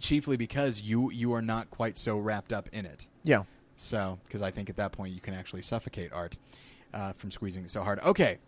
chiefly 0.00 0.36
because 0.36 0.82
you 0.82 1.12
you 1.12 1.32
are 1.32 1.42
not 1.42 1.70
quite 1.70 1.96
so 1.96 2.18
wrapped 2.18 2.52
up 2.52 2.68
in 2.72 2.86
it. 2.86 3.06
Yeah. 3.22 3.44
So, 3.76 4.18
because 4.24 4.42
I 4.42 4.50
think 4.50 4.68
at 4.68 4.74
that 4.78 4.90
point 4.90 5.14
you 5.14 5.20
can 5.20 5.32
actually 5.32 5.62
suffocate 5.62 6.12
art 6.12 6.36
uh, 6.92 7.12
from 7.12 7.30
squeezing 7.30 7.64
it 7.64 7.70
so 7.70 7.84
hard. 7.84 8.00
Okay, 8.00 8.38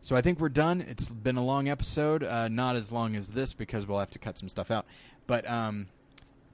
so 0.00 0.16
I 0.16 0.22
think 0.22 0.40
we're 0.40 0.48
done. 0.48 0.80
It's 0.80 1.06
been 1.06 1.36
a 1.36 1.44
long 1.44 1.68
episode, 1.68 2.24
uh, 2.24 2.48
not 2.48 2.76
as 2.76 2.90
long 2.90 3.14
as 3.14 3.28
this 3.28 3.52
because 3.52 3.86
we'll 3.86 3.98
have 3.98 4.10
to 4.12 4.18
cut 4.18 4.38
some 4.38 4.48
stuff 4.48 4.70
out. 4.70 4.86
But 5.26 5.46
um, 5.46 5.88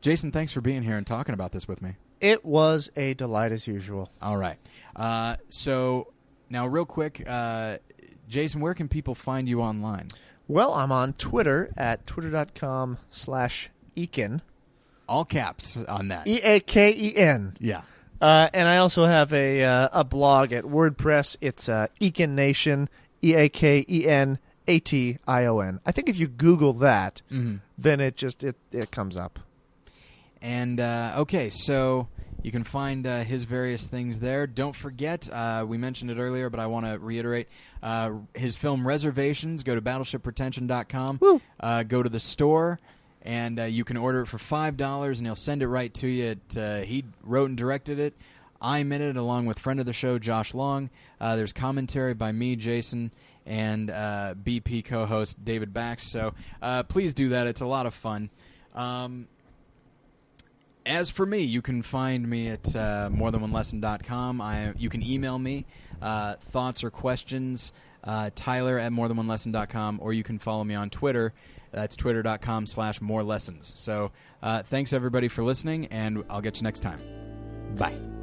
Jason, 0.01 0.31
thanks 0.33 0.53
for 0.53 0.61
being 0.61 0.83
here 0.83 0.97
and 0.97 1.07
talking 1.07 1.35
about 1.35 1.53
this 1.53 1.67
with 1.67 1.83
me. 1.83 1.95
It 2.21 2.45
was 2.45 2.91
a 2.97 3.15
delight 3.15 3.53
as 3.53 3.67
usual. 3.67 4.11
All 4.23 4.37
right. 4.37 4.59
Uh, 4.95 5.37
so 5.49 6.13
now, 6.51 6.67
real 6.67 6.85
quick, 6.85 7.23
uh, 7.27 7.79
Jason, 8.29 8.61
where 8.61 8.75
can 8.75 8.89
people 8.89 9.15
find 9.15 9.49
you 9.49 9.61
online? 9.61 10.09
Well, 10.47 10.73
I'm 10.73 10.91
on 10.93 11.13
Twitter 11.15 11.71
at 11.77 12.07
twitter.com 12.07 12.99
slash 13.11 13.71
Eaken. 13.97 14.41
All 15.09 15.25
caps 15.25 15.77
on 15.77 16.09
that. 16.09 16.27
E 16.29 16.41
A 16.43 16.61
K 16.61 16.93
E 16.97 17.17
N. 17.17 17.57
yeah. 17.61 17.83
Uh, 18.21 18.49
and 18.53 18.67
I 18.67 18.79
also 18.79 19.05
have 19.05 19.33
a 19.33 19.63
uh, 19.65 19.89
a 19.93 20.05
blog 20.05 20.53
at 20.53 20.65
WordPress. 20.65 21.37
It's 21.41 21.69
uh, 21.69 21.87
Eaken 22.01 22.35
Nation, 22.35 22.89
E 23.23 23.35
A 23.35 23.49
K 23.49 23.85
E 23.89 24.07
N 24.09 24.39
A 24.67 24.81
T 24.81 25.19
I 25.27 25.45
O 25.47 25.61
N. 25.61 25.81
I 25.87 25.93
think 25.93 26.09
if 26.09 26.19
you 26.19 26.27
Google 26.29 26.73
that, 26.75 27.23
Mhm. 27.31 27.61
then 27.79 28.01
it 28.01 28.17
just 28.17 28.43
it, 28.43 28.57
it 28.73 28.91
comes 28.91 29.17
up. 29.17 29.39
And 30.41 30.81
uh, 30.81 31.15
okay, 31.19 31.51
so 31.51 32.09
you 32.43 32.53
can 32.53 32.65
find 32.65 33.07
uh, 33.07 33.25
his 33.25 33.45
various 33.45 33.85
things 33.85 34.21
there. 34.21 34.47
Don't 34.47 34.75
forget, 34.75 35.29
uh, 35.33 35.65
we 35.67 35.77
mentioned 35.77 36.11
it 36.11 36.19
earlier, 36.19 36.49
but 36.51 36.61
I 36.61 36.67
want 36.67 36.87
to 36.87 36.99
reiterate 36.99 37.49
uh, 37.83 38.13
his 38.35 38.57
film 38.57 38.87
Reservations. 38.87 39.63
Go 39.63 39.75
to 39.75 39.83
battleshippretension.com. 39.83 41.19
Woo. 41.21 41.41
Uh, 41.59 41.83
go 41.83 42.03
to 42.03 42.09
the 42.09 42.21
store, 42.21 42.79
and 43.23 43.59
uh, 43.59 43.65
you 43.65 43.85
can 43.85 43.97
order 43.97 44.23
it 44.23 44.27
for 44.27 44.39
five 44.39 44.77
dollars, 44.77 45.19
and 45.19 45.27
he'll 45.27 45.37
send 45.37 45.63
it 45.63 45.69
right 45.69 45.93
to 45.95 46.07
you. 46.07 46.25
It, 46.27 46.57
uh, 46.57 46.81
he 46.81 47.05
wrote 47.25 47.49
and 47.49 47.59
directed 47.59 47.99
it. 47.99 48.15
I'm 48.61 48.93
in 48.93 49.03
it 49.03 49.17
along 49.17 49.47
with 49.47 49.59
friend 49.59 49.79
of 49.81 49.87
the 49.87 49.93
show 49.93 50.19
Josh 50.19 50.55
Long. 50.55 50.91
Uh, 51.21 51.37
there's 51.37 51.53
commentary 51.53 52.15
by 52.15 52.33
me, 52.33 52.57
Jason, 52.57 53.13
and 53.47 53.91
uh, 53.91 54.35
BP 54.43 54.85
co-host 54.85 55.45
David 55.45 55.73
Bax. 55.73 56.11
So 56.11 56.35
uh, 56.61 56.83
please 56.85 57.15
do 57.15 57.31
that. 57.31 57.47
It's 57.47 57.61
a 57.61 57.67
lot 57.67 57.87
of 57.87 57.95
fun. 57.95 58.31
Um, 58.75 59.29
as 60.89 61.11
for 61.11 61.27
me, 61.27 61.43
you 61.43 61.63
can 61.63 61.83
find 61.83 62.29
me 62.29 62.49
at 62.49 62.75
uh, 62.75 63.11
morethanonelesson.com. 63.13 64.41
I 64.41 64.73
you 64.77 64.89
can 64.89 65.03
email 65.03 65.39
me 65.39 65.67
uh, 66.03 66.35
thoughts 66.51 66.83
or 66.83 66.91
questions, 66.91 67.73
uh, 68.05 68.31
Tyler 68.35 68.79
at 68.79 68.93
morethanonelesson.com, 68.93 70.01
or 70.03 70.13
you 70.13 70.25
can 70.25 70.39
follow 70.39 70.65
me 70.65 70.75
on 70.75 70.91
Twitter. 70.91 71.33
That's 71.71 71.97
twitter.com 71.97 72.67
slash 72.67 73.01
more 73.01 73.23
lessons. 73.23 73.73
So 73.77 74.11
uh, 74.43 74.63
thanks 74.63 74.93
everybody 74.93 75.29
for 75.29 75.43
listening, 75.43 75.87
and 75.87 76.25
I'll 76.31 76.41
get 76.41 76.57
you 76.57 76.63
next 76.65 76.81
time. 76.81 77.01
Bye. 77.77 78.18